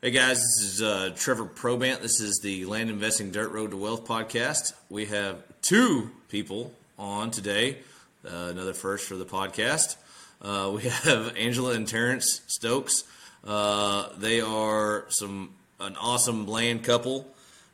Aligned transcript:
Hey 0.00 0.12
guys, 0.12 0.36
this 0.36 0.62
is 0.62 0.80
uh, 0.80 1.10
Trevor 1.16 1.44
Probant. 1.44 2.02
This 2.02 2.20
is 2.20 2.38
the 2.40 2.66
Land 2.66 2.88
Investing 2.88 3.32
Dirt 3.32 3.50
Road 3.50 3.72
to 3.72 3.76
Wealth 3.76 4.06
podcast. 4.06 4.72
We 4.88 5.06
have 5.06 5.42
two 5.60 6.12
people 6.28 6.72
on 6.96 7.32
today, 7.32 7.78
uh, 8.24 8.46
another 8.48 8.74
first 8.74 9.08
for 9.08 9.16
the 9.16 9.24
podcast. 9.24 9.96
Uh, 10.40 10.70
we 10.72 10.82
have 10.88 11.36
Angela 11.36 11.72
and 11.72 11.88
Terence 11.88 12.42
Stokes. 12.46 13.02
Uh, 13.44 14.10
they 14.16 14.40
are 14.40 15.06
some 15.08 15.50
an 15.80 15.96
awesome 15.96 16.46
land 16.46 16.84
couple 16.84 17.26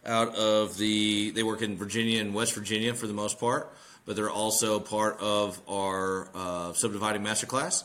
out 0.06 0.34
of 0.34 0.78
the. 0.78 1.30
They 1.30 1.42
work 1.42 1.60
in 1.60 1.76
Virginia 1.76 2.22
and 2.22 2.32
West 2.32 2.54
Virginia 2.54 2.94
for 2.94 3.06
the 3.06 3.12
most 3.12 3.38
part, 3.38 3.70
but 4.06 4.16
they're 4.16 4.30
also 4.30 4.80
part 4.80 5.20
of 5.20 5.60
our 5.68 6.30
uh, 6.34 6.72
subdividing 6.72 7.20
masterclass 7.20 7.84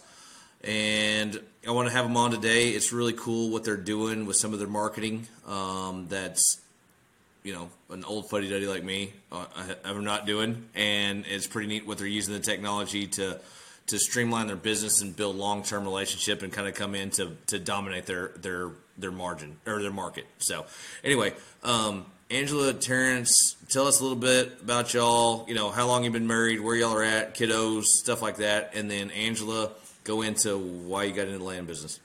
and 0.64 1.40
I 1.68 1.72
want 1.72 1.88
to 1.88 1.94
have 1.94 2.06
them 2.06 2.18
on 2.18 2.32
today. 2.32 2.70
It's 2.70 2.92
really 2.92 3.14
cool 3.14 3.50
what 3.50 3.64
they're 3.64 3.78
doing 3.78 4.26
with 4.26 4.36
some 4.36 4.54
of 4.54 4.60
their 4.60 4.68
marketing. 4.68 5.28
Um, 5.48 6.08
that's 6.10 6.60
you 7.44 7.54
know 7.54 7.70
an 7.90 8.04
old 8.04 8.30
fuddy 8.30 8.50
duddy 8.50 8.68
like 8.68 8.84
me 8.84 9.14
uh, 9.32 9.46
I'm 9.86 10.04
not 10.04 10.26
doing, 10.26 10.66
and 10.76 11.26
it's 11.28 11.48
pretty 11.48 11.68
neat 11.68 11.88
what 11.88 11.98
they're 11.98 12.08
using 12.08 12.34
the 12.34 12.40
technology 12.40 13.08
to 13.08 13.40
to 13.88 13.98
streamline 13.98 14.48
their 14.48 14.56
business 14.56 15.02
and 15.02 15.16
build 15.16 15.36
long 15.36 15.64
term 15.64 15.84
relationship 15.84 16.44
and 16.44 16.54
kind 16.54 16.68
of 16.68 16.76
come 16.76 16.96
in 16.96 17.10
to 17.12 17.38
to 17.48 17.60
dominate 17.60 18.06
their 18.06 18.32
their 18.38 18.72
their 18.98 19.12
margin 19.12 19.58
or 19.66 19.82
their 19.82 19.92
market. 19.92 20.26
So 20.40 20.66
anyway. 21.04 21.34
Um, 21.64 22.06
Angela, 22.32 22.76
Terence, 22.76 23.56
tell 23.70 23.88
us 23.88 24.00
a 24.00 24.04
little 24.04 24.16
bit 24.16 24.60
about 24.62 24.94
y'all. 24.94 25.46
You 25.48 25.56
know, 25.56 25.72
how 25.72 25.88
long 25.88 26.04
you've 26.04 26.14
been 26.14 26.28
married, 26.28 26.60
where 26.60 26.76
y'all 26.76 26.96
are 26.96 27.04
at, 27.04 27.34
kiddos, 27.34 27.86
stuff 27.86 28.22
like 28.22 28.38
that. 28.38 28.74
And 28.76 28.90
then 28.90 29.10
Angela, 29.10 29.72
go 30.04 30.22
into 30.22 30.58
why 30.58 31.04
you 31.04 31.14
got 31.14 31.28
into 31.28 31.40
the 31.40 31.44
land 31.44 31.68
business. 31.68 32.00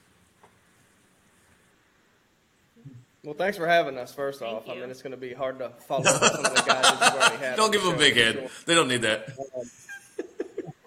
Well, 3.24 3.34
thanks 3.34 3.56
for 3.56 3.66
having 3.66 3.96
us. 3.96 4.12
First 4.12 4.40
Thank 4.40 4.54
off, 4.54 4.66
you. 4.66 4.74
I 4.74 4.76
mean 4.76 4.90
it's 4.90 5.00
going 5.00 5.12
to 5.12 5.16
be 5.16 5.32
hard 5.32 5.58
to 5.58 5.70
follow 5.70 6.04
up 6.04 6.22
some 6.22 6.44
of 6.44 6.54
the 6.54 6.62
guys 6.66 6.82
that 6.82 6.98
you've 7.00 7.22
already 7.22 7.36
had. 7.36 7.56
Don't 7.56 7.72
give 7.72 7.82
them 7.82 7.94
a 7.94 7.98
big 7.98 8.14
head. 8.14 8.34
Sure. 8.34 8.48
They 8.66 8.74
don't 8.74 8.88
need 8.88 9.00
that. 9.02 9.30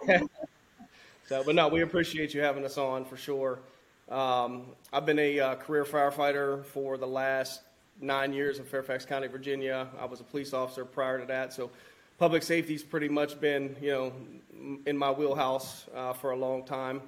so, 1.28 1.44
but 1.44 1.56
no, 1.56 1.68
we 1.68 1.82
appreciate 1.82 2.36
you 2.36 2.42
having 2.42 2.64
us 2.64 2.78
on 2.78 3.06
for 3.06 3.18
sure. 3.18 3.60
Um, 4.10 4.68
I've 4.94 5.06
been 5.06 5.18
a 5.18 5.40
uh, 5.40 5.56
career 5.56 5.84
firefighter 5.84 6.64
for 6.66 6.98
the 6.98 7.08
last 7.08 7.62
nine 8.00 8.34
years 8.34 8.60
in 8.60 8.66
Fairfax 8.66 9.06
County, 9.06 9.28
Virginia. 9.28 9.88
I 10.00 10.06
was 10.06 10.20
a 10.20 10.24
police 10.24 10.54
officer 10.54 10.86
prior 10.86 11.20
to 11.20 11.26
that, 11.26 11.54
so 11.54 11.72
public 12.20 12.44
safety's 12.44 12.84
pretty 12.84 13.10
much 13.10 13.40
been, 13.42 13.76
you 13.82 13.92
know, 13.92 14.14
in 14.86 14.98
my 14.98 15.12
wheelhouse 15.12 15.86
uh, 15.96 16.14
for 16.14 16.32
a 16.32 16.36
long 16.36 16.64
time. 16.64 17.02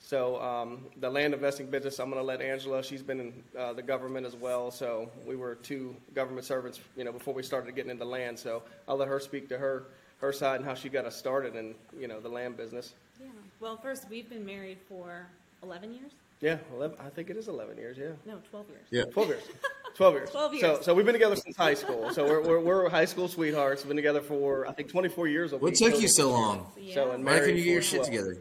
So 0.00 0.40
um, 0.40 0.86
the 1.00 1.10
land 1.10 1.34
investing 1.34 1.66
business, 1.66 1.98
I'm 1.98 2.10
going 2.10 2.20
to 2.20 2.26
let 2.26 2.40
Angela. 2.40 2.82
She's 2.82 3.02
been 3.02 3.20
in 3.20 3.32
uh, 3.58 3.72
the 3.72 3.82
government 3.82 4.26
as 4.26 4.36
well. 4.36 4.70
So 4.70 5.10
we 5.26 5.34
were 5.34 5.56
two 5.56 5.96
government 6.14 6.46
servants, 6.46 6.80
you 6.96 7.04
know, 7.04 7.12
before 7.12 7.34
we 7.34 7.42
started 7.42 7.74
getting 7.74 7.90
into 7.90 8.04
land. 8.04 8.38
So 8.38 8.62
I'll 8.86 8.96
let 8.96 9.08
her 9.08 9.18
speak 9.18 9.48
to 9.48 9.58
her 9.58 9.86
her 10.20 10.32
side 10.32 10.56
and 10.56 10.64
how 10.64 10.74
she 10.74 10.88
got 10.88 11.04
us 11.04 11.16
started 11.16 11.54
in, 11.54 11.74
you 11.98 12.08
know, 12.08 12.20
the 12.20 12.28
land 12.28 12.56
business. 12.56 12.94
Yeah. 13.20 13.28
Well, 13.60 13.76
first 13.76 14.08
we've 14.10 14.28
been 14.28 14.44
married 14.44 14.78
for 14.88 15.26
11 15.62 15.92
years. 15.92 16.12
Yeah, 16.40 16.58
11, 16.74 16.96
I 17.00 17.08
think 17.08 17.30
it 17.30 17.36
is 17.36 17.48
11 17.48 17.76
years. 17.76 17.98
Yeah. 17.98 18.10
No, 18.26 18.38
12 18.50 18.68
years. 18.68 18.86
Yeah, 18.90 19.04
12 19.12 19.28
years. 19.28 19.42
12 19.94 20.14
years. 20.14 20.30
12 20.30 20.54
years. 20.54 20.62
So, 20.62 20.82
so 20.82 20.94
we've 20.94 21.04
been 21.06 21.14
together 21.14 21.36
since 21.36 21.56
high 21.56 21.74
school. 21.74 22.10
So 22.12 22.24
we're, 22.24 22.42
we're, 22.42 22.60
we're 22.60 22.88
high 22.88 23.04
school 23.04 23.28
sweethearts. 23.28 23.82
We've 23.82 23.88
been 23.88 23.96
together 23.96 24.20
for, 24.20 24.66
I 24.66 24.72
think, 24.72 24.90
24 24.90 25.28
years. 25.28 25.52
What 25.52 25.74
took 25.74 26.00
you 26.00 26.08
so 26.08 26.30
long? 26.30 26.70
Yeah. 26.78 26.94
So, 26.94 27.10
and 27.12 27.24
Why 27.24 27.38
couldn't 27.40 27.56
you 27.56 27.64
get 27.64 27.72
your 27.72 27.82
shit 27.82 28.04
together? 28.04 28.38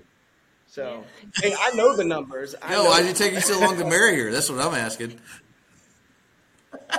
So, 0.68 1.04
yeah. 1.44 1.50
hey, 1.50 1.56
I 1.60 1.72
know 1.72 1.96
the 1.96 2.04
numbers. 2.04 2.56
I 2.62 2.72
no, 2.72 2.86
why 2.86 3.02
did 3.02 3.12
it 3.12 3.16
take 3.16 3.34
you 3.34 3.42
so 3.42 3.60
long 3.60 3.78
to 3.78 3.86
marry 3.86 4.20
her? 4.20 4.32
That's 4.32 4.50
what 4.50 4.60
I'm 4.60 4.76
asking. 4.76 5.20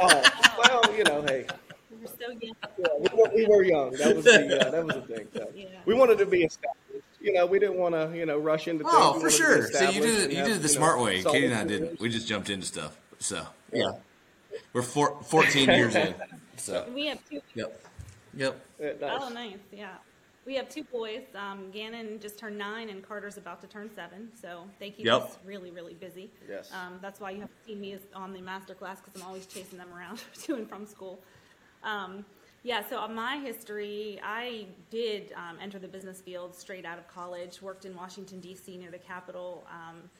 Oh, 0.00 0.22
well, 0.58 0.96
you 0.96 1.04
know, 1.04 1.22
hey. 1.22 1.46
We 1.90 1.98
were 1.98 2.08
so 2.08 2.30
young. 2.30 2.54
Yeah, 2.78 2.86
we 2.98 3.08
were, 3.14 3.30
we 3.34 3.46
were 3.46 3.62
young. 3.62 3.90
That 3.92 4.16
was 4.16 4.24
the, 4.24 4.66
uh, 4.66 4.70
that 4.70 4.84
was 4.84 4.94
the 4.94 5.02
thing. 5.02 5.28
So. 5.34 5.52
Yeah. 5.54 5.66
We 5.84 5.94
wanted 5.94 6.18
to 6.18 6.26
be 6.26 6.42
established 6.44 6.78
you 7.20 7.32
know, 7.32 7.46
we 7.46 7.58
didn't 7.58 7.76
want 7.76 7.94
to, 7.94 8.16
you 8.16 8.26
know, 8.26 8.38
rush 8.38 8.68
into. 8.68 8.84
Things. 8.84 8.94
Oh, 8.96 9.18
for 9.20 9.30
sure. 9.30 9.70
So 9.72 9.90
you 9.90 10.00
did 10.00 10.30
it. 10.30 10.36
You 10.36 10.44
did 10.44 10.56
it 10.56 10.62
the 10.62 10.68
smart 10.68 10.98
know, 10.98 11.04
way. 11.04 11.22
Katie 11.22 11.46
and 11.46 11.54
I 11.54 11.64
didn't. 11.64 12.00
We 12.00 12.08
just 12.08 12.28
jumped 12.28 12.50
into 12.50 12.66
stuff. 12.66 12.96
So 13.18 13.44
yeah, 13.72 13.92
we're 14.72 14.82
four, 14.82 15.22
14 15.22 15.68
years 15.68 15.94
in. 15.94 16.14
So 16.56 16.86
we 16.94 17.06
have 17.06 17.18
two. 17.28 17.40
Yep. 17.54 17.84
Yep. 18.36 18.60
nice. 18.80 19.20
Oh, 19.20 19.28
nice. 19.28 19.58
Yeah. 19.72 19.94
We 20.46 20.54
have 20.54 20.68
two 20.68 20.84
boys. 20.84 21.24
Um, 21.34 21.70
Gannon 21.70 22.18
just 22.20 22.38
turned 22.38 22.56
nine, 22.56 22.88
and 22.88 23.06
Carter's 23.06 23.36
about 23.36 23.60
to 23.60 23.66
turn 23.66 23.90
seven. 23.94 24.30
So 24.40 24.64
they 24.78 24.90
keep 24.90 25.04
yep. 25.04 25.22
us 25.22 25.38
really, 25.44 25.70
really 25.70 25.94
busy. 25.94 26.30
Yes. 26.48 26.70
Um, 26.72 26.98
that's 27.02 27.20
why 27.20 27.32
you 27.32 27.40
have 27.40 27.50
seen 27.66 27.80
me 27.80 27.98
on 28.14 28.32
the 28.32 28.40
master 28.40 28.74
class 28.74 29.00
because 29.00 29.20
I'm 29.20 29.26
always 29.26 29.46
chasing 29.46 29.78
them 29.78 29.92
around 29.94 30.22
to 30.44 30.54
and 30.54 30.68
from 30.68 30.86
school. 30.86 31.20
Um, 31.82 32.24
yeah, 32.62 32.82
so 32.88 32.98
on 32.98 33.14
my 33.14 33.36
history, 33.38 34.20
I 34.22 34.66
did 34.90 35.32
um, 35.36 35.58
enter 35.62 35.78
the 35.78 35.86
business 35.86 36.20
field 36.20 36.56
straight 36.56 36.84
out 36.84 36.98
of 36.98 37.06
college, 37.08 37.62
worked 37.62 37.84
in 37.84 37.94
Washington, 37.94 38.40
D.C., 38.40 38.76
near 38.76 38.90
the 38.90 38.98
Capitol, 38.98 39.64
um, 39.70 40.10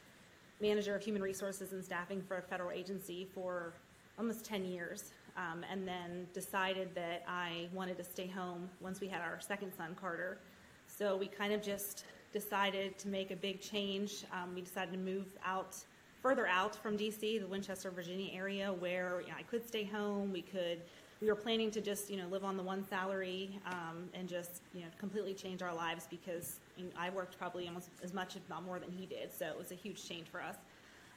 manager 0.60 0.94
of 0.94 1.03
human 1.03 1.22
resources 1.22 1.72
and 1.72 1.84
staffing 1.84 2.22
for 2.22 2.38
a 2.38 2.43
federal 2.43 2.71
agency 2.71 3.28
for 3.34 3.75
almost 4.19 4.45
10 4.45 4.65
years, 4.65 5.12
um, 5.37 5.65
and 5.71 5.87
then 5.87 6.27
decided 6.34 6.95
that 6.95 7.25
I 7.29 7.69
wanted 7.73 7.97
to 7.99 8.05
stay 8.05 8.27
home 8.27 8.69
once 8.81 9.01
we 9.01 9.09
had 9.09 9.21
our 9.21 9.41
second 9.41 9.73
son, 9.77 9.97
Carter. 9.99 10.39
So 10.87 11.17
we 11.17 11.27
kind 11.27 11.53
of 11.53 11.62
just 11.62 12.05
decided 12.33 12.99
to 12.99 13.09
make 13.09 13.31
a 13.31 13.37
big 13.37 13.61
change. 13.61 14.25
Um, 14.33 14.55
we 14.55 14.61
decided 14.61 14.93
to 14.93 14.99
move 14.99 15.27
out 15.45 15.77
further 16.21 16.47
out 16.47 16.75
from 16.75 16.97
D.C., 16.97 17.39
the 17.39 17.47
Winchester, 17.47 17.91
Virginia 17.91 18.31
area, 18.34 18.73
where 18.73 19.21
you 19.21 19.28
know, 19.28 19.34
I 19.39 19.43
could 19.43 19.67
stay 19.67 19.84
home, 19.84 20.33
we 20.33 20.43
could– 20.43 20.83
we 21.21 21.27
were 21.27 21.34
planning 21.34 21.71
to 21.73 21.81
just 21.81 22.11
you 22.11 22.17
know 22.17 22.28
live 22.28 22.45
on 22.45 22.57
the 22.57 22.62
one 22.62 22.87
salary 22.87 23.59
um, 23.67 24.09
and 24.15 24.28
just 24.28 24.62
you 24.73 24.83
know 24.83 24.87
completely 24.99 25.34
change 25.34 25.62
our 25.62 25.75
lives 25.75 26.07
because 26.09 26.61
I 26.97 27.11
worked 27.11 27.39
probably 27.39 27.67
almost 27.67 27.91
as 28.03 28.15
much 28.15 28.37
if 28.37 28.49
not 28.49 28.62
more 28.65 28.78
than 28.78 28.91
he 28.91 29.07
did, 29.07 29.34
so 29.34 29.47
it 29.47 29.59
was 29.59 29.73
a 29.73 29.75
huge 29.75 30.07
change 30.07 30.28
for 30.28 30.41
us. 30.41 30.57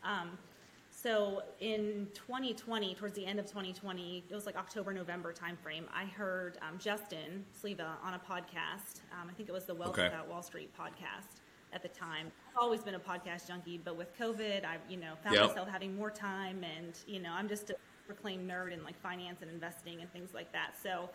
Um, 0.03 0.37
so 1.01 1.41
in 1.59 2.07
2020, 2.13 2.93
towards 2.95 3.15
the 3.15 3.25
end 3.25 3.39
of 3.39 3.45
2020, 3.45 4.25
it 4.29 4.33
was 4.33 4.45
like 4.45 4.55
October 4.55 4.93
November 4.93 5.33
timeframe. 5.33 5.83
I 5.93 6.05
heard 6.05 6.57
um, 6.61 6.77
Justin 6.77 7.43
Sleva 7.59 7.95
on 8.03 8.13
a 8.13 8.19
podcast. 8.19 9.01
Um, 9.11 9.27
I 9.29 9.33
think 9.33 9.49
it 9.49 9.51
was 9.51 9.65
the 9.65 9.73
Wealth 9.73 9.91
okay. 9.91 10.03
Without 10.03 10.29
Wall 10.29 10.43
Street 10.43 10.71
podcast 10.77 11.41
at 11.73 11.81
the 11.81 11.87
time. 11.87 12.31
I've 12.49 12.61
always 12.61 12.81
been 12.81 12.95
a 12.95 12.99
podcast 12.99 13.47
junkie, 13.47 13.79
but 13.83 13.97
with 13.97 14.15
COVID, 14.17 14.63
I 14.63 14.77
you 14.89 14.97
know 14.97 15.13
found 15.23 15.35
yep. 15.35 15.47
myself 15.47 15.69
having 15.69 15.95
more 15.95 16.11
time, 16.11 16.63
and 16.63 16.97
you 17.07 17.19
know 17.19 17.31
I'm 17.31 17.47
just 17.47 17.71
a 17.71 17.75
proclaimed 18.05 18.49
nerd 18.49 18.71
in 18.71 18.83
like 18.83 18.99
finance 19.01 19.41
and 19.41 19.49
investing 19.49 20.01
and 20.01 20.11
things 20.13 20.33
like 20.33 20.51
that. 20.51 20.75
So 20.81 21.09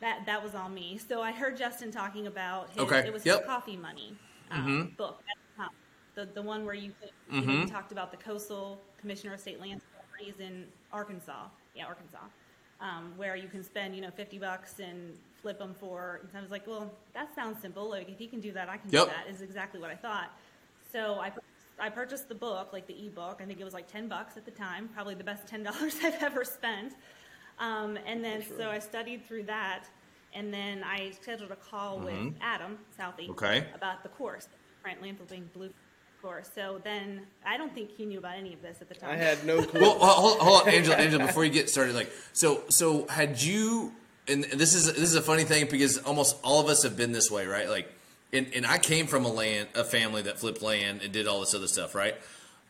that 0.00 0.24
that 0.26 0.42
was 0.42 0.54
all 0.54 0.68
me. 0.68 0.98
So 0.98 1.22
I 1.22 1.30
heard 1.30 1.56
Justin 1.56 1.92
talking 1.92 2.26
about 2.26 2.70
his, 2.70 2.78
okay. 2.78 3.06
it 3.06 3.12
was 3.12 3.24
yep. 3.24 3.46
coffee 3.46 3.76
money 3.76 4.16
um, 4.50 4.66
mm-hmm. 4.66 4.94
book. 4.96 5.22
The 6.18 6.26
the 6.34 6.42
one 6.42 6.64
where 6.64 6.74
you, 6.74 6.92
could, 7.00 7.10
mm-hmm. 7.32 7.50
you 7.50 7.66
talked 7.68 7.92
about 7.92 8.10
the 8.10 8.16
coastal 8.16 8.80
commissioner 9.00 9.34
of 9.34 9.40
state 9.40 9.60
land 9.60 9.80
properties 9.94 10.40
in 10.40 10.64
Arkansas. 10.92 11.46
Yeah, 11.76 11.86
Arkansas. 11.86 12.18
Um, 12.80 13.12
where 13.16 13.36
you 13.36 13.46
can 13.46 13.62
spend, 13.62 13.94
you 13.94 14.02
know, 14.02 14.10
50 14.10 14.38
bucks 14.40 14.80
and 14.80 15.16
flip 15.40 15.60
them 15.60 15.76
for. 15.78 16.20
And 16.22 16.30
I 16.36 16.40
was 16.40 16.50
like, 16.50 16.66
well, 16.66 16.90
that 17.14 17.32
sounds 17.36 17.62
simple. 17.62 17.88
Like 17.90 18.08
if 18.08 18.18
he 18.18 18.26
can 18.26 18.40
do 18.40 18.50
that, 18.50 18.68
I 18.68 18.78
can 18.78 18.90
yep. 18.90 19.04
do 19.04 19.10
that. 19.10 19.32
Is 19.32 19.42
exactly 19.42 19.78
what 19.80 19.90
I 19.90 19.94
thought. 19.94 20.32
So 20.92 21.20
I 21.20 21.30
I 21.78 21.88
purchased 21.88 22.28
the 22.28 22.34
book, 22.34 22.72
like 22.72 22.88
the 22.88 23.06
ebook. 23.06 23.38
I 23.40 23.44
think 23.44 23.60
it 23.60 23.64
was 23.64 23.74
like 23.74 23.86
10 23.86 24.08
bucks 24.08 24.36
at 24.36 24.44
the 24.44 24.50
time, 24.50 24.88
probably 24.88 25.14
the 25.14 25.22
best 25.22 25.46
$10 25.46 25.68
I've 26.04 26.20
ever 26.20 26.44
spent. 26.44 26.94
Um, 27.60 27.96
and 28.06 28.24
then 28.24 28.42
sure. 28.42 28.58
so 28.58 28.70
I 28.70 28.80
studied 28.80 29.24
through 29.24 29.44
that, 29.44 29.84
and 30.34 30.52
then 30.52 30.82
I 30.82 31.12
scheduled 31.12 31.52
a 31.52 31.56
call 31.56 31.98
mm-hmm. 31.98 32.24
with 32.26 32.34
Adam 32.40 32.78
Southey 32.96 33.28
okay. 33.30 33.66
about 33.72 34.02
the 34.02 34.08
course, 34.08 34.48
Grant 34.82 35.00
Landfielding 35.00 35.52
Blue 35.52 35.70
course. 36.22 36.50
So 36.54 36.80
then 36.84 37.22
I 37.44 37.56
don't 37.56 37.74
think 37.74 37.90
he 37.90 38.04
knew 38.04 38.18
about 38.18 38.36
any 38.36 38.54
of 38.54 38.62
this 38.62 38.78
at 38.80 38.88
the 38.88 38.94
time. 38.94 39.10
I 39.10 39.16
had 39.16 39.44
no 39.44 39.62
clue. 39.64 39.80
well, 39.80 39.98
hold, 39.98 40.38
hold 40.38 40.62
on, 40.62 40.68
Angela, 40.68 40.96
Angela, 40.96 41.26
before 41.26 41.44
you 41.44 41.50
get 41.50 41.70
started, 41.70 41.94
like, 41.94 42.10
so, 42.32 42.62
so 42.68 43.06
had 43.08 43.40
you, 43.40 43.92
and 44.26 44.44
this 44.44 44.74
is, 44.74 44.86
this 44.86 44.98
is 44.98 45.14
a 45.14 45.22
funny 45.22 45.44
thing 45.44 45.66
because 45.70 45.98
almost 45.98 46.36
all 46.42 46.60
of 46.60 46.68
us 46.68 46.82
have 46.82 46.96
been 46.96 47.12
this 47.12 47.30
way, 47.30 47.46
right? 47.46 47.68
Like, 47.68 47.92
and, 48.32 48.46
and 48.54 48.66
I 48.66 48.78
came 48.78 49.06
from 49.06 49.24
a 49.24 49.32
land 49.32 49.68
a 49.74 49.84
family 49.84 50.22
that 50.22 50.38
flipped 50.38 50.60
land 50.60 51.00
and 51.02 51.12
did 51.12 51.26
all 51.26 51.40
this 51.40 51.54
other 51.54 51.68
stuff, 51.68 51.94
right? 51.94 52.14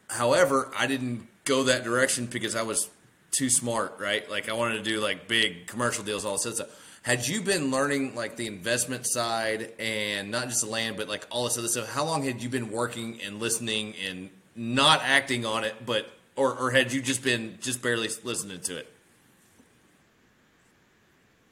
However, 0.09 0.71
I 0.77 0.87
didn't 0.87 1.27
go 1.45 1.65
that 1.65 1.85
direction 1.85 2.27
because 2.27 2.55
I 2.55 2.63
was 2.63 2.89
too 3.31 3.51
smart, 3.51 3.97
right? 3.99 4.29
Like 4.31 4.49
I 4.49 4.53
wanted 4.53 4.85
to 4.85 4.91
do 4.91 5.01
like 5.01 5.29
big 5.29 5.67
commercial 5.67 6.05
deals, 6.05 6.25
all 6.25 6.35
this 6.35 6.47
other 6.47 6.55
stuff. 6.55 6.88
Had 7.03 7.27
you 7.27 7.41
been 7.41 7.71
learning 7.71 8.15
like 8.15 8.37
the 8.37 8.47
investment 8.47 9.07
side 9.07 9.73
and 9.79 10.31
not 10.31 10.49
just 10.49 10.63
the 10.63 10.71
land, 10.71 10.97
but 10.97 11.09
like 11.09 11.27
all 11.31 11.45
this 11.45 11.57
other 11.57 11.69
stuff? 11.69 11.89
How 11.91 12.05
long 12.05 12.23
had 12.25 12.43
you 12.43 12.49
been 12.49 12.71
working 12.71 13.21
and 13.25 13.41
listening 13.41 13.95
and 14.07 14.31
not 14.55 15.01
acting 15.03 15.47
on 15.47 15.65
it, 15.65 15.75
but 15.87 16.11
or, 16.37 16.55
or 16.57 16.71
had 16.71 16.93
you 16.93 17.01
just 17.01 17.23
been 17.23 17.59
just 17.61 17.81
barely 17.83 18.09
listening 18.25 18.61
to 18.63 18.77
it? 18.77 18.93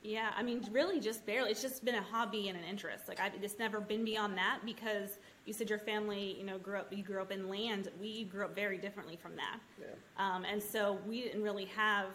Yeah, 0.02 0.30
I 0.36 0.42
mean, 0.44 0.64
really, 0.70 1.00
just 1.00 1.26
barely. 1.26 1.50
It's 1.50 1.62
just 1.62 1.84
been 1.84 1.96
a 1.96 2.02
hobby 2.02 2.48
and 2.48 2.56
an 2.56 2.62
interest. 2.62 3.08
Like, 3.08 3.18
I've, 3.18 3.32
it's 3.42 3.58
never 3.58 3.80
been 3.80 4.04
beyond 4.04 4.38
that 4.38 4.60
because 4.64 5.18
you 5.46 5.52
said 5.52 5.68
your 5.68 5.80
family, 5.80 6.36
you 6.38 6.44
know, 6.44 6.58
grew 6.58 6.78
up. 6.78 6.92
You 6.92 7.02
grew 7.02 7.20
up 7.20 7.32
in 7.32 7.48
land. 7.48 7.88
We 8.00 8.22
grew 8.24 8.44
up 8.44 8.54
very 8.54 8.78
differently 8.78 9.16
from 9.16 9.34
that, 9.34 9.58
Yeah. 9.80 9.86
um, 10.18 10.44
and 10.44 10.62
so 10.62 10.98
we 11.08 11.22
didn't 11.22 11.42
really 11.42 11.64
have 11.76 12.06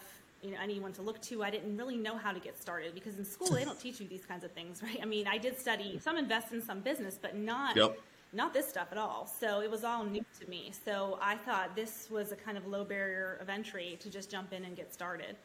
you 0.42 0.50
know 0.50 0.58
anyone 0.62 0.92
to 0.94 1.02
look 1.02 1.20
to. 1.22 1.42
I 1.42 1.50
didn't 1.50 1.76
really 1.76 1.96
know 1.96 2.16
how 2.16 2.32
to 2.32 2.40
get 2.40 2.60
started 2.60 2.94
because 2.94 3.18
in 3.18 3.24
school 3.24 3.52
they 3.52 3.64
don't 3.64 3.78
teach 3.80 4.00
you 4.00 4.08
these 4.08 4.24
kinds 4.24 4.44
of 4.44 4.52
things, 4.52 4.82
right? 4.82 4.98
I 5.00 5.04
mean, 5.04 5.26
I 5.26 5.38
did 5.38 5.58
study 5.58 5.98
some 6.02 6.18
invest 6.18 6.52
in 6.52 6.62
some 6.62 6.80
business, 6.80 7.18
but 7.20 7.36
not 7.36 7.76
Yep. 7.76 7.98
not 8.32 8.52
this 8.54 8.68
stuff 8.68 8.88
at 8.92 8.98
all. 8.98 9.26
So 9.26 9.60
it 9.60 9.70
was 9.70 9.84
all 9.84 10.04
new 10.04 10.24
to 10.40 10.48
me. 10.48 10.72
So 10.84 11.18
I 11.22 11.36
thought 11.36 11.76
this 11.76 12.08
was 12.10 12.32
a 12.32 12.36
kind 12.36 12.56
of 12.56 12.66
low 12.66 12.84
barrier 12.84 13.38
of 13.40 13.48
entry 13.48 13.98
to 14.00 14.10
just 14.10 14.30
jump 14.30 14.52
in 14.52 14.64
and 14.64 14.74
get 14.76 14.92
started. 14.92 15.36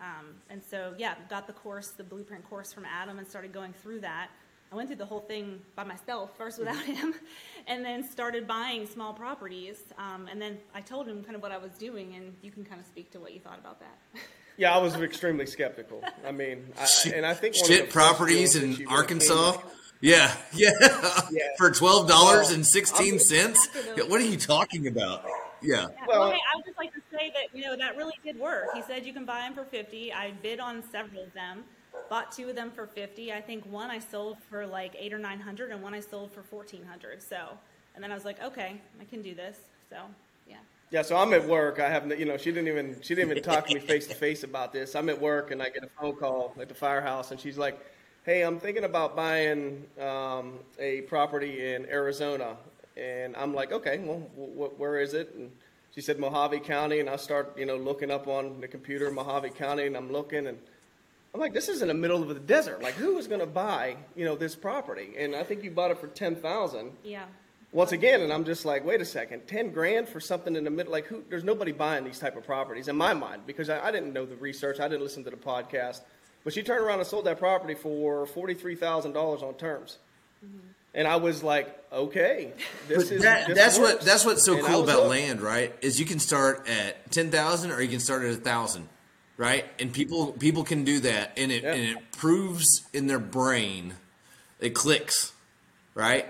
Um, 0.00 0.26
and 0.48 0.62
so, 0.62 0.94
yeah, 0.96 1.14
got 1.28 1.46
the 1.46 1.52
course, 1.52 1.88
the 1.88 2.02
blueprint 2.04 2.48
course 2.48 2.72
from 2.72 2.86
Adam, 2.86 3.18
and 3.18 3.28
started 3.28 3.52
going 3.52 3.74
through 3.74 4.00
that. 4.00 4.30
I 4.72 4.76
went 4.76 4.88
through 4.88 4.96
the 4.96 5.04
whole 5.06 5.20
thing 5.20 5.60
by 5.74 5.84
myself 5.84 6.36
first 6.38 6.58
without 6.58 6.82
him, 6.84 7.14
and 7.66 7.84
then 7.84 8.02
started 8.02 8.46
buying 8.46 8.86
small 8.86 9.12
properties. 9.12 9.82
Um, 9.98 10.26
and 10.30 10.40
then 10.40 10.58
I 10.74 10.80
told 10.80 11.06
him 11.06 11.22
kind 11.22 11.36
of 11.36 11.42
what 11.42 11.52
I 11.52 11.58
was 11.58 11.72
doing, 11.72 12.14
and 12.14 12.34
you 12.40 12.50
can 12.50 12.64
kind 12.64 12.80
of 12.80 12.86
speak 12.86 13.10
to 13.12 13.20
what 13.20 13.34
you 13.34 13.40
thought 13.40 13.58
about 13.58 13.80
that. 13.80 13.98
Yeah, 14.60 14.74
I 14.74 14.78
was 14.78 14.94
extremely 14.96 15.46
skeptical. 15.46 16.04
I 16.26 16.32
mean, 16.32 16.66
I, 16.78 16.86
and 17.14 17.24
I 17.24 17.32
think 17.32 17.54
one 17.54 17.62
of 17.62 17.68
the 17.68 17.74
Shit 17.76 17.90
properties 17.90 18.56
in 18.56 18.86
Arkansas. 18.88 19.52
came- 19.52 19.60
Yeah, 20.02 20.34
yeah, 20.52 20.68
Yeah. 21.30 21.44
for 21.56 21.70
twelve 21.70 22.08
dollars 22.08 22.48
Well, 22.48 22.56
and 22.56 22.66
sixteen 22.66 23.18
cents. 23.18 23.66
Yeah, 23.96 24.02
what 24.04 24.20
are 24.20 24.24
you 24.24 24.36
talking 24.36 24.86
about? 24.86 25.24
Yeah, 25.62 25.76
Yeah, 25.80 25.86
Well- 26.06 26.20
well, 26.20 26.30
hey, 26.32 26.38
I 26.52 26.56
would 26.56 26.66
just 26.66 26.76
like 26.76 26.92
to 26.92 27.00
say 27.10 27.32
that 27.34 27.56
you 27.56 27.64
know 27.64 27.74
that 27.74 27.96
really 27.96 28.12
did 28.22 28.38
work. 28.38 28.66
He 28.74 28.82
said 28.82 29.06
you 29.06 29.14
can 29.14 29.24
buy 29.24 29.40
them 29.40 29.54
for 29.54 29.64
fifty. 29.64 30.12
I 30.12 30.32
bid 30.42 30.60
on 30.60 30.82
several 30.92 31.22
of 31.22 31.32
them, 31.32 31.64
bought 32.10 32.30
two 32.30 32.50
of 32.50 32.54
them 32.54 32.70
for 32.70 32.86
fifty. 32.86 33.32
I 33.32 33.40
think 33.40 33.64
one 33.64 33.90
I 33.90 33.98
sold 33.98 34.36
for 34.50 34.66
like 34.66 34.94
eight 34.98 35.14
or 35.14 35.18
nine 35.18 35.40
hundred, 35.40 35.70
and 35.70 35.82
one 35.82 35.94
I 35.94 36.00
sold 36.00 36.32
for 36.34 36.42
fourteen 36.42 36.84
hundred. 36.84 37.22
So, 37.22 37.56
and 37.94 38.04
then 38.04 38.12
I 38.12 38.14
was 38.14 38.26
like, 38.26 38.42
okay, 38.42 38.78
I 39.00 39.04
can 39.04 39.22
do 39.22 39.34
this. 39.34 39.56
So, 39.88 39.96
yeah. 40.90 41.02
So 41.02 41.16
I'm 41.16 41.32
at 41.32 41.46
work. 41.46 41.78
I 41.80 41.88
have, 41.88 42.06
you 42.18 42.24
know, 42.24 42.36
she 42.36 42.50
didn't 42.52 42.68
even 42.68 43.00
she 43.02 43.14
didn't 43.14 43.30
even 43.30 43.42
talk 43.42 43.66
to 43.66 43.74
me 43.74 43.80
face 43.80 44.06
to 44.08 44.14
face 44.14 44.42
about 44.42 44.72
this. 44.72 44.94
I'm 44.94 45.08
at 45.08 45.20
work 45.20 45.50
and 45.50 45.62
I 45.62 45.68
get 45.68 45.84
a 45.84 45.88
phone 46.00 46.16
call 46.16 46.54
at 46.60 46.68
the 46.68 46.74
firehouse, 46.74 47.30
and 47.30 47.40
she's 47.40 47.58
like, 47.58 47.78
"Hey, 48.24 48.42
I'm 48.42 48.58
thinking 48.58 48.84
about 48.84 49.16
buying 49.16 49.86
um, 50.00 50.58
a 50.78 51.02
property 51.02 51.72
in 51.74 51.86
Arizona," 51.86 52.56
and 52.96 53.36
I'm 53.36 53.54
like, 53.54 53.72
"Okay, 53.72 53.98
well, 53.98 54.20
w- 54.36 54.52
w- 54.54 54.74
where 54.76 55.00
is 55.00 55.14
it?" 55.14 55.34
And 55.34 55.50
she 55.94 56.00
said 56.00 56.18
Mohave 56.18 56.62
County, 56.64 57.00
and 57.00 57.08
I 57.08 57.16
start, 57.16 57.56
you 57.58 57.66
know, 57.66 57.76
looking 57.76 58.10
up 58.10 58.28
on 58.28 58.60
the 58.60 58.68
computer 58.68 59.10
Mohave 59.10 59.54
County, 59.54 59.86
and 59.86 59.96
I'm 59.96 60.12
looking, 60.12 60.46
and 60.46 60.58
I'm 61.34 61.40
like, 61.40 61.52
"This 61.52 61.68
is 61.68 61.82
in 61.82 61.88
the 61.88 61.94
middle 61.94 62.22
of 62.22 62.28
the 62.28 62.34
desert. 62.34 62.82
Like, 62.82 62.94
who 62.94 63.16
is 63.18 63.26
going 63.28 63.40
to 63.40 63.46
buy, 63.46 63.96
you 64.16 64.24
know, 64.24 64.36
this 64.36 64.54
property?" 64.56 65.14
And 65.18 65.34
I 65.36 65.44
think 65.44 65.62
you 65.62 65.70
bought 65.70 65.90
it 65.92 65.98
for 65.98 66.08
ten 66.08 66.34
thousand 66.36 66.92
Yeah. 67.04 67.24
Once 67.72 67.92
again, 67.92 68.20
and 68.20 68.32
I'm 68.32 68.44
just 68.44 68.64
like, 68.64 68.84
wait 68.84 69.00
a 69.00 69.04
second, 69.04 69.46
ten 69.46 69.70
grand 69.70 70.08
for 70.08 70.20
something 70.20 70.56
in 70.56 70.64
the 70.64 70.70
middle? 70.70 70.92
Like, 70.92 71.06
who? 71.06 71.22
There's 71.28 71.44
nobody 71.44 71.72
buying 71.72 72.04
these 72.04 72.18
type 72.18 72.36
of 72.36 72.44
properties 72.44 72.88
in 72.88 72.96
my 72.96 73.14
mind 73.14 73.42
because 73.46 73.70
I, 73.70 73.86
I 73.88 73.90
didn't 73.92 74.12
know 74.12 74.26
the 74.26 74.36
research, 74.36 74.80
I 74.80 74.88
didn't 74.88 75.02
listen 75.02 75.24
to 75.24 75.30
the 75.30 75.36
podcast. 75.36 76.00
But 76.42 76.54
she 76.54 76.62
turned 76.62 76.82
around 76.84 76.98
and 77.00 77.06
sold 77.06 77.26
that 77.26 77.38
property 77.38 77.74
for 77.74 78.26
forty 78.26 78.54
three 78.54 78.74
thousand 78.74 79.12
dollars 79.12 79.42
on 79.42 79.54
terms, 79.54 79.98
mm-hmm. 80.44 80.56
and 80.94 81.06
I 81.06 81.16
was 81.16 81.42
like, 81.42 81.68
okay, 81.92 82.52
this 82.88 83.04
but 83.04 83.12
is 83.12 83.22
that, 83.22 83.46
this 83.46 83.56
that's 83.58 83.78
what 83.78 84.00
that's 84.00 84.24
what's 84.24 84.42
so 84.44 84.56
And 84.56 84.64
cool 84.64 84.82
about 84.82 85.00
hooked. 85.00 85.10
land, 85.10 85.40
right? 85.42 85.74
Is 85.82 86.00
you 86.00 86.06
can 86.06 86.18
start 86.18 86.66
at 86.66 87.10
ten 87.12 87.30
thousand 87.30 87.72
or 87.72 87.82
you 87.82 87.88
can 87.88 88.00
start 88.00 88.22
at 88.24 88.30
a 88.32 88.36
thousand, 88.36 88.88
right? 89.36 89.66
And 89.78 89.92
people 89.92 90.32
people 90.32 90.64
can 90.64 90.82
do 90.84 91.00
that, 91.00 91.32
and 91.36 91.52
it 91.52 91.62
Yeah. 91.62 91.74
and 91.74 91.82
it 91.98 92.10
proves 92.12 92.86
in 92.94 93.06
their 93.06 93.18
brain, 93.18 93.94
it 94.60 94.70
clicks, 94.70 95.32
right? 95.94 96.26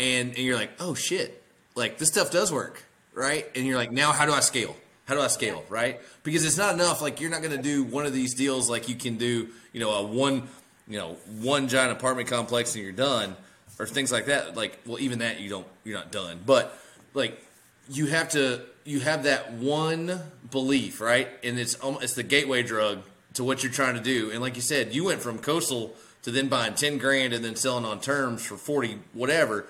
And 0.00 0.30
and 0.30 0.38
you're 0.38 0.56
like, 0.56 0.70
oh 0.80 0.94
shit, 0.94 1.42
like 1.74 1.98
this 1.98 2.08
stuff 2.08 2.30
does 2.30 2.50
work, 2.50 2.82
right? 3.14 3.46
And 3.54 3.66
you're 3.66 3.76
like, 3.76 3.92
now 3.92 4.12
how 4.12 4.24
do 4.24 4.32
I 4.32 4.40
scale? 4.40 4.74
How 5.04 5.14
do 5.14 5.20
I 5.20 5.26
scale, 5.26 5.64
right? 5.68 6.00
Because 6.22 6.44
it's 6.44 6.56
not 6.56 6.72
enough. 6.72 7.02
Like 7.02 7.20
you're 7.20 7.30
not 7.30 7.42
going 7.42 7.56
to 7.56 7.62
do 7.62 7.82
one 7.82 8.06
of 8.06 8.12
these 8.12 8.32
deals 8.34 8.70
like 8.70 8.88
you 8.88 8.94
can 8.94 9.16
do, 9.16 9.48
you 9.72 9.80
know, 9.80 9.90
a 9.90 10.06
one, 10.06 10.48
you 10.88 10.98
know, 10.98 11.16
one 11.40 11.68
giant 11.68 11.92
apartment 11.92 12.28
complex 12.28 12.74
and 12.74 12.82
you're 12.84 12.92
done, 12.92 13.36
or 13.78 13.86
things 13.86 14.10
like 14.12 14.26
that. 14.26 14.56
Like, 14.56 14.78
well, 14.86 15.00
even 15.00 15.18
that 15.18 15.40
you 15.40 15.50
don't, 15.50 15.66
you're 15.84 15.98
not 15.98 16.12
done. 16.12 16.38
But 16.46 16.78
like, 17.12 17.44
you 17.90 18.06
have 18.06 18.30
to, 18.30 18.62
you 18.84 19.00
have 19.00 19.24
that 19.24 19.52
one 19.54 20.20
belief, 20.50 21.00
right? 21.00 21.28
And 21.42 21.58
it's 21.58 21.76
um, 21.82 21.98
it's 22.00 22.14
the 22.14 22.22
gateway 22.22 22.62
drug 22.62 23.02
to 23.34 23.44
what 23.44 23.62
you're 23.62 23.72
trying 23.72 23.96
to 23.96 24.00
do. 24.00 24.30
And 24.30 24.40
like 24.40 24.56
you 24.56 24.62
said, 24.62 24.94
you 24.94 25.04
went 25.04 25.20
from 25.20 25.38
coastal 25.40 25.94
to 26.22 26.30
then 26.30 26.48
buying 26.48 26.74
ten 26.74 26.98
grand 26.98 27.32
and 27.32 27.44
then 27.44 27.56
selling 27.56 27.84
on 27.84 28.00
terms 28.00 28.46
for 28.46 28.56
forty 28.56 29.00
whatever 29.12 29.66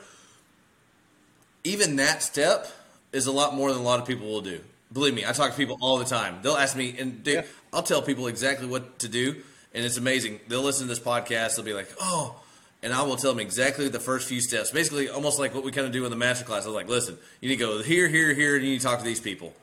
even 1.65 1.97
that 1.97 2.23
step 2.23 2.67
is 3.13 3.27
a 3.27 3.33
lot 3.33 3.55
more 3.55 3.73
than 3.73 3.81
a 3.81 3.85
lot 3.85 4.01
of 4.01 4.07
people 4.07 4.27
will 4.27 4.41
do. 4.41 4.61
Believe 4.93 5.15
me, 5.15 5.25
I 5.25 5.33
talk 5.33 5.53
to 5.53 5.57
people 5.57 5.79
all 5.81 5.99
the 5.99 6.05
time. 6.05 6.39
They'll 6.43 6.57
ask 6.57 6.77
me, 6.77 6.97
and 6.99 7.23
dude, 7.23 7.35
Yeah. 7.35 7.43
I'll 7.73 7.83
tell 7.83 8.03
people 8.03 8.27
exactly 8.27 8.67
what 8.67 8.99
to 9.01 9.09
do, 9.09 9.43
and 9.73 9.85
it's 9.85 9.97
amazing. 9.97 10.41
They'll 10.49 10.63
listen 10.63 10.87
to 10.87 10.89
this 10.89 10.99
podcast. 10.99 11.55
They'll 11.57 11.65
be 11.65 11.73
like, 11.75 11.89
"Oh," 12.01 12.41
and 12.83 12.93
I 12.93 13.03
will 13.03 13.17
tell 13.17 13.31
them 13.31 13.39
exactly 13.39 13.89
the 13.89 14.01
first 14.01 14.27
few 14.27 14.41
steps. 14.41 14.71
Basically, 14.73 15.09
almost 15.09 15.39
like 15.39 15.55
what 15.55 15.63
we 15.63 15.71
kind 15.71 15.87
of 15.87 15.93
do 15.93 16.05
in 16.05 16.11
the 16.11 16.17
master 16.17 16.45
class. 16.45 16.65
I 16.65 16.67
was 16.67 16.75
like, 16.75 16.89
"Listen, 16.89 17.17
you 17.41 17.49
need 17.49 17.57
to 17.57 17.65
go 17.65 17.83
here, 17.83 18.09
here, 18.09 18.35
here, 18.35 18.57
and 18.57 18.65
you 18.65 18.73
need 18.73 18.81
to 18.81 18.85
talk 18.87 18.99
to 18.99 19.05
these 19.05 19.21
people." 19.21 19.55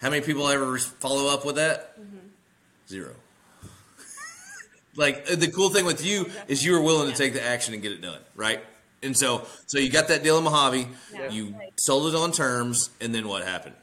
How 0.00 0.08
many 0.10 0.24
people 0.24 0.48
ever 0.48 0.78
follow 0.78 1.32
up 1.32 1.44
with 1.44 1.56
that? 1.56 1.96
Zero. 2.88 3.14
like 4.96 5.26
uh, 5.30 5.36
the 5.36 5.48
cool 5.50 5.70
thing 5.70 5.84
with 5.84 6.04
you 6.04 6.30
is 6.48 6.64
you 6.64 6.72
were 6.72 6.80
willing 6.82 7.10
to 7.10 7.16
take 7.16 7.32
the 7.34 7.44
action 7.44 7.74
and 7.74 7.82
get 7.82 7.92
it 7.92 8.00
done, 8.00 8.20
right? 8.34 8.62
And 9.04 9.16
so, 9.16 9.46
so 9.66 9.78
you 9.78 9.90
got 9.90 10.08
that 10.08 10.22
deal 10.22 10.38
in 10.38 10.44
Mojave, 10.44 10.88
Yeah. 11.12 11.30
you 11.30 11.54
sold 11.76 12.12
it 12.12 12.16
on 12.16 12.32
terms, 12.32 12.90
and 13.00 13.14
then 13.14 13.28
what 13.28 13.44
happened? 13.44 13.74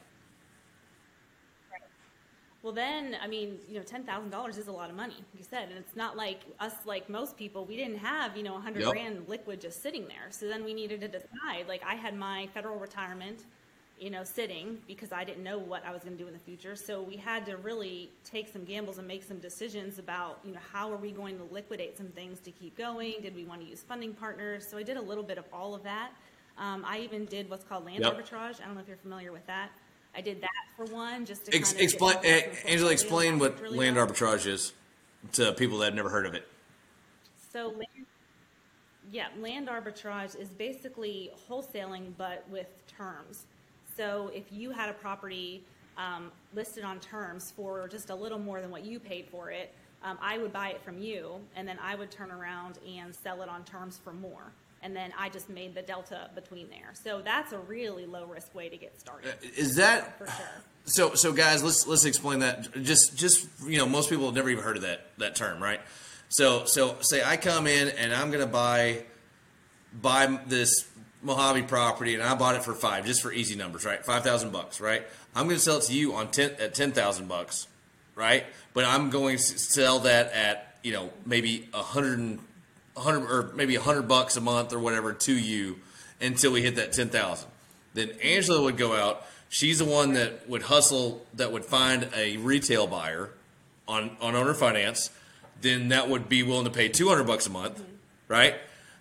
Well, 2.63 2.73
then, 2.73 3.18
I 3.19 3.27
mean, 3.27 3.57
you 3.68 3.77
know, 3.79 3.83
ten 3.83 4.03
thousand 4.03 4.29
dollars 4.29 4.57
is 4.57 4.68
a 4.68 4.71
lot 4.71 4.89
of 4.91 4.95
money, 4.95 5.15
like 5.15 5.25
you 5.39 5.44
said, 5.44 5.69
and 5.69 5.77
it's 5.79 5.95
not 5.95 6.15
like 6.15 6.41
us, 6.59 6.73
like 6.85 7.09
most 7.09 7.35
people, 7.35 7.65
we 7.65 7.75
didn't 7.75 7.97
have, 7.97 8.38
you 8.38 8.44
know, 8.44 8.56
a 8.56 8.59
hundred 8.59 8.83
Yep. 8.83 8.91
grand 8.94 9.27
liquid 9.27 9.59
just 9.59 9.81
sitting 9.81 10.07
there. 10.07 10.29
So 10.29 10.47
then 10.47 10.63
we 10.63 10.73
needed 10.75 11.01
to 11.01 11.07
decide. 11.07 11.67
Like, 11.67 11.81
I 11.83 11.95
had 11.95 12.15
my 12.15 12.47
federal 12.53 12.77
retirement, 12.77 13.45
you 14.01 14.09
know, 14.09 14.24
sitting 14.24 14.80
because 14.88 15.12
I 15.12 15.24
didn't 15.24 15.44
know 15.44 15.59
what 15.59 15.86
I 15.86 15.92
was 15.92 16.01
going 16.03 16.18
to 16.18 16.21
do 16.21 16.27
in 16.27 16.33
the 16.33 16.39
future. 16.39 16.75
So 16.75 17.03
we 17.03 17.15
had 17.15 17.45
to 17.45 17.57
really 17.57 18.09
take 18.24 18.51
some 18.51 18.63
gambles 18.65 18.98
and 18.98 19.07
make 19.07 19.24
some 19.24 19.38
decisions 19.38 20.00
about, 20.00 20.39
you 20.44 20.53
know, 20.53 20.59
how 20.74 20.92
are 20.92 20.98
we 20.98 21.12
going 21.12 21.38
to 21.38 21.44
liquidate 21.53 21.95
some 21.95 22.07
things 22.07 22.39
to 22.39 22.51
keep 22.51 22.75
going? 22.75 23.21
Did 23.21 23.36
we 23.36 23.45
want 23.45 23.62
to 23.62 23.68
use 23.68 23.81
funding 23.81 24.13
partners? 24.13 24.68
So 24.68 24.75
I 24.80 24.83
did 24.83 24.98
a 24.98 25.01
little 25.01 25.24
bit 25.24 25.38
of 25.38 25.45
all 25.53 25.75
of 25.75 25.83
that. 25.83 26.09
Um, 26.57 26.83
I 26.83 27.00
even 27.01 27.25
did 27.25 27.48
what's 27.48 27.63
called 27.63 27.86
land 27.86 28.00
Yep. 28.00 28.18
arbitrage. 28.18 28.59
I 28.59 28.65
don't 28.65 28.74
know 28.74 28.81
if 28.81 28.88
you're 28.88 28.98
familiar 28.98 29.31
with 29.31 29.45
that. 29.45 29.69
I 30.15 30.21
did 30.21 30.42
that 30.42 30.50
for 30.75 30.86
one, 30.86 31.24
just 31.24 31.45
to 31.45 31.56
Ex- 31.56 31.69
kind 31.69 31.75
of 31.77 31.83
explain, 31.83 32.17
eh, 32.24 32.41
some 32.55 32.72
Angela, 32.72 32.91
explain 32.91 33.39
what 33.39 33.62
really 33.62 33.77
land 33.77 33.98
arbitrage 33.98 34.48
is 34.48 34.74
to 35.34 35.53
people 35.53 35.77
that 35.77 35.86
have 35.86 35.93
never 35.93 36.10
heard 36.10 36.25
of 36.25 36.34
it. 36.34 36.48
So, 37.53 37.67
land, 37.67 38.08
yeah, 39.12 39.27
land 39.39 39.70
arbitrage 39.70 40.36
is 40.38 40.50
basically 40.50 41.31
wholesaling, 41.48 42.13
but 42.17 42.43
with 42.50 42.67
terms. 42.88 43.46
So, 43.95 44.31
if 44.33 44.43
you 44.51 44.71
had 44.71 44.89
a 44.89 44.93
property 44.93 45.63
um, 45.98 46.31
listed 46.53 46.83
on 46.83 47.00
terms 47.00 47.51
for 47.55 47.88
just 47.88 48.10
a 48.10 48.15
little 48.15 48.39
more 48.39 48.62
than 48.62 48.71
what 48.71 48.86
you 48.86 49.00
paid 49.00 49.27
for 49.29 49.51
it, 49.51 49.74
um, 50.03 50.17
I 50.21 50.38
would 50.38 50.51
buy 50.51 50.69
it 50.69 50.81
from 50.81 51.00
you, 51.00 51.36
and 51.55 51.67
then 51.67 51.77
I 51.81 51.95
would 51.95 52.10
turn 52.10 52.31
around 52.31 52.79
and 52.88 53.15
sell 53.15 53.41
it 53.41 53.50
on 53.50 53.63
terms 53.63 54.00
for 54.03 54.13
more. 54.13 54.51
And 54.83 54.95
then 54.95 55.13
I 55.17 55.29
just 55.29 55.48
made 55.48 55.75
the 55.75 55.83
delta 55.83 56.31
between 56.33 56.67
there. 56.69 56.93
So 56.93 57.21
that's 57.21 57.51
a 57.51 57.60
really 57.60 58.07
low 58.07 58.25
risk 58.25 58.55
way 58.55 58.67
to 58.67 58.77
get 58.77 59.00
started, 59.00 59.36
Is 59.55 59.75
that 59.75 60.17
for 60.17 60.25
sure. 60.25 60.45
so? 60.86 61.13
So, 61.13 61.33
guys, 61.33 61.63
let's 61.63 61.86
let's 61.86 62.05
explain 62.05 62.39
that. 62.39 62.81
Just 62.81 63.15
just 63.15 63.48
you 63.67 63.77
know, 63.77 63.86
most 63.86 64.10
people 64.10 64.25
have 64.25 64.33
never 64.33 64.50
even 64.50 64.63
heard 64.63 64.77
of 64.77 64.81
that 64.81 65.05
that 65.19 65.36
term, 65.36 65.62
right? 65.62 65.81
So 66.29 66.65
so 66.65 66.95
say 67.01 67.21
I 67.24 67.38
come 67.38 67.67
in 67.67 67.89
and 67.89 68.12
I'm 68.13 68.31
going 68.31 68.41
to 68.43 68.51
buy 68.51 69.03
buy 70.01 70.39
this 70.48 70.88
Mojave 71.22 71.63
property, 71.63 72.13
and 72.13 72.24
I 72.24 72.36
bought 72.36 72.56
it 72.56 72.63
for 72.63 72.74
five, 72.74 73.06
just 73.06 73.22
for 73.22 73.32
easy 73.32 73.56
numbers, 73.56 73.86
right? 73.86 74.04
Five 74.04 74.24
thousand 74.24 74.51
bucks, 74.51 74.82
right? 74.82 75.04
I'm 75.36 75.46
going 75.46 75.58
to 75.58 75.62
sell 75.62 75.78
it 75.78 75.84
to 75.84 75.94
you 75.94 76.13
on 76.13 76.32
ten 76.32 76.51
at 76.60 76.74
ten 76.74 76.92
thousand 76.92 77.28
bucks, 77.28 77.68
right? 78.16 78.46
But 78.74 78.86
I'm 78.86 79.10
going 79.10 79.38
to 79.38 79.44
sell 79.44 80.00
that 80.00 80.32
at 80.34 80.75
you 80.84 80.94
know 80.94 81.12
maybe 81.25 81.70
a 81.74 81.84
hundred 81.84 82.40
hundred 82.98 83.30
or 83.30 83.54
maybe 83.54 83.75
a 83.75 83.82
hundred 83.82 84.08
bucks 84.08 84.36
a 84.38 84.42
month 84.42 84.74
or 84.74 84.80
whatever 84.80 85.13
to 85.13 85.34
you 85.34 85.80
until 86.20 86.51
we 86.51 86.62
hit 86.62 86.75
that 86.75 86.94
ten 86.94 87.10
thousand. 87.10 87.50
Then 87.94 88.12
Angela 88.24 88.63
would 88.63 88.78
go 88.78 88.94
out. 88.94 89.25
She's 89.50 89.80
the 89.80 89.86
one 89.86 90.13
that 90.13 90.48
would 90.48 90.63
hustle, 90.63 91.25
that 91.34 91.51
would 91.51 91.66
find 91.66 92.10
a 92.16 92.38
retail 92.38 92.88
buyer 92.88 93.30
on 93.88 94.18
on 94.22 94.36
owner 94.36 94.54
finance. 94.54 95.12
Then 95.62 95.90
that 95.90 96.10
would 96.10 96.28
be 96.28 96.42
willing 96.42 96.66
to 96.66 96.72
pay 96.72 96.88
two 96.88 97.10
hundred 97.10 97.25
bucks 97.25 97.46
a 97.48 97.51
month, 97.51 97.84
right? 98.28 98.56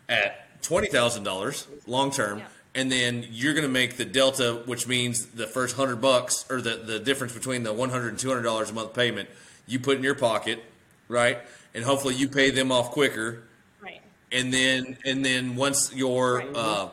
At 0.08 0.49
twenty 0.62 0.88
thousand 0.88 1.24
dollars 1.24 1.66
long 1.86 2.10
term. 2.10 2.38
Yeah. 2.38 2.46
And 2.72 2.90
then 2.92 3.26
you're 3.30 3.52
going 3.54 3.64
to 3.66 3.68
make 3.72 3.96
the 3.96 4.04
delta, 4.04 4.62
which 4.64 4.86
means 4.86 5.26
the 5.26 5.48
first 5.48 5.74
hundred 5.74 5.96
bucks 6.00 6.44
or 6.48 6.60
the, 6.60 6.76
the 6.76 7.00
difference 7.00 7.32
between 7.34 7.64
the 7.64 7.72
100 7.72 8.08
and 8.10 8.18
200 8.18 8.42
dollars 8.42 8.70
a 8.70 8.72
month 8.72 8.94
payment, 8.94 9.28
you 9.66 9.80
put 9.80 9.96
in 9.96 10.04
your 10.04 10.14
pocket, 10.14 10.62
right? 11.08 11.38
And 11.74 11.82
hopefully 11.84 12.14
you 12.14 12.28
pay 12.28 12.50
them 12.50 12.70
off 12.70 12.92
quicker 12.92 13.42
Right. 13.82 14.00
and 14.30 14.54
then 14.54 14.96
and 15.04 15.24
then 15.24 15.56
once 15.56 15.92
your 15.94 16.36
Right. 16.38 16.54
uh, 16.56 16.88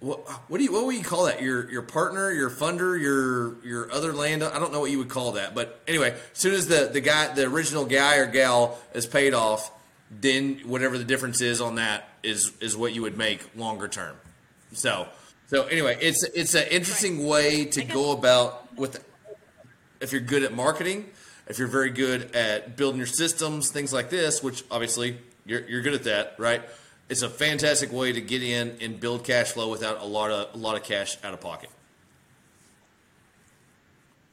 what, 0.00 0.18
what 0.50 0.58
do 0.58 0.64
you 0.64 0.72
what 0.72 0.84
would 0.84 0.94
you 0.94 1.02
call 1.02 1.24
that? 1.24 1.40
Your 1.40 1.70
your 1.70 1.80
partner, 1.82 2.30
your 2.30 2.50
funder, 2.50 3.00
your 3.00 3.54
your 3.64 3.90
other 3.90 4.12
land. 4.12 4.44
I 4.44 4.58
don't 4.58 4.72
know 4.72 4.80
what 4.80 4.90
you 4.90 4.98
would 4.98 5.08
call 5.08 5.32
that, 5.32 5.54
but 5.54 5.80
anyway, 5.88 6.10
as 6.10 6.18
soon 6.38 6.52
as 6.54 6.66
the 6.68 6.90
the 6.92 7.00
guy, 7.00 7.32
the 7.32 7.44
original 7.46 7.86
guy 7.86 8.16
or 8.18 8.26
gal 8.26 8.78
is 8.92 9.06
paid 9.06 9.32
off, 9.32 9.70
then 10.10 10.60
whatever 10.64 10.98
the 10.98 11.04
difference 11.04 11.40
is 11.40 11.60
on 11.60 11.76
that 11.76 12.08
is 12.22 12.52
is 12.60 12.76
what 12.76 12.94
you 12.94 13.02
would 13.02 13.16
make 13.16 13.56
longer 13.56 13.88
term. 13.88 14.16
So 14.72 15.08
so 15.48 15.64
anyway, 15.64 15.98
it's 16.00 16.24
it's 16.24 16.54
an 16.54 16.66
interesting 16.68 17.18
Right. 17.18 17.28
way 17.28 17.64
to 17.66 17.84
go 17.84 18.12
about 18.12 18.74
with 18.76 19.04
if 20.00 20.12
you're 20.12 20.20
good 20.20 20.42
at 20.42 20.52
marketing, 20.52 21.08
if 21.46 21.58
you're 21.58 21.68
very 21.68 21.90
good 21.90 22.34
at 22.34 22.76
building 22.76 22.98
your 22.98 23.06
systems, 23.06 23.70
things 23.70 23.92
like 23.92 24.10
this, 24.10 24.42
which 24.42 24.64
obviously 24.70 25.18
you're, 25.46 25.66
you're 25.68 25.82
good 25.82 25.94
at 25.94 26.04
that, 26.04 26.34
right? 26.38 26.62
It's 27.08 27.22
a 27.22 27.30
fantastic 27.30 27.92
way 27.92 28.12
to 28.12 28.20
get 28.20 28.42
in 28.42 28.76
and 28.80 28.98
build 28.98 29.24
cash 29.24 29.52
flow 29.52 29.70
without 29.70 30.00
a 30.00 30.04
lot 30.04 30.30
of 30.30 30.54
a 30.54 30.58
lot 30.58 30.76
of 30.76 30.82
cash 30.82 31.16
out 31.22 31.32
of 31.32 31.40
pocket. 31.40 31.70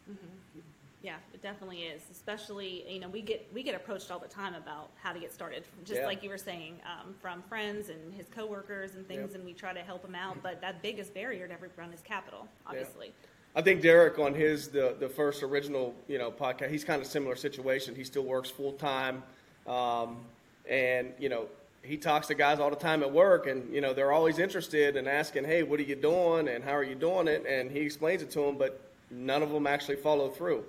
Mm-hmm. 0.09 0.59
Yeah, 1.03 1.17
it 1.33 1.41
definitely 1.43 1.83
is. 1.83 2.01
Especially, 2.25 2.85
you 2.89 3.01
know, 3.01 3.09
we 3.09 3.21
get 3.21 3.45
we 3.53 3.63
get 3.63 3.75
approached 3.75 4.09
all 4.09 4.17
the 4.19 4.29
time 4.29 4.55
about 4.55 4.91
how 5.01 5.11
to 5.11 5.19
get 5.19 5.33
started. 5.33 5.65
Just 5.83 5.99
Yeah. 5.99 6.05
like 6.07 6.23
you 6.23 6.29
were 6.29 6.37
saying, 6.37 6.79
um, 6.85 7.13
from 7.21 7.43
friends 7.49 7.89
and 7.89 8.13
his 8.13 8.27
coworkers 8.33 8.95
and 8.95 9.05
things, 9.05 9.31
Yep. 9.31 9.35
and 9.35 9.43
we 9.45 9.51
try 9.53 9.73
to 9.73 9.81
help 9.81 10.05
him 10.05 10.15
out. 10.15 10.41
But 10.41 10.61
that 10.61 10.81
biggest 10.81 11.13
barrier 11.13 11.49
to 11.49 11.53
everyone 11.53 11.91
is 11.91 11.99
capital, 12.01 12.47
obviously. 12.65 13.11
I 13.57 13.61
think 13.61 13.81
Derek 13.81 14.19
on 14.19 14.33
his 14.33 14.69
the 14.69 14.95
the 14.97 15.09
first 15.09 15.43
original 15.43 15.93
you 16.07 16.17
know 16.17 16.31
podcast, 16.31 16.69
he's 16.69 16.85
kind 16.85 17.01
of 17.01 17.07
similar 17.09 17.35
situation. 17.35 17.93
He 17.93 18.05
still 18.05 18.23
works 18.23 18.49
full 18.49 18.71
time, 18.71 19.21
um, 19.67 20.23
and 20.69 21.13
you 21.19 21.27
know 21.27 21.47
he 21.81 21.97
talks 21.97 22.27
to 22.27 22.35
guys 22.35 22.57
all 22.57 22.69
the 22.69 22.77
time 22.77 23.03
at 23.03 23.11
work, 23.11 23.47
and 23.47 23.69
you 23.73 23.81
know 23.81 23.93
they're 23.93 24.13
always 24.13 24.39
interested 24.39 24.95
and 24.95 25.09
asking, 25.09 25.43
"Hey, 25.43 25.63
what 25.63 25.77
are 25.77 25.83
you 25.83 25.95
doing? 25.97 26.47
And 26.47 26.63
how 26.63 26.71
are 26.71 26.83
you 26.85 26.95
doing 26.95 27.27
it?" 27.27 27.45
And 27.45 27.69
he 27.69 27.81
explains 27.81 28.21
it 28.21 28.31
to 28.31 28.39
them, 28.39 28.57
but 28.57 28.79
none 29.11 29.43
of 29.43 29.49
them 29.51 29.67
actually 29.67 29.97
follow 29.97 30.29
through. 30.29 30.63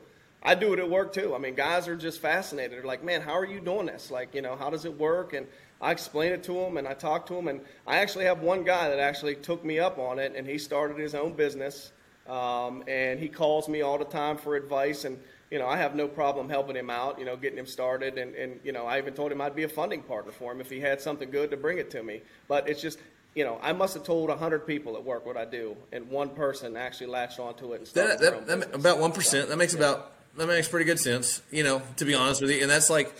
I 0.45 0.55
do 0.55 0.73
it 0.75 0.79
at 0.79 0.91
work 0.91 1.13
too. 1.15 1.35
I 1.35 1.39
mean, 1.39 1.55
guys 1.55 1.89
are 1.89 1.97
just 1.97 2.21
fascinated. 2.21 2.73
They're 2.73 2.85
like, 2.85 3.03
"Man, 3.03 3.23
how 3.23 3.33
are 3.39 3.47
you 3.47 3.61
doing 3.61 3.87
this? 3.87 4.11
Like, 4.11 4.35
you 4.35 4.43
know, 4.43 4.57
how 4.57 4.71
does 4.71 4.85
it 4.85 4.99
work?" 4.99 5.33
And 5.33 5.47
I 5.81 5.91
explain 5.91 6.33
it 6.33 6.43
to 6.45 6.53
them, 6.53 6.77
and 6.77 6.87
I 6.87 6.95
talk 6.95 7.27
to 7.27 7.35
them, 7.35 7.49
and 7.49 7.61
I 7.87 7.99
actually 7.99 8.27
have 8.27 8.41
one 8.41 8.65
guy 8.65 8.89
that 8.89 8.99
actually 8.99 9.37
took 9.37 9.65
me 9.65 9.79
up 9.79 9.99
on 9.99 10.19
it, 10.19 10.35
and 10.37 10.47
he 10.47 10.59
started 10.59 10.99
his 10.99 11.15
own 11.15 11.33
business. 11.33 11.93
Um, 12.29 12.85
and 12.89 13.21
he 13.21 13.29
calls 13.29 13.69
me 13.69 13.83
all 13.83 13.99
the 13.99 14.07
time 14.07 14.39
for 14.39 14.57
advice, 14.57 15.05
and 15.05 15.19
you 15.51 15.59
know 15.59 15.67
I 15.67 15.77
have 15.77 15.95
no 15.95 16.09
problem 16.09 16.49
helping 16.49 16.75
him 16.75 16.89
out, 16.89 17.19
you 17.19 17.27
know, 17.27 17.37
getting 17.37 17.59
him 17.59 17.67
started, 17.67 18.17
and, 18.17 18.35
and 18.35 18.61
you 18.65 18.73
know 18.73 18.87
I 18.87 18.99
even 18.99 19.13
told 19.13 19.31
him 19.31 19.43
I'd 19.43 19.55
be 19.55 19.65
a 19.65 19.69
funding 19.69 20.03
partner 20.03 20.33
for 20.33 20.53
him 20.53 20.61
if 20.61 20.71
he 20.71 20.81
had 20.81 21.01
something 21.03 21.31
good 21.31 21.51
to 21.51 21.59
bring 21.59 21.79
it 21.79 21.91
to 21.91 22.03
me. 22.03 22.23
But 22.49 22.67
it's 22.67 22.81
just, 22.81 22.99
you 23.35 23.45
know, 23.45 23.59
I 23.63 23.75
must 23.75 23.93
have 23.93 24.05
told 24.05 24.31
hundred 24.31 24.67
people 24.67 24.97
at 24.97 25.05
work 25.05 25.27
what 25.27 25.37
I 25.37 25.45
do, 25.45 25.77
and 25.93 26.09
one 26.09 26.31
person 26.31 26.79
actually 26.79 27.09
latched 27.09 27.39
onto 27.39 27.75
it 27.75 27.81
and 27.81 27.89
started 27.89 28.19
That, 28.21 28.47
that, 28.47 28.61
that 28.61 28.75
about 28.75 28.99
one 28.99 29.13
percent. 29.13 29.51
That 29.51 29.59
makes 29.59 29.75
about 29.75 30.13
that 30.37 30.47
makes 30.47 30.69
pretty 30.69 30.85
good 30.85 31.01
sense. 31.01 31.43
You 31.51 31.63
know, 31.65 31.83
to 31.97 32.05
be 32.05 32.15
honest 32.15 32.41
with 32.41 32.51
you, 32.51 32.61
and 32.63 32.71
that's 32.71 32.91
like 32.91 33.15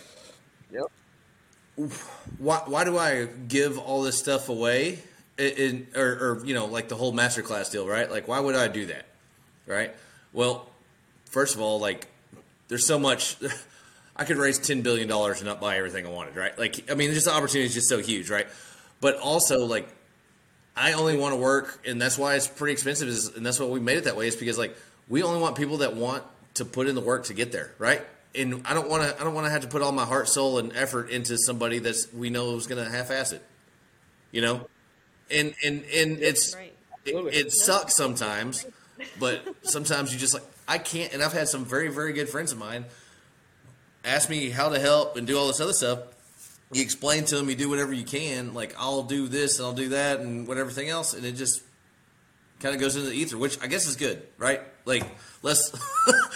Yep. 0.71 0.85
why 2.37 2.61
why 2.65 2.83
do 2.83 2.97
I 2.97 3.25
give 3.47 3.77
all 3.77 4.01
this 4.03 4.17
stuff 4.17 4.49
away? 4.49 4.99
In, 5.37 5.51
in 5.51 5.87
or, 5.95 6.05
or 6.05 6.45
you 6.45 6.53
know, 6.53 6.65
like 6.65 6.87
the 6.87 6.95
whole 6.95 7.13
masterclass 7.13 7.71
deal, 7.71 7.87
right? 7.87 8.09
Like, 8.09 8.27
why 8.27 8.39
would 8.39 8.55
I 8.55 8.67
do 8.69 8.85
that? 8.87 9.05
Right? 9.67 9.93
Well, 10.31 10.69
first 11.25 11.55
of 11.55 11.61
all, 11.61 11.79
like, 11.79 12.07
there's 12.67 12.85
so 12.85 12.97
much. 12.99 13.37
I 14.17 14.23
could 14.23 14.37
raise 14.37 14.57
ten 14.57 14.81
billion 14.81 15.09
dollars 15.09 15.39
and 15.39 15.47
not 15.47 15.59
buy 15.59 15.77
everything 15.77 16.05
I 16.05 16.09
wanted, 16.09 16.37
right? 16.37 16.57
Like, 16.57 16.89
I 16.89 16.95
mean, 16.95 17.11
just 17.11 17.25
the 17.25 17.33
opportunity 17.33 17.65
is 17.65 17.73
just 17.73 17.89
so 17.89 17.97
huge, 17.97 18.29
right? 18.29 18.47
But 19.01 19.17
also, 19.17 19.65
like, 19.65 19.89
I 20.73 20.93
only 20.93 21.17
want 21.17 21.33
to 21.33 21.37
work, 21.37 21.85
and 21.85 22.01
that's 22.01 22.17
why 22.17 22.35
it's 22.35 22.47
pretty 22.47 22.71
expensive. 22.71 23.09
Is 23.09 23.27
and 23.35 23.45
that's 23.45 23.59
why 23.59 23.65
we 23.65 23.81
made 23.81 23.97
it 23.97 24.05
that 24.05 24.15
way. 24.15 24.27
Is 24.27 24.37
because 24.37 24.57
like 24.57 24.77
we 25.09 25.21
only 25.21 25.41
want 25.41 25.57
people 25.57 25.77
that 25.77 25.95
want 25.97 26.23
to 26.55 26.65
put 26.65 26.87
in 26.87 26.95
the 26.95 27.01
work 27.01 27.25
to 27.25 27.33
get 27.33 27.51
there, 27.51 27.73
right? 27.77 28.01
And 28.33 28.65
I 28.65 28.73
don't 28.73 28.89
want 28.89 29.03
to. 29.03 29.21
I 29.21 29.23
don't 29.23 29.33
want 29.33 29.47
to 29.47 29.51
have 29.51 29.61
to 29.61 29.67
put 29.67 29.81
all 29.81 29.91
my 29.91 30.05
heart, 30.05 30.27
soul, 30.27 30.59
and 30.59 30.75
effort 30.75 31.09
into 31.09 31.37
somebody 31.37 31.79
that's 31.79 32.11
we 32.13 32.29
know 32.29 32.55
is 32.57 32.67
going 32.67 32.83
to 32.83 32.89
half-ass 32.89 33.31
it. 33.31 33.43
You 34.31 34.41
know, 34.41 34.67
and 35.31 35.53
and 35.63 35.83
and 35.93 36.19
it's 36.19 36.53
Right. 36.55 36.73
it, 37.05 37.15
it 37.33 37.51
sucks 37.51 37.95
sometimes, 37.95 38.65
but 39.19 39.41
sometimes 39.63 40.11
you 40.11 40.19
just 40.19 40.33
like 40.33 40.43
I 40.67 40.79
can't. 40.79 41.13
And 41.13 41.23
I've 41.23 41.31
had 41.33 41.47
some 41.47 41.63
very 41.63 41.87
very 41.87 42.11
good 42.11 42.27
friends 42.27 42.51
of 42.51 42.57
mine 42.57 42.85
ask 44.03 44.29
me 44.29 44.49
how 44.49 44.69
to 44.69 44.79
help 44.79 45.17
and 45.17 45.25
do 45.25 45.37
all 45.37 45.47
this 45.47 45.59
other 45.59 45.73
stuff. 45.73 45.99
You 46.71 46.81
explain 46.81 47.25
to 47.25 47.35
them, 47.37 47.49
you 47.49 47.55
do 47.55 47.69
whatever 47.69 47.93
you 47.93 48.03
can. 48.03 48.53
Like 48.53 48.75
I'll 48.77 49.03
do 49.03 49.27
this 49.27 49.59
and 49.59 49.65
I'll 49.65 49.73
do 49.73 49.89
that 49.89 50.19
and 50.19 50.47
whatever 50.47 50.69
everything 50.69 50.89
else, 50.89 51.13
and 51.13 51.25
it 51.25 51.33
just 51.33 51.61
kind 52.59 52.73
of 52.75 52.81
goes 52.81 52.95
into 52.95 53.09
the 53.09 53.15
ether, 53.15 53.37
which 53.37 53.61
I 53.61 53.67
guess 53.67 53.87
is 53.87 53.95
good, 53.95 54.23
right? 54.37 54.61
Like 54.85 55.03
less. 55.45 55.61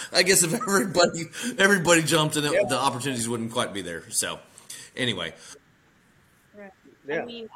I 0.12 0.22
guess 0.22 0.42
if 0.42 0.54
everybody 0.54 1.24
everybody 1.58 2.02
jumped 2.02 2.36
in 2.36 2.44
it, 2.44 2.52
Yeah. 2.52 2.64
the 2.68 2.78
opportunities 2.78 3.28
wouldn't 3.28 3.52
quite 3.52 3.74
be 3.74 3.82
there. 3.82 4.04
So 4.10 4.38
anyway, 4.96 5.34
Right. 6.56 6.70
Yeah. 7.06 7.22
I 7.22 7.24
mean, 7.26 7.48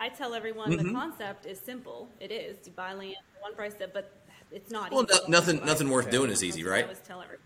I, 0.00 0.06
I 0.06 0.08
tell 0.10 0.34
everyone 0.34 0.70
Mm-hmm. 0.72 0.86
the 0.88 0.92
concept 0.92 1.46
is 1.46 1.58
simple. 1.58 2.08
It 2.20 2.30
is. 2.30 2.56
You 2.66 2.72
buy 2.72 2.92
land 2.94 3.16
one 3.40 3.54
price, 3.54 3.74
that, 3.80 3.92
but 3.92 4.12
it's 4.52 4.70
not. 4.70 4.92
Well, 4.92 5.04
easy. 5.10 5.20
no- 5.24 5.28
nothing- 5.38 5.64
nothing 5.64 5.90
worth 5.90 6.10
doing 6.10 6.30
is 6.30 6.44
easy, 6.44 6.62
That's 6.62 6.68
I 6.70 6.74
right? 6.76 6.84
always 6.84 7.00
tell 7.00 7.20
everyone. 7.22 7.42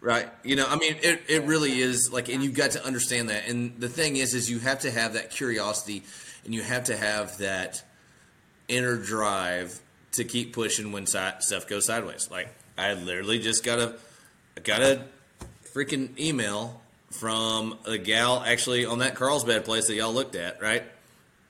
Right. 0.00 0.28
You 0.42 0.56
know, 0.56 0.66
I 0.68 0.74
mean, 0.76 0.96
it, 1.00 1.22
it 1.28 1.44
really 1.44 1.78
is 1.80 2.12
like, 2.12 2.28
and 2.28 2.42
you've 2.42 2.56
got 2.56 2.72
to 2.72 2.84
understand 2.84 3.28
that. 3.30 3.46
And 3.48 3.78
the 3.78 3.88
thing 3.88 4.16
is, 4.16 4.34
is 4.34 4.50
you 4.50 4.58
have 4.58 4.80
to 4.80 4.90
have 4.90 5.12
that 5.14 5.30
curiosity 5.30 6.02
and 6.44 6.52
you 6.52 6.60
have 6.62 6.84
to 6.84 6.96
have 6.96 7.38
that 7.38 7.84
inner 8.66 8.96
drive 8.96 9.80
to 10.12 10.24
keep 10.24 10.52
pushing 10.52 10.90
when 10.90 11.06
si- 11.06 11.38
stuff 11.38 11.68
goes 11.68 11.86
sideways. 11.86 12.28
Like, 12.32 12.48
I 12.82 12.94
literally 12.94 13.38
just 13.38 13.64
got 13.64 13.78
a, 13.78 13.94
got 14.64 14.82
a 14.82 15.02
freaking 15.72 16.18
email 16.18 16.80
from 17.10 17.78
a 17.84 17.96
gal 17.98 18.42
actually 18.44 18.84
on 18.84 18.98
that 18.98 19.14
Carlsbad 19.14 19.64
place 19.64 19.86
that 19.86 19.94
y'all 19.94 20.12
looked 20.12 20.34
at, 20.34 20.60
right? 20.60 20.82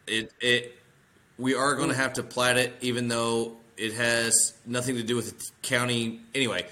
It, 0.07 0.33
it, 0.41 0.79
we 1.39 1.55
are 1.55 1.75
going 1.75 1.89
to 1.89 1.95
have 1.95 2.15
to 2.15 2.23
plat 2.23 2.59
it, 2.59 2.75
even 2.81 3.09
though 3.09 3.57
it 3.77 3.95
has 3.95 4.55
nothing 4.67 4.97
to 4.97 5.03
do 5.03 5.17
with 5.17 5.39
the 5.39 5.45
county. 5.63 6.21
Anyway, 6.35 6.67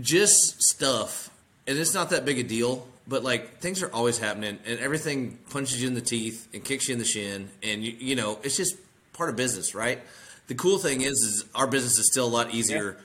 just 0.00 0.62
stuff, 0.62 1.30
and 1.66 1.76
it's 1.78 1.94
not 1.94 2.10
that 2.10 2.24
big 2.24 2.38
a 2.38 2.42
deal. 2.42 2.86
But 3.08 3.24
like 3.24 3.58
things 3.58 3.82
are 3.82 3.92
always 3.92 4.18
happening, 4.18 4.58
and 4.64 4.78
everything 4.78 5.38
punches 5.50 5.82
you 5.82 5.88
in 5.88 5.94
the 5.94 6.00
teeth 6.00 6.46
and 6.54 6.64
kicks 6.64 6.88
you 6.88 6.92
in 6.92 7.00
the 7.00 7.04
shin, 7.04 7.50
and 7.60 7.84
you, 7.84 7.96
you 7.98 8.14
know 8.14 8.38
it's 8.44 8.56
just 8.56 8.76
part 9.12 9.28
of 9.28 9.34
business, 9.34 9.74
right? 9.74 10.00
The 10.48 10.54
cool 10.54 10.78
thing 10.78 11.02
is, 11.02 11.12
is 11.12 11.44
our 11.54 11.66
business 11.66 11.98
is 11.98 12.10
still 12.10 12.26
a 12.26 12.28
lot 12.28 12.52
easier 12.52 12.96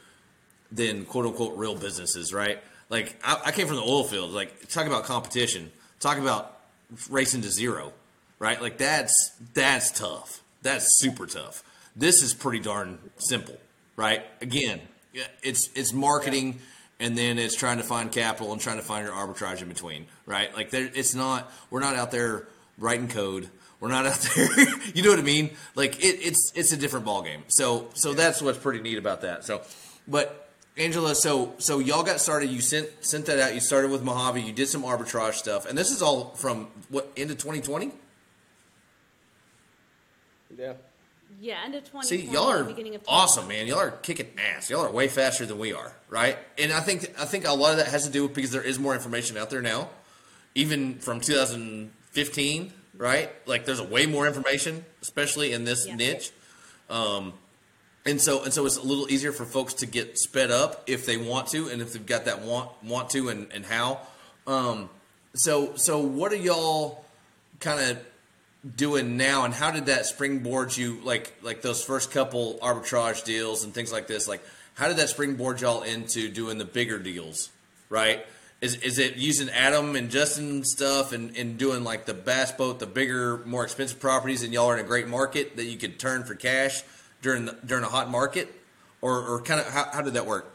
than 0.71 1.05
quote 1.05 1.25
unquote 1.25 1.57
real 1.57 1.75
businesses, 1.75 2.33
right? 2.33 2.59
Like 2.89 3.15
I, 3.23 3.41
I 3.45 3.51
came 3.51 3.67
from 3.67 3.77
the 3.77 3.83
oil 3.83 4.03
field. 4.03 4.31
Like 4.31 4.67
talk 4.69 4.87
about 4.87 5.03
competition, 5.05 5.71
talk 5.99 6.17
about 6.17 6.59
racing 7.09 7.41
to 7.41 7.49
zero, 7.49 7.93
right? 8.39 8.61
Like 8.61 8.77
that's 8.77 9.13
that's 9.53 9.91
tough. 9.91 10.41
That's 10.61 10.87
super 10.99 11.25
tough. 11.25 11.63
This 11.95 12.21
is 12.21 12.33
pretty 12.33 12.59
darn 12.59 12.99
simple, 13.17 13.57
right? 13.95 14.25
Again, 14.41 14.81
it's 15.41 15.69
it's 15.75 15.93
marketing, 15.93 16.59
and 16.99 17.17
then 17.17 17.37
it's 17.37 17.55
trying 17.55 17.77
to 17.77 17.83
find 17.83 18.11
capital 18.11 18.51
and 18.51 18.61
trying 18.61 18.77
to 18.77 18.83
find 18.83 19.05
your 19.05 19.15
arbitrage 19.15 19.61
in 19.61 19.67
between, 19.67 20.07
right? 20.25 20.53
Like 20.55 20.69
there, 20.69 20.89
it's 20.93 21.15
not. 21.15 21.51
We're 21.69 21.79
not 21.79 21.95
out 21.95 22.11
there 22.11 22.47
writing 22.77 23.07
code. 23.07 23.49
We're 23.79 23.89
not 23.89 24.05
out 24.07 24.19
there. 24.35 24.47
you 24.93 25.03
know 25.03 25.11
what 25.11 25.19
I 25.19 25.23
mean? 25.23 25.51
Like 25.75 26.03
it, 26.03 26.19
it's 26.21 26.51
it's 26.55 26.71
a 26.71 26.77
different 26.77 27.05
ballgame. 27.05 27.41
So 27.47 27.89
so 27.93 28.13
that's 28.13 28.41
what's 28.41 28.57
pretty 28.57 28.81
neat 28.81 28.97
about 28.97 29.21
that. 29.21 29.43
So, 29.45 29.61
but 30.07 30.49
Angela, 30.77 31.15
so 31.15 31.53
so 31.57 31.79
y'all 31.79 32.03
got 32.03 32.19
started. 32.19 32.49
You 32.49 32.61
sent 32.61 32.89
sent 33.01 33.25
that 33.27 33.39
out. 33.39 33.53
You 33.53 33.59
started 33.59 33.91
with 33.91 34.03
Mojave. 34.03 34.41
You 34.41 34.53
did 34.53 34.67
some 34.67 34.83
arbitrage 34.83 35.33
stuff, 35.33 35.67
and 35.67 35.77
this 35.77 35.91
is 35.91 36.01
all 36.01 36.31
from 36.35 36.67
what 36.89 37.11
into 37.15 37.35
2020. 37.35 37.91
Yeah. 40.57 40.73
Yeah, 41.39 41.59
end 41.63 41.75
of 41.75 41.83
2020. 41.83 42.07
See, 42.07 42.33
y'all 42.33 42.49
are 42.49 42.63
beginning 42.63 42.95
of 42.95 43.03
awesome, 43.07 43.47
man. 43.47 43.67
Y'all 43.67 43.77
are 43.77 43.91
kicking 43.91 44.27
ass. 44.55 44.71
Y'all 44.71 44.85
are 44.85 44.91
way 44.91 45.07
faster 45.07 45.45
than 45.45 45.59
we 45.59 45.71
are, 45.71 45.93
right? 46.09 46.37
And 46.57 46.71
I 46.71 46.79
think 46.79 47.13
I 47.19 47.25
think 47.25 47.47
a 47.47 47.53
lot 47.53 47.71
of 47.71 47.77
that 47.77 47.89
has 47.89 48.05
to 48.05 48.11
do 48.11 48.23
with 48.23 48.33
because 48.33 48.51
there 48.51 48.63
is 48.63 48.79
more 48.79 48.95
information 48.95 49.37
out 49.37 49.51
there 49.51 49.61
now, 49.61 49.89
even 50.55 50.95
from 50.95 51.19
2015, 51.19 52.73
right? 52.97 53.29
Like 53.45 53.65
there's 53.65 53.79
a 53.79 53.83
way 53.83 54.05
more 54.05 54.27
information, 54.27 54.85
especially 55.01 55.53
in 55.53 55.63
this 55.63 55.85
Yeah. 55.87 55.95
niche. 55.95 56.31
Um, 56.89 57.33
and 58.05 58.21
so 58.21 58.43
and 58.43 58.53
so 58.53 58.65
it's 58.65 58.77
a 58.77 58.81
little 58.81 59.09
easier 59.11 59.31
for 59.31 59.45
folks 59.45 59.73
to 59.75 59.85
get 59.85 60.17
sped 60.17 60.49
up 60.51 60.83
if 60.87 61.05
they 61.05 61.17
want 61.17 61.47
to, 61.49 61.67
and 61.67 61.81
if 61.81 61.93
they've 61.93 62.05
got 62.05 62.25
that 62.25 62.41
want 62.41 62.71
want 62.83 63.09
to, 63.11 63.29
and 63.29 63.51
and 63.51 63.65
how. 63.65 63.99
Um, 64.45 64.89
so 65.35 65.75
so 65.75 65.99
what 65.99 66.31
are 66.31 66.37
y'all 66.37 67.03
kind 67.59 67.91
of 67.91 67.97
doing 68.75 69.17
now 69.17 69.45
and 69.45 69.53
how 69.53 69.71
did 69.71 69.85
that 69.85 70.05
springboard 70.05 70.75
you 70.75 70.99
like 71.03 71.33
like 71.41 71.61
those 71.61 71.83
first 71.83 72.11
couple 72.11 72.57
arbitrage 72.61 73.23
deals 73.23 73.63
and 73.63 73.73
things 73.73 73.91
like 73.93 74.07
this 74.07 74.27
like 74.27 74.43
how 74.73 74.87
did 74.87 74.97
that 74.97 75.07
springboard 75.07 75.61
y'all 75.61 75.83
into 75.83 76.27
doing 76.27 76.57
the 76.57 76.65
bigger 76.65 76.99
deals 76.99 77.49
right 77.89 78.25
Is, 78.59 78.75
is 78.77 78.97
it 78.97 79.17
using 79.17 79.49
Adam 79.49 79.95
and 79.95 80.09
Justin 80.09 80.63
stuff 80.63 81.13
and, 81.13 81.35
and 81.37 81.59
doing 81.59 81.83
like 81.83 82.05
the 82.05 82.15
bass 82.15 82.51
boat, 82.51 82.79
the 82.79 82.87
bigger, 82.87 83.43
more 83.45 83.63
expensive 83.63 83.99
properties, 83.99 84.41
and 84.41 84.51
y'all 84.51 84.67
are 84.67 84.77
in 84.77 84.83
a 84.83 84.87
great 84.87 85.07
market 85.07 85.55
that 85.57 85.65
you 85.65 85.77
could 85.77 85.99
turn 85.99 86.23
for 86.23 86.33
cash 86.33 86.81
during 87.21 87.45
the, 87.45 87.57
during 87.65 87.83
a 87.83 87.87
hot 87.87 88.09
market, 88.09 88.51
or, 89.01 89.23
or 89.27 89.41
kind 89.41 89.59
of 89.59 89.67
how, 89.67 89.87
how 89.93 90.01
did 90.01 90.15
that 90.15 90.25
work? 90.25 90.51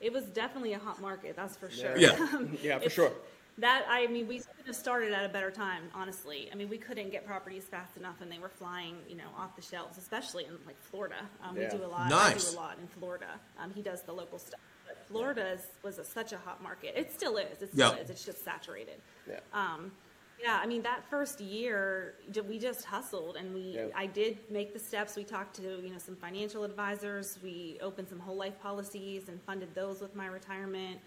It 0.00 0.12
was 0.12 0.24
definitely 0.24 0.72
a 0.72 0.78
hot 0.78 1.00
market, 1.00 1.36
that's 1.36 1.56
for 1.56 1.70
sure. 1.70 1.96
Yeah. 1.96 2.16
Yeah, 2.62 2.78
for 2.78 2.90
sure. 2.90 3.12
That 3.58 3.84
I 3.88 4.06
mean, 4.06 4.26
we 4.26 4.38
could 4.38 4.66
have 4.66 4.76
started 4.76 5.12
at 5.12 5.24
a 5.24 5.28
better 5.28 5.50
time. 5.50 5.82
Honestly, 5.94 6.48
I 6.50 6.54
mean, 6.54 6.68
we 6.70 6.78
couldn't 6.78 7.10
get 7.10 7.26
properties 7.26 7.64
fast 7.64 7.96
enough, 7.98 8.20
and 8.22 8.32
they 8.32 8.38
were 8.38 8.48
flying, 8.48 8.96
you 9.08 9.14
know, 9.14 9.28
off 9.36 9.54
the 9.56 9.62
shelves, 9.62 9.98
especially 9.98 10.44
in 10.46 10.52
like 10.66 10.80
Florida. 10.80 11.16
Um, 11.44 11.56
Yeah. 11.56 11.70
We 11.70 11.78
do 11.78 11.84
a 11.84 11.86
lot. 11.86 12.08
Nice. 12.08 12.48
I 12.48 12.52
do 12.52 12.56
a 12.56 12.60
lot 12.60 12.78
in 12.80 12.86
Florida. 12.88 13.26
Um, 13.58 13.72
he 13.74 13.82
does 13.82 14.02
the 14.02 14.12
local 14.12 14.38
stuff, 14.38 14.58
but 14.58 14.71
Florida 15.12 15.52
is, 15.52 15.66
was 15.82 15.98
a, 15.98 16.04
such 16.04 16.32
a 16.32 16.38
hot 16.38 16.62
market. 16.62 16.94
It 16.96 17.12
still 17.12 17.36
is. 17.36 17.62
It 17.62 17.72
still 17.72 17.94
Yeah. 17.94 18.00
is. 18.00 18.10
It's 18.10 18.24
just 18.24 18.44
saturated. 18.44 19.00
Yeah. 19.28 19.40
Um, 19.52 19.92
yeah, 20.42 20.58
I 20.60 20.66
mean 20.66 20.82
that 20.82 21.04
first 21.08 21.40
year 21.40 22.14
we 22.48 22.58
just 22.58 22.84
hustled 22.84 23.36
and 23.36 23.54
we 23.54 23.60
Yeah. 23.76 23.86
I 23.94 24.06
did 24.06 24.38
make 24.50 24.72
the 24.72 24.78
steps. 24.78 25.14
We 25.14 25.22
talked 25.24 25.54
to, 25.56 25.80
you 25.80 25.90
know, 25.92 25.98
some 25.98 26.16
financial 26.16 26.64
advisors. 26.64 27.38
We 27.44 27.78
opened 27.80 28.08
some 28.08 28.18
whole 28.18 28.36
life 28.36 28.58
policies 28.60 29.28
and 29.28 29.40
funded 29.42 29.72
those 29.74 30.00
with 30.00 30.16
my 30.16 30.26
retirement. 30.26 30.98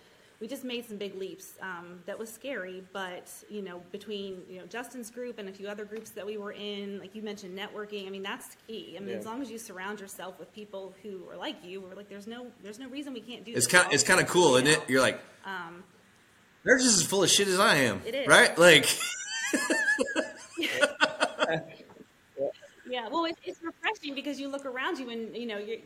We 0.41 0.47
just 0.47 0.63
made 0.65 0.85
some 0.85 0.97
big 0.97 1.15
leaps. 1.15 1.53
Um, 1.61 2.01
that 2.05 2.19
was 2.19 2.29
scary, 2.31 2.83
but 2.91 3.31
you 3.49 3.61
know, 3.61 3.81
between 3.91 4.41
you 4.49 4.59
know 4.59 4.65
Justin's 4.65 5.09
group 5.09 5.39
and 5.39 5.47
a 5.47 5.51
few 5.53 5.67
other 5.67 5.85
groups 5.85 6.09
that 6.11 6.25
we 6.25 6.37
were 6.37 6.51
in, 6.51 6.99
like 6.99 7.15
you 7.15 7.21
mentioned, 7.21 7.57
networking. 7.57 8.05
I 8.05 8.09
mean, 8.09 8.23
that's 8.23 8.57
key. 8.67 8.95
I 8.97 8.99
mean, 8.99 9.09
Yeah. 9.11 9.15
as 9.17 9.25
long 9.25 9.41
as 9.41 9.49
you 9.49 9.57
surround 9.57 9.99
yourself 10.01 10.37
with 10.37 10.53
people 10.53 10.93
who 11.01 11.21
are 11.31 11.37
like 11.37 11.55
you, 11.63 11.79
we're 11.81 11.95
like, 11.95 12.09
there's 12.09 12.27
no, 12.27 12.47
there's 12.63 12.79
no 12.79 12.89
reason 12.89 13.13
we 13.13 13.21
can't 13.21 13.45
do. 13.45 13.51
It's 13.53 13.65
this. 13.65 13.71
kind 13.73 13.87
All 13.87 13.93
it's 13.93 14.03
kind 14.03 14.19
of 14.19 14.27
cool, 14.27 14.55
can 14.57 14.67
isn't 14.67 14.81
it? 14.83 14.89
You're 14.89 15.01
like, 15.01 15.19
they're 16.63 16.77
just 16.79 16.99
as 17.01 17.05
full 17.07 17.23
of 17.23 17.29
shit 17.29 17.47
as 17.47 17.59
I 17.59 17.75
am, 17.77 18.01
It 18.05 18.15
is. 18.15 18.27
right? 18.27 18.57
Like, 18.57 18.87
Yeah, 22.95 23.09
well, 23.09 23.25
it's, 23.25 23.39
it's 23.43 23.59
refreshing 23.61 24.15
because 24.15 24.39
you 24.39 24.47
look 24.47 24.65
around 24.65 24.97
you 24.99 25.09
and 25.09 25.35
you 25.35 25.45
know 25.45 25.57
your 25.57 25.79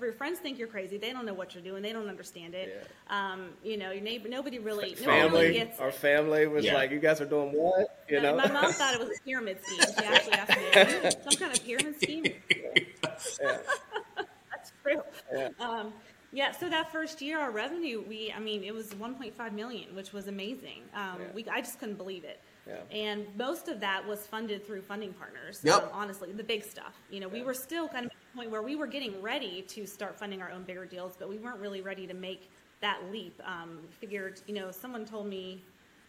your 0.00 0.12
friends 0.12 0.38
think 0.38 0.60
you're 0.60 0.68
crazy. 0.68 0.96
They 0.96 1.12
don't 1.12 1.26
know 1.26 1.34
what 1.34 1.54
you're 1.56 1.64
doing. 1.64 1.82
They 1.82 1.92
don't 1.92 2.08
understand 2.08 2.54
it. 2.54 2.86
Um, 3.10 3.48
you 3.64 3.76
know, 3.76 3.90
your 3.90 4.00
neighbor. 4.00 4.28
Nobody 4.28 4.60
really. 4.60 4.90
Nobody 4.90 5.06
really 5.06 5.20
Family, 5.22 5.52
gets 5.54 5.80
our 5.80 5.90
family 5.90 6.46
was 6.46 6.64
Yeah. 6.64 6.74
like, 6.74 6.92
"You 6.92 7.00
guys 7.00 7.20
are 7.20 7.26
doing 7.26 7.50
what?" 7.50 8.04
You 8.08 8.20
No, 8.20 8.30
know. 8.30 8.36
My 8.36 8.52
mom 8.52 8.72
thought 8.72 8.94
it 8.94 9.00
was 9.00 9.18
a 9.18 9.22
pyramid 9.24 9.58
scheme. 9.64 9.80
She 9.98 10.04
actually 10.04 10.32
asked 10.34 11.04
me, 11.04 11.10
"Some 11.28 11.36
kind 11.40 11.58
of 11.58 11.64
pyramid 11.64 11.96
scheme?" 12.00 12.24
yeah. 13.42 13.58
That's 14.16 14.72
true. 14.84 15.02
Yeah. 15.34 15.48
Um, 15.58 15.92
yeah, 16.32 16.52
so 16.52 16.68
that 16.70 16.92
first 16.92 17.20
year, 17.20 17.40
our 17.40 17.50
revenue, 17.50 18.02
we, 18.08 18.32
I 18.34 18.38
mean, 18.38 18.62
it 18.64 18.72
was 18.72 18.94
1.5 18.94 19.52
million, 19.52 19.94
which 19.94 20.12
was 20.14 20.28
amazing. 20.28 20.82
Um, 20.94 21.16
Yeah. 21.20 21.26
we, 21.34 21.46
I 21.48 21.60
just 21.60 21.78
couldn't 21.78 21.96
believe 21.96 22.24
it. 22.24 22.40
Yeah. 22.66 22.80
And 22.90 23.26
most 23.36 23.68
of 23.68 23.80
that 23.80 24.06
was 24.06 24.26
funded 24.26 24.66
through 24.66 24.82
funding 24.82 25.12
partners. 25.14 25.60
Yep. 25.64 25.82
Um, 25.82 25.88
honestly, 25.92 26.32
the 26.32 26.44
big 26.44 26.64
stuff. 26.64 26.94
You 27.10 27.20
know, 27.20 27.28
we 27.28 27.42
were 27.42 27.54
still 27.54 27.88
kind 27.88 28.06
of 28.06 28.12
at 28.12 28.16
the 28.32 28.36
point 28.36 28.50
where 28.50 28.62
we 28.62 28.76
were 28.76 28.86
getting 28.86 29.20
ready 29.20 29.62
to 29.62 29.86
start 29.86 30.18
funding 30.18 30.40
our 30.40 30.50
own 30.50 30.62
bigger 30.62 30.86
deals, 30.86 31.14
but 31.18 31.28
we 31.28 31.38
weren't 31.38 31.58
really 31.58 31.80
ready 31.80 32.06
to 32.06 32.14
make 32.14 32.50
that 32.80 33.00
leap. 33.10 33.40
Um, 33.44 33.78
figured, 34.00 34.40
you 34.46 34.54
know, 34.54 34.70
someone 34.70 35.04
told 35.04 35.26
me, 35.26 35.64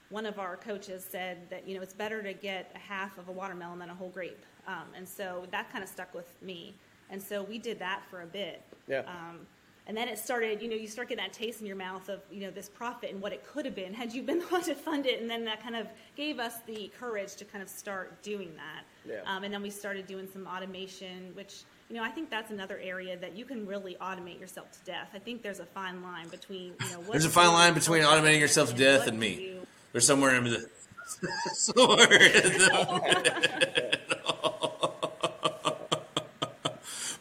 one 0.09 0.27
of 0.27 0.37
our 0.37 0.57
coaches 0.57 1.03
said 1.09 1.49
that, 1.49 1.67
you 1.67 1.75
know, 1.75 1.81
it's 1.81 1.93
better 1.93 2.21
to 2.21 2.33
get 2.33 2.71
a 2.75 2.77
half 2.77 3.17
of 3.17 3.29
a 3.29 3.31
watermelon 3.31 3.79
than 3.79 3.89
a 3.89 3.95
whole 3.95 4.09
grape. 4.09 4.45
Um, 4.67 4.85
and 4.95 5.07
so 5.07 5.47
that 5.49 5.71
kind 5.71 5.83
of 5.83 5.89
stuck 5.89 6.13
with 6.13 6.31
me. 6.41 6.75
And 7.09 7.21
so 7.21 7.41
we 7.41 7.57
did 7.57 7.79
that 7.79 8.03
for 8.11 8.21
a 8.21 8.25
bit. 8.27 8.61
Yeah. 8.87 8.99
Um, 9.07 9.47
and 9.85 9.97
then 9.97 10.07
it 10.07 10.17
started, 10.17 10.61
you 10.61 10.69
know, 10.69 10.75
you 10.75 10.87
start 10.87 11.09
getting 11.09 11.23
that 11.23 11.33
taste 11.33 11.59
in 11.59 11.67
your 11.67 11.75
mouth 11.75 12.07
of, 12.07 12.21
you 12.31 12.39
know, 12.41 12.51
this 12.51 12.69
profit 12.69 13.11
and 13.11 13.21
what 13.21 13.33
it 13.33 13.45
could 13.45 13.65
have 13.65 13.75
been 13.75 13.93
had 13.93 14.13
you 14.13 14.23
been 14.23 14.39
the 14.39 14.45
one 14.45 14.63
to 14.63 14.75
fund 14.75 15.05
it. 15.05 15.21
And 15.21 15.29
then 15.29 15.43
that 15.45 15.61
kind 15.61 15.75
of 15.75 15.87
gave 16.15 16.39
us 16.39 16.55
the 16.65 16.91
courage 16.99 17.35
to 17.35 17.45
kind 17.45 17.61
of 17.61 17.69
start 17.69 18.21
doing 18.23 18.51
that. 18.55 18.83
Yeah. 19.05 19.19
Um, 19.25 19.43
and 19.43 19.53
then 19.53 19.61
we 19.61 19.69
started 19.69 20.07
doing 20.07 20.27
some 20.31 20.47
automation, 20.47 21.31
which, 21.33 21.63
you 21.89 21.97
know, 21.97 22.03
I 22.03 22.09
think 22.09 22.29
that's 22.29 22.49
another 22.51 22.79
area 22.81 23.17
that 23.17 23.35
you 23.35 23.43
can 23.43 23.67
really 23.67 23.97
automate 23.99 24.39
yourself 24.39 24.71
to 24.71 24.79
death. 24.85 25.09
I 25.13 25.19
think 25.19 25.41
there's 25.41 25.59
a 25.59 25.65
fine 25.65 26.01
line 26.01 26.29
between, 26.29 26.73
you 26.79 26.91
know, 26.91 26.99
what 26.99 27.11
there's 27.11 27.25
a 27.25 27.29
fine 27.29 27.51
line 27.51 27.73
between 27.73 28.03
automating 28.03 28.39
yourself 28.39 28.69
to 28.69 28.75
death 28.75 29.01
what 29.01 29.09
and 29.09 29.19
me. 29.19 29.35
do. 29.35 29.67
There's 29.91 30.07
somewhere 30.07 30.33
in 30.35 30.45
the 30.45 30.69
somewhere 31.53 32.13
in 32.13 32.53
the 32.53 33.92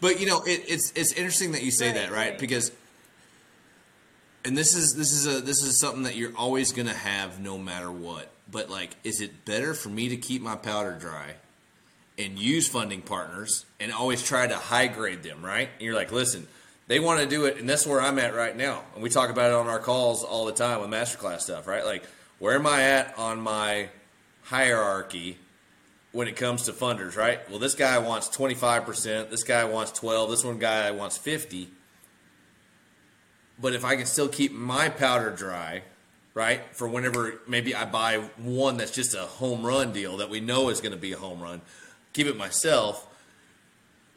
But 0.03 0.19
you 0.21 0.27
know, 0.27 0.43
it, 0.43 0.65
it's 0.67 0.93
it's 0.97 1.13
interesting 1.13 1.53
that 1.53 1.63
you 1.63 1.71
say 1.71 1.87
Right, 1.87 1.95
that, 1.95 2.11
right? 2.11 2.31
right. 2.31 2.39
Because, 2.39 2.73
and 4.45 4.59
this 4.59 4.75
is 4.75 4.95
this 4.97 5.13
is 5.13 5.27
a 5.29 5.41
this 5.41 5.63
is 5.63 5.79
something 5.79 6.03
that 6.03 6.17
you're 6.17 6.37
always 6.37 6.73
going 6.73 6.89
to 6.89 6.95
have 6.95 7.39
no 7.41 7.57
matter 7.57 7.91
what. 7.91 8.29
But 8.51 8.69
like, 8.69 8.97
is 9.05 9.21
it 9.21 9.45
better 9.45 9.75
for 9.75 9.89
me 9.91 10.09
to 10.09 10.17
keep 10.17 10.43
my 10.43 10.57
powder 10.57 10.99
dry 10.99 11.37
and 12.19 12.37
use 12.37 12.67
funding 12.69 13.01
partners 13.01 13.65
and 13.79 13.93
always 13.93 14.23
try 14.25 14.45
to 14.47 14.57
high 14.57 14.89
grade 14.89 15.23
them, 15.23 15.43
right? 15.43 15.69
And 15.73 15.83
you're 15.83 15.95
like, 15.95 16.11
listen, 16.11 16.49
they 16.89 16.99
want 16.99 17.21
to 17.21 17.27
do 17.27 17.45
it, 17.45 17.59
and 17.59 17.69
that's 17.69 17.87
where 17.87 18.01
I'm 18.01 18.19
at 18.19 18.35
right 18.35 18.57
now. 18.57 18.83
And 18.95 19.05
we 19.05 19.09
talk 19.09 19.31
about 19.31 19.51
it 19.51 19.55
on 19.55 19.69
our 19.69 19.79
calls 19.79 20.25
all 20.25 20.47
the 20.47 20.53
time 20.53 20.81
with 20.81 20.91
masterclass 20.91 21.43
stuff, 21.43 21.69
right? 21.69 21.85
Like, 21.85 22.03
where 22.41 22.57
am 22.57 22.67
I 22.67 22.83
at 22.83 23.17
on 23.17 23.41
my 23.41 23.89
hierarchy 24.43 25.39
when 26.13 26.29
it 26.29 26.37
comes 26.37 26.65
to 26.65 26.73
funders, 26.73 27.17
right? 27.17 27.49
Well, 27.51 27.59
this 27.59 27.75
guy 27.75 27.99
wants 27.99 28.29
25%, 28.29 29.31
this 29.31 29.43
guy 29.43 29.65
wants 29.65 29.93
12, 29.93 30.31
this 30.31 30.45
one 30.45 30.59
guy 30.59 30.91
wants 30.91 31.17
50. 31.17 31.69
But 33.59 33.75
if 33.75 33.85
I 33.85 33.97
can 33.97 34.07
still 34.07 34.29
keep 34.29 34.53
my 34.53 34.89
powder 34.89 35.31
dry, 35.31 35.83
right, 36.35 36.61
for 36.73 36.89
whenever 36.89 37.41
maybe 37.47 37.75
I 37.75 37.85
buy 37.85 38.19
one 38.37 38.77
that's 38.77 38.91
just 38.91 39.15
a 39.15 39.23
home 39.23 39.65
run 39.65 39.93
deal 39.93 40.19
that 40.19 40.31
we 40.31 40.41
know 40.41 40.69
is 40.69 40.81
going 40.81 40.93
to 40.93 40.99
be 40.99 41.13
a 41.13 41.19
home 41.19 41.41
run, 41.41 41.61
keep 42.13 42.27
it 42.27 42.37
myself. 42.37 43.07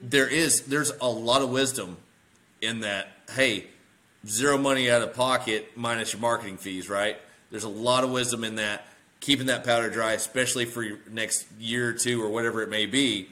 There 0.01 0.27
is 0.27 0.63
there's 0.63 0.91
a 1.01 1.09
lot 1.09 1.41
of 1.41 1.49
wisdom 1.49 1.97
in 2.61 2.81
that. 2.81 3.07
Hey, 3.31 3.67
zero 4.27 4.57
money 4.57 4.89
out 4.89 5.01
of 5.01 5.13
pocket 5.13 5.71
minus 5.75 6.13
your 6.13 6.21
marketing 6.21 6.57
fees, 6.57 6.89
right? 6.89 7.17
There's 7.51 7.63
a 7.63 7.69
lot 7.69 8.03
of 8.03 8.11
wisdom 8.11 8.43
in 8.43 8.55
that. 8.55 8.85
Keeping 9.25 9.47
that 9.47 9.63
powder 9.63 9.89
dry, 9.89 10.11
especially 10.11 10.65
for 10.65 10.83
your 10.83 10.99
next 11.09 11.47
year 11.59 11.89
or 11.89 11.93
two 11.93 12.21
or 12.21 12.29
whatever 12.29 12.61
it 12.61 12.69
may 12.69 12.85
be. 12.85 13.27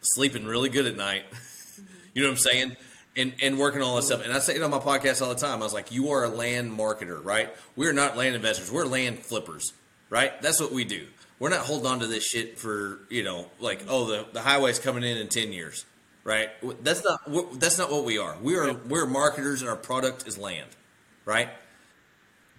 Sleeping 0.00 0.46
really 0.46 0.70
good 0.70 0.86
at 0.86 0.96
night. 0.96 1.24
you 2.14 2.22
know 2.22 2.28
what 2.28 2.38
I'm 2.38 2.38
saying? 2.38 2.76
And 3.14 3.34
and 3.42 3.58
working 3.58 3.82
all 3.82 3.96
this 3.96 4.06
stuff. 4.06 4.24
And 4.24 4.32
I 4.32 4.38
say 4.38 4.56
it 4.56 4.62
on 4.62 4.70
my 4.70 4.78
podcast 4.78 5.20
all 5.20 5.28
the 5.28 5.34
time. 5.34 5.60
I 5.60 5.64
was 5.64 5.74
like, 5.74 5.92
you 5.92 6.12
are 6.12 6.24
a 6.24 6.30
land 6.30 6.72
marketer, 6.72 7.22
right? 7.22 7.54
We're 7.76 7.92
not 7.92 8.16
land 8.16 8.34
investors. 8.34 8.72
We're 8.72 8.86
land 8.86 9.18
flippers, 9.18 9.74
right? 10.08 10.40
That's 10.40 10.58
what 10.58 10.72
we 10.72 10.86
do. 10.86 11.06
We're 11.38 11.50
not 11.50 11.66
holding 11.66 11.86
on 11.86 11.98
to 11.98 12.06
this 12.06 12.24
shit 12.24 12.58
for 12.58 13.00
you 13.10 13.22
know, 13.22 13.50
like 13.60 13.84
oh 13.90 14.06
the 14.06 14.26
the 14.32 14.40
highway's 14.40 14.78
coming 14.78 15.04
in 15.04 15.18
in 15.18 15.28
ten 15.28 15.52
years, 15.52 15.84
right? 16.24 16.48
That's 16.82 17.04
not 17.04 17.60
that's 17.60 17.76
not 17.76 17.92
what 17.92 18.06
we 18.06 18.16
are. 18.16 18.38
We 18.40 18.56
are 18.56 18.72
we're 18.72 19.04
marketers, 19.04 19.60
and 19.60 19.68
our 19.68 19.76
product 19.76 20.26
is 20.26 20.38
land, 20.38 20.70
right? 21.26 21.50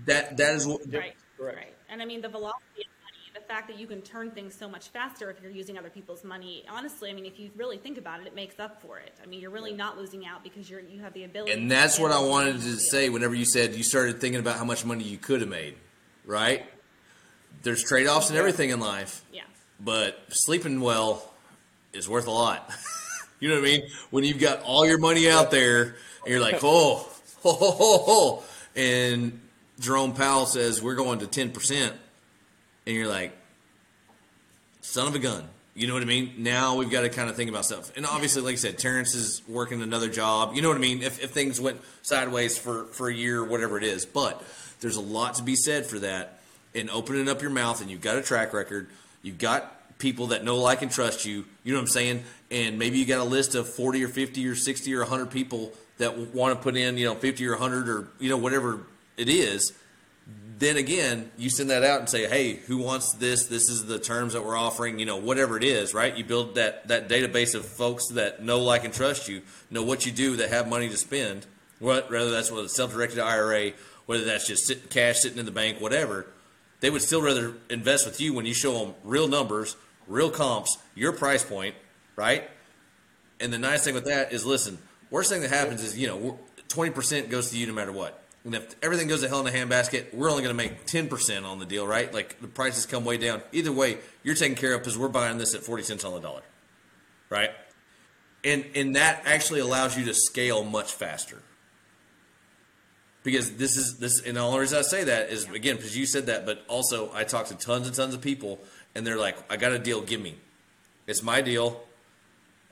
That 0.05 0.37
that 0.37 0.53
is 0.53 0.67
what 0.67 0.81
Right. 0.93 1.15
Right. 1.39 1.73
And 1.91 2.01
I 2.01 2.05
mean, 2.05 2.21
the 2.21 2.29
velocity 2.29 2.81
of 2.81 2.87
money, 3.03 3.31
the 3.33 3.41
fact 3.41 3.67
that 3.67 3.79
you 3.79 3.87
can 3.87 4.01
turn 4.01 4.31
things 4.31 4.55
so 4.55 4.69
much 4.69 4.89
faster 4.89 5.29
if 5.29 5.41
you're 5.41 5.51
using 5.51 5.77
other 5.77 5.89
people's 5.89 6.23
money. 6.23 6.63
Honestly, 6.69 7.09
I 7.09 7.13
mean, 7.13 7.25
if 7.25 7.39
you 7.39 7.49
really 7.55 7.77
think 7.77 7.97
about 7.97 8.21
it, 8.21 8.27
it 8.27 8.35
makes 8.35 8.59
up 8.59 8.81
for 8.81 8.99
it. 8.99 9.13
I 9.23 9.25
mean, 9.27 9.39
you're 9.41 9.49
really 9.51 9.73
not 9.73 9.97
losing 9.97 10.25
out 10.25 10.43
because 10.43 10.69
you're 10.69 10.81
you 10.81 10.99
have 11.01 11.13
the 11.13 11.23
ability. 11.23 11.53
And 11.53 11.69
that's 11.69 11.99
what 11.99 12.11
I 12.11 12.19
wanted 12.19 12.61
to 12.61 12.77
say 12.77 13.09
whenever 13.09 13.33
you 13.35 13.45
said 13.45 13.73
you 13.75 13.83
started 13.83 14.21
thinking 14.21 14.39
about 14.39 14.57
how 14.57 14.65
much 14.65 14.85
money 14.85 15.03
you 15.03 15.17
could 15.17 15.41
have 15.41 15.49
made, 15.49 15.75
right? 16.25 16.65
There's 17.63 17.83
trade 17.83 18.07
offs 18.07 18.29
and 18.29 18.37
everything 18.37 18.69
in 18.69 18.79
life, 18.79 19.23
Yeah. 19.33 19.41
but 19.79 20.17
sleeping 20.29 20.79
well 20.81 21.33
is 21.91 22.07
worth 22.07 22.27
a 22.27 22.31
lot. 22.31 22.69
you 23.39 23.49
know 23.49 23.55
what 23.55 23.61
I 23.67 23.71
mean? 23.71 23.81
When 24.11 24.23
you've 24.23 24.39
got 24.39 24.61
all 24.61 24.85
your 24.85 24.97
money 24.99 25.29
out 25.29 25.51
there 25.51 25.95
and 26.23 26.27
you're 26.27 26.39
like, 26.39 26.59
oh, 26.63 27.07
ho, 27.43 27.51
ho, 27.51 27.71
ho, 27.71 27.97
ho. 28.05 28.43
And 28.75 29.39
Jerome 29.79 30.13
Powell 30.13 30.45
says 30.45 30.81
we're 30.81 30.95
going 30.95 31.19
to 31.19 31.25
10%, 31.25 31.91
and 32.85 32.95
you're 32.95 33.07
like, 33.07 33.31
son 34.81 35.07
of 35.07 35.15
a 35.15 35.19
gun. 35.19 35.47
You 35.75 35.87
know 35.87 35.93
what 35.93 36.03
I 36.03 36.07
mean? 36.07 36.33
Now 36.39 36.75
we've 36.75 36.89
got 36.89 37.01
to 37.01 37.09
kind 37.09 37.29
of 37.29 37.37
think 37.37 37.49
about 37.49 37.63
stuff. 37.63 37.95
And 37.95 38.05
obviously, 38.05 38.41
like 38.41 38.53
I 38.53 38.57
said, 38.57 38.77
Terence 38.77 39.15
is 39.15 39.41
working 39.47 39.81
another 39.81 40.09
job. 40.09 40.53
You 40.53 40.61
know 40.61 40.67
what 40.67 40.75
I 40.75 40.81
mean? 40.81 41.01
If, 41.01 41.23
if 41.23 41.31
things 41.31 41.61
went 41.61 41.79
sideways 42.01 42.57
for, 42.57 42.85
for 42.85 43.07
a 43.07 43.13
year, 43.13 43.45
whatever 43.45 43.77
it 43.77 43.85
is. 43.85 44.05
But 44.05 44.43
there's 44.81 44.97
a 44.97 45.01
lot 45.01 45.35
to 45.35 45.43
be 45.43 45.55
said 45.55 45.85
for 45.85 45.99
that. 45.99 46.39
And 46.75 46.89
opening 46.89 47.29
up 47.29 47.41
your 47.41 47.51
mouth, 47.51 47.81
and 47.81 47.89
you've 47.89 48.01
got 48.01 48.17
a 48.17 48.21
track 48.21 48.53
record. 48.53 48.89
You've 49.21 49.37
got 49.37 49.97
people 49.99 50.27
that 50.27 50.43
know, 50.43 50.57
like, 50.57 50.81
and 50.81 50.91
trust 50.91 51.25
you. 51.25 51.45
You 51.63 51.73
know 51.73 51.79
what 51.79 51.83
I'm 51.83 51.87
saying? 51.87 52.23
And 52.51 52.77
maybe 52.77 52.97
you 52.97 53.05
got 53.05 53.19
a 53.19 53.23
list 53.23 53.55
of 53.55 53.69
40 53.69 54.03
or 54.03 54.09
50 54.09 54.47
or 54.47 54.55
60 54.55 54.93
or 54.93 54.99
100 54.99 55.31
people 55.31 55.71
that 55.97 56.17
want 56.33 56.57
to 56.57 56.61
put 56.61 56.75
in, 56.75 56.97
you 56.97 57.05
know, 57.05 57.15
50 57.15 57.45
or 57.47 57.51
100 57.51 57.87
or, 57.87 58.07
you 58.19 58.29
know, 58.29 58.37
whatever 58.37 58.81
it 59.19 59.29
is 59.29 59.73
then 60.59 60.75
again, 60.75 61.31
you 61.37 61.49
send 61.49 61.69
that 61.69 61.83
out 61.83 62.01
and 62.01 62.09
say, 62.09 62.27
"Hey, 62.27 62.55
who 62.55 62.77
wants 62.77 63.13
this? 63.13 63.45
This 63.45 63.69
is 63.69 63.85
the 63.85 63.97
terms 63.97 64.33
that 64.33 64.43
we're 64.43 64.57
offering. 64.57 64.99
You 64.99 65.05
know, 65.05 65.15
whatever 65.15 65.55
it 65.55 65.63
is, 65.63 65.93
right? 65.93 66.15
You 66.15 66.25
build 66.25 66.55
that 66.55 66.89
that 66.89 67.07
database 67.07 67.55
of 67.55 67.65
folks 67.65 68.07
that 68.09 68.43
know, 68.43 68.59
like, 68.59 68.83
and 68.83 68.93
trust 68.93 69.29
you, 69.29 69.41
know 69.71 69.83
what 69.83 70.05
you 70.05 70.11
do, 70.11 70.35
that 70.35 70.49
have 70.49 70.67
money 70.67 70.89
to 70.89 70.97
spend, 70.97 71.45
what 71.79 72.11
whether 72.11 72.29
that's 72.29 72.51
with 72.51 72.65
a 72.65 72.69
self-directed 72.69 73.19
IRA, 73.19 73.71
whether 74.05 74.25
that's 74.25 74.47
just 74.47 74.67
sit, 74.67 74.89
cash 74.89 75.19
sitting 75.19 75.37
in 75.39 75.45
the 75.45 75.51
bank, 75.51 75.79
whatever, 75.79 76.27
they 76.81 76.89
would 76.89 77.01
still 77.01 77.21
rather 77.21 77.53
invest 77.69 78.05
with 78.05 78.19
you 78.19 78.33
when 78.33 78.45
you 78.45 78.53
show 78.53 78.79
them 78.79 78.95
real 79.05 79.29
numbers, 79.29 79.77
real 80.07 80.29
comps, 80.29 80.77
your 80.93 81.13
price 81.13 81.43
point, 81.43 81.75
right? 82.17 82.49
And 83.39 83.53
the 83.53 83.57
nice 83.57 83.85
thing 83.85 83.93
with 83.93 84.05
that 84.05 84.33
is, 84.33 84.45
listen, 84.45 84.77
worst 85.09 85.29
thing 85.31 85.41
that 85.41 85.51
happens 85.51 85.83
is 85.83 85.97
you 85.97 86.07
know 86.07 86.37
twenty 86.67 86.91
percent 86.91 87.29
goes 87.29 87.49
to 87.51 87.57
you 87.57 87.65
no 87.65 87.73
matter 87.73 87.93
what. 87.93 88.18
And 88.45 88.55
if 88.55 88.75
everything 88.81 89.07
goes 89.07 89.21
to 89.21 89.27
hell 89.27 89.45
in 89.45 89.53
a 89.53 89.57
handbasket, 89.57 90.13
we're 90.13 90.29
only 90.29 90.43
going 90.43 90.55
to 90.55 90.63
make 90.63 90.85
ten 90.85 91.07
percent 91.07 91.45
on 91.45 91.59
the 91.59 91.65
deal, 91.65 91.85
right? 91.85 92.13
Like 92.13 92.39
the 92.39 92.47
prices 92.47 92.85
come 92.85 93.03
way 93.03 93.17
down. 93.17 93.41
Either 93.51 93.71
way, 93.71 93.97
you're 94.23 94.35
taken 94.35 94.55
care 94.55 94.73
of 94.73 94.81
because 94.81 94.97
we're 94.97 95.09
buying 95.09 95.37
this 95.37 95.53
at 95.53 95.61
forty 95.61 95.83
cents 95.83 96.05
on 96.05 96.13
the 96.13 96.21
dollar, 96.21 96.41
right? 97.29 97.51
And 98.43 98.65
and 98.75 98.95
that 98.95 99.23
actually 99.25 99.59
allows 99.59 99.97
you 99.97 100.05
to 100.05 100.13
scale 100.13 100.63
much 100.63 100.93
faster. 100.93 101.41
Because 103.23 103.57
this 103.57 103.75
is 103.75 103.97
this, 103.99 104.21
and 104.21 104.37
the 104.37 104.41
only 104.41 104.61
reason 104.61 104.79
I 104.79 104.83
say 104.83 105.03
that 105.03 105.29
is 105.29 105.49
again 105.49 105.75
because 105.75 105.97
you 105.97 106.05
said 106.05 106.27
that, 106.27 106.45
but 106.45 106.63
also 106.69 107.11
I 107.13 107.25
talk 107.25 107.47
to 107.47 107.55
tons 107.55 107.85
and 107.85 107.95
tons 107.95 108.13
of 108.13 108.21
people, 108.21 108.59
and 108.95 109.05
they're 109.05 109.17
like, 109.17 109.35
"I 109.51 109.57
got 109.57 109.73
a 109.73 109.79
deal, 109.79 110.01
give 110.01 110.21
me." 110.21 110.37
It's 111.05 111.21
my 111.21 111.41
deal. 111.41 111.83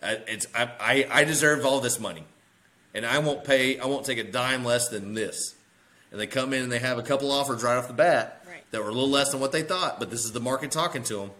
It's 0.02 0.48
I, 0.56 0.72
I, 0.80 1.08
I 1.12 1.24
deserve 1.26 1.66
all 1.66 1.82
this 1.82 2.00
money, 2.00 2.24
and 2.94 3.06
I 3.06 3.20
won't 3.20 3.44
pay. 3.44 3.78
I 3.78 3.88
won't 3.88 4.06
take 4.06 4.20
a 4.20 4.24
dime 4.24 4.64
less 4.64 4.88
than 4.88 5.14
this. 5.14 5.56
And 6.12 6.20
they 6.20 6.28
come 6.28 6.54
in 6.54 6.64
and 6.64 6.72
they 6.72 6.80
have 6.80 6.98
a 6.98 7.04
couple 7.04 7.32
offers 7.32 7.64
right 7.64 7.78
off 7.78 7.88
the 7.88 7.94
bat 7.94 8.44
Right. 8.48 8.64
that 8.72 8.82
were 8.82 8.90
a 8.90 8.94
little 8.94 9.10
less 9.10 9.32
than 9.32 9.40
what 9.40 9.52
they 9.52 9.64
thought, 9.64 10.00
but 10.00 10.10
this 10.10 10.24
is 10.24 10.32
the 10.32 10.40
market 10.40 10.72
talking 10.72 11.04
to 11.04 11.18
them. 11.18 11.32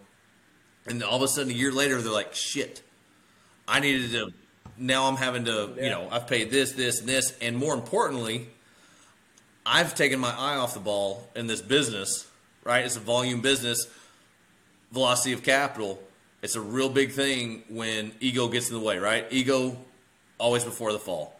And 0.86 1.02
all 1.02 1.16
of 1.16 1.22
a 1.22 1.28
sudden, 1.28 1.50
a 1.50 1.54
year 1.54 1.72
later, 1.72 2.00
they're 2.00 2.12
like, 2.12 2.34
"Shit, 2.34 2.82
I 3.66 3.80
needed 3.80 4.10
to." 4.12 4.32
Now 4.76 5.06
I'm 5.06 5.16
having 5.16 5.44
to, 5.46 5.74
you 5.76 5.90
know, 5.90 6.08
I've 6.10 6.26
paid 6.26 6.50
this, 6.50 6.72
this, 6.72 7.00
and 7.00 7.08
this, 7.08 7.34
and 7.40 7.56
more 7.56 7.74
importantly, 7.74 8.48
I've 9.66 9.94
taken 9.94 10.20
my 10.20 10.30
eye 10.30 10.56
off 10.56 10.74
the 10.74 10.80
ball 10.80 11.28
in 11.34 11.46
this 11.46 11.60
business. 11.60 12.26
Right, 12.64 12.84
it's 12.84 12.96
a 12.96 13.00
volume 13.00 13.40
business 13.40 13.86
velocity 14.92 15.32
of 15.32 15.42
capital. 15.42 16.02
It's 16.42 16.54
a 16.54 16.60
real 16.60 16.88
big 16.88 17.12
thing 17.12 17.64
when 17.68 18.12
ego 18.20 18.48
gets 18.48 18.68
in 18.68 18.74
the 18.74 18.80
way, 18.80 18.98
right? 18.98 19.26
Ego 19.30 19.76
always 20.38 20.64
before 20.64 20.92
the 20.92 20.98
fall. 20.98 21.38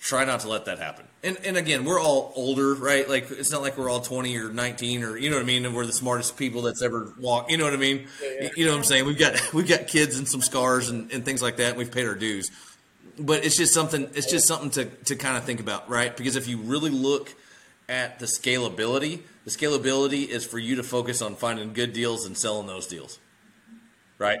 Try 0.00 0.24
not 0.24 0.40
to 0.40 0.48
let 0.48 0.64
that 0.66 0.78
happen. 0.78 1.07
And 1.22 1.36
and 1.44 1.56
again, 1.56 1.84
we're 1.84 2.00
all 2.00 2.32
older, 2.36 2.74
right? 2.74 3.08
Like 3.08 3.30
it's 3.30 3.50
not 3.50 3.62
like 3.62 3.76
we're 3.76 3.90
all 3.90 4.00
20 4.00 4.36
or 4.38 4.50
19 4.50 5.02
or 5.02 5.16
you 5.16 5.30
know 5.30 5.36
what 5.36 5.42
I 5.42 5.46
mean, 5.46 5.66
and 5.66 5.74
we're 5.74 5.86
the 5.86 5.92
smartest 5.92 6.36
people 6.36 6.62
that's 6.62 6.82
ever 6.82 7.12
walked, 7.18 7.50
you 7.50 7.56
know 7.56 7.64
what 7.64 7.72
I 7.72 7.78
mean? 7.78 8.06
yeah. 8.22 8.48
You 8.56 8.66
know 8.66 8.72
what 8.72 8.78
I'm 8.78 8.84
saying? 8.84 9.04
We've 9.04 9.18
got 9.18 9.52
we've 9.52 9.68
got 9.68 9.88
kids 9.88 10.18
and 10.18 10.28
some 10.28 10.40
scars 10.40 10.88
and, 10.88 11.10
and 11.12 11.24
things 11.24 11.42
like 11.42 11.56
that, 11.56 11.70
and 11.70 11.78
we've 11.78 11.90
paid 11.90 12.06
our 12.06 12.14
dues. 12.14 12.50
But 13.18 13.44
it's 13.44 13.56
just 13.56 13.74
something 13.74 14.08
it's 14.14 14.30
just 14.30 14.46
something 14.46 14.70
to 14.70 14.84
to 15.06 15.16
kind 15.16 15.36
of 15.36 15.44
think 15.44 15.60
about, 15.60 15.90
right? 15.90 16.16
Because 16.16 16.36
if 16.36 16.46
you 16.46 16.58
really 16.58 16.90
look 16.90 17.34
at 17.88 18.20
the 18.20 18.26
scalability, 18.26 19.22
the 19.44 19.50
scalability 19.50 20.28
is 20.28 20.44
for 20.44 20.58
you 20.58 20.76
to 20.76 20.82
focus 20.82 21.20
on 21.20 21.34
finding 21.34 21.72
good 21.72 21.92
deals 21.92 22.26
and 22.26 22.38
selling 22.38 22.66
those 22.66 22.86
deals 22.86 23.18
right? 24.18 24.40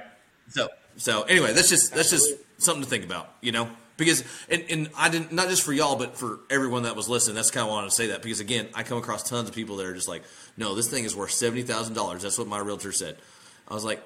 So 0.50 0.68
so 0.96 1.22
anyway, 1.22 1.52
that's 1.52 1.68
just 1.68 1.94
that's 1.94 2.10
just 2.10 2.28
something 2.58 2.82
to 2.82 2.88
think 2.88 3.04
about, 3.04 3.32
you 3.40 3.52
know, 3.52 3.68
because 3.98 4.24
and, 4.48 4.64
and 4.70 4.90
I 4.96 5.10
didn't 5.10 5.32
not 5.32 5.48
just 5.50 5.62
for 5.62 5.74
y'all, 5.74 5.96
but 5.96 6.16
for 6.16 6.40
everyone 6.48 6.84
that 6.84 6.96
was 6.96 7.10
listening. 7.10 7.34
That's 7.36 7.50
kind 7.50 7.66
of 7.66 7.70
wanted 7.70 7.90
to 7.90 7.94
say 7.94 8.06
that 8.08 8.22
because 8.22 8.40
again, 8.40 8.68
I 8.74 8.82
come 8.84 8.96
across 8.96 9.28
tons 9.28 9.50
of 9.50 9.54
people 9.54 9.76
that 9.76 9.86
are 9.86 9.92
just 9.92 10.08
like, 10.08 10.22
no, 10.56 10.74
this 10.74 10.88
thing 10.88 11.04
is 11.04 11.14
worth 11.14 11.32
seventy 11.32 11.62
thousand 11.62 11.92
dollars. 11.94 12.22
That's 12.22 12.38
what 12.38 12.48
my 12.48 12.58
realtor 12.60 12.92
said. 12.92 13.18
I 13.68 13.74
was 13.74 13.84
like, 13.84 14.02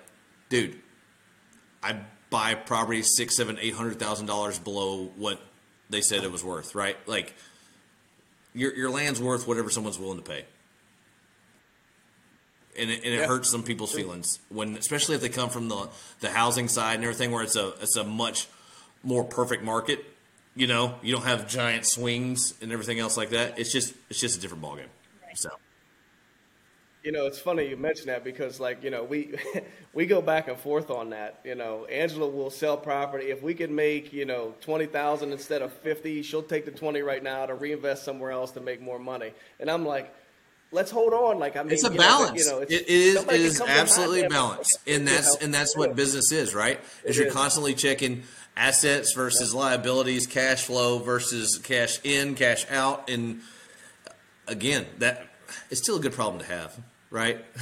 dude, 0.49 0.77
I 1.83 2.01
buy 2.31 2.55
property 2.57 3.03
six, 3.03 3.37
seven, 3.37 3.57
eight 3.61 3.75
hundred 3.75 4.01
thousand 4.01 4.27
dollars 4.27 4.59
below 4.59 5.13
what 5.17 5.41
they 5.91 6.01
said 6.01 6.25
it 6.25 6.33
was 6.33 6.43
worth, 6.43 6.75
right? 6.75 6.97
Like 7.07 7.35
your 8.55 8.75
your 8.75 8.91
land's 8.91 9.21
worth 9.21 9.47
whatever 9.47 9.71
someone's 9.71 9.99
willing 9.99 10.19
to 10.19 10.25
pay 10.25 10.45
and 12.79 12.91
it, 12.91 13.05
and 13.05 13.13
it 13.15 13.21
Yeah. 13.21 13.27
hurts 13.27 13.51
some 13.51 13.63
people's 13.63 13.93
feelings 13.93 14.39
when, 14.49 14.77
especially 14.77 15.15
if 15.15 15.21
they 15.21 15.29
come 15.29 15.51
from 15.51 15.69
the 15.69 15.89
the 16.21 16.31
housing 16.31 16.69
side 16.69 16.95
and 16.97 17.05
everything, 17.05 17.31
where 17.31 17.43
it's 17.43 17.57
a 17.57 17.69
it's 17.83 17.97
a 17.97 18.05
much 18.05 18.49
more 19.03 19.25
perfect 19.25 19.63
market. 19.65 20.05
You 20.55 20.67
know, 20.67 20.97
you 21.03 21.13
don't 21.15 21.25
have 21.25 21.49
giant 21.49 21.87
swings 21.87 22.55
and 22.61 22.73
everything 22.73 22.99
else 22.99 23.17
like 23.17 23.31
that. 23.31 23.59
It's 23.59 23.73
just 23.73 23.95
it's 24.11 24.21
just 24.21 24.39
a 24.39 24.41
different 24.41 24.63
ballgame. 24.63 24.89
Right. 25.25 25.37
So 25.37 25.49
You 27.05 27.11
know, 27.11 27.27
it's 27.27 27.39
funny 27.41 27.69
you 27.69 27.77
mention 27.77 28.07
that 28.09 28.23
because, 28.23 28.61
like, 28.61 28.85
you 28.85 28.91
know, 28.91 29.03
we 29.03 29.35
we 29.95 30.07
go 30.07 30.21
back 30.23 30.47
and 30.49 30.57
forth 30.57 30.91
on 30.91 31.11
that. 31.11 31.41
You 31.43 31.55
know, 31.57 31.85
Angela 31.87 32.29
will 32.29 32.51
sell 32.51 32.77
property 32.77 33.31
if 33.31 33.43
we 33.43 33.55
can 33.55 33.75
make 33.75 34.13
you 34.13 34.25
know 34.25 34.55
twenty 34.61 34.87
thousand 34.87 35.33
instead 35.33 35.63
of 35.63 35.73
fifty. 35.73 36.23
She'll 36.23 36.43
take 36.45 36.65
the 36.65 36.71
twenty 36.71 37.01
right 37.03 37.23
now 37.23 37.47
to 37.47 37.55
reinvest 37.55 38.05
somewhere 38.05 38.31
else 38.31 38.53
to 38.53 38.61
make 38.61 38.81
more 38.81 38.99
money. 39.01 39.33
And 39.59 39.69
I'm 39.71 39.85
like, 39.85 40.15
let's 40.71 40.91
hold 40.93 41.13
on. 41.13 41.39
Like, 41.41 41.57
I 41.57 41.65
mean, 41.65 41.73
it's 41.73 41.85
a 41.85 41.91
you 41.91 41.99
know, 41.99 41.99
balance. 41.99 42.39
you 42.39 42.45
know, 42.53 42.59
it's, 42.61 42.73
it 42.73 42.89
is 42.89 43.15
it 43.17 43.17
somebody 43.17 43.39
can 43.39 43.47
is 43.49 43.59
come 43.59 43.67
behind 43.67 43.81
absolutely 43.81 44.21
them. 44.23 44.31
balanced, 44.31 44.79
and 44.87 45.09
You 45.09 45.09
that's 45.09 45.35
know? 45.41 45.45
and 45.45 45.55
that's 45.55 45.77
what 45.77 45.97
business 45.97 46.31
is, 46.31 46.55
right? 46.55 46.79
Is 47.05 47.17
It 47.17 47.17
you're 47.17 47.27
is. 47.27 47.35
constantly 47.35 47.75
checking 47.75 48.23
assets 48.57 49.15
versus 49.15 49.55
liabilities, 49.55 50.27
cash 50.27 50.65
flow 50.65 50.99
versus 50.99 51.59
cash 51.59 51.99
in, 52.05 52.35
cash 52.35 52.67
out, 52.71 53.09
and 53.09 53.41
again, 54.47 54.87
that 54.99 55.27
it's 55.71 55.81
still 55.81 55.97
a 55.97 56.01
good 56.01 56.13
problem 56.13 56.41
to 56.43 56.47
have, 56.49 56.79
right? 57.11 57.45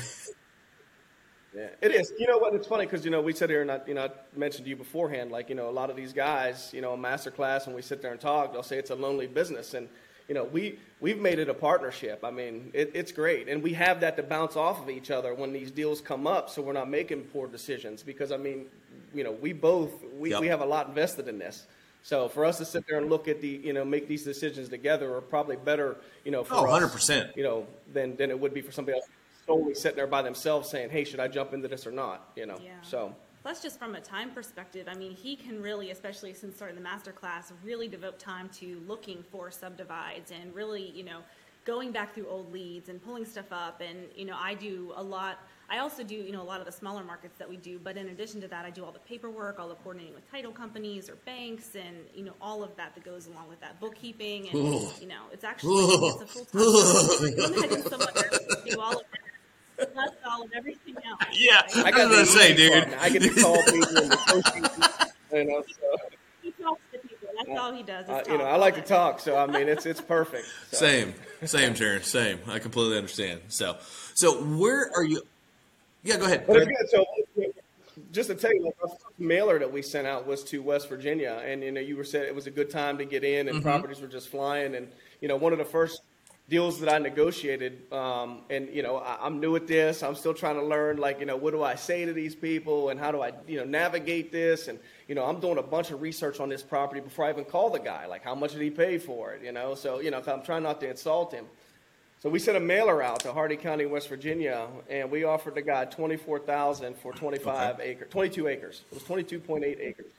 Yeah, 1.54 1.68
it 1.80 1.92
is. 1.92 2.12
You 2.16 2.28
know 2.28 2.38
what? 2.38 2.54
It's 2.54 2.68
funny 2.68 2.86
because 2.86 3.04
you 3.04 3.10
know 3.10 3.20
we 3.20 3.32
sit 3.32 3.50
here 3.50 3.60
and 3.60 3.72
I, 3.72 3.80
you 3.86 3.94
know 3.94 4.04
I 4.04 4.10
mentioned 4.38 4.64
to 4.66 4.70
you 4.70 4.76
beforehand, 4.76 5.32
like 5.32 5.48
you 5.48 5.56
know 5.56 5.68
a 5.68 5.72
lot 5.72 5.90
of 5.90 5.96
these 5.96 6.12
guys, 6.12 6.70
you 6.72 6.80
know, 6.80 6.96
master 6.96 7.30
class 7.30 7.66
when 7.66 7.74
we 7.74 7.82
sit 7.82 8.00
there 8.02 8.12
and 8.12 8.20
talk, 8.20 8.52
they'll 8.52 8.62
say 8.62 8.78
it's 8.78 8.90
a 8.90 8.94
lonely 8.94 9.26
business, 9.26 9.74
and 9.74 9.88
you 10.28 10.34
know 10.34 10.44
we 10.44 10.78
we've 11.00 11.18
made 11.18 11.40
it 11.40 11.48
a 11.48 11.54
partnership. 11.54 12.20
I 12.22 12.30
mean, 12.30 12.70
it, 12.72 12.92
it's 12.94 13.10
great, 13.10 13.48
and 13.48 13.64
we 13.64 13.72
have 13.72 14.00
that 14.00 14.16
to 14.18 14.22
bounce 14.22 14.54
off 14.54 14.80
of 14.80 14.90
each 14.90 15.10
other 15.10 15.34
when 15.34 15.52
these 15.52 15.72
deals 15.72 16.00
come 16.00 16.24
up, 16.28 16.50
so 16.50 16.62
we're 16.62 16.72
not 16.72 16.88
making 16.88 17.22
poor 17.24 17.48
decisions. 17.48 18.04
Because 18.04 18.30
I 18.30 18.36
mean, 18.36 18.66
you 19.14 19.24
know, 19.24 19.32
we 19.32 19.52
both 19.52 19.90
we, 20.18 20.30
Yep. 20.30 20.40
we 20.40 20.46
have 20.48 20.60
a 20.60 20.66
lot 20.66 20.88
invested 20.88 21.28
in 21.28 21.38
this. 21.38 21.66
So 22.02 22.28
for 22.28 22.44
us 22.46 22.56
to 22.58 22.64
sit 22.64 22.86
there 22.88 22.98
and 22.98 23.10
look 23.10 23.28
at 23.28 23.40
the, 23.42 23.48
you 23.48 23.72
know, 23.74 23.84
make 23.84 24.08
these 24.08 24.24
decisions 24.24 24.68
together 24.70 25.14
are 25.14 25.20
probably 25.20 25.56
better, 25.56 25.96
you 26.24 26.30
know, 26.30 26.42
for 26.44 26.54
Oh, 26.54 26.64
100%. 26.64 27.36
you 27.36 27.42
know, 27.42 27.66
than 27.92 28.16
than 28.16 28.30
it 28.30 28.38
would 28.40 28.54
be 28.54 28.62
for 28.62 28.72
somebody 28.72 28.96
else 28.96 29.06
solely 29.46 29.74
sitting 29.74 29.96
there 29.96 30.06
by 30.06 30.22
themselves 30.22 30.70
saying, 30.70 30.90
"Hey, 30.90 31.04
should 31.04 31.20
I 31.20 31.28
jump 31.28 31.52
into 31.52 31.68
this 31.68 31.86
or 31.86 31.90
not?" 31.90 32.30
You 32.36 32.46
know. 32.46 32.58
Yeah. 32.62 32.80
So 32.82 33.14
Plus, 33.42 33.62
just 33.62 33.78
from 33.78 33.94
a 33.94 34.00
time 34.02 34.30
perspective, 34.32 34.86
I 34.86 34.94
mean, 34.94 35.12
he 35.12 35.34
can 35.34 35.62
really, 35.62 35.90
especially 35.92 36.34
since 36.34 36.56
starting 36.56 36.76
the 36.76 36.82
master 36.82 37.10
class, 37.10 37.52
really 37.64 37.88
devote 37.88 38.18
time 38.18 38.50
to 38.60 38.82
looking 38.86 39.22
for 39.32 39.50
subdivides 39.50 40.30
and 40.30 40.54
really, 40.54 40.90
you 40.90 41.04
know, 41.04 41.20
going 41.64 41.90
back 41.90 42.14
through 42.14 42.26
old 42.28 42.52
leads 42.52 42.90
and 42.90 43.02
pulling 43.02 43.24
stuff 43.24 43.50
up. 43.50 43.80
And 43.80 43.98
you 44.14 44.26
know, 44.26 44.36
I 44.38 44.54
do 44.54 44.92
a 44.94 45.02
lot. 45.02 45.38
I 45.70 45.78
also 45.78 46.02
do, 46.02 46.16
you 46.16 46.32
know, 46.32 46.42
a 46.42 46.44
lot 46.44 46.58
of 46.58 46.66
the 46.66 46.72
smaller 46.72 47.04
markets 47.04 47.38
that 47.38 47.48
we 47.48 47.56
do. 47.56 47.78
But 47.78 47.96
in 47.96 48.08
addition 48.08 48.40
to 48.40 48.48
that, 48.48 48.64
I 48.64 48.70
do 48.70 48.84
all 48.84 48.90
the 48.90 48.98
paperwork, 48.98 49.60
all 49.60 49.68
the 49.68 49.76
coordinating 49.76 50.14
with 50.14 50.28
title 50.28 50.50
companies 50.50 51.08
or 51.08 51.14
banks, 51.24 51.76
and 51.76 51.96
you 52.12 52.24
know, 52.24 52.32
all 52.40 52.64
of 52.64 52.74
that 52.76 52.96
that 52.96 53.04
goes 53.04 53.28
along 53.28 53.48
with 53.48 53.60
that 53.60 53.78
bookkeeping. 53.78 54.48
And 54.48 54.58
you 55.00 55.06
know, 55.06 55.22
it's 55.32 55.44
actually 55.44 55.74
it's 55.84 56.22
a 56.22 56.26
full 56.26 56.44
time. 56.46 57.54
Imagine 57.54 57.82
someone 57.88 58.08
else 58.16 58.38
do 58.68 58.80
all 58.80 58.96
of 58.96 59.04
that. 59.78 59.92
Plus 59.94 60.10
all 60.28 60.42
of 60.42 60.50
everything 60.54 60.96
else. 60.96 61.22
Yeah, 61.32 61.62
right? 61.82 61.94
I 61.94 62.06
was 62.06 62.14
gonna 62.14 62.26
say, 62.26 62.54
dude. 62.54 62.92
I 63.00 63.08
get 63.08 63.22
to 63.22 63.40
call 63.40 63.62
people 63.62 63.96
and 63.96 64.08
negotiate. 64.10 65.12
You 65.32 65.44
know, 65.44 65.64
so, 65.68 65.96
He 66.42 66.50
talks 66.52 66.80
to 66.92 66.98
people. 66.98 67.28
That's 67.38 67.58
all 67.58 67.72
he 67.72 67.82
does. 67.82 68.04
Is 68.04 68.10
uh, 68.10 68.18
talk 68.18 68.28
you 68.28 68.38
know, 68.38 68.44
I 68.44 68.52
all 68.52 68.58
like 68.58 68.74
to 68.74 68.82
talk, 68.82 69.20
so 69.20 69.36
I 69.36 69.46
mean, 69.46 69.68
it's 69.68 69.86
it's 69.86 70.00
perfect. 70.00 70.46
So. 70.70 70.78
Same, 70.78 71.14
same, 71.44 71.74
Terence. 71.74 72.08
Same. 72.08 72.40
I 72.48 72.58
completely 72.58 72.96
understand. 72.96 73.40
So, 73.48 73.76
so 74.14 74.42
where 74.42 74.90
are 74.96 75.04
you? 75.04 75.22
Yeah, 76.02 76.16
go 76.16 76.24
ahead. 76.24 76.46
So 76.88 77.04
just 78.12 78.30
to 78.30 78.34
tell 78.34 78.52
you, 78.52 78.72
first 78.80 78.96
mailer 79.18 79.58
that 79.58 79.72
we 79.72 79.82
sent 79.82 80.06
out 80.06 80.26
was 80.26 80.42
to 80.44 80.62
West 80.62 80.88
Virginia, 80.88 81.42
and 81.44 81.62
you 81.62 81.72
know, 81.72 81.80
you 81.80 81.96
were 81.96 82.04
said 82.04 82.26
it 82.26 82.34
was 82.34 82.46
a 82.46 82.50
good 82.50 82.70
time 82.70 82.98
to 82.98 83.04
get 83.04 83.24
in, 83.24 83.48
and 83.48 83.62
properties 83.62 84.00
were 84.00 84.08
just 84.08 84.28
flying. 84.28 84.74
And 84.74 84.88
you 85.20 85.28
know, 85.28 85.36
one 85.36 85.52
of 85.52 85.58
the 85.58 85.64
first 85.64 86.02
deals 86.48 86.80
that 86.80 86.92
I 86.92 86.98
negotiated, 86.98 87.92
um, 87.92 88.42
and 88.50 88.68
you 88.74 88.82
know, 88.82 88.96
I, 88.96 89.18
I'm 89.24 89.38
new 89.38 89.54
at 89.54 89.66
this. 89.66 90.02
I'm 90.02 90.16
still 90.16 90.34
trying 90.34 90.56
to 90.56 90.64
learn, 90.64 90.96
like, 90.96 91.20
you 91.20 91.26
know, 91.26 91.36
what 91.36 91.52
do 91.52 91.62
I 91.62 91.76
say 91.76 92.04
to 92.04 92.12
these 92.12 92.34
people, 92.34 92.88
and 92.88 92.98
how 92.98 93.12
do 93.12 93.22
I, 93.22 93.32
you 93.46 93.58
know, 93.58 93.64
navigate 93.64 94.32
this? 94.32 94.68
And 94.68 94.78
you 95.06 95.14
know, 95.14 95.24
I'm 95.24 95.38
doing 95.38 95.58
a 95.58 95.62
bunch 95.62 95.90
of 95.90 96.00
research 96.00 96.40
on 96.40 96.48
this 96.48 96.62
property 96.62 97.00
before 97.00 97.26
I 97.26 97.30
even 97.30 97.44
call 97.44 97.70
the 97.70 97.78
guy. 97.78 98.06
Like, 98.06 98.24
how 98.24 98.34
much 98.34 98.52
did 98.52 98.62
he 98.62 98.70
pay 98.70 98.98
for 98.98 99.32
it? 99.32 99.44
You 99.44 99.52
know, 99.52 99.74
so 99.74 100.00
you 100.00 100.10
know, 100.10 100.22
I'm 100.26 100.42
trying 100.42 100.62
not 100.62 100.80
to 100.80 100.90
insult 100.90 101.32
him. 101.32 101.46
So 102.22 102.28
we 102.28 102.38
sent 102.38 102.58
a 102.58 102.60
mailer 102.60 103.02
out 103.02 103.20
to 103.20 103.32
Hardy 103.32 103.56
County, 103.56 103.86
West 103.86 104.10
Virginia, 104.10 104.68
and 104.90 105.10
we 105.10 105.24
offered 105.24 105.54
the 105.54 105.62
guy 105.62 105.86
twenty-four 105.86 106.40
thousand 106.40 106.98
for 106.98 107.14
twenty-five 107.14 107.80
acres, 107.80 108.08
twenty-two 108.10 108.46
acres. 108.46 108.82
It 108.90 108.94
was 108.94 109.04
twenty-two 109.04 109.40
point 109.40 109.64
eight 109.64 109.78
acres. 109.80 110.12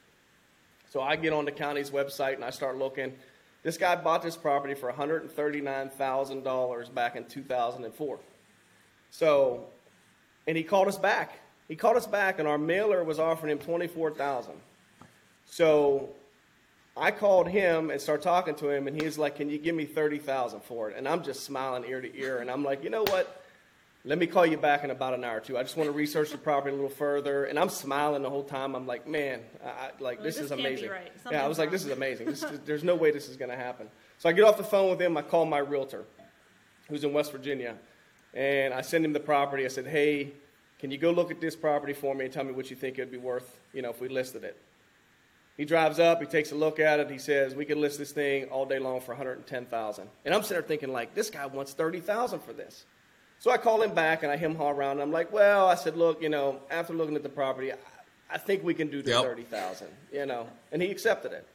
So 0.89 0.99
I 0.99 1.15
get 1.15 1.31
on 1.31 1.45
the 1.45 1.51
county's 1.51 1.91
website 1.91 2.33
and 2.33 2.43
I 2.43 2.49
start 2.49 2.77
looking. 2.77 3.13
This 3.61 3.77
guy 3.77 3.95
bought 3.95 4.23
this 4.23 4.35
property 4.35 4.73
for 4.73 4.87
one 4.87 4.95
hundred 4.95 5.21
and 5.21 5.31
thirty-nine 5.31 5.89
thousand 5.91 6.43
dollars 6.43 6.89
back 6.89 7.15
in 7.15 7.25
two 7.25 7.43
thousand 7.43 7.85
and 7.85 7.93
four. 7.93 8.17
So, 9.11 9.65
and 10.47 10.57
he 10.57 10.63
called 10.63 10.87
us 10.87 10.97
back. 10.97 11.39
He 11.67 11.75
called 11.75 11.97
us 11.97 12.07
back, 12.07 12.39
and 12.39 12.47
our 12.47 12.57
mailer 12.57 13.03
was 13.03 13.19
offering 13.19 13.51
him 13.51 13.59
twenty-four 13.59 14.15
thousand. 14.15 14.55
So 15.45 16.09
I 17.11 17.17
called 17.17 17.49
him 17.49 17.89
and 17.89 17.99
started 17.99 18.23
talking 18.23 18.55
to 18.55 18.69
him, 18.69 18.87
and 18.87 18.99
he's 18.99 19.17
like, 19.17 19.35
"Can 19.35 19.49
you 19.49 19.57
give 19.57 19.75
me 19.75 19.85
thirty 19.85 20.17
thousand 20.17 20.63
for 20.63 20.89
it?" 20.89 20.97
And 20.97 21.07
I'm 21.07 21.23
just 21.23 21.43
smiling 21.43 21.83
ear 21.85 21.99
to 21.99 22.17
ear, 22.17 22.37
and 22.39 22.49
I'm 22.49 22.63
like, 22.63 22.83
"You 22.83 22.89
know 22.89 23.03
what? 23.03 23.43
Let 24.05 24.17
me 24.17 24.27
call 24.27 24.45
you 24.45 24.57
back 24.57 24.83
in 24.83 24.89
about 24.89 25.13
an 25.13 25.23
hour 25.23 25.37
or 25.37 25.39
two. 25.41 25.57
I 25.57 25.63
just 25.63 25.75
want 25.75 25.87
to 25.87 25.91
research 25.91 26.31
the 26.31 26.37
property 26.37 26.71
a 26.71 26.75
little 26.75 26.89
further." 26.89 27.45
And 27.45 27.59
I'm 27.59 27.69
smiling 27.69 28.21
the 28.21 28.29
whole 28.29 28.45
time. 28.45 28.75
I'm 28.75 28.87
like, 28.87 29.07
"Man, 29.07 29.41
I, 29.63 29.89
like 29.99 30.23
this, 30.23 30.35
this 30.37 30.45
is 30.45 30.51
amazing." 30.51 30.89
right. 30.89 31.11
Yeah, 31.29 31.43
I 31.43 31.47
was 31.47 31.57
Something's 31.57 31.59
like, 31.59 31.71
"This 31.71 31.85
is 31.85 31.91
amazing. 31.91 32.25
This 32.27 32.43
is, 32.43 32.59
there's 32.65 32.83
no 32.83 32.95
way 32.95 33.11
this 33.11 33.27
is 33.27 33.35
going 33.35 33.51
to 33.51 33.57
happen." 33.57 33.89
So 34.17 34.29
I 34.29 34.31
get 34.31 34.45
off 34.45 34.55
the 34.55 34.63
phone 34.63 34.89
with 34.89 35.01
him. 35.01 35.17
I 35.17 35.21
call 35.21 35.45
my 35.45 35.59
realtor, 35.59 36.05
who's 36.87 37.03
in 37.03 37.11
West 37.11 37.33
Virginia, 37.33 37.75
and 38.33 38.73
I 38.73 38.81
send 38.81 39.03
him 39.03 39.11
the 39.11 39.19
property. 39.19 39.65
I 39.65 39.69
said, 39.69 39.85
"Hey, 39.85 40.31
can 40.79 40.91
you 40.91 40.97
go 40.97 41.11
look 41.11 41.29
at 41.29 41.41
this 41.41 41.57
property 41.57 41.93
for 41.93 42.15
me 42.15 42.25
and 42.25 42.33
tell 42.33 42.45
me 42.45 42.53
what 42.53 42.69
you 42.69 42.77
think 42.77 42.99
it'd 42.99 43.11
be 43.11 43.17
worth? 43.17 43.59
You 43.73 43.81
know, 43.81 43.89
if 43.89 43.99
we 43.99 44.07
listed 44.07 44.45
it." 44.45 44.55
He 45.61 45.65
drives 45.65 45.99
up, 45.99 46.19
he 46.19 46.25
takes 46.25 46.51
a 46.51 46.55
look 46.55 46.79
at 46.79 46.99
it, 46.99 47.11
he 47.11 47.19
says, 47.19 47.53
We 47.53 47.65
could 47.65 47.77
list 47.77 47.99
this 47.99 48.11
thing 48.11 48.45
all 48.45 48.65
day 48.65 48.79
long 48.79 48.99
for 48.99 49.11
110000 49.13 50.07
And 50.25 50.33
I'm 50.33 50.41
sitting 50.41 50.55
there 50.55 50.63
thinking, 50.67 50.91
like, 50.91 51.13
this 51.13 51.29
guy 51.29 51.45
wants 51.45 51.73
30000 51.73 52.39
for 52.39 52.51
this. 52.51 52.83
So 53.37 53.51
I 53.51 53.57
call 53.57 53.79
him 53.83 53.93
back 53.93 54.23
and 54.23 54.31
I 54.31 54.37
him 54.37 54.55
haw 54.55 54.71
around. 54.71 54.93
And 54.93 55.01
I'm 55.03 55.11
like, 55.11 55.31
Well, 55.31 55.67
I 55.67 55.75
said, 55.75 55.95
Look, 55.95 56.19
you 56.19 56.29
know, 56.29 56.61
after 56.71 56.93
looking 56.93 57.15
at 57.15 57.21
the 57.21 57.29
property, 57.29 57.71
I, 57.71 57.75
I 58.31 58.39
think 58.39 58.63
we 58.63 58.73
can 58.73 58.87
do 58.89 59.03
the 59.03 59.11
Yep. 59.11 59.21
30000 59.23 59.87
you 60.11 60.25
know. 60.25 60.47
And 60.71 60.81
he 60.81 60.89
accepted 60.89 61.31
it. 61.31 61.45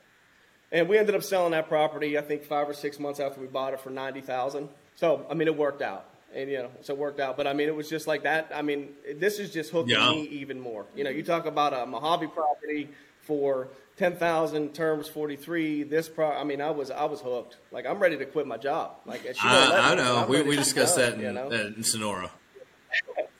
And 0.71 0.89
we 0.89 0.99
ended 0.99 1.17
up 1.17 1.25
selling 1.25 1.51
that 1.51 1.67
property, 1.67 2.17
I 2.17 2.23
think, 2.23 2.45
five 2.45 2.69
or 2.69 2.75
six 2.75 3.01
months 3.01 3.19
after 3.19 3.41
we 3.41 3.49
bought 3.49 3.73
it 3.75 3.81
for 3.81 3.91
90000 3.91 4.69
So, 4.95 5.27
I 5.29 5.35
mean, 5.35 5.49
it 5.49 5.57
worked 5.57 5.83
out. 5.83 6.09
And, 6.33 6.49
you 6.49 6.59
know, 6.59 6.71
so 6.81 6.93
it 6.93 6.99
worked 7.01 7.19
out. 7.19 7.37
But, 7.37 7.49
I 7.49 7.55
mean, 7.55 7.67
it 7.67 7.75
was 7.75 7.89
just 7.91 8.07
like 8.07 8.23
that. 8.23 8.53
I 8.55 8.63
mean, 8.63 8.91
this 9.17 9.41
is 9.41 9.53
just 9.53 9.73
hooking 9.73 9.97
Yeah. 9.97 10.11
me 10.13 10.29
even 10.29 10.61
more. 10.61 10.87
You 10.95 11.03
know, 11.03 11.11
you 11.11 11.25
talk 11.25 11.47
about 11.47 11.73
a 11.73 11.85
Mojave 11.87 12.29
property 12.29 12.89
for 13.23 13.67
10,000 13.97 14.75
terms 14.75 15.09
43 15.09 15.85
this 15.85 16.09
pro 16.09 16.31
I 16.31 16.45
mean 16.45 16.61
I 16.61 16.71
was 16.71 16.91
I 16.91 17.05
was 17.05 17.21
hooked. 17.21 17.57
Like 17.73 17.87
I'm 17.87 17.99
ready 17.99 18.17
to 18.19 18.27
quit 18.27 18.47
my 18.47 18.59
job. 18.59 18.97
Like 19.07 19.23
I, 19.43 19.93
I 19.93 19.95
know. 19.95 20.27
We, 20.29 20.43
we 20.43 20.57
discussed 20.57 20.97
go, 20.97 21.03
that 21.03 21.15
in, 21.15 21.21
you 21.21 21.33
know? 21.33 21.49
in 21.49 21.83
Sonora. 21.83 22.31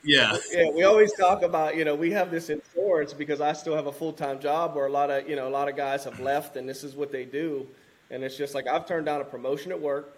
Yeah. 0.03 0.37
yeah 0.53 0.69
we 0.69 0.83
always 0.83 1.11
talk 1.13 1.41
about 1.41 1.75
you 1.75 1.83
know 1.83 1.93
we 1.93 2.11
have 2.11 2.31
this 2.31 2.49
in 2.49 2.61
insurance 2.73 3.13
because 3.13 3.41
I 3.41 3.51
still 3.53 3.75
have 3.75 3.87
a 3.87 3.91
full-time 3.91 4.39
job 4.39 4.73
where 4.73 4.85
a 4.85 4.89
lot 4.91 5.09
of 5.09 5.27
you 5.27 5.35
know 5.35 5.47
a 5.47 5.49
lot 5.49 5.67
of 5.67 5.75
guys 5.75 6.05
have 6.05 6.19
left 6.21 6.55
and 6.55 6.69
this 6.69 6.83
is 6.83 6.95
what 6.95 7.11
they 7.11 7.25
do. 7.25 7.67
And 8.09 8.23
it's 8.23 8.37
just 8.37 8.55
like 8.55 8.67
I've 8.67 8.85
turned 8.85 9.05
down 9.05 9.19
a 9.19 9.25
promotion 9.25 9.71
at 9.73 9.81
work 9.81 10.17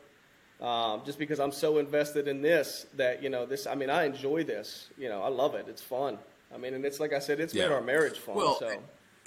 um, 0.61 1.01
just 1.05 1.17
because 1.17 1.39
I'm 1.39 1.51
so 1.51 1.79
invested 1.79 2.27
in 2.27 2.41
this 2.41 2.85
that 2.97 3.23
you 3.23 3.29
know 3.29 3.47
this 3.47 3.65
I 3.65 3.73
mean 3.73 3.89
I 3.89 4.03
enjoy 4.05 4.43
this. 4.43 4.89
You 4.97 5.09
know 5.09 5.23
I 5.23 5.29
love 5.29 5.55
it. 5.55 5.65
It's 5.67 5.81
fun. 5.81 6.19
I 6.53 6.57
mean 6.57 6.75
and 6.75 6.85
it's 6.85 6.99
like 6.99 7.13
I 7.13 7.19
said 7.19 7.39
it's 7.39 7.53
made 7.55 7.61
Yeah. 7.61 7.73
our 7.73 7.81
marriage 7.81 8.19
fun 8.19 8.35
Well, 8.35 8.59
so 8.59 8.77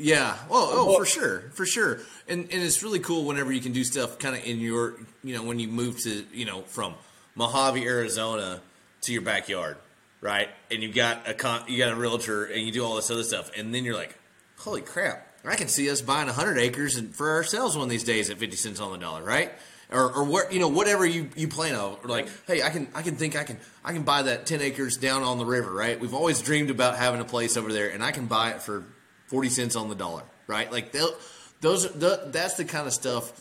Yeah. 0.02 0.36
Oh, 0.50 0.70
oh, 0.72 0.86
well, 0.86 0.94
oh, 0.96 0.98
for 0.98 1.06
sure, 1.06 1.40
for 1.54 1.64
sure. 1.64 2.00
And 2.28 2.40
and 2.52 2.62
it's 2.62 2.82
really 2.82 2.98
cool 2.98 3.24
whenever 3.24 3.52
you 3.52 3.60
can 3.60 3.72
do 3.72 3.84
stuff 3.84 4.18
kind 4.18 4.36
of 4.36 4.44
in 4.44 4.58
your, 4.58 4.94
you 5.22 5.36
know, 5.36 5.44
when 5.44 5.60
you 5.60 5.68
move 5.68 6.00
to, 6.00 6.24
you 6.32 6.44
know, 6.44 6.62
from 6.62 6.94
Mojave, 7.36 7.84
Arizona 7.84 8.60
to 9.02 9.12
your 9.12 9.22
backyard, 9.22 9.76
right? 10.20 10.48
And 10.72 10.82
you've 10.82 10.94
got 10.94 11.28
a 11.28 11.34
con- 11.34 11.64
you 11.68 11.78
got 11.78 11.92
a 11.92 11.96
realtor 11.96 12.44
and 12.44 12.66
you 12.66 12.72
do 12.72 12.84
all 12.84 12.96
this 12.96 13.10
other 13.12 13.22
stuff, 13.22 13.52
and 13.56 13.72
then 13.72 13.84
you're 13.84 13.94
like, 13.94 14.18
holy 14.58 14.80
crap, 14.80 15.24
I 15.44 15.54
can 15.54 15.68
see 15.68 15.88
us 15.88 16.00
buying 16.00 16.28
hundred 16.28 16.58
acres 16.58 16.96
and 16.96 17.14
for 17.14 17.30
ourselves 17.30 17.76
one 17.76 17.84
of 17.84 17.90
these 17.90 18.04
days 18.04 18.28
at 18.28 18.38
fifty 18.38 18.56
cents 18.56 18.80
on 18.80 18.90
the 18.90 18.98
dollar, 18.98 19.22
right? 19.22 19.52
Or, 19.88 20.10
or 20.10 20.24
where 20.24 20.50
you 20.50 20.58
know 20.58 20.68
whatever 20.68 21.06
you, 21.06 21.28
you 21.36 21.46
plan 21.48 21.74
of 21.74 22.02
or 22.02 22.08
like 22.08 22.26
hey 22.46 22.62
I 22.62 22.70
can 22.70 22.88
I 22.94 23.02
can 23.02 23.14
think 23.14 23.36
I 23.36 23.44
can 23.44 23.58
I 23.84 23.92
can 23.92 24.02
buy 24.02 24.22
that 24.22 24.46
ten 24.46 24.62
acres 24.62 24.96
down 24.96 25.22
on 25.22 25.36
the 25.36 25.44
river 25.44 25.70
right 25.70 26.00
we've 26.00 26.14
always 26.14 26.40
dreamed 26.40 26.70
about 26.70 26.96
having 26.96 27.20
a 27.20 27.26
place 27.26 27.58
over 27.58 27.70
there 27.70 27.90
and 27.90 28.02
I 28.02 28.10
can 28.10 28.24
buy 28.24 28.52
it 28.52 28.62
for 28.62 28.86
40 29.32 29.48
cents 29.48 29.76
on 29.76 29.88
the 29.88 29.94
dollar, 29.94 30.22
right? 30.46 30.70
Like 30.70 30.92
those, 30.92 31.16
the, 31.62 32.28
that's 32.30 32.54
the 32.54 32.64
kind 32.64 32.86
of 32.86 32.92
stuff 32.92 33.32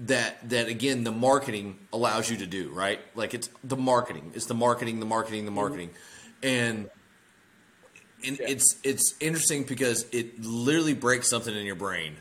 that 0.00 0.46
that 0.50 0.68
again 0.68 1.04
the 1.04 1.10
marketing 1.10 1.78
allows 1.90 2.30
you 2.30 2.36
to 2.36 2.46
do, 2.46 2.70
right? 2.70 3.00
Like 3.14 3.32
it's 3.32 3.48
the 3.64 3.78
marketing, 3.78 4.32
it's 4.34 4.44
the 4.44 4.54
marketing, 4.54 5.00
the 5.00 5.06
marketing, 5.06 5.46
the 5.46 5.50
marketing, 5.50 5.88
and 6.42 6.90
and 8.24 8.38
it's 8.40 8.76
it's 8.84 9.14
interesting 9.20 9.64
because 9.64 10.04
it 10.12 10.44
literally 10.44 10.92
breaks 10.92 11.30
something 11.30 11.54
in 11.54 11.64
your 11.64 11.76
brain 11.76 12.16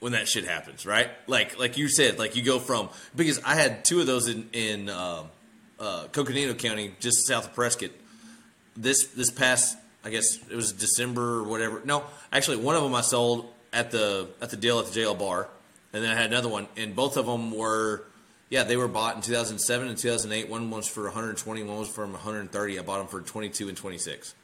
when 0.00 0.12
that 0.12 0.26
shit 0.26 0.46
happens, 0.46 0.86
right? 0.86 1.10
Like 1.26 1.58
like 1.58 1.76
you 1.76 1.88
said, 1.88 2.18
like 2.18 2.34
you 2.34 2.42
go 2.42 2.58
from 2.58 2.88
because 3.14 3.42
I 3.44 3.56
had 3.56 3.84
two 3.84 4.00
of 4.00 4.06
those 4.06 4.26
in 4.26 4.48
in 4.54 4.88
um 4.88 5.28
uh, 5.78 6.06
Coconino 6.12 6.54
County, 6.54 6.94
just 6.98 7.26
south 7.26 7.46
of 7.46 7.54
Prescott. 7.54 7.90
This 8.76 9.08
this 9.08 9.30
past, 9.30 9.76
I 10.04 10.10
guess 10.10 10.38
it 10.50 10.54
was 10.54 10.72
December 10.72 11.38
or 11.38 11.44
whatever. 11.44 11.82
No, 11.84 12.04
actually, 12.32 12.58
one 12.58 12.76
of 12.76 12.82
them 12.82 12.94
I 12.94 13.00
sold 13.00 13.52
at 13.72 13.90
the 13.90 14.28
at 14.40 14.50
the 14.50 14.56
deal 14.56 14.78
at 14.78 14.86
the 14.86 14.92
jail 14.92 15.14
bar, 15.14 15.48
and 15.92 16.02
then 16.02 16.10
I 16.10 16.14
had 16.14 16.26
another 16.26 16.48
one, 16.48 16.68
and 16.76 16.94
both 16.94 17.16
of 17.16 17.26
them 17.26 17.50
were. 17.50 18.04
Yeah, 18.50 18.64
they 18.64 18.78
were 18.78 18.88
bought 18.88 19.14
in 19.14 19.20
2007 19.20 19.88
and 19.88 19.98
2008. 19.98 20.48
One 20.48 20.70
was 20.70 20.88
for 20.88 21.02
120, 21.02 21.64
one 21.64 21.80
was 21.80 21.88
for 21.90 22.06
130. 22.06 22.78
I 22.78 22.82
bought 22.82 22.96
them 22.96 23.06
for 23.06 23.20
22 23.20 23.68
and 23.68 23.76
26. 23.76 24.34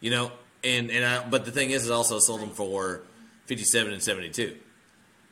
You 0.00 0.10
know, 0.10 0.32
and 0.62 0.90
and 0.90 1.02
I, 1.02 1.26
but 1.26 1.46
the 1.46 1.50
thing 1.50 1.70
is, 1.70 1.84
is 1.84 1.90
I 1.90 1.94
also 1.94 2.18
sold 2.18 2.42
them 2.42 2.50
for 2.50 3.00
57 3.46 3.92
and 3.92 4.02
72. 4.02 4.56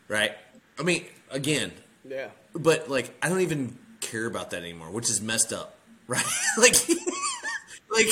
Right? 0.08 0.32
I 0.78 0.82
mean, 0.82 1.04
again, 1.30 1.72
yeah 2.08 2.28
but 2.54 2.88
like 2.88 3.14
I 3.22 3.28
don't 3.28 3.40
even 3.40 3.76
care 4.00 4.26
about 4.26 4.50
that 4.50 4.62
anymore, 4.62 4.90
which 4.90 5.10
is 5.10 5.20
messed 5.20 5.52
up, 5.52 5.76
right? 6.06 6.24
like, 6.58 6.76
like, 7.90 8.06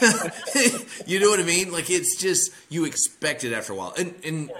you 1.06 1.20
know 1.20 1.30
what 1.30 1.40
I 1.40 1.44
mean? 1.44 1.72
Like 1.72 1.90
it's 1.90 2.16
just 2.20 2.50
you 2.68 2.84
expect 2.84 3.44
it 3.44 3.52
after 3.52 3.72
a 3.72 3.76
while, 3.76 3.94
and 3.98 4.14
and 4.24 4.50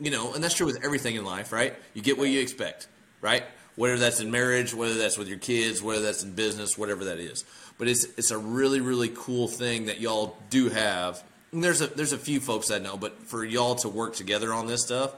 you 0.00 0.10
know, 0.10 0.34
and 0.34 0.42
that's 0.42 0.54
true 0.54 0.66
with 0.66 0.84
everything 0.84 1.16
in 1.16 1.24
life, 1.24 1.52
right? 1.52 1.74
You 1.94 2.02
get 2.02 2.18
what 2.18 2.28
you 2.28 2.40
expect, 2.40 2.88
right? 3.20 3.44
Whether 3.76 3.96
that's 3.98 4.20
in 4.20 4.30
marriage, 4.30 4.74
whether 4.74 4.94
that's 4.94 5.18
with 5.18 5.28
your 5.28 5.38
kids, 5.38 5.82
whether 5.82 6.02
that's 6.02 6.22
in 6.22 6.32
business, 6.34 6.78
whatever 6.78 7.04
that 7.06 7.18
is. 7.18 7.44
But 7.78 7.88
it's 7.88 8.04
it's 8.16 8.30
a 8.30 8.38
really 8.38 8.80
really 8.80 9.10
cool 9.14 9.48
thing 9.48 9.86
that 9.86 10.00
y'all 10.00 10.36
do 10.50 10.68
have. 10.68 11.22
And 11.52 11.62
there's 11.62 11.80
a 11.80 11.86
there's 11.88 12.12
a 12.12 12.18
few 12.18 12.40
folks 12.40 12.70
I 12.70 12.78
know, 12.78 12.96
but 12.96 13.18
for 13.24 13.44
y'all 13.44 13.74
to 13.76 13.88
work 13.88 14.14
together 14.14 14.52
on 14.52 14.66
this 14.66 14.82
stuff 14.82 15.12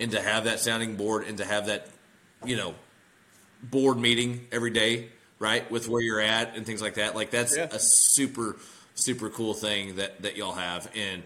and 0.00 0.10
to 0.12 0.20
have 0.20 0.44
that 0.44 0.60
sounding 0.60 0.96
board 0.96 1.24
and 1.26 1.38
to 1.38 1.44
have 1.44 1.66
that, 1.66 1.86
you 2.44 2.56
know, 2.56 2.74
board 3.62 3.98
meeting 3.98 4.46
every 4.50 4.70
day, 4.70 5.08
right, 5.38 5.68
with 5.70 5.88
where 5.88 6.00
you're 6.00 6.20
at 6.20 6.56
and 6.56 6.64
things 6.66 6.80
like 6.82 6.94
that. 6.94 7.14
Like 7.14 7.30
that's 7.30 7.56
Yeah. 7.56 7.68
a 7.70 7.78
super 7.78 8.56
super 8.94 9.30
cool 9.30 9.54
thing 9.54 9.96
that 9.96 10.22
that 10.22 10.36
y'all 10.36 10.52
have. 10.52 10.90
And 10.96 11.22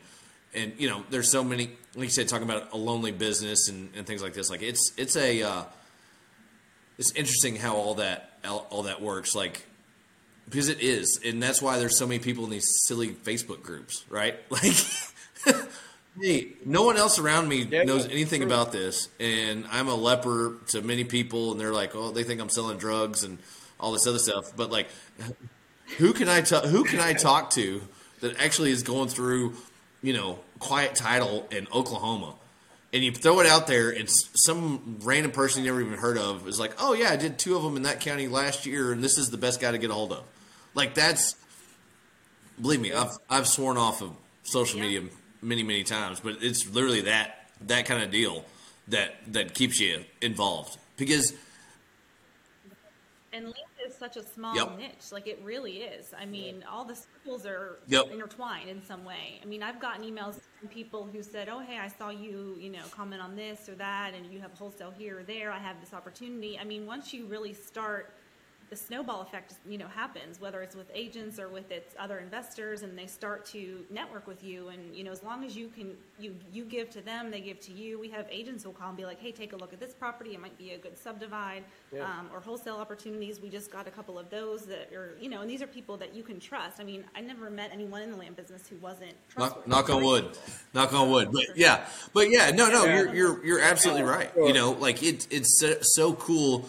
and 0.55 0.73
you 0.79 0.89
know 0.89 1.05
there's 1.11 1.31
so 1.31 1.43
many 1.43 1.71
like 1.95 2.05
you 2.05 2.11
said 2.11 2.29
talking 2.29 2.49
about 2.49 2.73
a 2.73 2.77
lonely 2.77 3.13
business 3.13 3.69
and, 3.69 3.91
and 3.97 4.07
things 4.07 4.23
like 4.23 4.35
this 4.35 4.51
like 4.51 4.63
it's 4.63 4.93
it's 4.97 5.17
a 5.17 5.43
uh, 5.43 5.65
it's 6.99 7.11
interesting 7.13 7.57
how 7.57 7.75
all 7.77 7.95
that 7.97 8.39
all, 8.45 8.83
that 8.83 9.01
works 9.01 9.35
like 9.35 9.65
because 10.49 10.69
it 10.69 10.83
is. 10.83 11.19
And 11.25 11.43
that's 11.43 11.63
why 11.63 11.79
there's 11.79 11.97
so 11.99 12.07
many 12.07 12.19
people 12.21 12.45
in 12.45 12.51
these 12.51 12.69
silly 12.87 13.09
facebook 13.09 13.63
groups 13.63 14.05
right? 14.11 14.37
Like 15.47 15.57
hey 16.21 16.53
no 16.65 16.85
one 16.85 16.97
else 16.97 17.19
around 17.19 17.49
me 17.49 17.63
Yeah, 17.65 17.83
knows 17.83 18.07
anything 18.07 18.41
true. 18.43 18.47
about 18.47 18.71
this. 18.71 19.09
And 19.19 19.67
i'm 19.71 19.89
a 19.89 19.95
leper 19.95 20.59
to 20.69 20.81
many 20.83 21.03
people 21.05 21.51
and 21.53 21.61
they're 21.61 21.73
like 21.73 21.97
oh 21.97 22.13
they 22.13 22.23
think 22.23 22.41
i'm 22.41 22.49
selling 22.49 22.79
drugs 22.79 23.25
and 23.25 23.39
all 23.81 23.91
this 23.93 24.07
other 24.07 24.19
stuff. 24.21 24.55
But 24.57 24.71
like 24.71 24.89
who 25.99 26.13
can 26.13 26.29
i 26.29 26.41
ta- 26.41 26.67
who 26.67 26.85
can 26.85 27.01
i 27.01 27.13
talk 27.13 27.51
to 27.51 27.83
that 28.21 28.39
actually 28.41 28.71
is 28.71 28.83
going 28.83 29.09
through 29.09 29.55
you 30.03 30.13
know 30.13 30.39
quiet 30.59 30.95
title 30.95 31.47
in 31.51 31.67
oklahoma 31.73 32.35
and 32.93 33.03
you 33.03 33.11
throw 33.11 33.41
it 33.41 33.47
out 33.49 33.67
there, 33.67 33.91
and 33.91 34.09
some 34.09 34.99
random 35.03 35.33
person 35.33 35.65
you 35.65 35.69
never 35.69 35.81
even 35.85 35.99
heard 35.99 36.17
of 36.17 36.47
is 36.47 36.61
like, 36.61 36.75
"Oh 36.79 36.93
yeah, 36.93 37.11
I 37.11 37.17
did 37.17 37.41
two 37.41 37.57
of 37.57 37.65
them 37.65 37.77
in 37.77 37.83
that 37.83 37.99
county 37.99 38.29
last 38.29 38.67
year, 38.67 38.93
and 38.93 39.03
this 39.03 39.19
is 39.19 39.31
the 39.31 39.37
best 39.37 39.61
guy 39.61 39.73
to 39.73 39.79
get 39.79 39.91
a 39.91 39.93
hold 39.93 40.13
of." 40.13 40.23
Like 40.75 40.95
that's, 40.95 41.35
believe 42.63 42.81
me, 42.81 42.93
I've 42.93 43.11
I've 43.29 43.49
sworn 43.49 43.79
off 43.79 44.01
of 44.01 44.13
social 44.45 44.79
Yeah. 44.79 44.85
media 45.01 45.11
many 45.43 45.65
many 45.65 45.83
times, 45.83 46.21
but 46.21 46.37
it's 46.41 46.69
literally 46.71 47.01
that 47.01 47.51
that 47.63 47.85
kind 47.87 48.01
of 48.01 48.13
deal 48.13 48.45
that 48.87 49.17
that 49.33 49.55
keeps 49.55 49.81
you 49.81 50.05
involved 50.23 50.79
because 50.97 51.33
And 53.33 53.53
is 53.87 53.97
such 53.97 54.17
a 54.17 54.23
small 54.23 54.55
Yep. 54.55 54.79
niche. 54.79 55.13
Like 55.13 55.27
it 55.27 55.41
really 55.43 55.79
is. 55.83 56.13
I 56.19 56.25
mean, 56.25 56.65
all 56.65 56.85
the 56.85 56.95
circles 56.97 57.47
are 57.47 57.81
Yep. 57.87 58.11
intertwined 58.13 58.69
in 58.69 58.83
some 58.83 59.05
way. 59.05 59.41
I 59.43 59.47
mean, 59.47 59.63
I've 59.63 59.81
gotten 59.81 60.05
emails 60.05 60.41
from 60.59 60.69
people 60.69 61.07
who 61.07 61.23
said, 61.23 61.49
"Oh, 61.49 61.61
hey, 61.61 61.79
I 61.79 61.89
saw 61.89 62.11
you, 62.11 62.57
you 62.59 62.71
know, 62.71 62.85
comment 62.91 63.21
on 63.23 63.37
this 63.37 63.69
or 63.69 63.75
that, 63.77 64.15
and 64.15 64.33
you 64.33 64.41
have 64.41 64.53
wholesale 64.53 64.91
here 64.91 65.19
or 65.21 65.23
there. 65.23 65.51
I 65.53 65.59
have 65.59 65.81
this 65.81 65.93
opportunity." 65.95 66.59
I 66.59 66.65
mean, 66.65 66.87
once 66.87 67.13
you 67.13 67.27
really 67.27 67.53
start 67.55 68.15
the 68.75 68.81
snowball 68.81 69.21
effect, 69.23 69.55
you 69.69 69.79
know, 69.79 69.87
happens, 69.87 70.41
whether 70.41 70.61
it's 70.61 70.75
with 70.75 70.91
agents 70.95 71.39
or 71.39 71.49
with 71.49 71.71
its 71.71 71.95
other 71.99 72.19
investors, 72.19 72.83
and 72.83 72.99
they 72.99 73.07
start 73.07 73.47
to 73.47 73.85
network 73.91 74.27
with 74.27 74.43
you. 74.43 74.69
And 74.69 74.95
you 74.97 75.05
know, 75.05 75.13
as 75.13 75.23
long 75.23 75.45
as 75.45 75.57
you 75.57 75.69
can, 75.69 75.93
you 76.19 76.35
you 76.53 76.65
give 76.65 76.91
to 76.91 77.01
them, 77.01 77.31
they 77.31 77.41
give 77.41 77.61
to 77.61 77.73
you. 77.73 78.01
We 78.01 78.09
have 78.11 78.27
agents 78.31 78.65
who 78.65 78.71
will 78.71 78.77
call 78.77 78.89
and 78.89 78.97
be 78.97 79.05
like, 79.05 79.21
"Hey, 79.21 79.31
take 79.31 79.53
a 79.53 79.57
look 79.57 79.73
at 79.73 79.79
this 79.79 79.95
property. 79.95 80.35
It 80.35 80.41
might 80.41 80.59
be 80.59 80.73
a 80.73 80.79
good 80.79 80.99
subdivide 80.99 81.63
Yeah. 81.93 82.05
um, 82.05 82.29
or 82.33 82.41
wholesale 82.41 82.77
opportunities." 82.77 83.41
We 83.41 83.49
just 83.49 83.71
got 83.71 83.87
a 83.87 83.91
couple 83.93 84.19
of 84.19 84.29
those 84.31 84.63
that 84.67 84.93
are, 84.93 85.17
you 85.21 85.29
know, 85.29 85.41
and 85.43 85.49
these 85.49 85.63
are 85.63 85.69
people 85.69 85.97
that 85.99 86.13
you 86.15 86.25
can 86.25 86.41
trust. 86.41 86.81
I 86.81 86.85
mean, 86.85 87.05
I 87.15 87.21
never 87.21 87.51
met 87.51 87.71
anyone 87.73 88.03
in 88.03 88.11
the 88.11 88.17
land 88.17 88.35
business 88.35 88.67
who 88.69 88.77
wasn't 88.77 89.13
Knock, 89.39 89.65
trustworthy. 89.65 89.71
knock 89.71 89.91
on 89.91 90.03
wood. 90.05 90.39
Knock 90.75 90.93
on 90.93 91.11
wood. 91.11 91.29
But 91.33 91.57
yeah, 91.57 91.87
but 92.13 92.29
yeah, 92.31 92.51
no, 92.51 92.69
no, 92.71 92.85
Yeah. 92.87 92.97
you're 93.03 93.15
you're 93.15 93.45
you're 93.47 93.61
absolutely 93.61 94.03
right. 94.03 94.31
You 94.37 94.53
know, 94.53 94.73
like 94.73 95.03
it 95.05 95.29
it's 95.31 95.61
so, 95.61 95.77
so 95.81 96.15
cool. 96.15 96.69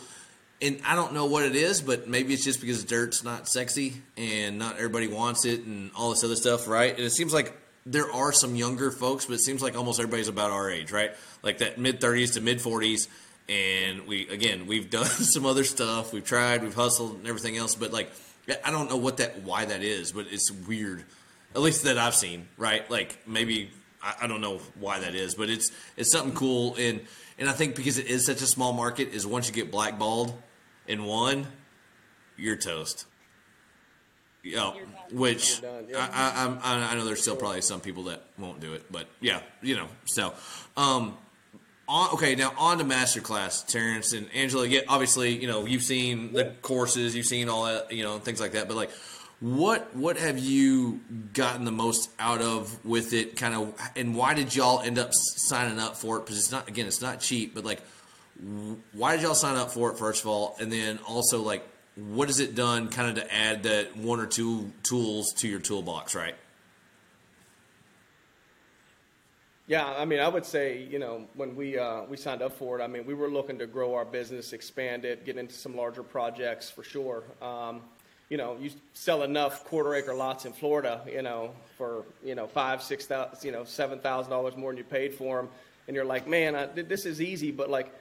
And 0.62 0.80
I 0.86 0.96
don't 0.96 1.13
know 1.13 1.26
what 1.26 1.44
it 1.44 1.56
is, 1.56 1.82
but 1.82 2.08
maybe 2.08 2.34
it's 2.34 2.44
just 2.44 2.62
because 2.62 2.84
dirt's 2.84 3.24
not 3.24 3.48
sexy 3.48 4.02
and 4.18 4.58
not 4.58 4.78
everybody 4.78 5.08
wants 5.08 5.46
it 5.46 5.65
and 5.65 5.91
all 5.96 6.12
this 6.12 6.24
other 6.24 6.36
stuff, 6.36 6.68
right? 6.68 6.91
And 6.96 7.04
it 7.04 7.12
seems 7.12 7.34
like 7.34 7.56
there 7.86 8.12
are 8.12 8.32
some 8.32 8.56
younger 8.56 8.89
folks, 8.89 9.26
but 9.26 9.34
it 9.34 9.41
seems 9.41 9.62
like 9.62 9.78
almost 9.78 10.00
everybody's 10.00 10.30
about 10.30 10.52
our 10.52 10.70
age, 10.70 10.91
right? 10.91 11.12
Like 11.44 11.58
that 11.58 11.78
mid 11.78 12.00
30s 12.00 12.34
to 12.34 12.41
mid 12.41 12.60
40s. 12.60 13.08
And 13.48 14.08
we, 14.08 14.28
again, 14.30 14.65
we've 14.65 14.89
done 14.89 15.06
some 15.06 15.46
other 15.46 15.65
stuff. 15.65 16.13
We've 16.13 16.24
tried, 16.24 16.63
we've 16.63 16.74
hustled 16.74 17.15
and 17.15 17.28
everything 17.28 17.58
else. 17.58 17.76
But 17.76 17.91
like, 17.91 18.10
I 18.63 18.72
don't 18.72 18.89
know 18.89 18.98
what 18.98 19.18
that, 19.18 19.41
why 19.44 19.65
that 19.65 19.82
is, 19.82 20.13
but 20.13 20.28
it's 20.32 20.52
weird 20.52 21.04
at 21.56 21.62
least 21.62 21.84
that 21.84 21.98
I've 21.98 22.15
seen, 22.15 22.48
right? 22.58 22.89
Like 22.91 23.18
maybe 23.26 23.72
I, 24.06 24.13
I 24.26 24.28
don't 24.28 24.41
know 24.41 24.60
why 24.80 25.00
that 25.00 25.15
is, 25.15 25.36
but 25.36 25.50
it's 25.50 25.72
it's 25.98 26.12
something 26.12 26.36
cool, 26.36 26.76
and 26.78 27.02
and 27.39 27.50
I 27.50 27.54
think 27.54 27.76
because 27.76 27.98
it 27.98 28.06
is 28.08 28.26
such 28.26 28.41
a 28.41 28.46
small 28.46 28.72
market, 28.72 29.10
is 29.13 29.26
once 29.28 29.48
you 29.48 29.54
get 29.54 29.72
blackballed 29.72 30.34
in 30.88 31.04
one, 31.06 31.48
you're 32.38 32.56
toast. 32.56 33.06
Yeah, 34.44 34.74
You're 34.76 34.86
done. 34.86 34.94
which 35.12 35.60
You're 35.62 35.72
done, 35.72 35.86
yeah. 35.89 36.10
I, 36.13 36.41
I, 36.41 36.44
I'm- 36.44 36.60
I, 36.63 36.91
I 36.91 36.96
know 36.96 37.04
there's 37.04 37.22
still 37.24 37.36
probably 37.36 37.62
some 37.62 37.82
people 37.82 38.04
that 38.04 38.22
won't 38.38 38.60
do 38.60 38.74
it, 38.74 38.91
but 38.91 39.08
yeah, 39.20 39.39
you 39.63 39.76
know. 39.76 39.88
So, 40.06 40.36
um, 40.78 41.18
on, 41.88 42.13
okay, 42.13 42.36
now 42.36 42.54
on 42.58 42.78
to 42.78 42.84
masterclass, 42.84 43.65
Terence 43.65 44.13
and 44.13 44.28
Angela. 44.36 44.68
Yeah, 44.68 44.82
obviously, 44.88 45.36
you 45.36 45.48
know 45.48 45.65
you've 45.65 45.82
seen 45.82 46.32
the 46.32 46.54
courses, 46.62 47.15
you've 47.15 47.26
seen 47.26 47.50
all 47.50 47.65
that, 47.65 47.91
you 47.91 48.04
know, 48.04 48.20
things 48.20 48.39
like 48.39 48.52
that. 48.52 48.68
But 48.68 48.78
like, 48.78 48.91
what 49.39 49.95
what 49.95 50.17
have 50.17 50.39
you 50.39 51.02
gotten 51.34 51.65
the 51.65 51.71
most 51.71 52.10
out 52.19 52.41
of 52.41 52.84
with 52.86 53.13
it? 53.13 53.36
Kind 53.36 53.54
of, 53.54 53.74
and 53.95 54.15
why 54.15 54.34
did 54.34 54.56
y'all 54.56 54.82
end 54.82 54.98
up 54.98 55.10
signing 55.13 55.80
up 55.80 55.98
for 55.98 56.17
it? 56.17 56.26
Because 56.26 56.38
it's 56.38 56.52
not 56.52 56.69
again, 56.69 56.88
it's 56.88 57.02
not 57.02 57.19
cheap, 57.19 57.54
but 57.54 57.65
like, 57.65 57.82
why 58.93 59.15
did 59.15 59.24
y'all 59.24 59.36
sign 59.36 59.58
up 59.58 59.71
for 59.71 59.91
it 59.91 59.98
first 59.98 60.21
of 60.24 60.28
all, 60.28 60.56
and 60.60 60.71
then 60.71 61.00
also 61.08 61.41
like, 61.41 61.67
what 61.95 62.30
has 62.30 62.39
it 62.39 62.56
done, 62.56 62.89
kind 62.89 63.10
of 63.10 63.24
to 63.24 63.34
add 63.34 63.63
that 63.63 63.98
one 63.98 64.19
or 64.19 64.26
two 64.26 64.71
tools 64.84 65.34
to 65.38 65.48
your 65.48 65.60
toolbox, 65.60 66.15
right? 66.15 66.36
Yeah, 69.67 69.86
I 69.86 70.06
mean, 70.06 70.19
I 70.19 70.28
would 70.28 70.45
say, 70.45 70.84
you 70.84 71.00
know, 71.00 71.28
when 71.34 71.56
we 71.56 71.78
uh, 71.78 72.04
we 72.04 72.17
signed 72.17 72.41
up 72.41 72.54
for 72.54 72.80
it, 72.80 72.84
I 72.84 72.88
mean, 72.88 73.06
we 73.06 73.15
were 73.15 73.30
looking 73.30 73.58
to 73.60 73.65
grow 73.65 73.95
our 73.95 74.06
business, 74.06 74.54
expand 74.54 75.06
it, 75.06 75.26
get 75.26 75.38
into 75.38 75.56
some 75.56 75.76
larger 75.76 76.04
projects 76.04 76.69
for 76.69 76.84
sure. 76.84 77.24
Um, 77.41 77.82
you 78.30 78.38
know, 78.38 78.58
you 78.60 78.72
sell 78.94 79.24
enough 79.24 79.64
quarter 79.66 79.94
acre 79.96 80.14
lots 80.14 80.46
in 80.46 80.54
Florida, 80.54 81.02
you 81.12 81.22
know, 81.22 81.52
for 81.78 82.06
you 82.24 82.36
know 82.36 82.48
five, 82.48 82.82
six 82.82 83.06
thousand, 83.06 83.46
you 83.46 83.52
know, 83.52 83.64
seven 83.64 84.00
thousand 84.00 84.32
dollars 84.32 84.56
more 84.58 84.72
than 84.72 84.78
you 84.78 84.84
paid 84.84 85.14
for 85.14 85.38
them, 85.38 85.50
and 85.88 85.96
you're 85.96 86.06
like, 86.06 86.28
man, 86.28 86.56
I, 86.56 86.66
this 86.66 87.06
is 87.06 87.22
easy, 87.22 87.52
but 87.52 87.70
like, 87.70 87.94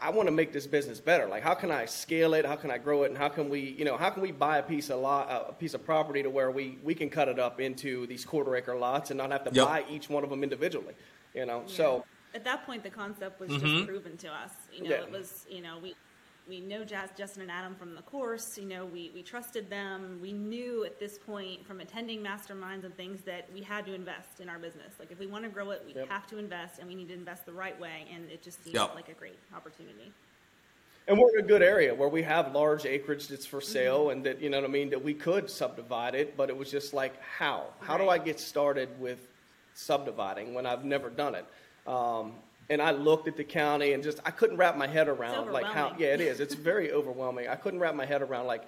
I 0.00 0.10
want 0.10 0.28
to 0.28 0.32
make 0.32 0.52
this 0.52 0.66
business 0.66 1.00
better. 1.00 1.26
Like, 1.26 1.42
how 1.42 1.54
can 1.54 1.70
I 1.70 1.84
scale 1.86 2.34
it? 2.34 2.46
How 2.46 2.56
can 2.56 2.70
I 2.70 2.78
grow 2.78 3.02
it? 3.02 3.08
And 3.10 3.18
how 3.18 3.28
can 3.28 3.50
we, 3.50 3.60
you 3.60 3.84
know, 3.84 3.96
how 3.96 4.10
can 4.10 4.22
we 4.22 4.32
buy 4.32 4.58
a 4.58 4.62
piece 4.62 4.90
of 4.90 5.00
lot, 5.00 5.28
a 5.48 5.52
piece 5.52 5.74
of 5.74 5.84
property 5.84 6.22
to 6.22 6.30
where 6.30 6.50
we 6.50 6.78
we 6.82 6.94
can 6.94 7.10
cut 7.10 7.28
it 7.28 7.38
up 7.38 7.60
into 7.60 8.06
these 8.06 8.24
quarter 8.24 8.54
acre 8.56 8.76
lots 8.76 9.10
and 9.10 9.18
not 9.18 9.32
have 9.32 9.44
to 9.44 9.50
Yep. 9.52 9.66
buy 9.66 9.84
each 9.90 10.08
one 10.08 10.24
of 10.24 10.30
them 10.30 10.42
individually. 10.44 10.94
You 11.34 11.46
know, 11.46 11.64
so 11.66 12.04
at 12.32 12.44
that 12.44 12.64
point, 12.64 12.84
the 12.84 12.90
concept 12.90 13.40
was 13.40 13.50
Mm-hmm. 13.50 13.66
just 13.66 13.86
proven 13.86 14.16
to 14.18 14.28
us. 14.28 14.52
You 14.72 14.84
know, 14.84 14.90
Yeah. 14.90 15.02
it 15.02 15.10
was 15.10 15.44
you 15.50 15.60
know 15.62 15.78
we 15.82 15.94
we 16.48 16.60
know 16.60 16.84
Jazz, 16.84 17.10
Justin 17.16 17.42
and 17.42 17.50
Adam 17.50 17.74
from 17.74 17.94
the 17.94 18.02
course. 18.02 18.58
You 18.58 18.66
know, 18.66 18.84
we 18.84 19.10
we 19.14 19.22
trusted 19.22 19.70
them. 19.70 20.18
We 20.20 20.32
knew 20.32 20.84
at 20.84 20.98
this 20.98 21.18
point 21.18 21.66
from 21.66 21.80
attending 21.80 22.20
masterminds 22.22 22.84
and 22.84 22.96
things 22.96 23.22
that 23.22 23.48
we 23.52 23.62
had 23.62 23.86
to 23.86 23.94
invest 23.94 24.40
in 24.40 24.48
our 24.48 24.58
business. 24.58 24.94
Like 24.98 25.10
if 25.10 25.18
we 25.18 25.26
want 25.26 25.44
to 25.44 25.50
grow 25.50 25.70
it, 25.70 25.82
we 25.86 25.94
Yep. 25.94 26.08
have 26.08 26.26
to 26.28 26.38
invest, 26.38 26.78
and 26.78 26.88
we 26.88 26.94
need 26.94 27.08
to 27.08 27.14
invest 27.14 27.46
the 27.46 27.52
right 27.52 27.78
way. 27.80 28.06
And 28.12 28.30
it 28.30 28.42
just 28.42 28.62
seemed 28.64 28.76
Yep. 28.76 28.94
like 28.94 29.08
a 29.08 29.14
great 29.14 29.38
opportunity. 29.54 30.12
And 31.08 31.18
we're 31.18 31.30
in 31.38 31.44
a 31.44 31.48
good 31.48 31.62
area 31.62 31.92
where 31.94 32.08
we 32.08 32.22
have 32.22 32.54
large 32.54 32.86
acreage 32.86 33.26
that's 33.26 33.46
for 33.46 33.60
sale 33.60 34.10
and 34.10 34.24
that, 34.24 34.40
you 34.40 34.48
know 34.48 34.60
what 34.60 34.68
I 34.68 34.72
mean, 34.72 34.90
that 34.90 35.02
we 35.02 35.12
could 35.12 35.50
subdivide 35.50 36.14
it, 36.14 36.36
but 36.36 36.50
it 36.50 36.56
was 36.56 36.70
just 36.70 36.94
like, 36.94 37.20
how? 37.20 37.64
How 37.80 37.96
do 37.98 38.08
I 38.08 38.18
get 38.18 38.38
started 38.38 38.88
with 39.00 39.26
subdividing 39.74 40.54
when 40.54 40.66
I've 40.66 40.84
never 40.84 41.10
done 41.10 41.34
it? 41.34 41.44
Um, 41.86 42.34
and 42.70 42.80
I 42.80 42.92
looked 42.92 43.26
at 43.26 43.36
the 43.36 43.44
county 43.44 43.92
and 43.92 44.02
just, 44.02 44.20
I 44.24 44.30
couldn't 44.30 44.56
wrap 44.56 44.76
my 44.76 44.86
head 44.86 45.08
around 45.08 45.52
like 45.52 45.66
how, 45.66 45.92
yeah, 45.98 46.14
it 46.14 46.20
is. 46.20 46.38
It's 46.38 46.54
very 46.54 46.92
overwhelming. 46.98 47.48
I 47.48 47.56
couldn't 47.56 47.80
wrap 47.80 47.96
my 47.96 48.06
head 48.06 48.22
around 48.22 48.46
like, 48.46 48.62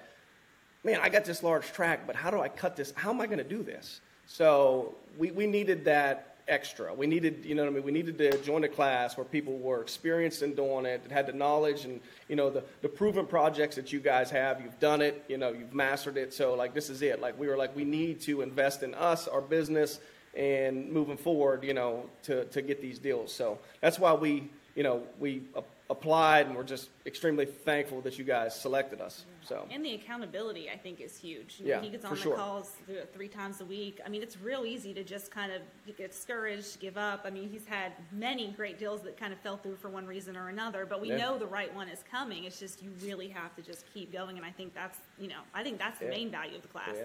man, 0.83 0.99
I 1.01 1.07
got 1.07 1.23
this 1.23 1.41
large 1.41 1.71
tract, 1.71 2.05
but 2.05 2.15
how 2.15 2.29
do 2.29 2.41
I 2.41 2.49
cut 2.49 2.75
this? 2.75 2.91
How 2.95 3.09
am 3.09 3.21
I 3.21 3.25
going 3.25 3.37
to 3.37 3.43
do 3.45 3.63
this? 3.63 4.01
So 4.27 4.93
we, 5.17 5.31
we 5.31 5.47
needed 5.47 5.85
that 5.85 6.33
extra. 6.49 6.93
We 6.93 7.07
needed, 7.07 7.45
you 7.45 7.55
know 7.55 7.63
what 7.63 7.71
I 7.71 7.75
mean? 7.75 7.83
We 7.83 7.93
needed 7.93 8.17
to 8.17 8.37
join 8.39 8.65
a 8.65 8.67
class 8.67 9.15
where 9.15 9.23
people 9.23 9.57
were 9.57 9.81
experienced 9.81 10.41
in 10.41 10.53
doing 10.53 10.85
it, 10.85 11.03
that 11.03 11.11
had 11.13 11.25
the 11.25 11.31
knowledge 11.33 11.85
and, 11.85 12.01
you 12.27 12.35
know, 12.35 12.49
the, 12.49 12.65
the 12.81 12.89
proven 12.89 13.25
projects 13.25 13.77
that 13.77 13.93
you 13.93 14.01
guys 14.01 14.29
have. 14.31 14.59
You've 14.59 14.79
done 14.81 15.01
it, 15.01 15.23
you 15.29 15.37
know, 15.37 15.53
you've 15.53 15.73
mastered 15.73 16.17
it. 16.17 16.33
So, 16.33 16.55
like, 16.55 16.73
this 16.73 16.89
is 16.89 17.01
it. 17.01 17.21
Like, 17.21 17.39
we 17.39 17.47
were 17.47 17.55
like, 17.55 17.73
we 17.73 17.85
need 17.85 18.19
to 18.21 18.41
invest 18.41 18.83
in 18.83 18.93
us, 18.95 19.29
our 19.29 19.39
business, 19.39 19.99
and 20.35 20.91
moving 20.91 21.17
forward, 21.17 21.63
you 21.63 21.73
know, 21.73 22.09
to, 22.23 22.45
to 22.45 22.61
get 22.61 22.81
these 22.81 22.99
deals. 22.99 23.33
So 23.33 23.59
that's 23.81 23.99
why 23.99 24.13
we, 24.13 24.49
you 24.75 24.83
know, 24.83 25.03
we 25.19 25.43
applied 25.89 26.47
and 26.47 26.55
we're 26.55 26.63
just 26.63 26.89
extremely 27.05 27.45
thankful 27.45 28.01
that 28.01 28.17
you 28.17 28.23
guys 28.23 28.59
selected 28.59 28.99
us. 28.99 29.25
So. 29.43 29.67
And 29.69 29.85
the 29.85 29.93
accountability, 29.93 30.69
I 30.71 30.77
think, 30.77 31.01
is 31.01 31.15
huge. 31.17 31.57
You 31.59 31.65
know, 31.65 31.71
Yeah, 31.75 31.81
he 31.81 31.89
gets 31.89 32.05
on 32.05 32.15
the 32.15 32.19
sure. 32.19 32.35
calls 32.35 32.71
three 33.13 33.27
times 33.27 33.61
a 33.61 33.65
week. 33.65 33.99
I 34.03 34.09
mean, 34.09 34.23
it's 34.23 34.39
real 34.39 34.65
easy 34.65 34.91
to 34.95 35.03
just 35.03 35.29
kind 35.29 35.51
of 35.51 35.61
get 35.97 36.11
discouraged, 36.11 36.79
give 36.79 36.97
up. 36.97 37.23
I 37.25 37.29
mean, 37.29 37.47
he's 37.49 37.65
had 37.65 37.91
many 38.11 38.51
great 38.57 38.79
deals 38.79 39.01
that 39.03 39.17
kind 39.17 39.33
of 39.33 39.39
fell 39.39 39.57
through 39.57 39.75
for 39.75 39.89
one 39.89 40.07
reason 40.07 40.35
or 40.35 40.49
another, 40.49 40.87
but 40.87 40.99
we 41.01 41.09
Yeah. 41.09 41.17
know 41.17 41.37
the 41.37 41.45
right 41.45 41.73
one 41.75 41.89
is 41.89 42.03
coming. 42.09 42.45
It's 42.45 42.59
just 42.59 42.81
you 42.81 42.91
really 43.03 43.27
have 43.27 43.53
to 43.57 43.61
just 43.61 43.85
keep 43.93 44.11
going, 44.11 44.37
and 44.37 44.45
I 44.45 44.51
think 44.51 44.73
that's 44.73 44.97
you 45.19 45.27
know, 45.27 45.41
I 45.53 45.61
think 45.61 45.77
that's 45.77 45.99
the 45.99 46.05
Yeah. 46.05 46.11
main 46.11 46.31
value 46.31 46.55
of 46.55 46.63
the 46.63 46.69
class. 46.69 46.95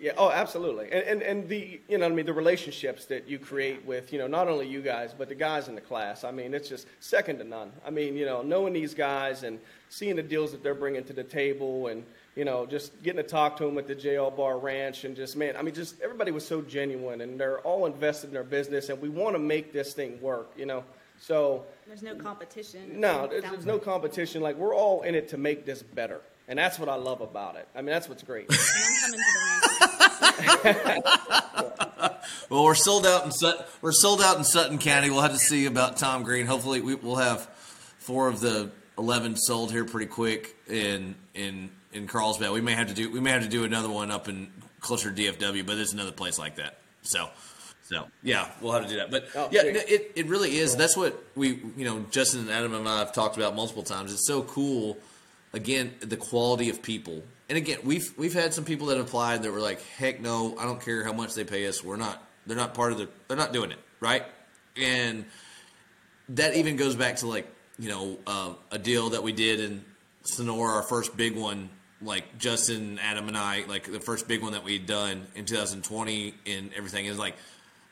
Yeah. 0.00 0.12
Oh, 0.16 0.30
absolutely. 0.30 0.86
And, 0.90 1.02
and 1.02 1.22
and 1.22 1.48
the 1.48 1.78
you 1.86 1.98
know 1.98 2.06
I 2.06 2.08
mean 2.08 2.24
the 2.24 2.32
relationships 2.32 3.04
that 3.06 3.28
you 3.28 3.38
create 3.38 3.84
with 3.84 4.12
you 4.12 4.18
know 4.18 4.26
not 4.26 4.48
only 4.48 4.66
you 4.66 4.80
guys 4.80 5.14
but 5.16 5.28
the 5.28 5.34
guys 5.34 5.68
in 5.68 5.74
the 5.74 5.80
class. 5.80 6.24
I 6.24 6.30
mean 6.30 6.54
it's 6.54 6.68
just 6.68 6.86
second 7.00 7.38
to 7.38 7.44
none. 7.44 7.70
I 7.84 7.90
mean 7.90 8.16
you 8.16 8.24
know 8.24 8.40
knowing 8.40 8.72
these 8.72 8.94
guys 8.94 9.42
and 9.42 9.60
seeing 9.90 10.16
the 10.16 10.22
deals 10.22 10.52
that 10.52 10.62
they're 10.62 10.74
bringing 10.74 11.04
to 11.04 11.12
the 11.12 11.24
table 11.24 11.88
and 11.88 12.02
you 12.34 12.46
know 12.46 12.64
just 12.64 13.02
getting 13.02 13.22
to 13.22 13.28
talk 13.28 13.58
to 13.58 13.64
them 13.64 13.76
at 13.76 13.86
the 13.86 13.94
JL 13.94 14.34
Bar 14.34 14.58
Ranch 14.58 15.04
and 15.04 15.14
just 15.14 15.36
man 15.36 15.54
I 15.54 15.62
mean 15.62 15.74
just 15.74 16.00
everybody 16.00 16.30
was 16.30 16.46
so 16.46 16.62
genuine 16.62 17.20
and 17.20 17.38
they're 17.38 17.60
all 17.60 17.84
invested 17.84 18.28
in 18.28 18.32
their 18.32 18.42
business 18.42 18.88
and 18.88 19.02
we 19.02 19.10
want 19.10 19.34
to 19.34 19.38
make 19.40 19.72
this 19.72 19.92
thing 19.92 20.18
work. 20.22 20.50
You 20.56 20.64
know 20.64 20.82
so. 21.20 21.64
There's 21.86 22.02
no 22.02 22.14
competition. 22.14 22.98
No, 22.98 23.26
there's, 23.26 23.42
there's 23.42 23.66
no 23.66 23.78
competition. 23.78 24.40
Like 24.40 24.56
we're 24.56 24.74
all 24.74 25.02
in 25.02 25.14
it 25.14 25.28
to 25.28 25.36
make 25.36 25.66
this 25.66 25.82
better, 25.82 26.20
and 26.48 26.58
that's 26.58 26.78
what 26.78 26.88
I 26.88 26.94
love 26.94 27.20
about 27.20 27.56
it. 27.56 27.68
I 27.74 27.82
mean, 27.82 27.90
that's 27.90 28.08
what's 28.08 28.22
great. 28.22 28.48
And 30.22 30.32
I'm 30.48 30.58
coming 30.62 30.72
to 30.72 30.72
the 30.72 32.00
ranch. 32.04 32.12
Well, 32.48 32.64
we're 32.64 32.74
sold 32.74 33.06
out 33.06 33.24
in 33.24 33.32
Sut- 33.32 33.68
we're 33.80 33.92
sold 33.92 34.20
out 34.20 34.36
in 34.36 34.44
Sutton 34.44 34.78
County. 34.78 35.10
We'll 35.10 35.20
have 35.22 35.32
to 35.32 35.38
see 35.38 35.66
about 35.66 35.96
Tom 35.98 36.22
Green. 36.24 36.46
Hopefully, 36.46 36.80
we, 36.80 36.94
we'll 36.96 37.16
have 37.16 37.42
four 37.98 38.28
of 38.28 38.40
the 38.40 38.70
eleven 38.98 39.36
sold 39.36 39.70
here 39.70 39.84
pretty 39.84 40.06
quick 40.06 40.56
in 40.68 41.14
in 41.34 41.70
in 41.92 42.06
Carlsbad. 42.08 42.50
We 42.50 42.60
may 42.60 42.72
have 42.74 42.88
to 42.88 42.94
do 42.94 43.10
we 43.10 43.20
may 43.20 43.30
have 43.30 43.42
to 43.42 43.48
do 43.48 43.64
another 43.64 43.88
one 43.88 44.10
up 44.10 44.28
in 44.28 44.50
closer 44.80 45.12
to 45.12 45.22
DFW, 45.22 45.64
but 45.66 45.76
there's 45.76 45.92
another 45.92 46.12
place 46.12 46.38
like 46.38 46.56
that. 46.56 46.78
So. 47.02 47.28
So 47.88 48.06
yeah, 48.22 48.48
we'll 48.60 48.70
have 48.72 48.84
to 48.84 48.88
do 48.88 48.96
that. 48.98 49.10
But 49.10 49.26
Oh, 49.34 49.48
yeah, 49.50 49.62
no, 49.62 49.80
it, 49.84 50.12
it 50.14 50.26
really 50.26 50.58
is. 50.58 50.76
That's 50.76 50.96
what 50.96 51.20
we 51.34 51.60
you 51.76 51.84
know 51.84 52.04
Justin 52.12 52.42
and 52.42 52.50
Adam 52.50 52.72
and 52.72 52.88
I 52.88 53.00
have 53.00 53.12
talked 53.12 53.36
about 53.36 53.56
multiple 53.56 53.82
times. 53.82 54.12
It's 54.12 54.28
so 54.28 54.42
cool. 54.42 54.96
Again, 55.52 55.94
the 56.00 56.16
quality 56.16 56.70
of 56.70 56.82
people. 56.82 57.22
And 57.48 57.58
again, 57.58 57.78
we've 57.82 58.12
we've 58.16 58.34
had 58.34 58.54
some 58.54 58.64
people 58.64 58.88
that 58.88 58.98
applied 58.98 59.42
that 59.42 59.52
were 59.52 59.60
like, 59.60 59.82
heck 59.96 60.20
no, 60.20 60.56
I 60.58 60.64
don't 60.64 60.80
care 60.80 61.02
how 61.02 61.12
much 61.12 61.34
they 61.34 61.44
pay 61.44 61.66
us. 61.66 61.82
We're 61.82 61.96
not. 61.96 62.22
They're 62.46 62.56
not 62.56 62.74
part 62.74 62.92
of 62.92 62.98
the. 62.98 63.08
They're 63.26 63.36
not 63.36 63.52
doing 63.52 63.72
it 63.72 63.78
right. 64.00 64.24
And 64.76 65.24
that 66.30 66.54
even 66.54 66.76
goes 66.76 66.94
back 66.94 67.16
to 67.16 67.26
like 67.26 67.52
you 67.78 67.88
know 67.88 68.18
uh, 68.26 68.54
a 68.70 68.78
deal 68.78 69.10
that 69.10 69.22
we 69.22 69.32
did 69.32 69.60
in 69.60 69.84
Sonora, 70.22 70.74
our 70.74 70.82
first 70.82 71.16
big 71.16 71.36
one. 71.36 71.70
Like 72.02 72.38
Justin, 72.38 72.98
Adam, 72.98 73.28
and 73.28 73.36
I, 73.36 73.64
like 73.68 73.92
the 73.92 74.00
first 74.00 74.26
big 74.26 74.42
one 74.42 74.52
that 74.52 74.64
we'd 74.64 74.86
done 74.86 75.26
in 75.34 75.44
2020, 75.44 76.34
and 76.46 76.70
everything 76.74 77.04
is 77.04 77.18
like 77.18 77.36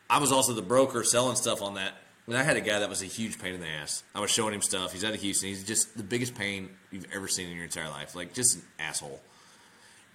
I 0.09 0.19
was 0.19 0.33
also 0.33 0.55
the 0.55 0.63
broker 0.63 1.05
selling 1.05 1.37
stuff 1.37 1.61
on 1.61 1.75
that, 1.75 1.93
And 2.29 2.37
I 2.37 2.43
had 2.43 2.59
a 2.59 2.61
guy 2.61 2.79
that 2.81 2.91
was 2.91 3.01
a 3.01 3.07
huge 3.07 3.39
pain 3.39 3.55
in 3.55 3.61
the 3.61 3.67
ass. 3.67 4.03
I 4.15 4.21
was 4.21 4.31
showing 4.31 4.53
him 4.53 4.61
stuff. 4.61 4.93
He's 4.93 5.03
out 5.03 5.15
of 5.15 5.21
Houston. 5.21 5.49
He's 5.49 5.65
just 5.65 5.97
the 5.97 6.03
biggest 6.03 6.35
pain 6.35 6.69
you've 6.91 7.07
ever 7.15 7.27
seen 7.27 7.49
in 7.49 7.55
your 7.57 7.65
entire 7.65 7.89
life. 7.89 8.15
Like 8.15 8.35
just 8.35 8.57
an 8.57 8.63
asshole. 8.79 9.19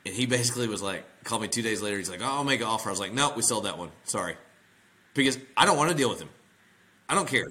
And 0.06 0.14
he 0.14 0.28
basically 0.28 0.68
was 0.68 0.82
like, 0.82 1.04
called 1.24 1.42
me 1.42 1.48
two 1.48 1.64
days 1.64 1.82
later. 1.82 1.98
He's 1.98 2.10
like, 2.10 2.22
"Oh, 2.22 2.26
I'll 2.26 2.44
make 2.44 2.60
an 2.60 2.68
offer." 2.68 2.90
I 2.90 2.92
was 2.92 3.00
like, 3.00 3.14
"No, 3.14 3.34
we 3.36 3.42
sold 3.42 3.66
that 3.66 3.78
one. 3.78 3.90
Sorry," 4.04 4.36
because 5.14 5.40
I 5.58 5.66
don't 5.66 5.78
want 5.78 5.92
to 5.92 5.96
deal 5.98 6.10
with 6.10 6.20
him. 6.22 6.30
I 7.08 7.16
don't 7.16 7.28
care, 7.28 7.46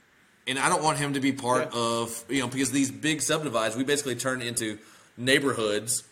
and 0.46 0.58
I 0.58 0.68
don't 0.68 0.82
want 0.82 0.98
him 0.98 1.14
to 1.14 1.20
be 1.20 1.32
part 1.32 1.70
Yeah. 1.72 1.80
of 1.80 2.24
you 2.28 2.40
know 2.40 2.48
because 2.48 2.70
these 2.70 2.90
big 2.90 3.22
subdivides 3.22 3.74
we 3.74 3.84
basically 3.84 4.16
turn 4.16 4.42
into 4.42 4.78
neighborhoods, 5.16 6.04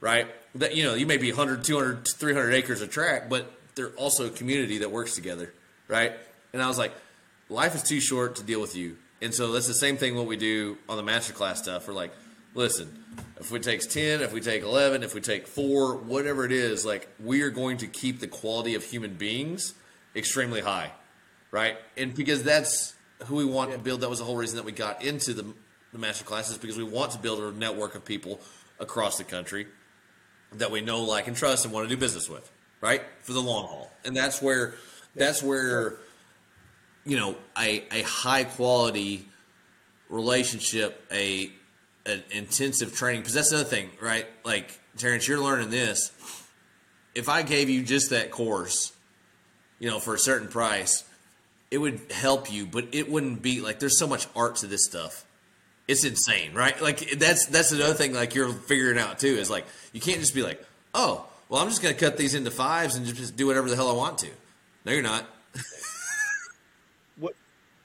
right? 0.00 0.28
That 0.54 0.76
you 0.76 0.84
know 0.84 0.94
you 0.94 1.04
may 1.04 1.16
be 1.16 1.30
100, 1.32 1.64
200, 1.64 2.06
300 2.06 2.54
acres 2.54 2.80
of 2.80 2.90
tract, 2.90 3.28
but 3.28 3.52
they're 3.74 3.90
also 3.90 4.26
a 4.26 4.30
community 4.30 4.78
that 4.78 4.92
works 4.92 5.16
together, 5.16 5.52
right? 5.88 6.12
And 6.52 6.62
I 6.62 6.68
was 6.68 6.78
like, 6.78 6.92
life 7.48 7.74
is 7.74 7.82
too 7.82 8.00
short 8.00 8.36
to 8.36 8.42
deal 8.42 8.60
with 8.60 8.76
you, 8.76 8.96
and 9.20 9.34
so 9.34 9.52
that's 9.52 9.66
the 9.66 9.74
same 9.74 9.96
thing 9.96 10.16
what 10.16 10.26
we 10.26 10.36
do 10.36 10.78
on 10.88 10.96
the 10.96 11.02
masterclass 11.02 11.56
stuff. 11.56 11.88
We're 11.88 11.94
like, 11.94 12.12
listen, 12.54 13.04
if 13.38 13.50
we 13.50 13.60
takes 13.60 13.86
ten, 13.86 14.20
if 14.20 14.32
we 14.32 14.40
take 14.40 14.62
eleven, 14.62 15.02
if 15.02 15.14
we 15.14 15.20
take 15.20 15.46
four, 15.46 15.96
whatever 15.96 16.44
it 16.44 16.52
is, 16.52 16.84
like 16.84 17.08
we 17.22 17.42
are 17.42 17.50
going 17.50 17.78
to 17.78 17.86
keep 17.86 18.20
the 18.20 18.28
quality 18.28 18.74
of 18.74 18.84
human 18.84 19.14
beings 19.14 19.74
extremely 20.14 20.60
high, 20.60 20.92
right? 21.50 21.76
And 21.96 22.14
because 22.14 22.42
that's 22.42 22.94
who 23.26 23.36
we 23.36 23.44
want 23.44 23.72
to 23.72 23.78
build. 23.78 24.00
That 24.00 24.10
was 24.10 24.18
the 24.18 24.24
whole 24.24 24.36
reason 24.36 24.56
that 24.56 24.64
we 24.64 24.72
got 24.72 25.04
into 25.04 25.34
the 25.34 25.54
the 25.92 25.98
master 25.98 26.24
classes 26.24 26.58
because 26.58 26.76
we 26.76 26.84
want 26.84 27.12
to 27.12 27.18
build 27.18 27.40
a 27.40 27.56
network 27.56 27.94
of 27.94 28.04
people 28.04 28.40
across 28.78 29.16
the 29.16 29.24
country 29.24 29.66
that 30.52 30.70
we 30.70 30.80
know, 30.80 31.02
like, 31.02 31.26
and 31.26 31.36
trust, 31.36 31.64
and 31.64 31.72
want 31.72 31.88
to 31.88 31.94
do 31.94 31.98
business 31.98 32.28
with, 32.28 32.50
right, 32.80 33.02
for 33.22 33.32
the 33.32 33.40
long 33.40 33.66
haul. 33.66 33.90
And 34.04 34.16
that's 34.16 34.40
where 34.40 34.74
that's 35.14 35.42
where 35.42 35.96
you 37.08 37.16
know 37.16 37.36
a 37.58 37.82
a 37.90 38.02
high 38.02 38.44
quality 38.44 39.26
relationship, 40.10 41.02
a 41.10 41.50
an 42.06 42.22
intensive 42.30 42.94
training. 42.94 43.22
Because 43.22 43.34
that's 43.34 43.50
another 43.50 43.68
thing, 43.68 43.90
right? 44.00 44.26
Like 44.44 44.78
Terence, 44.96 45.26
you're 45.26 45.40
learning 45.40 45.70
this. 45.70 46.12
If 47.14 47.28
I 47.28 47.42
gave 47.42 47.68
you 47.70 47.82
just 47.82 48.10
that 48.10 48.30
course, 48.30 48.92
you 49.78 49.88
know, 49.88 49.98
for 49.98 50.14
a 50.14 50.18
certain 50.18 50.48
price, 50.48 51.04
it 51.70 51.78
would 51.78 52.12
help 52.12 52.52
you, 52.52 52.66
but 52.66 52.88
it 52.92 53.10
wouldn't 53.10 53.42
be 53.42 53.60
like 53.62 53.78
there's 53.78 53.98
so 53.98 54.06
much 54.06 54.26
art 54.36 54.56
to 54.56 54.66
this 54.66 54.84
stuff. 54.84 55.24
It's 55.88 56.04
insane, 56.04 56.52
right? 56.52 56.80
Like 56.80 57.18
that's 57.18 57.46
that's 57.46 57.72
another 57.72 57.94
thing. 57.94 58.12
Like 58.12 58.34
you're 58.34 58.52
figuring 58.52 58.98
out 58.98 59.18
too 59.18 59.28
is 59.28 59.48
like 59.48 59.64
you 59.94 60.00
can't 60.02 60.20
just 60.20 60.34
be 60.34 60.42
like, 60.42 60.62
oh, 60.92 61.26
well, 61.48 61.62
I'm 61.62 61.68
just 61.70 61.80
to 61.80 61.94
cut 61.94 62.18
these 62.18 62.34
into 62.34 62.50
fives 62.50 62.96
and 62.96 63.06
just 63.06 63.34
do 63.36 63.46
whatever 63.46 63.70
the 63.70 63.76
hell 63.76 63.88
I 63.88 63.94
want 63.94 64.18
to. 64.18 64.28
No, 64.84 64.92
you're 64.92 65.02
not. 65.02 65.24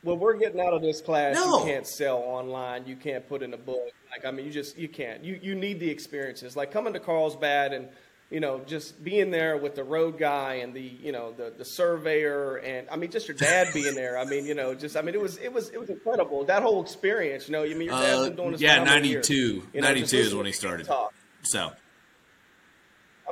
What 0.04 0.20
we're 0.20 0.36
getting 0.38 0.60
out 0.62 0.74
of 0.74 0.82
this 0.82 1.01
class 1.01 1.36
No. 1.36 1.60
you 1.60 1.66
can't 1.66 1.88
sell 1.88 2.18
online 2.18 2.86
you 2.86 2.95
can't 2.95 3.28
put 3.28 3.41
in 3.41 3.54
a 3.54 3.58
book 3.58 3.89
like 4.12 4.26
i 4.26 4.32
mean 4.32 4.45
you 4.45 4.51
just 4.51 4.78
you 4.78 4.88
can't 4.88 5.24
you 5.24 5.39
you 5.41 5.56
need 5.56 5.80
the 5.80 5.89
experiences 5.89 6.56
like 6.56 6.72
coming 6.72 6.93
to 6.93 6.99
carlsbad 6.99 7.74
and 7.74 7.88
you 8.30 8.39
know 8.39 8.60
just 8.66 9.04
being 9.04 9.32
there 9.32 9.58
with 9.58 9.76
the 9.76 9.84
road 9.84 10.18
guy 10.18 10.56
and 10.56 10.74
the 10.74 10.82
you 10.82 11.12
know 11.12 11.32
the 11.34 11.54
the 11.58 11.66
surveyor 11.66 12.56
and 12.58 12.88
i 12.89 12.95
mean 12.95 13.12
just 13.12 13.28
your 13.28 13.38
dad 13.38 13.68
being 13.74 13.93
there 13.95 14.18
i 14.18 14.26
mean 14.26 14.45
you 14.45 14.56
know 14.56 14.74
just 14.74 14.95
i 14.97 15.01
mean 15.01 15.14
it 15.16 15.22
was 15.22 15.38
it 15.38 15.51
was 15.54 15.70
it 15.70 15.80
was 15.80 15.89
incredible 15.89 16.43
that 16.45 16.62
whole 16.64 16.82
experience 16.82 17.47
you 17.47 17.51
know 17.51 17.64
i 17.64 17.68
mean 17.70 17.82
your 17.84 17.91
dad's 17.99 18.20
Uh, 18.20 18.24
been 18.28 18.36
doing 18.36 18.51
this 18.54 18.62
yeah, 18.62 18.80
for 18.84 18.89
how 18.89 18.95
many 18.95 19.10
years? 19.10 19.30
92. 19.30 19.68
You 19.74 19.82
know, 19.82 19.88
92 19.88 20.18
is 20.18 20.36
when 20.36 20.45
he 20.45 20.51
started. 20.51 20.86
talk. 20.88 21.14
So 21.43 21.72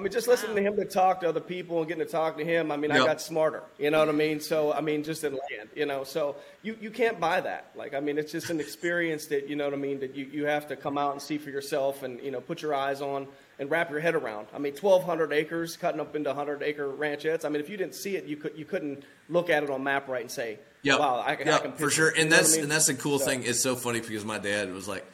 mean, 0.02 0.12
just 0.12 0.28
listening 0.28 0.56
to 0.58 0.62
him 0.62 0.76
to 0.76 0.86
talk 0.86 1.22
to 1.22 1.30
other 1.30 1.40
people 1.40 1.80
and 1.80 1.88
getting 1.88 2.06
to 2.06 2.12
talk 2.12 2.38
to 2.38 2.44
him. 2.44 2.72
I 2.72 2.78
mean, 2.78 2.92
Yep. 2.92 3.02
I 3.02 3.06
got 3.06 3.22
smarter. 3.22 3.64
You 3.80 3.90
know 3.92 4.00
what 4.00 4.10
I 4.10 4.14
mean? 4.14 4.40
So, 4.42 4.74
I 4.74 4.82
mean, 4.82 5.04
just 5.04 5.24
in 5.24 5.32
land, 5.34 5.70
you 5.76 5.86
know. 5.86 6.04
So 6.04 6.36
you, 6.64 6.78
you 6.82 6.92
can't 6.92 7.20
buy 7.20 7.40
that. 7.42 7.72
Like, 7.76 7.94
I 7.94 8.00
mean, 8.02 8.18
it's 8.18 8.32
just 8.32 8.50
an 8.50 8.60
experience 8.66 9.28
that 9.28 9.48
you 9.48 9.56
know 9.56 9.66
what 9.66 9.74
I 9.74 9.78
mean. 9.78 10.00
That 10.02 10.16
you, 10.16 10.26
you 10.26 10.46
have 10.48 10.68
to 10.68 10.76
come 10.76 10.98
out 10.98 11.14
and 11.14 11.22
see 11.22 11.38
for 11.38 11.50
yourself, 11.50 12.04
and 12.04 12.20
you 12.22 12.32
know, 12.32 12.42
put 12.42 12.62
your 12.62 12.74
eyes 12.76 13.02
on 13.02 13.28
and 13.60 13.70
wrap 13.70 13.92
your 13.92 14.00
head 14.00 14.16
around. 14.16 14.48
I 14.54 14.58
mean, 14.58 14.74
twelve 14.74 15.04
hundred 15.04 15.32
acres 15.32 15.78
cutting 15.78 16.02
up 16.02 16.16
into 16.16 16.34
hundred 16.34 16.64
acre 16.64 16.88
ranchettes. 16.92 17.46
I 17.46 17.50
mean, 17.50 17.62
if 17.62 17.70
you 17.70 17.78
didn't 17.78 17.96
see 17.96 18.16
it, 18.18 18.26
you 18.26 18.38
could 18.38 18.58
you 18.58 18.66
couldn't 18.66 19.04
look 19.30 19.50
at 19.50 19.64
it 19.64 19.70
on 19.70 19.84
MapRight 19.84 20.22
and 20.22 20.32
say, 20.32 20.60
yeah, 20.82 20.98
wow, 20.98 21.24
I 21.26 21.36
can, 21.36 21.48
yeah, 21.48 21.56
I 21.56 21.60
can 21.60 21.74
for 21.74 21.90
sure. 21.90 22.10
And 22.10 22.30
know 22.30 22.36
what 22.38 22.40
I 22.40 22.42
that's 22.42 22.54
mean? 22.56 22.64
and 22.64 22.72
that's 22.72 22.88
the 22.88 22.96
cool 22.96 23.20
So- 23.20 23.26
thing. 23.26 23.44
It's 23.44 23.62
so 23.62 23.76
funny 23.76 24.00
because 24.02 24.26
my 24.26 24.40
dad 24.40 24.74
was 24.74 24.88
like, 24.88 25.06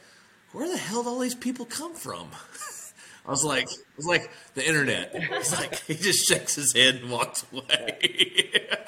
"Where 0.52 0.66
the 0.68 0.78
hell 0.78 1.02
do 1.02 1.10
all 1.10 1.18
these 1.18 1.34
people 1.34 1.66
come 1.66 1.94
from?" 1.94 2.28
I 3.28 3.30
was 3.30 3.44
like, 3.44 3.70
"It 3.70 3.78
was 3.96 4.06
like 4.06 4.30
the 4.54 4.66
internet." 4.66 5.14
He's 5.14 5.52
like, 5.52 5.74
he 5.84 5.94
just 5.94 6.26
shakes 6.26 6.54
his 6.54 6.72
head 6.72 6.96
and 6.96 7.10
walks 7.10 7.44
away. 7.52 8.66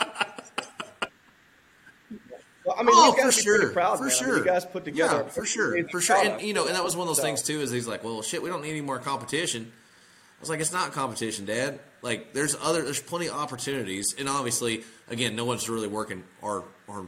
Well, 2.62 2.76
I 2.78 2.82
mean, 2.82 2.92
oh, 2.94 3.14
you 3.16 3.22
guys 3.22 3.36
for 3.36 3.42
sure, 3.42 3.70
proud, 3.70 3.98
for 3.98 4.04
man. 4.04 4.12
I 4.12 4.20
mean, 4.20 4.28
sure. 4.28 4.38
you 4.38 4.44
guys 4.44 4.66
put 4.66 4.84
together, 4.84 5.22
yeah, 5.24 5.28
for 5.28 5.46
sure, 5.46 5.88
for 5.88 6.00
sure. 6.00 6.16
And 6.22 6.42
you 6.42 6.52
know, 6.52 6.66
and 6.66 6.74
that 6.74 6.84
was 6.84 6.94
one 6.94 7.04
of 7.04 7.08
those 7.08 7.16
So- 7.16 7.22
things 7.22 7.42
too. 7.42 7.60
Is 7.62 7.70
he's 7.70 7.88
like, 7.88 8.04
"Well, 8.04 8.20
shit, 8.22 8.42
we 8.42 8.50
don't 8.50 8.62
need 8.62 8.70
any 8.70 8.82
more 8.82 8.98
competition." 8.98 9.72
I 9.72 10.40
was 10.40 10.50
like, 10.50 10.60
"It's 10.60 10.72
not 10.72 10.92
competition, 10.92 11.46
Dad. 11.46 11.80
Like, 12.02 12.32
there's 12.34 12.54
other, 12.62 12.82
there's 12.82 13.00
plenty 13.00 13.26
of 13.28 13.34
opportunities, 13.34 14.14
and 14.18 14.28
obviously, 14.28 14.84
again, 15.08 15.36
no 15.36 15.46
one's 15.46 15.68
really 15.70 15.88
working 15.88 16.22
our 16.42 16.64
our 16.88 17.06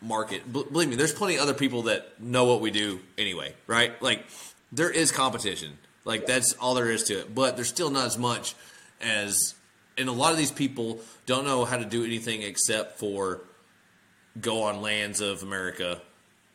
market. 0.00 0.50
B- 0.50 0.64
believe 0.72 0.88
me, 0.88 0.96
there's 0.96 1.12
plenty 1.14 1.36
of 1.36 1.42
other 1.42 1.54
people 1.54 1.82
that 1.82 2.20
know 2.20 2.44
what 2.46 2.60
we 2.62 2.70
do 2.70 3.00
anyway, 3.18 3.54
right? 3.66 4.00
Like, 4.02 4.24
there 4.72 4.90
is 4.90 5.12
competition. 5.12 5.78
Like, 6.04 6.26
that's 6.26 6.54
all 6.54 6.74
there 6.74 6.90
is 6.90 7.04
to 7.04 7.20
it. 7.20 7.34
But 7.34 7.56
there's 7.56 7.68
still 7.68 7.90
not 7.90 8.06
as 8.06 8.18
much 8.18 8.54
as, 9.00 9.54
and 9.96 10.08
a 10.08 10.12
lot 10.12 10.32
of 10.32 10.38
these 10.38 10.50
people 10.50 11.00
don't 11.26 11.44
know 11.44 11.64
how 11.64 11.76
to 11.76 11.84
do 11.84 12.04
anything 12.04 12.42
except 12.42 12.98
for 12.98 13.40
go 14.40 14.62
on 14.62 14.80
lands 14.80 15.20
of 15.20 15.42
America 15.42 16.00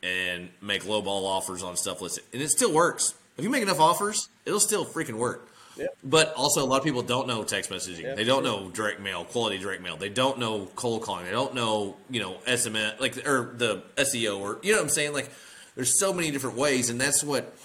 and 0.02 0.48
make 0.60 0.82
lowball 0.82 1.24
offers 1.24 1.62
on 1.62 1.76
stuff 1.76 2.00
listed, 2.00 2.24
and 2.32 2.42
it 2.42 2.50
still 2.50 2.72
works. 2.72 3.14
If 3.36 3.44
you 3.44 3.50
make 3.50 3.62
enough 3.62 3.80
offers, 3.80 4.28
it'll 4.44 4.60
still 4.60 4.84
freaking 4.84 5.18
work. 5.18 5.48
Yep. 5.76 5.96
But 6.02 6.34
also, 6.34 6.64
a 6.64 6.66
lot 6.66 6.78
of 6.78 6.84
people 6.84 7.02
don't 7.02 7.28
know 7.28 7.44
text 7.44 7.70
messaging. 7.70 8.02
Yeah, 8.02 8.14
they 8.14 8.24
don't 8.24 8.42
know 8.42 8.68
direct 8.68 9.00
mail, 9.00 9.24
quality 9.24 9.58
direct 9.58 9.80
mail. 9.80 9.96
They 9.96 10.08
don't 10.08 10.38
know 10.38 10.68
cold 10.74 11.02
calling. 11.02 11.24
They 11.24 11.30
don't 11.30 11.54
know, 11.54 11.96
you 12.10 12.20
know, 12.20 12.38
SMS, 12.46 12.98
like 13.00 13.26
or 13.26 13.52
the 13.56 13.82
SEO, 13.96 14.40
or 14.40 14.58
you 14.62 14.72
know 14.72 14.78
what 14.78 14.84
I'm 14.84 14.88
saying. 14.88 15.12
Like, 15.12 15.30
there's 15.76 16.00
so 16.00 16.12
many 16.12 16.32
different 16.32 16.56
ways, 16.56 16.90
and 16.90 17.00
that's 17.00 17.22
what, 17.22 17.56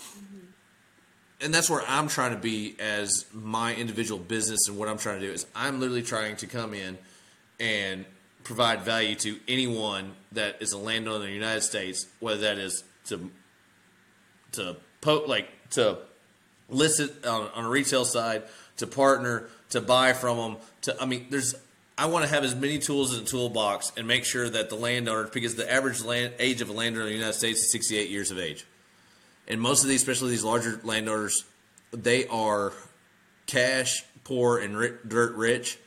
and 1.44 1.54
that's 1.54 1.70
where 1.70 1.84
I'm 1.88 2.08
trying 2.08 2.32
to 2.32 2.38
be 2.38 2.76
as 2.80 3.26
my 3.34 3.76
individual 3.76 4.20
business, 4.20 4.68
and 4.68 4.78
what 4.78 4.88
I'm 4.88 4.98
trying 4.98 5.20
to 5.20 5.28
do 5.28 5.34
is 5.34 5.46
I'm 5.56 5.80
literally 5.80 6.04
trying 6.04 6.38
to 6.38 6.48
come 6.48 6.74
in 6.74 6.98
and 7.60 8.06
provide 8.44 8.82
value 8.82 9.16
to 9.16 9.39
anyone 9.48 10.14
that 10.32 10.62
is 10.62 10.74
a 10.74 10.78
landowner 10.78 11.26
in 11.26 11.30
the 11.30 11.36
United 11.36 11.62
States, 11.62 12.08
whether 12.20 12.41
that 12.41 12.58
is 12.58 12.84
to 13.06 13.30
to 14.54 14.78
po- 15.02 15.26
like 15.28 15.50
to 15.72 15.98
list 16.70 17.00
it 17.00 17.26
on, 17.26 17.50
on 17.56 17.66
a 17.66 17.70
retail 17.70 18.06
side, 18.06 18.44
to 18.78 18.88
partner, 18.88 19.50
to 19.70 19.82
buy 19.82 20.14
from 20.14 20.38
them. 20.38 20.58
To 20.84 21.02
I 21.02 21.06
mean, 21.06 21.28
there's 21.30 21.56
I 21.98 22.08
want 22.08 22.26
to 22.26 22.32
have 22.32 22.44
as 22.44 22.56
many 22.56 22.80
tools 22.80 23.16
in 23.16 23.24
the 23.24 23.30
toolbox 23.30 23.91
and 23.98 24.08
make 24.08 24.26
sure 24.26 24.50
that 24.50 24.70
the 24.70 24.76
landowner, 24.76 25.30
because 25.32 25.56
the 25.56 25.72
average 25.72 26.04
land, 26.04 26.34
age 26.39 26.62
of 26.62 26.70
a 26.70 26.74
landowner 26.74 27.06
in 27.06 27.12
the 27.12 27.18
United 27.18 27.38
States 27.38 27.62
is 27.62 27.72
68 27.72 28.10
years 28.10 28.32
of 28.32 28.39
age, 28.39 28.66
and 29.48 29.60
most 29.60 29.84
of 29.84 29.89
these, 29.89 30.02
especially 30.02 30.32
these 30.32 30.44
larger 30.44 30.80
landowners, 30.84 31.46
they 31.91 32.28
are 32.28 32.74
cash 33.46 34.04
poor 34.24 34.58
and 34.58 34.78
ri- 34.78 34.94
dirt 35.08 35.36
rich, 35.36 35.78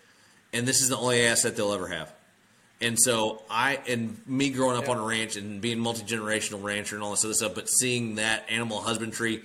and 0.52 0.66
this 0.66 0.80
is 0.82 0.88
the 0.88 0.96
only 0.96 1.22
asset 1.22 1.56
they'll 1.56 1.72
ever 1.72 1.88
have. 1.88 2.12
And 2.80 2.98
so 3.00 3.42
I 3.48 3.80
and 3.88 4.20
me 4.26 4.50
growing 4.50 4.76
up 4.76 4.88
on 4.88 4.98
a 4.98 5.02
ranch 5.02 5.36
and 5.36 5.62
being 5.62 5.78
multi 5.78 6.02
generational 6.02 6.62
rancher 6.62 6.94
and 6.94 7.02
all 7.02 7.12
this 7.12 7.24
other 7.24 7.34
stuff, 7.34 7.54
but 7.54 7.70
seeing 7.70 8.16
that 8.16 8.44
animal 8.50 8.80
husbandry 8.80 9.42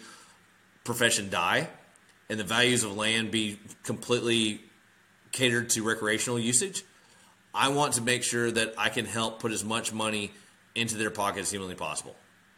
profession 0.84 1.30
die 1.30 1.70
and 2.30 2.40
the 2.40 2.44
values 2.44 2.84
of 2.84 2.96
land 2.98 3.32
be 3.32 3.58
completely 3.84 4.62
catered 5.32 5.70
to 5.70 5.84
recreational 5.84 6.40
usage, 6.40 6.84
I 7.54 7.70
want 7.70 7.94
to 7.94 8.02
make 8.02 8.24
sure 8.24 8.52
that 8.52 8.74
I 8.78 8.90
can 8.90 9.06
help 9.06 9.40
put 9.40 9.54
as 9.54 9.64
much 9.64 9.94
money 9.94 10.32
into 10.76 10.96
their 10.98 11.10
pocket 11.10 11.40
as 11.40 11.52
humanly 11.52 11.76
possible, 11.76 12.16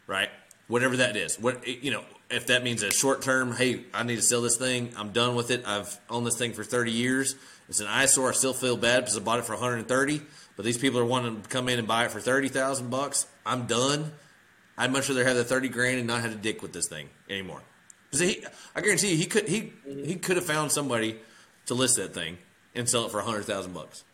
right? 0.08 0.28
Whatever 0.66 0.96
that 0.98 1.16
is, 1.16 1.38
what 1.38 1.66
you 1.66 1.90
know, 1.90 2.04
if 2.30 2.46
that 2.46 2.62
means 2.62 2.82
a 2.82 2.90
short 2.90 3.22
term, 3.22 3.52
hey, 3.52 3.84
I 3.92 4.02
need 4.02 4.16
to 4.16 4.22
sell 4.22 4.40
this 4.40 4.56
thing, 4.56 4.92
I'm 4.96 5.12
done 5.12 5.34
with 5.34 5.50
it. 5.50 5.64
I've 5.66 5.98
owned 6.08 6.26
this 6.26 6.38
thing 6.38 6.52
for 6.52 6.64
30 6.64 6.90
years. 6.90 7.36
It's 7.68 7.80
an 7.80 7.86
eyesore. 7.86 8.30
I 8.30 8.32
still 8.32 8.54
feel 8.54 8.76
bad 8.76 9.00
because 9.00 9.16
I 9.16 9.20
bought 9.20 9.38
it 9.38 9.44
for 9.44 9.52
130, 9.52 10.22
but 10.56 10.64
these 10.64 10.78
people 10.78 10.98
are 11.00 11.04
wanting 11.04 11.42
to 11.42 11.48
come 11.48 11.68
in 11.68 11.78
and 11.78 11.86
buy 11.86 12.04
it 12.04 12.10
for 12.10 12.20
30,000 12.20 12.90
bucks. 12.90 13.26
I'm 13.44 13.66
done. 13.66 14.12
I'd 14.76 14.92
much 14.92 15.08
rather 15.08 15.24
have 15.24 15.36
the 15.36 15.44
30 15.44 15.68
grand 15.68 15.98
and 15.98 16.06
not 16.06 16.22
have 16.22 16.32
to 16.32 16.38
dick 16.38 16.62
with 16.62 16.72
this 16.72 16.88
thing 16.88 17.08
anymore. 17.28 17.62
He, 18.10 18.44
I 18.74 18.80
guarantee 18.80 19.10
you, 19.10 19.16
he 19.16 19.26
could 19.26 19.48
he 19.48 19.72
he 19.84 20.16
could 20.16 20.36
have 20.36 20.44
found 20.46 20.70
somebody 20.72 21.18
to 21.66 21.74
list 21.74 21.96
that 21.96 22.14
thing 22.14 22.38
and 22.74 22.88
sell 22.88 23.06
it 23.06 23.10
for 23.10 23.18
100,000 23.18 23.72
bucks. 23.72 24.04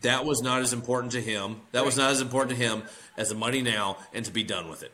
That 0.00 0.24
was 0.24 0.42
not 0.42 0.62
as 0.62 0.72
important 0.72 1.12
to 1.12 1.20
him. 1.20 1.60
That 1.72 1.84
was 1.84 1.96
not 1.96 2.10
as 2.10 2.20
important 2.20 2.58
to 2.58 2.64
him 2.64 2.82
as 3.16 3.28
the 3.28 3.34
money 3.34 3.62
now 3.62 3.98
and 4.12 4.24
to 4.24 4.32
be 4.32 4.42
done 4.42 4.68
with 4.68 4.82
it. 4.82 4.92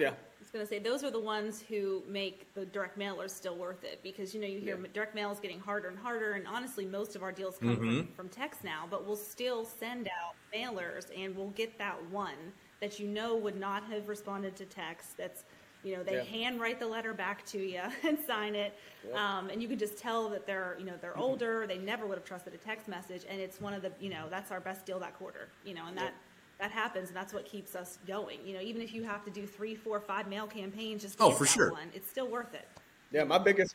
Yeah. 0.00 0.10
Yeah. 0.10 0.14
going 0.52 0.64
to 0.64 0.68
say 0.68 0.78
those 0.78 1.04
are 1.04 1.10
the 1.10 1.20
ones 1.20 1.60
who 1.68 2.02
make 2.08 2.54
the 2.54 2.64
direct 2.64 2.98
mailers 2.98 3.30
still 3.30 3.56
worth 3.56 3.84
it 3.84 4.00
because 4.02 4.34
you 4.34 4.40
know 4.40 4.46
you 4.46 4.58
hear 4.60 4.78
Yeah. 4.80 4.86
direct 4.94 5.14
mail 5.14 5.30
is 5.30 5.38
getting 5.40 5.60
harder 5.60 5.88
and 5.88 5.98
harder, 5.98 6.32
and 6.32 6.46
honestly, 6.46 6.86
most 6.86 7.14
of 7.16 7.22
our 7.22 7.32
deals 7.32 7.58
come 7.58 7.76
from, 7.76 8.08
from 8.16 8.28
text 8.28 8.64
now. 8.64 8.86
But 8.90 9.06
we'll 9.06 9.16
still 9.16 9.64
send 9.64 10.08
out 10.08 10.36
mailers, 10.54 11.06
and 11.16 11.36
we'll 11.36 11.50
get 11.50 11.76
that 11.78 12.02
one 12.10 12.52
that 12.80 12.98
you 12.98 13.06
know 13.06 13.36
would 13.36 13.56
not 13.58 13.84
have 13.90 14.08
responded 14.08 14.56
to 14.56 14.64
text. 14.64 15.16
That's 15.18 15.44
you 15.82 15.96
know 15.96 16.02
they 16.02 16.14
Yeah. 16.16 16.22
handwrite 16.24 16.80
the 16.80 16.86
letter 16.86 17.12
back 17.12 17.44
to 17.46 17.58
you 17.58 17.82
and 18.04 18.18
sign 18.26 18.54
it, 18.54 18.78
um, 19.14 19.50
and 19.50 19.60
you 19.60 19.68
can 19.68 19.78
just 19.78 19.98
tell 19.98 20.28
that 20.30 20.46
they're 20.46 20.76
you 20.78 20.86
know 20.86 20.94
they're 21.00 21.18
older. 21.18 21.66
They 21.66 21.78
never 21.78 22.06
would 22.06 22.16
have 22.18 22.24
trusted 22.24 22.54
a 22.54 22.58
text 22.58 22.88
message, 22.88 23.24
and 23.28 23.40
it's 23.40 23.60
one 23.60 23.74
of 23.74 23.82
the 23.82 23.92
you 24.00 24.10
know 24.10 24.28
that's 24.30 24.50
our 24.50 24.60
best 24.60 24.86
deal 24.86 24.98
that 25.00 25.16
quarter. 25.18 25.48
You 25.64 25.74
know, 25.74 25.86
and 25.86 25.98
that 25.98 26.14
that 26.58 26.70
happens, 26.70 27.08
and 27.08 27.16
that's 27.16 27.34
what 27.34 27.44
keeps 27.44 27.74
us 27.74 27.98
going. 28.06 28.38
You 28.44 28.54
know, 28.54 28.60
even 28.60 28.80
if 28.80 28.94
you 28.94 29.02
have 29.04 29.24
to 29.24 29.30
do 29.30 29.46
three, 29.46 29.74
four, 29.74 30.00
five 30.00 30.28
mail 30.28 30.46
campaigns 30.46 31.02
just 31.02 31.18
to 31.18 31.24
Oh, 31.24 31.28
get 31.28 31.38
for 31.38 31.44
that 31.44 31.50
sure. 31.50 31.72
one, 31.72 31.88
it's 31.94 32.08
still 32.10 32.28
worth 32.28 32.54
it. 32.54 32.66
Yeah, 33.12 33.24
my 33.24 33.38
biggest 33.38 33.74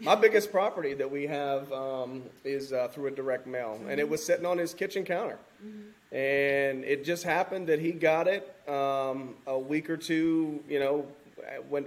my 0.00 0.14
biggest 0.14 0.52
property 0.52 0.92
that 0.94 1.10
we 1.10 1.26
have 1.26 1.72
um, 1.72 2.22
is 2.44 2.72
uh, 2.72 2.88
through 2.88 3.06
a 3.06 3.10
direct 3.10 3.46
mail, 3.46 3.80
and 3.88 3.98
it 3.98 4.08
was 4.08 4.24
sitting 4.24 4.44
on 4.44 4.58
his 4.58 4.74
kitchen 4.74 5.04
counter, 5.04 5.38
and 6.12 6.84
it 6.84 7.04
just 7.04 7.24
happened 7.24 7.66
that 7.68 7.78
he 7.78 7.92
got 7.92 8.28
it 8.28 8.54
um, 8.68 9.34
a 9.46 9.58
week 9.58 9.88
or 9.88 9.96
two, 9.96 10.62
you 10.68 10.80
know, 10.80 11.06
when 11.68 11.86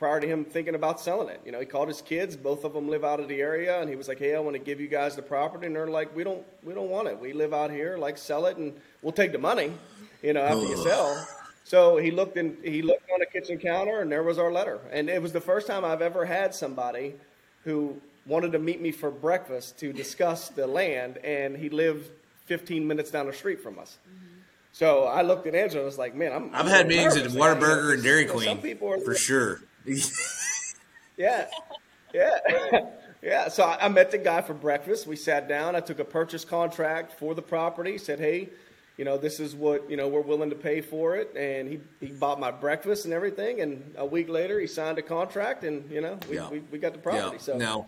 prior 0.00 0.18
to 0.18 0.26
him 0.26 0.46
thinking 0.46 0.74
about 0.74 0.98
selling 0.98 1.28
it. 1.28 1.42
You 1.44 1.52
know, 1.52 1.60
he 1.60 1.66
called 1.66 1.86
his 1.86 2.00
kids; 2.00 2.34
both 2.34 2.64
of 2.64 2.72
them 2.72 2.88
live 2.88 3.04
out 3.04 3.20
of 3.20 3.28
the 3.28 3.40
area, 3.42 3.80
and 3.80 3.88
he 3.88 3.94
was 3.94 4.08
like, 4.08 4.18
"Hey, 4.18 4.34
I 4.34 4.40
want 4.40 4.54
to 4.54 4.58
give 4.58 4.80
you 4.80 4.88
guys 4.88 5.14
the 5.14 5.22
property," 5.22 5.66
and 5.66 5.76
they're 5.76 5.86
like, 5.86 6.16
"We 6.16 6.24
don't, 6.24 6.42
we 6.64 6.72
don't 6.72 6.88
want 6.88 7.06
it. 7.06 7.20
We 7.20 7.34
live 7.34 7.52
out 7.52 7.70
here. 7.70 7.98
Like, 7.98 8.16
sell 8.16 8.46
it, 8.46 8.56
and 8.56 8.72
we'll 9.02 9.12
take 9.12 9.30
the 9.30 9.38
money, 9.38 9.72
you 10.22 10.32
know, 10.32 10.40
after 10.40 10.64
you 10.64 10.76
sell." 10.78 11.28
So 11.64 11.98
he 11.98 12.10
looked 12.10 12.38
in, 12.38 12.56
he 12.64 12.80
looked 12.80 13.08
on 13.12 13.20
the 13.20 13.26
kitchen 13.26 13.58
counter, 13.58 14.00
and 14.00 14.10
there 14.10 14.22
was 14.22 14.38
our 14.38 14.50
letter. 14.50 14.80
And 14.90 15.10
it 15.10 15.20
was 15.20 15.32
the 15.32 15.40
first 15.40 15.66
time 15.66 15.84
I've 15.84 16.02
ever 16.02 16.24
had 16.24 16.54
somebody 16.54 17.14
who 17.64 18.00
wanted 18.26 18.52
to 18.52 18.58
meet 18.58 18.80
me 18.80 18.92
for 18.92 19.10
breakfast 19.10 19.78
to 19.80 19.92
discuss 19.92 20.48
the 20.48 20.66
land, 20.66 21.18
and 21.18 21.58
he 21.58 21.68
lived 21.68 22.10
15 22.46 22.88
minutes 22.88 23.10
down 23.10 23.26
the 23.26 23.34
street 23.34 23.60
from 23.62 23.78
us. 23.78 23.98
Mm-hmm. 24.08 24.26
So 24.72 25.04
I 25.04 25.20
looked 25.20 25.46
at 25.46 25.54
Angela 25.54 25.82
and 25.82 25.86
was 25.86 25.98
like, 25.98 26.14
"Man, 26.14 26.32
I'm." 26.32 26.54
I've 26.54 26.62
I'm 26.62 26.66
had 26.68 26.88
meetings 26.88 27.16
at 27.16 27.24
nervous. 27.24 27.34
Like, 27.34 27.54
you 27.54 27.60
know, 27.60 27.66
Whataburger 27.66 27.94
and 27.94 28.02
Dairy 28.02 28.22
you 28.22 28.26
know, 28.28 28.32
Queen 28.32 28.46
Some 28.46 28.62
people 28.62 28.88
are 28.88 28.98
for 28.98 29.14
sure. 29.14 29.60
yeah, 31.16 31.46
yeah, 32.14 32.38
yeah. 33.22 33.48
So 33.48 33.64
I, 33.64 33.86
I 33.86 33.88
met 33.88 34.10
the 34.10 34.18
guy 34.18 34.40
for 34.42 34.54
breakfast. 34.54 35.06
We 35.06 35.16
sat 35.16 35.48
down. 35.48 35.76
I 35.76 35.80
took 35.80 35.98
a 35.98 36.04
purchase 36.04 36.44
contract 36.44 37.12
for 37.18 37.34
the 37.34 37.42
property. 37.42 37.98
Said, 37.98 38.18
"Hey, 38.18 38.50
you 38.96 39.04
know, 39.04 39.16
this 39.16 39.40
is 39.40 39.54
what 39.54 39.88
you 39.90 39.96
know 39.96 40.08
we're 40.08 40.20
willing 40.20 40.50
to 40.50 40.56
pay 40.56 40.80
for 40.80 41.16
it." 41.16 41.34
And 41.36 41.68
he 41.68 41.80
he 42.00 42.12
bought 42.12 42.38
my 42.40 42.50
breakfast 42.50 43.04
and 43.04 43.14
everything. 43.14 43.60
And 43.60 43.94
a 43.96 44.06
week 44.06 44.28
later, 44.28 44.60
he 44.60 44.66
signed 44.66 44.98
a 44.98 45.02
contract, 45.02 45.64
and 45.64 45.90
you 45.90 46.00
know, 46.00 46.18
we 46.28 46.36
Yeah. 46.36 46.50
we, 46.50 46.60
we 46.70 46.78
got 46.78 46.92
the 46.92 46.98
property. 46.98 47.36
yeah. 47.36 47.42
So 47.42 47.56
Now, 47.56 47.86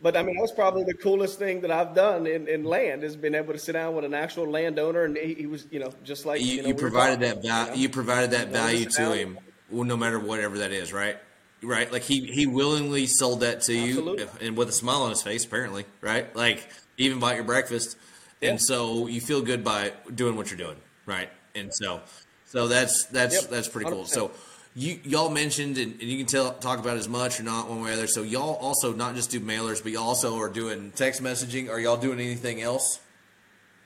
But 0.00 0.16
I 0.16 0.22
mean, 0.22 0.36
that 0.36 0.42
was 0.42 0.52
probably 0.52 0.84
the 0.84 0.94
coolest 0.94 1.38
thing 1.40 1.60
that 1.62 1.70
I've 1.72 1.92
done 1.94 2.26
in, 2.26 2.46
in 2.46 2.62
land 2.64 3.02
is 3.02 3.16
been 3.16 3.34
able 3.34 3.52
to 3.52 3.58
sit 3.58 3.72
down 3.72 3.96
with 3.96 4.04
an 4.04 4.14
actual 4.14 4.48
landowner, 4.48 5.02
and 5.04 5.16
he, 5.16 5.34
he 5.34 5.46
was, 5.46 5.66
you 5.72 5.80
know, 5.80 5.92
just 6.04 6.24
like 6.24 6.40
you, 6.40 6.46
you, 6.46 6.62
know, 6.62 6.68
you 6.68 6.74
we 6.74 6.80
provided 6.80 7.20
talking, 7.20 7.40
that 7.42 7.48
value. 7.48 7.64
you 7.64 7.70
know? 7.76 7.82
You 7.82 7.88
provided 7.88 8.30
that 8.30 8.48
value 8.48 8.84
to 8.86 9.12
him, 9.12 9.38
well, 9.70 9.84
no 9.84 9.96
matter 9.96 10.18
whatever 10.18 10.58
that 10.58 10.72
is, 10.72 10.92
right? 10.92 11.16
Right. 11.62 11.90
Like 11.92 12.02
he 12.02 12.26
he 12.26 12.46
willingly 12.46 13.06
sold 13.06 13.40
that 13.40 13.62
to 13.62 13.74
you, 13.74 13.88
Absolutely. 13.88 14.24
if- 14.24 14.42
and 14.42 14.56
with 14.56 14.68
a 14.68 14.72
smile 14.72 15.02
on 15.02 15.10
his 15.10 15.22
face, 15.22 15.44
apparently, 15.44 15.84
right? 16.00 16.34
Like 16.36 16.68
even 16.96 17.18
bought 17.18 17.34
your 17.34 17.44
breakfast, 17.44 17.96
Yeah. 18.40 18.50
and 18.50 18.62
so 18.62 19.06
you 19.08 19.20
feel 19.20 19.42
good 19.42 19.64
by 19.64 19.92
doing 20.14 20.36
what 20.36 20.50
you're 20.50 20.58
doing, 20.58 20.76
right? 21.06 21.30
And 21.54 21.74
so, 21.74 22.00
so 22.46 22.68
that's 22.68 23.06
that's 23.06 23.34
Yep, 23.42 23.50
that's 23.50 23.68
pretty 23.68 23.90
cool. 23.90 24.04
100%. 24.04 24.08
So. 24.08 24.30
You, 24.74 25.00
y'all 25.02 25.30
mentioned, 25.30 25.76
and, 25.76 25.94
and 25.94 26.02
you 26.02 26.18
can 26.18 26.26
tell, 26.26 26.52
talk 26.52 26.78
about 26.78 26.98
as 26.98 27.08
much 27.08 27.40
or 27.40 27.42
not 27.42 27.68
one 27.68 27.82
way 27.82 27.90
or 27.90 27.94
other. 27.94 28.06
So 28.06 28.22
y'all 28.22 28.54
also 28.56 28.92
not 28.92 29.16
just 29.16 29.28
do 29.30 29.40
mailers, 29.40 29.82
but 29.82 29.90
y'all 29.90 30.04
also 30.04 30.38
are 30.38 30.48
doing 30.48 30.92
text 30.94 31.20
messaging. 31.20 31.68
Are 31.68 31.80
y'all 31.80 31.96
doing 31.96 32.20
anything 32.20 32.62
else 32.62 33.00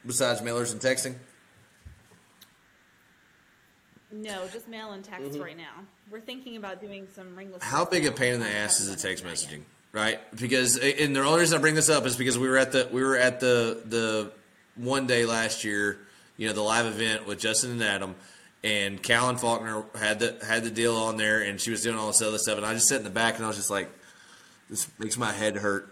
besides 0.04 0.42
mailers 0.42 0.70
and 0.70 0.82
texting? 0.82 1.14
No, 4.12 4.46
just 4.52 4.68
mail 4.68 4.92
and 4.92 5.02
text 5.04 5.32
Mm-hmm. 5.32 5.42
right 5.42 5.56
now. 5.56 5.72
We're 6.10 6.20
thinking 6.20 6.56
about 6.56 6.80
doing 6.80 7.06
some 7.14 7.34
ringless. 7.34 7.62
How 7.62 7.84
big 7.84 8.04
a 8.06 8.12
pain 8.12 8.34
in 8.34 8.40
the 8.40 8.48
ass 8.48 8.80
is 8.80 8.90
the 8.94 8.96
text 9.08 9.24
messaging, 9.24 9.62
right? 9.92 10.20
Because 10.36 10.76
and 10.76 11.16
the 11.16 11.22
only 11.24 11.40
reason 11.40 11.58
I 11.58 11.60
bring 11.60 11.74
this 11.74 11.88
up 11.88 12.04
is 12.04 12.16
because 12.16 12.38
we 12.38 12.48
were 12.48 12.58
at 12.58 12.72
the 12.72 12.88
we 12.92 13.02
were 13.02 13.16
at 13.16 13.40
the 13.40 13.80
the 13.86 14.30
one 14.76 15.06
day 15.06 15.24
last 15.24 15.64
year, 15.64 15.98
you 16.36 16.46
know, 16.48 16.52
the 16.52 16.60
live 16.62 16.84
event 16.86 17.26
with 17.26 17.38
Justin 17.40 17.70
and 17.72 17.82
Adam, 17.82 18.14
and 18.62 19.02
Callan 19.02 19.36
Faulkner 19.38 19.84
had 19.98 20.18
the 20.18 20.36
had 20.46 20.64
the 20.64 20.70
deal 20.70 20.94
on 20.96 21.16
there, 21.16 21.40
and 21.40 21.58
she 21.58 21.70
was 21.70 21.82
doing 21.82 21.96
all 21.96 22.08
this 22.08 22.20
other 22.20 22.38
stuff, 22.38 22.58
and 22.58 22.66
I 22.66 22.74
just 22.74 22.88
sat 22.88 22.98
in 22.98 23.04
the 23.04 23.10
back 23.10 23.36
and 23.36 23.44
I 23.44 23.48
was 23.48 23.56
just 23.56 23.70
like, 23.70 23.88
this 24.68 24.86
makes 24.98 25.16
my 25.16 25.32
head 25.32 25.56
hurt 25.56 25.88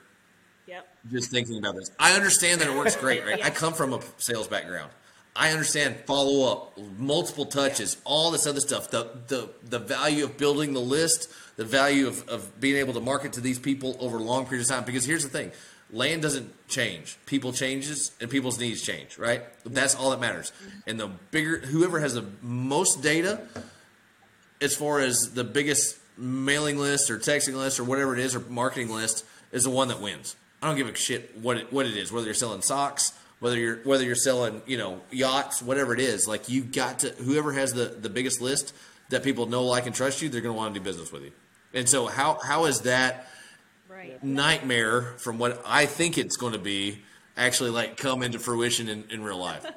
Yep. 0.66 0.86
just 1.10 1.30
thinking 1.30 1.56
about 1.58 1.74
this. 1.74 1.90
I 1.98 2.12
understand 2.12 2.60
that 2.60 2.68
it 2.68 2.76
works 2.76 2.96
great, 2.96 3.24
right? 3.24 3.38
Yeah. 3.38 3.46
I 3.46 3.50
come 3.50 3.72
from 3.72 3.94
a 3.94 4.00
sales 4.18 4.46
background. 4.48 4.90
I 5.34 5.52
understand 5.52 5.96
follow 6.06 6.50
up, 6.50 6.78
multiple 6.98 7.46
touches, 7.46 7.96
all 8.04 8.30
this 8.30 8.46
other 8.46 8.60
stuff. 8.60 8.90
The 8.90 9.10
the 9.28 9.48
the 9.62 9.78
value 9.78 10.24
of 10.24 10.36
building 10.36 10.72
the 10.72 10.80
list, 10.80 11.32
the 11.56 11.64
value 11.64 12.08
of, 12.08 12.28
of 12.28 12.60
being 12.60 12.76
able 12.76 12.92
to 12.94 13.00
market 13.00 13.34
to 13.34 13.40
these 13.40 13.58
people 13.58 13.96
over 14.00 14.18
long 14.18 14.46
periods 14.46 14.70
of 14.70 14.76
time. 14.76 14.84
Because 14.84 15.04
here's 15.04 15.22
the 15.22 15.30
thing. 15.30 15.52
Land 15.92 16.22
doesn't 16.22 16.68
change. 16.68 17.16
People 17.26 17.52
changes 17.52 18.12
and 18.20 18.30
people's 18.30 18.58
needs 18.60 18.82
change, 18.82 19.18
right? 19.18 19.42
That's 19.64 19.94
all 19.94 20.10
that 20.10 20.20
matters. 20.20 20.52
And 20.86 21.00
the 21.00 21.08
bigger 21.30 21.58
whoever 21.58 22.00
has 22.00 22.14
the 22.14 22.24
most 22.42 23.02
data 23.02 23.40
as 24.60 24.74
far 24.74 25.00
as 25.00 25.32
the 25.32 25.44
biggest 25.44 25.98
mailing 26.16 26.78
list 26.78 27.10
or 27.10 27.18
texting 27.18 27.54
list 27.54 27.80
or 27.80 27.84
whatever 27.84 28.14
it 28.14 28.20
is 28.20 28.34
or 28.34 28.40
marketing 28.40 28.90
list 28.90 29.24
is 29.52 29.64
the 29.64 29.70
one 29.70 29.88
that 29.88 30.00
wins. 30.00 30.36
I 30.62 30.66
don't 30.66 30.76
give 30.76 30.88
a 30.88 30.94
shit 30.94 31.36
what 31.38 31.56
it, 31.56 31.72
what 31.72 31.86
it 31.86 31.96
is, 31.96 32.12
whether 32.12 32.26
you're 32.26 32.34
selling 32.34 32.62
socks, 32.62 33.12
whether 33.40 33.58
you're 33.58 33.76
whether 33.78 34.04
you're 34.04 34.14
selling 34.14 34.62
you 34.66 34.78
know 34.78 35.00
yachts, 35.10 35.60
whatever 35.60 35.92
it 35.92 36.00
is. 36.00 36.28
Like 36.28 36.48
you 36.48 36.62
got 36.62 37.00
to 37.00 37.08
whoever 37.10 37.52
has 37.52 37.72
the 37.72 37.86
the 37.86 38.10
biggest 38.10 38.40
list 38.40 38.72
that 39.08 39.24
people 39.24 39.46
know, 39.46 39.64
like, 39.64 39.86
and 39.86 39.94
trust 39.94 40.22
you, 40.22 40.28
they're 40.28 40.40
going 40.40 40.54
to 40.54 40.56
want 40.56 40.72
to 40.72 40.78
do 40.78 40.84
business 40.84 41.10
with 41.10 41.24
you. 41.24 41.32
And 41.74 41.88
so 41.88 42.06
how 42.06 42.38
how 42.42 42.66
is 42.66 42.82
that 42.82 43.26
Right. 43.88 44.22
nightmare 44.22 45.02
from 45.18 45.38
what 45.38 45.60
I 45.66 45.84
think 45.86 46.16
it's 46.16 46.36
going 46.36 46.52
to 46.52 46.60
be 46.60 47.02
actually 47.36 47.70
like 47.70 47.96
come 47.96 48.22
into 48.22 48.38
fruition 48.38 48.88
in, 48.88 49.04
in 49.10 49.22
real 49.22 49.36
life? 49.38 49.66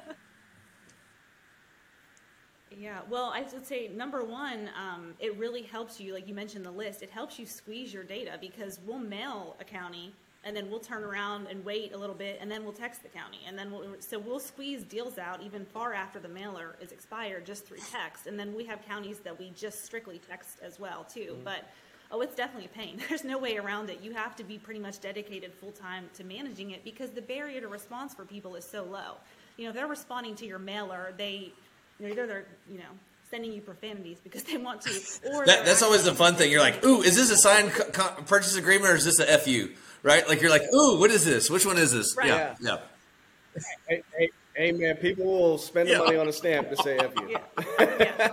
Yeah, 2.76 3.00
well, 3.08 3.32
I 3.34 3.42
would 3.50 3.64
say 3.64 3.88
number 3.88 4.24
one, 4.24 4.68
um, 4.78 5.14
it 5.18 5.38
really 5.38 5.62
helps 5.62 6.00
you, 6.00 6.12
like 6.12 6.28
you 6.28 6.34
mentioned 6.34 6.66
the 6.66 6.70
list, 6.70 7.02
it 7.02 7.10
helps 7.10 7.38
you 7.38 7.46
squeeze 7.46 7.94
your 7.94 8.02
data 8.02 8.32
because 8.40 8.80
we'll 8.84 8.98
mail 8.98 9.56
a 9.60 9.64
county 9.64 10.12
and 10.44 10.54
then 10.54 10.70
we'll 10.70 10.80
turn 10.80 11.02
around 11.02 11.46
and 11.48 11.64
wait 11.64 11.92
a 11.92 11.96
little 11.96 12.14
bit 12.14 12.38
and 12.40 12.50
then 12.50 12.64
we'll 12.64 12.72
text 12.72 13.02
the 13.02 13.08
county. 13.08 13.40
And 13.46 13.58
then 13.58 13.70
we'll, 13.70 13.96
so 14.00 14.18
we'll 14.18 14.38
squeeze 14.38 14.82
deals 14.82 15.18
out 15.18 15.42
even 15.42 15.64
far 15.64 15.94
after 15.94 16.20
the 16.20 16.28
mailer 16.28 16.76
is 16.80 16.92
expired 16.92 17.46
just 17.46 17.66
through 17.66 17.78
text. 17.90 18.26
And 18.26 18.38
then 18.38 18.54
we 18.54 18.64
have 18.64 18.84
counties 18.86 19.20
that 19.20 19.38
we 19.38 19.50
just 19.56 19.84
strictly 19.84 20.20
text 20.28 20.58
as 20.62 20.78
well, 20.78 21.04
too. 21.04 21.32
Mm-hmm. 21.32 21.44
But 21.44 21.64
oh, 22.10 22.20
it's 22.20 22.34
definitely 22.34 22.66
a 22.66 22.76
pain. 22.76 23.00
There's 23.08 23.24
no 23.24 23.38
way 23.38 23.56
around 23.56 23.90
it. 23.90 24.00
You 24.02 24.12
have 24.12 24.36
to 24.36 24.44
be 24.44 24.58
pretty 24.58 24.80
much 24.80 25.00
dedicated 25.00 25.52
full 25.52 25.72
time 25.72 26.08
to 26.14 26.24
managing 26.24 26.72
it 26.72 26.84
because 26.84 27.10
the 27.10 27.22
barrier 27.22 27.60
to 27.60 27.68
response 27.68 28.14
for 28.14 28.24
people 28.24 28.54
is 28.54 28.64
so 28.64 28.84
low. 28.84 29.14
You 29.56 29.64
know, 29.64 29.70
if 29.70 29.76
they're 29.76 29.86
responding 29.86 30.34
to 30.36 30.46
your 30.46 30.58
mailer, 30.58 31.14
they, 31.16 31.52
you 31.98 32.06
know, 32.06 32.12
either 32.12 32.26
they're, 32.26 32.46
you 32.70 32.78
know, 32.78 32.84
sending 33.30 33.52
you 33.52 33.60
profanities 33.60 34.18
because 34.22 34.42
they 34.44 34.56
want 34.56 34.80
to, 34.82 34.90
or 35.32 35.46
That, 35.46 35.64
that's 35.64 35.82
always 35.82 36.04
the 36.04 36.14
fun 36.14 36.34
thing. 36.36 36.50
You're 36.50 36.60
like, 36.60 36.84
ooh, 36.84 37.02
is 37.02 37.16
this 37.16 37.30
a 37.30 37.36
signed 37.36 37.72
co- 37.72 37.90
co- 37.90 38.22
purchase 38.22 38.56
agreement 38.56 38.92
or 38.92 38.96
is 38.96 39.04
this 39.04 39.18
a 39.18 39.38
FU? 39.38 39.70
Right? 40.02 40.28
Like 40.28 40.40
you're 40.40 40.50
like, 40.50 40.64
ooh, 40.74 40.98
what 40.98 41.10
is 41.10 41.24
this? 41.24 41.48
Which 41.50 41.64
one 41.66 41.78
is 41.78 41.92
this? 41.92 42.14
Right. 42.16 42.28
Yeah, 42.28 42.54
yeah. 42.60 42.78
Hey, 43.88 44.02
hey, 44.18 44.28
hey, 44.54 44.72
man, 44.72 44.96
people 44.96 45.24
will 45.24 45.58
spend 45.58 45.88
the 45.88 45.92
Yeah. 45.92 45.98
money 45.98 46.16
on 46.16 46.28
a 46.28 46.32
stamp 46.32 46.68
to 46.70 46.76
say 46.76 46.98
FU. 46.98 47.28
Yeah. 47.28 47.38
yeah. 47.78 48.30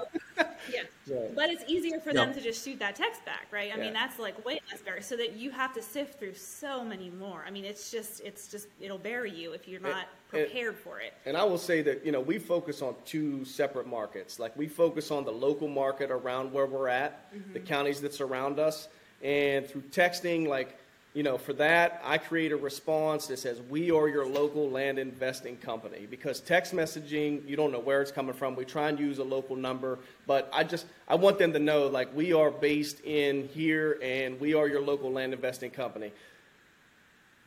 Yeah. 1.12 1.20
Right. 1.20 1.36
But 1.36 1.50
it's 1.50 1.64
easier 1.68 2.00
for 2.00 2.10
Yeah. 2.10 2.26
them 2.26 2.34
to 2.34 2.42
just 2.42 2.64
shoot 2.64 2.80
that 2.80 2.96
text 2.96 3.24
back, 3.26 3.48
right? 3.52 3.72
I 3.74 3.78
mean, 3.78 3.94
that's 3.94 4.20
like 4.20 4.44
way 4.46 4.62
less 4.70 4.82
barrier. 4.82 5.02
So 5.02 5.16
that 5.18 5.34
you 5.34 5.52
have 5.52 5.74
to 5.74 5.82
sift 5.82 6.20
through 6.20 6.36
so 6.36 6.84
many 6.84 7.10
more. 7.10 7.44
I 7.46 7.52
mean, 7.52 7.66
it's 7.66 7.92
just, 7.92 8.22
it's 8.22 8.48
just, 8.48 8.68
it'll 8.80 8.98
bury 8.98 9.32
you 9.32 9.54
if 9.54 9.68
you're 9.68 9.82
not 9.82 10.04
it- 10.04 10.08
prepared 10.30 10.78
for 10.78 11.00
it. 11.00 11.14
And 11.26 11.36
I 11.36 11.44
will 11.44 11.58
say 11.58 11.82
that 11.82 12.06
you 12.06 12.12
know 12.12 12.22
we 12.22 12.40
focus 12.40 12.82
on 12.82 12.96
two 13.06 13.44
separate 13.46 13.88
markets. 13.88 14.40
Like 14.40 14.56
we 14.58 14.68
focus 14.68 15.12
on 15.12 15.26
the 15.26 15.32
local 15.32 15.68
market 15.68 16.10
around 16.10 16.52
where 16.54 16.66
we're 16.66 16.88
at, 16.88 17.32
the 17.32 17.60
mm-hmm. 17.60 17.68
counties 17.68 18.00
that 18.02 18.14
surround 18.14 18.60
us, 18.60 18.88
and 19.22 19.68
through 19.68 19.82
texting, 19.92 20.48
like 20.48 20.78
you 21.14 21.24
know, 21.24 21.38
for 21.38 21.54
that 21.54 22.02
I 22.06 22.18
create 22.18 22.52
a 22.52 22.58
response 22.58 23.28
that 23.28 23.38
says 23.38 23.60
we 23.70 23.92
are 23.92 24.08
your 24.08 24.26
local 24.26 24.70
land 24.70 24.98
investing 24.98 25.58
company 25.58 26.08
because 26.10 26.40
text 26.40 26.74
messaging 26.74 27.48
you 27.48 27.56
don't 27.56 27.72
know 27.72 27.80
where 27.80 28.02
it's 28.02 28.12
coming 28.12 28.34
from. 28.34 28.56
We 28.56 28.66
try 28.66 28.90
and 28.90 29.00
use 29.00 29.20
a 29.20 29.24
local 29.24 29.56
number, 29.56 30.00
but 30.26 30.50
I 30.54 30.64
just 30.64 30.86
I 31.08 31.16
want 31.16 31.38
them 31.38 31.52
to 31.54 31.60
know 31.60 31.88
like 31.88 32.16
we 32.16 32.32
are 32.34 32.50
based 32.50 33.02
in 33.02 33.50
here 33.50 34.00
and 34.02 34.40
we 34.40 34.54
are 34.54 34.68
your 34.68 34.82
local 34.82 35.12
land 35.12 35.34
investing 35.34 35.72
company 35.72 36.12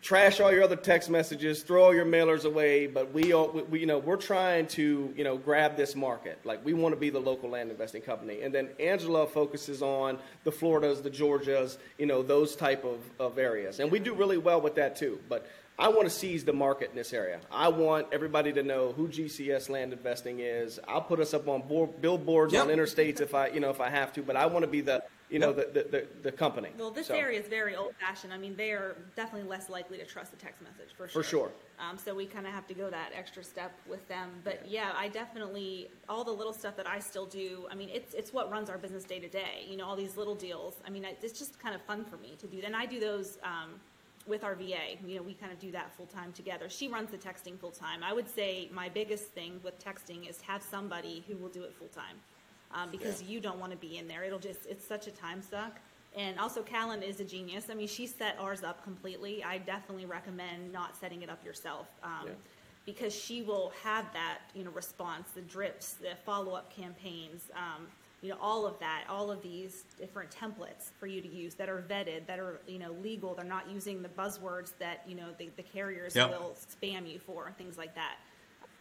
trash 0.05 0.39
all 0.39 0.53
your 0.53 0.63
other 0.63 0.77
text 0.77 1.09
messages, 1.09 1.63
throw 1.63 1.85
all 1.85 1.95
your 1.95 2.05
mailers 2.05 2.45
away. 2.45 2.87
But 2.87 3.13
we, 3.15 3.33
all, 3.33 3.49
we, 3.49 3.63
we, 3.63 3.81
you 3.81 3.87
know, 3.87 3.99
we're 3.99 4.17
trying 4.17 4.67
to, 4.69 5.13
you 5.17 5.25
know, 5.25 5.39
grab 5.39 5.79
this 5.79 5.97
market. 5.97 6.39
Like 6.45 6.63
we 6.63 6.75
want 6.75 6.95
to 6.95 7.01
be 7.01 7.09
the 7.09 7.19
local 7.19 7.49
land 7.49 7.71
investing 7.71 8.03
company. 8.03 8.43
And 8.43 8.55
then 8.55 8.69
Angela 8.79 9.27
focuses 9.27 9.81
on 9.81 10.19
the 10.45 10.53
Floridas, 10.53 11.01
the 11.01 11.11
Georgias, 11.11 11.79
you 11.99 12.05
know, 12.05 12.23
those 12.23 12.55
type 12.55 12.85
of, 12.85 13.01
of 13.19 13.39
areas. 13.39 13.81
And 13.81 13.91
we 13.91 13.99
do 13.99 14.15
really 14.15 14.37
well 14.37 14.61
with 14.61 14.75
that 14.75 14.95
too. 14.95 15.19
But 15.27 15.49
I 15.79 15.89
want 15.89 16.03
to 16.03 16.11
seize 16.11 16.45
the 16.45 16.53
market 16.53 16.91
in 16.91 16.97
this 16.97 17.15
area. 17.15 17.41
I 17.51 17.69
want 17.69 18.09
everybody 18.13 18.53
to 18.53 18.63
know 18.63 18.93
who 18.93 19.09
GCS 19.09 19.71
Land 19.71 19.95
Investing 19.95 20.41
is. 20.41 20.79
I'll 20.87 21.01
put 21.01 21.19
us 21.19 21.33
up 21.33 21.49
on 21.49 21.63
board, 21.63 22.01
billboards 22.03 22.53
Yep. 22.53 22.65
on 22.65 22.69
interstates 22.69 23.21
if 23.23 23.35
I, 23.35 23.49
you 23.49 23.59
know, 23.59 23.71
if 23.71 23.81
I 23.81 23.89
have 23.89 24.13
to. 24.13 24.23
But 24.23 24.37
I 24.37 24.47
want 24.47 24.65
to 24.65 24.71
be 24.71 24.83
the, 24.83 25.03
you 25.31 25.39
know, 25.39 25.53
the, 25.53 25.63
the, 25.73 25.83
the, 25.91 26.07
the 26.25 26.33
company. 26.33 26.71
Well, 26.79 26.91
this 26.91 27.07
So, 27.09 27.15
area 27.15 27.41
is 27.41 27.49
very 27.49 27.75
old 27.75 27.95
fashioned. 28.01 28.33
I 28.33 28.39
mean, 28.39 28.55
they 28.57 28.71
are 28.71 28.97
definitely 29.17 29.49
less 29.49 29.69
likely 29.69 29.99
to 29.99 30.05
trust 30.05 30.33
a 30.33 30.37
text 30.37 30.61
message 30.63 30.95
for 30.97 31.09
sure. 31.09 31.23
For 31.23 31.29
sure. 31.29 31.53
Um, 31.79 31.99
so 31.99 32.15
we 32.15 32.27
kind 32.27 32.47
of 32.47 32.53
have 32.53 32.67
to 32.69 32.75
go 32.75 32.91
that 32.91 33.11
extra 33.17 33.43
step 33.43 33.73
with 33.89 34.07
them. 34.09 34.31
But 34.45 34.69
yeah, 34.69 34.93
I 34.97 35.09
definitely 35.09 35.89
all 36.09 36.25
the 36.25 36.31
little 36.33 36.53
stuff 36.53 36.77
that 36.77 36.87
I 36.87 36.99
still 37.01 37.27
do. 37.27 37.67
I 37.71 37.75
mean, 37.75 37.89
it's 37.93 38.15
it's 38.15 38.33
what 38.33 38.51
runs 38.51 38.71
our 38.71 38.79
business 38.79 39.05
day 39.05 39.19
to 39.19 39.29
day. 39.29 39.65
You 39.69 39.77
know, 39.77 39.87
all 39.87 39.97
these 39.97 40.17
little 40.17 40.35
deals. 40.37 40.75
I 40.87 40.91
mean, 40.91 41.05
I- 41.05 41.17
it's 41.23 41.39
just 41.39 41.59
kind 41.59 41.75
of 41.75 41.83
fun 41.83 42.05
for 42.05 42.17
me 42.19 42.37
to 42.39 42.47
do. 42.47 42.61
And 42.65 42.77
I 42.77 42.87
do 42.87 43.01
those. 43.01 43.39
Um, 43.43 43.81
with 44.27 44.43
our 44.43 44.55
VA, 44.55 44.97
you 45.07 45.17
know, 45.17 45.23
we 45.23 45.35
kind 45.35 45.53
of 45.53 45.59
do 45.59 45.71
that 45.71 45.95
full 45.95 46.07
time 46.07 46.33
together. 46.33 46.67
She 46.71 46.89
runs 46.89 47.11
the 47.11 47.19
texting 47.19 47.59
full 47.59 47.71
time. 47.71 48.03
I 48.03 48.15
would 48.15 48.27
say 48.27 48.71
my 48.73 48.89
biggest 48.89 49.25
thing 49.25 49.61
with 49.63 49.79
texting 49.85 50.27
is 50.27 50.41
have 50.41 50.63
somebody 50.63 51.23
who 51.29 51.37
will 51.37 51.51
do 51.51 51.63
it 51.63 51.75
full 51.75 51.89
time, 51.89 52.17
um, 52.75 52.91
because 52.91 53.23
you 53.23 53.41
don't 53.41 53.59
want 53.59 53.73
to 53.73 53.79
be 53.79 53.99
in 53.99 54.07
there. 54.09 54.25
It'll 54.25 54.39
just 54.39 54.67
it's 54.67 54.87
such 54.87 55.07
a 55.07 55.11
time 55.11 55.41
suck. 55.43 55.79
And 56.17 56.39
also, 56.39 56.63
Callan 56.63 57.03
is 57.03 57.19
a 57.21 57.25
genius. 57.25 57.67
I 57.71 57.75
mean, 57.75 57.89
she 57.89 58.07
set 58.07 58.37
ours 58.39 58.63
up 58.63 58.85
completely. 58.85 59.43
I 59.43 59.59
definitely 59.59 60.07
recommend 60.07 60.73
not 60.73 60.97
setting 60.97 61.23
it 61.23 61.31
up 61.31 61.45
yourself. 61.45 61.89
Um, 62.03 62.27
Yeah. 62.27 62.33
Because 62.87 63.15
she 63.15 63.41
will 63.41 63.73
have 63.83 64.05
that, 64.13 64.41
you 64.55 64.63
know, 64.63 64.71
response, 64.71 65.31
the 65.35 65.41
drips, 65.41 65.95
the 65.95 66.15
follow-up 66.27 66.71
campaigns, 66.71 67.51
um, 67.57 67.87
you 68.21 68.29
know, 68.29 68.37
all 68.43 68.67
of 68.67 68.79
that, 68.79 69.05
all 69.09 69.31
of 69.31 69.41
these 69.43 69.85
different 69.99 70.31
templates 70.31 70.91
for 71.01 71.07
you 71.07 71.23
to 71.23 71.29
use 71.29 71.55
that 71.55 71.71
are 71.71 71.83
vetted, 71.89 72.27
that 72.27 72.39
are, 72.39 72.61
you 72.67 72.79
know, 72.79 72.93
legal. 73.03 73.35
They're 73.35 73.45
not 73.47 73.71
using 73.71 74.03
the 74.03 74.11
buzzwords 74.11 74.73
that, 74.81 75.03
you 75.09 75.15
know, 75.15 75.29
the, 75.39 75.49
the 75.57 75.63
carriers 75.63 76.15
Yep. 76.15 76.29
will 76.31 76.55
spam 76.59 77.11
you 77.11 77.19
for, 77.19 77.53
things 77.57 77.79
like 77.79 77.95
that 77.95 78.17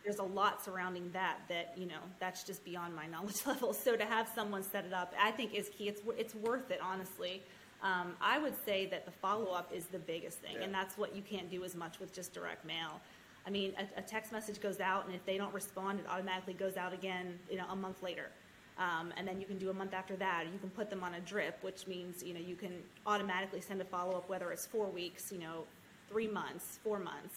there's 0.03 0.19
a 0.19 0.23
lot 0.23 0.63
surrounding 0.63 1.09
that 1.11 1.37
that 1.49 1.73
you 1.77 1.85
know 1.85 1.99
that's 2.19 2.43
just 2.43 2.63
beyond 2.65 2.95
my 2.95 3.07
knowledge 3.11 3.45
level. 3.45 3.73
So 3.73 3.95
to 3.95 4.05
have 4.05 4.29
someone 4.33 4.63
set 4.63 4.85
it 4.85 4.93
up, 4.93 5.13
I 5.21 5.31
think 5.31 5.53
is 5.53 5.69
key. 5.69 5.87
It's 5.87 6.01
it's 6.17 6.35
worth 6.35 6.71
it, 6.71 6.79
honestly. 6.81 7.41
Um, 7.81 8.13
I 8.21 8.39
would 8.39 8.55
say 8.65 8.85
that 8.87 9.05
the 9.05 9.11
follow 9.11 9.51
up 9.51 9.71
is 9.73 9.85
the 9.87 9.99
biggest 9.99 10.39
thing, 10.39 10.55
and 10.61 10.73
that's 10.73 10.97
what 10.97 11.13
you 11.13 11.21
can't 11.21 11.49
do 11.51 11.65
as 11.65 11.75
much 11.75 11.99
with 11.99 12.13
just 12.13 12.33
direct 12.33 12.65
mail. 12.65 13.01
I 13.45 13.49
mean, 13.49 13.73
a, 13.77 13.99
a 13.99 14.01
text 14.01 14.31
message 14.31 14.61
goes 14.61 14.79
out, 14.79 15.05
and 15.05 15.13
if 15.13 15.25
they 15.25 15.37
don't 15.37 15.53
respond, 15.53 15.99
it 15.99 16.05
automatically 16.09 16.53
goes 16.53 16.77
out 16.77 16.93
again, 16.93 17.37
you 17.51 17.57
know, 17.57 17.65
a 17.69 17.75
month 17.75 18.01
later. 18.01 18.29
Um, 18.77 19.13
and 19.17 19.27
then 19.27 19.39
you 19.41 19.45
can 19.45 19.57
do 19.57 19.69
a 19.69 19.73
month 19.73 19.93
after 19.93 20.15
that. 20.15 20.45
You 20.51 20.57
can 20.59 20.69
put 20.69 20.89
them 20.89 21.03
on 21.03 21.15
a 21.15 21.19
drip, 21.19 21.57
which 21.61 21.85
means 21.87 22.23
you 22.23 22.33
know 22.33 22.39
you 22.39 22.55
can 22.55 22.71
automatically 23.05 23.61
send 23.61 23.81
a 23.81 23.85
follow 23.85 24.17
up, 24.17 24.29
whether 24.29 24.51
it's 24.51 24.65
four 24.65 24.87
weeks, 24.87 25.31
you 25.31 25.39
know, 25.39 25.65
three 26.09 26.27
months, 26.27 26.79
four 26.83 26.99
months. 26.99 27.35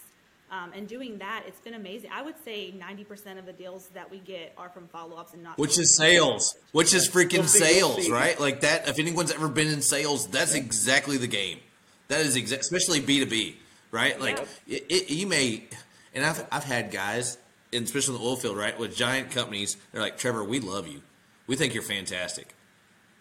Um, 0.49 0.71
and 0.73 0.87
doing 0.87 1.17
that, 1.17 1.43
it's 1.45 1.59
been 1.59 1.73
amazing. 1.73 2.09
I 2.13 2.21
would 2.21 2.35
say 2.45 2.73
90% 2.73 3.37
of 3.37 3.45
the 3.45 3.51
deals 3.51 3.89
that 3.89 4.09
we 4.09 4.19
get 4.19 4.53
are 4.57 4.69
from 4.69 4.87
follow 4.87 5.17
ups 5.17 5.33
and 5.33 5.43
not. 5.43 5.57
Which 5.57 5.77
is 5.77 5.97
sales. 5.97 6.55
Which 6.71 6.93
is 6.93 7.09
freaking 7.09 7.33
You'll 7.33 7.43
see, 7.43 7.77
you'll 7.77 7.89
sales, 7.95 8.09
right? 8.09 8.39
Like 8.39 8.61
that. 8.61 8.87
If 8.87 8.97
anyone's 8.97 9.31
ever 9.31 9.49
been 9.49 9.67
in 9.67 9.81
sales, 9.81 10.27
that's 10.27 10.55
exactly 10.55 11.17
the 11.17 11.27
game. 11.27 11.59
That 12.07 12.21
is 12.21 12.37
exactly, 12.37 12.61
especially 12.61 13.01
B 13.01 13.19
two 13.19 13.25
B, 13.25 13.57
right? 13.91 14.19
Like 14.19 14.39
it, 14.67 14.85
it, 14.87 15.09
you 15.09 15.27
may, 15.27 15.65
and 16.13 16.25
I've 16.25 16.45
I've 16.51 16.63
had 16.63 16.91
guys, 16.91 17.37
and 17.73 17.83
especially 17.83 18.15
in 18.15 18.21
the 18.21 18.27
oil 18.27 18.37
field, 18.37 18.55
right, 18.55 18.77
with 18.79 18.95
giant 18.95 19.31
companies. 19.31 19.75
They're 19.91 20.01
like, 20.01 20.17
Trevor, 20.17 20.45
we 20.45 20.61
love 20.61 20.87
you, 20.87 21.01
we 21.47 21.57
think 21.57 21.73
you're 21.73 21.83
fantastic, 21.83 22.55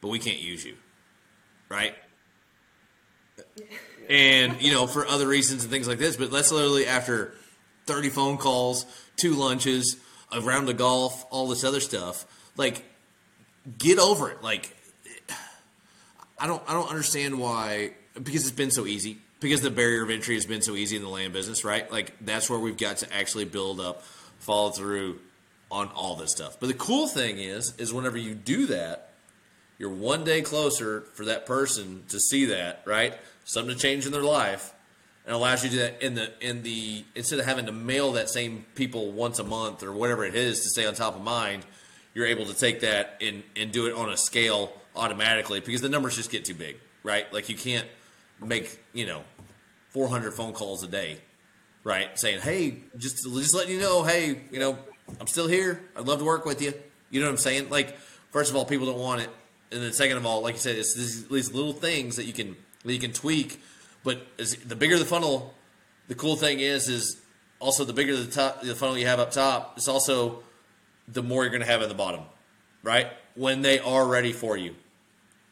but 0.00 0.08
we 0.08 0.20
can't 0.20 0.38
use 0.38 0.64
you, 0.64 0.76
right? 1.68 1.96
and 4.08 4.60
you 4.60 4.72
know 4.72 4.86
for 4.86 5.06
other 5.06 5.26
reasons 5.26 5.62
and 5.62 5.72
things 5.72 5.88
like 5.88 5.98
this. 5.98 6.16
But 6.16 6.30
that's 6.30 6.52
literally 6.52 6.86
after 6.86 7.34
thirty 7.86 8.08
phone 8.08 8.36
calls, 8.36 8.86
two 9.16 9.34
lunches, 9.34 9.96
a 10.32 10.40
round 10.40 10.68
of 10.68 10.76
golf, 10.76 11.24
all 11.30 11.48
this 11.48 11.64
other 11.64 11.80
stuff. 11.80 12.26
Like, 12.56 12.84
get 13.78 13.98
over 13.98 14.30
it. 14.30 14.42
Like, 14.42 14.74
I 16.38 16.46
don't 16.46 16.62
I 16.68 16.72
don't 16.72 16.88
understand 16.88 17.38
why 17.38 17.92
because 18.14 18.42
it's 18.42 18.56
been 18.56 18.70
so 18.70 18.86
easy. 18.86 19.18
Because 19.38 19.60
the 19.60 19.70
barrier 19.70 20.02
of 20.02 20.08
entry 20.08 20.34
has 20.34 20.46
been 20.46 20.62
so 20.62 20.74
easy 20.74 20.96
in 20.96 21.02
the 21.02 21.10
land 21.10 21.34
business, 21.34 21.62
right? 21.62 21.90
Like 21.92 22.14
that's 22.22 22.48
where 22.48 22.58
we've 22.58 22.78
got 22.78 22.98
to 22.98 23.14
actually 23.14 23.44
build 23.44 23.80
up, 23.80 24.02
follow 24.38 24.70
through 24.70 25.20
on 25.70 25.88
all 25.88 26.16
this 26.16 26.32
stuff. 26.32 26.58
But 26.58 26.68
the 26.68 26.74
cool 26.74 27.06
thing 27.06 27.38
is, 27.38 27.74
is 27.76 27.92
whenever 27.92 28.16
you 28.16 28.34
do 28.34 28.66
that, 28.66 29.12
you're 29.78 29.90
one 29.90 30.24
day 30.24 30.40
closer 30.40 31.02
for 31.14 31.26
that 31.26 31.44
person 31.44 32.04
to 32.08 32.18
see 32.18 32.46
that, 32.46 32.82
right? 32.86 33.14
Something 33.46 33.76
to 33.76 33.80
change 33.80 34.06
in 34.06 34.12
their 34.12 34.24
life, 34.24 34.74
and 35.24 35.32
allows 35.32 35.62
you 35.62 35.70
to 35.70 35.76
do 35.76 35.82
that 35.82 36.02
in 36.02 36.14
the 36.14 36.32
in 36.40 36.64
the 36.64 37.04
instead 37.14 37.38
of 37.38 37.46
having 37.46 37.66
to 37.66 37.72
mail 37.72 38.12
that 38.12 38.28
same 38.28 38.66
people 38.74 39.12
once 39.12 39.38
a 39.38 39.44
month 39.44 39.84
or 39.84 39.92
whatever 39.92 40.24
it 40.24 40.34
is 40.34 40.62
to 40.64 40.68
stay 40.68 40.84
on 40.84 40.94
top 40.94 41.14
of 41.14 41.22
mind, 41.22 41.64
you're 42.12 42.26
able 42.26 42.44
to 42.46 42.54
take 42.54 42.80
that 42.80 43.16
and 43.20 43.44
and 43.54 43.70
do 43.70 43.86
it 43.86 43.94
on 43.94 44.10
a 44.10 44.16
scale 44.16 44.72
automatically 44.96 45.60
because 45.60 45.80
the 45.80 45.88
numbers 45.88 46.16
just 46.16 46.30
get 46.30 46.44
too 46.44 46.54
big, 46.54 46.76
right? 47.04 47.32
Like 47.32 47.48
you 47.48 47.56
can't 47.56 47.86
make 48.44 48.82
you 48.92 49.06
know 49.06 49.22
400 49.90 50.34
phone 50.34 50.52
calls 50.52 50.82
a 50.82 50.88
day, 50.88 51.18
right? 51.84 52.18
Saying, 52.18 52.40
hey, 52.40 52.78
just 52.96 53.22
just 53.22 53.54
letting 53.54 53.72
you 53.72 53.80
know, 53.80 54.02
hey, 54.02 54.40
you 54.50 54.58
know, 54.58 54.76
I'm 55.20 55.28
still 55.28 55.46
here. 55.46 55.80
I'd 55.94 56.04
love 56.06 56.18
to 56.18 56.24
work 56.24 56.44
with 56.46 56.60
you. 56.60 56.74
You 57.10 57.20
know 57.20 57.26
what 57.26 57.34
I'm 57.34 57.38
saying? 57.38 57.70
Like, 57.70 57.96
first 58.32 58.50
of 58.50 58.56
all, 58.56 58.64
people 58.64 58.86
don't 58.86 58.98
want 58.98 59.22
it, 59.22 59.30
and 59.70 59.80
then 59.80 59.92
second 59.92 60.16
of 60.16 60.26
all, 60.26 60.42
like 60.42 60.54
you 60.54 60.60
said, 60.60 60.76
it's 60.76 60.94
these, 60.94 61.28
these 61.28 61.52
little 61.54 61.72
things 61.72 62.16
that 62.16 62.24
you 62.24 62.32
can 62.32 62.56
that 62.86 62.92
you 62.92 63.00
can 63.00 63.12
tweak. 63.12 63.60
But 64.04 64.24
the 64.38 64.76
bigger 64.76 64.98
the 64.98 65.04
funnel, 65.04 65.54
the 66.08 66.14
cool 66.14 66.36
thing 66.36 66.60
is 66.60 66.88
is 66.88 67.20
also 67.58 67.84
the 67.84 67.92
bigger 67.92 68.16
the 68.16 68.30
top 68.30 68.62
the 68.62 68.74
funnel 68.74 68.96
you 68.96 69.06
have 69.06 69.20
up 69.20 69.32
top. 69.32 69.74
It's 69.76 69.88
also 69.88 70.42
the 71.08 71.22
more 71.22 71.42
you're 71.42 71.50
going 71.50 71.62
to 71.62 71.68
have 71.68 71.82
at 71.82 71.88
the 71.88 71.94
bottom, 71.94 72.22
right? 72.82 73.08
When 73.34 73.62
they 73.62 73.78
are 73.78 74.06
ready 74.06 74.32
for 74.32 74.56
you. 74.56 74.74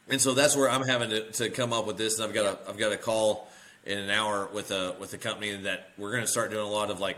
And 0.07 0.21
so 0.21 0.33
that's 0.33 0.55
where 0.55 0.69
I'm 0.69 0.85
having 0.85 1.09
to, 1.09 1.31
to 1.33 1.49
come 1.49 1.73
up 1.73 1.87
with 1.87 1.97
this. 1.97 2.19
And 2.19 2.27
I've 2.27 2.33
got 2.33 2.45
a 2.45 2.69
I've 2.69 2.77
got 2.77 2.91
a 2.91 2.97
call 2.97 3.49
in 3.85 3.97
an 3.97 4.09
hour 4.09 4.47
with 4.53 4.71
a 4.71 4.95
with 4.99 5.13
a 5.13 5.17
company 5.17 5.55
that 5.63 5.89
we're 5.97 6.11
going 6.11 6.23
to 6.23 6.27
start 6.27 6.51
doing 6.51 6.63
a 6.63 6.69
lot 6.69 6.91
of 6.91 6.99
like 6.99 7.17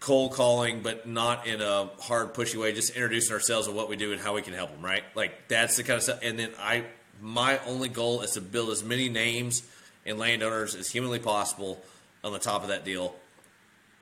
cold 0.00 0.32
calling, 0.32 0.82
but 0.82 1.06
not 1.06 1.46
in 1.46 1.60
a 1.60 1.88
hard 2.00 2.34
pushy 2.34 2.56
way. 2.56 2.72
Just 2.72 2.90
introducing 2.90 3.32
ourselves 3.34 3.66
and 3.68 3.76
what 3.76 3.88
we 3.88 3.96
do 3.96 4.12
and 4.12 4.20
how 4.20 4.34
we 4.34 4.42
can 4.42 4.54
help 4.54 4.70
them. 4.70 4.82
Right? 4.82 5.04
Like 5.14 5.48
that's 5.48 5.76
the 5.76 5.82
kind 5.82 5.98
of 5.98 6.02
stuff. 6.02 6.18
And 6.22 6.38
then 6.38 6.50
I 6.58 6.84
my 7.22 7.60
only 7.66 7.88
goal 7.88 8.22
is 8.22 8.32
to 8.32 8.40
build 8.40 8.70
as 8.70 8.82
many 8.82 9.08
names 9.08 9.62
and 10.04 10.18
landowners 10.18 10.74
as 10.74 10.90
humanly 10.90 11.20
possible 11.20 11.80
on 12.24 12.32
the 12.32 12.38
top 12.40 12.62
of 12.62 12.68
that 12.68 12.84
deal. 12.84 13.14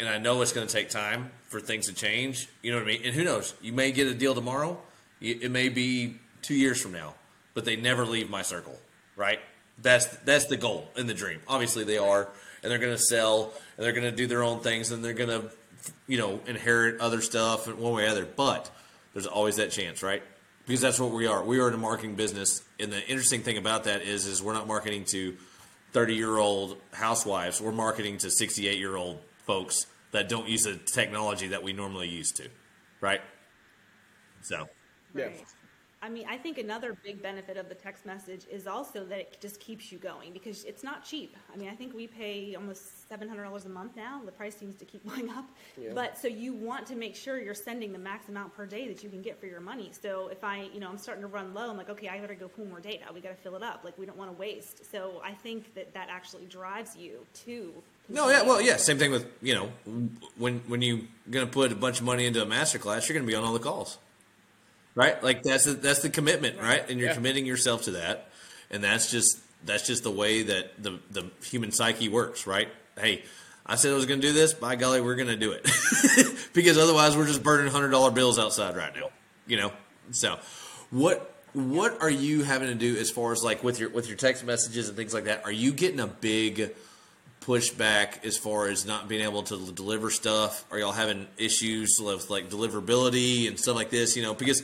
And 0.00 0.08
I 0.08 0.16
know 0.16 0.40
it's 0.40 0.52
going 0.52 0.66
to 0.66 0.72
take 0.72 0.88
time 0.88 1.30
for 1.48 1.60
things 1.60 1.86
to 1.86 1.92
change. 1.92 2.48
You 2.62 2.70
know 2.70 2.78
what 2.78 2.84
I 2.84 2.86
mean? 2.86 3.02
And 3.04 3.14
who 3.14 3.22
knows? 3.22 3.54
You 3.60 3.74
may 3.74 3.92
get 3.92 4.06
a 4.06 4.14
deal 4.14 4.34
tomorrow. 4.34 4.80
It 5.20 5.50
may 5.50 5.68
be 5.68 6.16
two 6.40 6.54
years 6.54 6.80
from 6.80 6.92
now, 6.92 7.12
but 7.52 7.66
they 7.66 7.76
never 7.76 8.06
leave 8.06 8.30
my 8.30 8.40
circle, 8.40 8.78
right? 9.16 9.38
That's 9.82 10.06
that's 10.06 10.46
the 10.46 10.56
goal 10.56 10.88
and 10.96 11.06
the 11.06 11.12
dream. 11.12 11.40
Obviously, 11.46 11.84
they 11.84 11.98
are, 11.98 12.26
and 12.62 12.72
they're 12.72 12.78
going 12.78 12.96
to 12.96 13.02
sell, 13.02 13.52
and 13.76 13.84
they're 13.84 13.92
going 13.92 14.10
to 14.10 14.16
do 14.16 14.26
their 14.26 14.42
own 14.42 14.60
things, 14.60 14.92
and 14.92 15.04
they're 15.04 15.12
going 15.12 15.28
to, 15.28 15.50
you 16.06 16.16
know, 16.16 16.40
inherit 16.46 17.00
other 17.02 17.20
stuff 17.20 17.68
in 17.68 17.76
one 17.76 17.92
way 17.92 18.06
or 18.06 18.08
other. 18.08 18.24
But 18.24 18.70
there's 19.12 19.26
always 19.26 19.56
that 19.56 19.72
chance, 19.72 20.02
right? 20.02 20.22
Because 20.70 20.82
that's 20.82 21.00
what 21.00 21.10
we 21.10 21.26
are. 21.26 21.42
We 21.42 21.58
are 21.58 21.66
in 21.66 21.74
a 21.74 21.78
marketing 21.78 22.14
business, 22.14 22.62
and 22.78 22.92
the 22.92 23.04
interesting 23.08 23.42
thing 23.42 23.58
about 23.58 23.82
that 23.84 24.02
is, 24.02 24.26
is 24.26 24.40
we're 24.40 24.52
not 24.52 24.68
marketing 24.68 25.04
to 25.06 25.36
30 25.90 26.14
year 26.14 26.36
old 26.36 26.76
housewives. 26.92 27.60
We're 27.60 27.72
marketing 27.72 28.18
to 28.18 28.30
68 28.30 28.78
year 28.78 28.94
old 28.94 29.18
folks 29.46 29.86
that 30.12 30.28
don't 30.28 30.48
use 30.48 30.62
the 30.62 30.78
technology 30.94 31.48
that 31.48 31.64
we 31.64 31.72
normally 31.72 32.08
used 32.08 32.36
to, 32.36 32.48
right? 33.00 33.20
So, 34.42 34.68
Yeah. 35.12 35.30
I 36.02 36.08
mean, 36.08 36.24
I 36.26 36.38
think 36.38 36.56
another 36.56 36.96
big 37.04 37.20
benefit 37.22 37.58
of 37.58 37.68
the 37.68 37.74
text 37.74 38.06
message 38.06 38.46
is 38.50 38.66
also 38.66 39.04
that 39.04 39.18
it 39.18 39.36
just 39.38 39.60
keeps 39.60 39.92
you 39.92 39.98
going 39.98 40.32
because 40.32 40.64
it's 40.64 40.82
not 40.82 41.04
cheap. 41.04 41.36
I 41.52 41.58
mean, 41.58 41.68
I 41.68 41.74
think 41.74 41.94
we 41.94 42.06
pay 42.06 42.54
almost 42.54 43.06
seven 43.06 43.28
hundred 43.28 43.44
dollars 43.44 43.66
a 43.66 43.68
month 43.68 43.96
now. 43.96 44.22
The 44.24 44.32
price 44.32 44.56
seems 44.56 44.76
to 44.76 44.86
keep 44.86 45.06
going 45.08 45.28
up. 45.28 45.44
Yeah. 45.78 45.90
But 45.94 46.16
so 46.16 46.26
you 46.26 46.54
want 46.54 46.86
to 46.86 46.96
make 46.96 47.14
sure 47.14 47.38
you're 47.38 47.52
sending 47.52 47.92
the 47.92 47.98
max 47.98 48.30
amount 48.30 48.54
per 48.56 48.64
day 48.64 48.88
that 48.88 49.04
you 49.04 49.10
can 49.10 49.20
get 49.20 49.38
for 49.38 49.44
your 49.44 49.60
money. 49.60 49.90
So 50.00 50.28
if 50.28 50.42
I, 50.42 50.70
you 50.72 50.80
know, 50.80 50.88
I'm 50.88 50.96
starting 50.96 51.22
to 51.22 51.28
run 51.28 51.52
low, 51.52 51.68
I'm 51.68 51.76
like, 51.76 51.90
okay, 51.90 52.08
I 52.08 52.18
got 52.18 52.28
to 52.28 52.34
go 52.34 52.48
pull 52.48 52.64
more 52.64 52.80
data. 52.80 53.04
We 53.12 53.20
got 53.20 53.30
to 53.30 53.42
fill 53.42 53.56
it 53.56 53.62
up. 53.62 53.82
Like 53.84 53.98
we 53.98 54.06
don't 54.06 54.16
want 54.16 54.30
to 54.30 54.38
waste. 54.38 54.90
So 54.90 55.20
I 55.22 55.32
think 55.32 55.74
that 55.74 55.92
that 55.92 56.08
actually 56.10 56.46
drives 56.46 56.96
you 56.96 57.26
to. 57.44 57.74
no, 58.08 58.30
yeah, 58.30 58.40
well, 58.42 58.62
yeah, 58.62 58.76
same 58.76 58.98
thing 58.98 59.10
with, 59.10 59.26
you 59.42 59.54
know, 59.54 59.70
when 60.38 60.60
when 60.66 60.80
you're 60.80 61.00
going 61.30 61.46
to 61.46 61.52
put 61.52 61.72
a 61.72 61.76
bunch 61.76 61.98
of 61.98 62.06
money 62.06 62.24
into 62.24 62.42
a 62.42 62.46
master 62.46 62.78
class, 62.78 63.06
you're 63.06 63.14
going 63.14 63.26
to 63.26 63.30
be 63.30 63.36
on 63.36 63.44
all 63.44 63.52
the 63.52 63.58
calls. 63.58 63.98
Right? 65.00 65.22
Like 65.22 65.42
that's 65.42 65.64
the, 65.64 65.72
that's 65.72 66.02
the 66.02 66.10
commitment, 66.10 66.60
right? 66.60 66.88
And 66.88 66.98
you're 67.00 67.08
Yeah. 67.08 67.14
committing 67.14 67.46
yourself 67.46 67.82
to 67.84 67.92
that. 67.92 68.28
And 68.70 68.84
that's 68.84 69.10
just 69.10 69.38
that's 69.64 69.86
just 69.86 70.02
the 70.02 70.10
way 70.10 70.42
that 70.44 70.82
the 70.82 70.98
the 71.10 71.30
human 71.44 71.72
psyche 71.72 72.08
works, 72.08 72.46
right? 72.46 72.68
hey, 72.98 73.22
I 73.64 73.76
said 73.76 73.92
I 73.92 73.94
was 73.94 74.04
going 74.06 74.20
to 74.20 74.26
do 74.26 74.32
this. 74.34 74.52
By 74.52 74.76
golly, 74.76 75.00
we're 75.00 75.14
going 75.14 75.28
to 75.28 75.36
do 75.36 75.52
it 75.52 75.62
because 76.52 76.76
otherwise 76.76 77.16
we're 77.16 77.26
just 77.26 77.42
burning 77.42 77.70
hundred 77.72 77.90
dollar 77.90 78.10
bills 78.10 78.38
outside 78.38 78.76
right 78.76 78.94
now. 78.94 79.08
You 79.46 79.56
know. 79.56 79.72
So, 80.12 80.38
what 80.90 81.34
what 81.54 82.02
are 82.02 82.10
you 82.10 82.42
having 82.42 82.68
to 82.68 82.74
do 82.74 82.96
as 82.98 83.10
far 83.10 83.32
as 83.32 83.42
like 83.42 83.64
with 83.64 83.80
your 83.80 83.88
with 83.90 84.06
your 84.08 84.16
text 84.16 84.44
messages 84.44 84.88
and 84.88 84.96
things 84.96 85.14
like 85.14 85.24
that? 85.24 85.44
Are 85.44 85.52
you 85.52 85.72
getting 85.72 86.00
a 86.00 86.06
big 86.06 86.72
pushback 87.40 88.24
as 88.24 88.36
far 88.36 88.68
as 88.68 88.84
not 88.84 89.08
being 89.08 89.22
able 89.22 89.42
to 89.44 89.72
deliver 89.72 90.10
stuff? 90.10 90.64
Are 90.70 90.78
y'all 90.78 90.92
having 90.92 91.26
issues 91.38 91.98
with 92.00 92.28
like 92.28 92.50
deliverability 92.50 93.48
and 93.48 93.58
stuff 93.58 93.76
like 93.76 93.90
this? 93.90 94.16
You 94.16 94.22
know, 94.22 94.34
because 94.34 94.62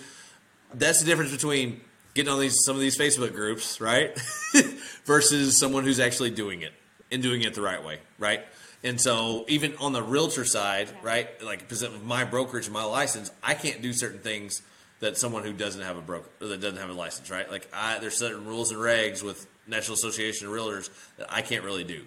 that's 0.76 1.00
the 1.00 1.06
difference 1.06 1.32
between 1.32 1.80
getting 2.14 2.32
on 2.32 2.40
these 2.40 2.64
some 2.64 2.76
of 2.76 2.80
these 2.80 2.96
Facebook 2.96 3.34
groups, 3.34 3.80
right, 3.80 4.18
versus 5.04 5.56
someone 5.58 5.84
who's 5.84 6.00
actually 6.00 6.30
doing 6.30 6.62
it 6.62 6.72
and 7.10 7.22
doing 7.22 7.42
it 7.42 7.54
the 7.54 7.62
right 7.62 7.84
way, 7.84 7.98
right? 8.18 8.44
And 8.82 9.00
so 9.00 9.44
even 9.48 9.74
on 9.76 9.92
the 9.92 10.02
realtor 10.02 10.44
side, 10.44 10.88
right, 11.02 11.28
like 11.42 11.60
because 11.60 11.82
of 11.82 12.04
my 12.04 12.24
brokerage 12.24 12.66
and 12.66 12.74
my 12.74 12.84
license, 12.84 13.30
I 13.42 13.54
can't 13.54 13.82
do 13.82 13.92
certain 13.92 14.20
things 14.20 14.62
that 15.00 15.16
someone 15.16 15.42
who 15.42 15.52
doesn't 15.52 15.82
have 15.82 15.96
a 15.96 16.00
broker 16.00 16.28
that 16.40 16.60
doesn't 16.60 16.78
have 16.78 16.90
a 16.90 16.94
license, 16.94 17.30
right? 17.30 17.50
Like 17.50 17.68
I, 17.72 17.98
there's 17.98 18.16
certain 18.16 18.46
rules 18.46 18.70
and 18.70 18.80
regs 18.80 19.22
with 19.22 19.46
National 19.66 19.94
Association 19.94 20.46
of 20.46 20.52
Realtors 20.52 20.90
that 21.18 21.32
I 21.32 21.42
can't 21.42 21.64
really 21.64 21.84
do, 21.84 22.04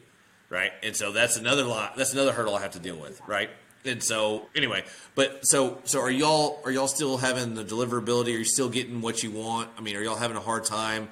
right? 0.50 0.72
And 0.84 0.96
so 0.96 1.12
that's 1.12 1.38
another 1.38 1.64
lot. 1.64 1.96
That's 1.98 2.14
another 2.14 2.32
hurdle 2.32 2.56
I 2.56 2.62
have 2.62 2.72
to 2.72 2.80
deal 2.80 2.98
with, 2.98 3.22
right? 3.28 3.50
And 3.86 4.04
so 4.04 4.48
anyway, 4.56 4.84
but 5.16 5.46
so 5.46 5.80
so 5.86 6.02
are 6.02 6.12
y'all 6.12 6.60
are 6.66 6.72
y'all 6.72 6.88
still 6.88 7.18
having 7.18 7.56
the 7.56 7.64
deliverability? 7.64 8.28
Are 8.36 8.40
you 8.40 8.44
still 8.44 8.70
getting 8.70 9.02
what 9.02 9.24
you 9.24 9.32
want? 9.32 9.70
I 9.78 9.82
mean, 9.82 9.96
are 9.96 10.04
y'all 10.04 10.16
having 10.16 10.38
a 10.38 10.42
hard 10.42 10.66
time 10.66 11.10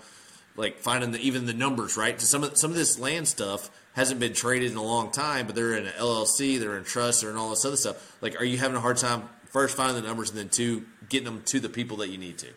like 0.57 0.80
finding 0.80 1.11
the 1.11 1.20
even 1.20 1.45
the 1.45 1.53
numbers 1.53 1.95
right? 1.95 2.20
Some 2.20 2.43
of 2.43 2.57
some 2.57 2.72
of 2.72 2.78
this 2.78 2.99
land 2.99 3.28
stuff 3.28 3.70
hasn't 3.93 4.20
been 4.20 4.34
traded 4.34 4.72
in 4.72 4.78
a 4.78 4.84
long 4.84 5.11
time, 5.11 5.47
but 5.47 5.55
they're 5.55 5.76
in 5.76 5.88
an 5.88 5.93
LLC, 5.93 6.59
they're 6.59 6.78
in 6.78 6.84
trust, 6.84 7.22
they're 7.22 7.32
in 7.32 7.36
all 7.36 7.49
this 7.49 7.65
other 7.65 7.78
stuff. 7.78 8.18
Like, 8.22 8.39
are 8.39 8.45
you 8.45 8.57
having 8.57 8.78
a 8.78 8.80
hard 8.80 8.97
time 8.97 9.28
first 9.45 9.76
finding 9.76 10.01
the 10.01 10.07
numbers 10.07 10.30
and 10.30 10.38
then 10.38 10.49
two 10.49 10.86
getting 11.09 11.26
them 11.26 11.41
to 11.45 11.59
the 11.59 11.70
people 11.70 11.97
that 11.97 12.09
you 12.09 12.18
need 12.18 12.38
to? 12.38 12.47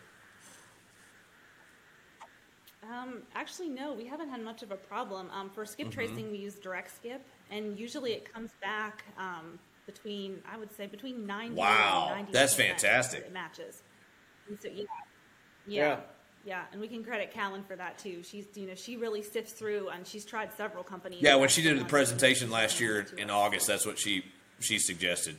Um, 2.90 3.22
actually, 3.34 3.68
no, 3.68 3.94
we 3.94 4.04
haven't 4.04 4.28
had 4.28 4.42
much 4.42 4.62
of 4.62 4.70
a 4.70 4.76
problem. 4.76 5.30
Um, 5.30 5.48
for 5.48 5.64
skip 5.64 5.86
mm-hmm. 5.86 5.94
tracing, 5.94 6.30
we 6.30 6.38
use 6.38 6.56
DirectSkip, 6.56 7.20
and 7.50 7.78
usually 7.78 8.12
it 8.12 8.30
comes 8.30 8.50
back 8.60 9.04
um, 9.16 9.58
between, 9.92 10.40
I 10.50 10.56
would 10.56 10.74
say, 10.76 10.86
between 10.86 11.26
90 11.26 11.54
wow, 11.54 12.06
and 12.10 12.18
90 12.26 12.32
that's 12.32 12.54
fantastic. 12.54 13.20
It 13.20 13.32
matches. 13.32 13.82
So, 14.60 14.68
yeah. 14.68 14.84
yeah. 15.66 15.86
yeah. 15.88 15.96
Yeah, 16.42 16.62
and 16.72 16.80
we 16.80 16.88
can 16.88 17.04
credit 17.04 17.32
Callan 17.34 17.64
for 17.64 17.76
that 17.76 17.98
too. 17.98 18.22
She's 18.22 18.46
you 18.54 18.66
know 18.66 18.74
she 18.74 18.96
really 18.96 19.20
sifts 19.20 19.52
through, 19.52 19.90
and 19.90 20.06
she's 20.06 20.24
tried 20.24 20.50
several 20.54 20.82
companies. 20.82 21.20
Yeah, 21.20 21.34
when 21.34 21.50
she 21.50 21.60
did 21.60 21.78
the 21.78 21.84
presentation 21.84 22.50
last 22.50 22.80
year 22.80 23.06
in 23.18 23.28
August, 23.28 23.66
that's 23.66 23.84
what 23.84 23.98
she 23.98 24.24
she 24.58 24.78
suggested. 24.78 25.36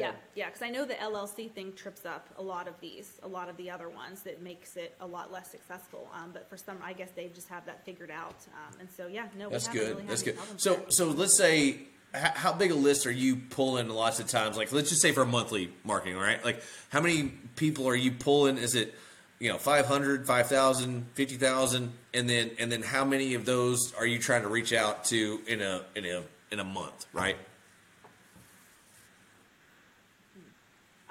Yeah, 0.00 0.12
yeah, 0.34 0.46
because 0.46 0.62
I 0.62 0.70
know 0.70 0.84
the 0.84 0.94
LLC 0.94 1.50
thing 1.50 1.72
trips 1.74 2.04
up 2.04 2.28
a 2.38 2.42
lot 2.42 2.68
of 2.68 2.74
these, 2.80 3.12
a 3.22 3.28
lot 3.28 3.48
of 3.48 3.56
the 3.56 3.70
other 3.70 3.88
ones 3.88 4.22
that 4.22 4.42
makes 4.42 4.76
it 4.76 4.94
a 5.00 5.06
lot 5.06 5.32
less 5.32 5.50
successful. 5.50 6.08
Um, 6.14 6.30
but 6.32 6.48
for 6.48 6.56
some, 6.56 6.78
I 6.82 6.92
guess 6.92 7.10
they 7.14 7.28
just 7.28 7.48
have 7.48 7.66
that 7.66 7.84
figured 7.84 8.10
out. 8.10 8.36
Um, 8.54 8.80
and 8.80 8.88
so, 8.90 9.06
yeah, 9.06 9.26
no, 9.38 9.48
that's 9.50 9.68
good. 9.68 9.96
Really 9.96 10.08
that's 10.08 10.22
good. 10.22 10.38
So, 10.56 10.74
there. 10.74 10.84
so 10.90 11.08
let's 11.08 11.36
say, 11.36 11.80
how 12.14 12.52
big 12.52 12.70
a 12.70 12.74
list 12.74 13.06
are 13.06 13.12
you 13.12 13.36
pulling 13.36 13.88
lots 13.88 14.20
of 14.20 14.26
times? 14.26 14.56
Like, 14.56 14.72
let's 14.72 14.88
just 14.88 15.02
say 15.02 15.12
for 15.12 15.24
monthly 15.24 15.70
marketing, 15.84 16.16
right? 16.16 16.42
Like, 16.44 16.62
how 16.88 17.00
many 17.00 17.32
people 17.56 17.88
are 17.88 17.96
you 17.96 18.12
pulling? 18.12 18.58
Is 18.58 18.74
it, 18.74 18.94
you 19.38 19.50
know, 19.50 19.58
500, 19.58 20.26
5,000, 20.26 21.06
50,000? 21.14 21.92
And 22.14 22.30
then, 22.30 22.50
and 22.58 22.72
then 22.72 22.82
how 22.82 23.04
many 23.04 23.34
of 23.34 23.44
those 23.44 23.92
are 23.94 24.06
you 24.06 24.18
trying 24.18 24.42
to 24.42 24.48
reach 24.48 24.72
out 24.72 25.04
to 25.06 25.40
in 25.46 25.60
a, 25.60 25.82
in 25.94 26.06
a, 26.06 26.22
in 26.50 26.60
a 26.60 26.64
month, 26.64 27.06
right? 27.12 27.36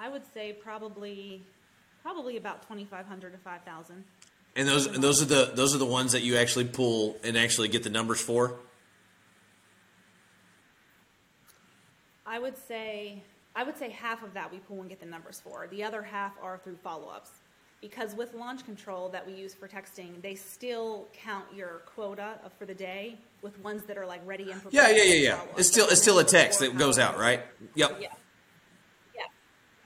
I 0.05 0.07
would 0.07 0.21
say 0.35 0.53
probably 0.53 1.41
probably 2.03 2.37
about 2.37 2.61
twenty 2.67 2.85
five 2.85 3.07
hundred 3.07 3.31
to 3.31 3.39
five 3.39 3.63
thousand. 3.63 4.03
And 4.55 4.67
those 4.67 4.85
and 4.85 5.03
those 5.03 5.19
are 5.19 5.25
the 5.25 5.51
those 5.55 5.73
are 5.73 5.79
the 5.79 5.85
ones 5.85 6.11
that 6.11 6.21
you 6.21 6.37
actually 6.37 6.65
pull 6.65 7.17
and 7.23 7.35
actually 7.35 7.69
get 7.69 7.81
the 7.81 7.89
numbers 7.89 8.21
for. 8.21 8.53
I 12.23 12.37
would 12.37 12.55
say 12.67 13.23
I 13.55 13.63
would 13.63 13.77
say 13.77 13.89
half 13.89 14.21
of 14.23 14.35
that 14.35 14.51
we 14.51 14.59
pull 14.59 14.79
and 14.81 14.89
get 14.89 14.99
the 14.99 15.07
numbers 15.07 15.41
for. 15.43 15.67
The 15.71 15.83
other 15.83 16.03
half 16.03 16.33
are 16.39 16.59
through 16.59 16.77
follow 16.77 17.07
ups. 17.07 17.31
Because 17.81 18.15
with 18.15 18.33
launch 18.33 18.63
control 18.63 19.09
that 19.09 19.25
we 19.27 19.33
use 19.33 19.53
for 19.53 19.67
texting, 19.67 20.21
they 20.21 20.33
still 20.33 21.07
count 21.13 21.45
your 21.53 21.81
quota 21.85 22.39
for 22.57 22.65
the 22.65 22.73
day 22.73 23.17
with 23.41 23.59
ones 23.59 23.83
that 23.85 23.97
are 23.97 24.05
like 24.05 24.21
ready 24.25 24.51
and 24.51 24.61
prepared. 24.61 24.95
Yeah, 24.95 25.03
yeah, 25.03 25.13
yeah, 25.13 25.29
yeah. 25.29 25.41
It's 25.57 25.67
still 25.67 25.87
it's 25.87 26.01
still 26.01 26.19
a 26.19 26.23
text 26.23 26.59
that 26.59 26.77
goes 26.77 26.99
out, 26.99 27.17
right? 27.17 27.41
Yep. 27.73 27.97
Yeah 28.01 28.09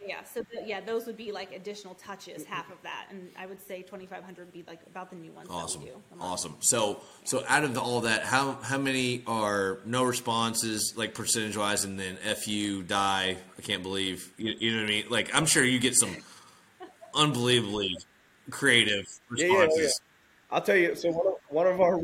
yeah. 0.09 0.23
So 0.23 0.41
the, 0.41 0.65
yeah, 0.65 0.81
those 0.81 1.05
would 1.05 1.17
be 1.17 1.31
like 1.31 1.53
additional 1.53 1.93
touches, 1.93 2.43
half 2.43 2.71
of 2.71 2.81
that, 2.81 3.05
and 3.11 3.29
I 3.37 3.45
would 3.45 3.61
say 3.61 3.83
twenty 3.83 4.07
five 4.07 4.23
hundred 4.23 4.45
would 4.45 4.53
be 4.53 4.63
like 4.67 4.79
about 4.87 5.11
the 5.11 5.15
new 5.15 5.31
ones. 5.31 5.47
Awesome, 5.51 5.83
do, 5.83 5.91
awesome. 6.19 6.55
So 6.61 6.89
yeah. 6.89 6.95
so 7.25 7.43
out 7.47 7.63
of 7.63 7.75
the, 7.75 7.81
all 7.81 8.01
that, 8.01 8.23
how 8.23 8.53
how 8.63 8.79
many 8.79 9.23
are 9.27 9.79
no 9.85 10.03
responses, 10.03 10.95
like 10.97 11.13
percentage 11.13 11.55
wise, 11.55 11.83
and 11.83 11.99
then 11.99 12.17
fu 12.35 12.81
die? 12.81 13.37
I 13.57 13.61
can't 13.61 13.83
believe 13.83 14.33
you, 14.37 14.53
you 14.59 14.71
know 14.71 14.81
what 14.81 14.85
I 14.85 14.89
mean. 14.89 15.05
Like 15.09 15.35
I'm 15.35 15.45
sure 15.45 15.63
you 15.63 15.79
get 15.79 15.95
some 15.95 16.17
unbelievably 17.13 17.95
creative 18.49 19.05
responses. 19.29 19.77
Yeah, 19.77 19.83
yeah, 19.83 19.89
I'll 20.51 20.61
tell 20.61 20.75
you. 20.75 20.95
So 20.95 21.11
one 21.11 21.27
of, 21.27 21.33
one 21.49 21.67
of 21.67 21.81
our 21.81 21.97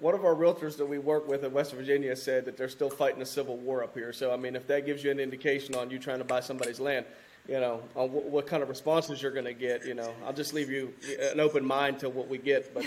one 0.00 0.14
of 0.14 0.24
our 0.24 0.34
realtors 0.34 0.78
that 0.78 0.86
we 0.86 0.98
work 0.98 1.28
with 1.28 1.44
in 1.44 1.52
West 1.52 1.74
Virginia 1.74 2.16
said 2.16 2.46
that 2.46 2.56
they're 2.56 2.70
still 2.70 2.88
fighting 2.88 3.20
a 3.20 3.26
civil 3.26 3.58
war 3.58 3.84
up 3.84 3.94
here. 3.94 4.14
So 4.14 4.32
I 4.32 4.36
mean, 4.36 4.56
if 4.56 4.66
that 4.68 4.86
gives 4.86 5.04
you 5.04 5.10
an 5.10 5.20
indication 5.20 5.74
on 5.74 5.90
you 5.90 5.98
trying 5.98 6.18
to 6.18 6.24
buy 6.24 6.40
somebody's 6.40 6.80
land, 6.80 7.04
you 7.50 7.58
know, 7.58 7.82
on 7.96 8.12
what, 8.12 8.24
what 8.26 8.46
kind 8.46 8.62
of 8.62 8.68
responses 8.68 9.20
you're 9.20 9.32
going 9.32 9.44
to 9.44 9.52
get. 9.52 9.84
You 9.84 9.94
know, 9.94 10.14
I'll 10.24 10.32
just 10.32 10.54
leave 10.54 10.70
you 10.70 10.94
an 11.32 11.40
open 11.40 11.64
mind 11.64 11.98
to 11.98 12.08
what 12.08 12.28
we 12.28 12.38
get. 12.38 12.72
But 12.72 12.86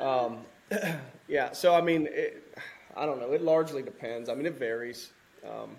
um, 0.00 0.38
yeah, 1.28 1.50
so 1.50 1.74
I 1.74 1.80
mean, 1.80 2.08
it, 2.10 2.56
I 2.96 3.04
don't 3.04 3.18
know. 3.18 3.32
It 3.32 3.42
largely 3.42 3.82
depends. 3.82 4.28
I 4.28 4.34
mean, 4.34 4.46
it 4.46 4.58
varies. 4.58 5.10
Um, 5.44 5.70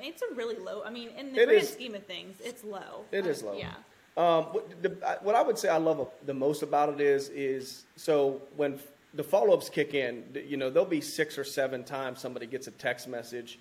it's 0.00 0.22
a 0.22 0.34
really 0.34 0.56
low. 0.56 0.82
I 0.84 0.90
mean, 0.90 1.10
in 1.18 1.32
the 1.32 1.44
grand 1.44 1.50
is, 1.50 1.72
scheme 1.72 1.96
of 1.96 2.06
things, 2.06 2.36
it's 2.40 2.62
low. 2.62 3.04
It 3.10 3.26
is 3.26 3.42
low. 3.42 3.54
Yeah. 3.54 3.74
Um, 4.16 4.44
what, 4.46 4.82
the, 4.82 5.18
what 5.22 5.34
I 5.34 5.42
would 5.42 5.58
say 5.58 5.68
I 5.68 5.78
love 5.78 6.08
the 6.26 6.34
most 6.34 6.62
about 6.62 6.88
it 6.88 7.00
is 7.00 7.30
is 7.30 7.84
so 7.96 8.42
when 8.56 8.78
the 9.14 9.24
follow 9.24 9.54
ups 9.54 9.68
kick 9.68 9.94
in, 9.94 10.24
you 10.46 10.56
know, 10.56 10.70
there'll 10.70 10.88
be 10.88 11.00
six 11.00 11.36
or 11.36 11.44
seven 11.44 11.82
times 11.82 12.20
somebody 12.20 12.46
gets 12.46 12.68
a 12.68 12.70
text 12.72 13.08
message 13.08 13.58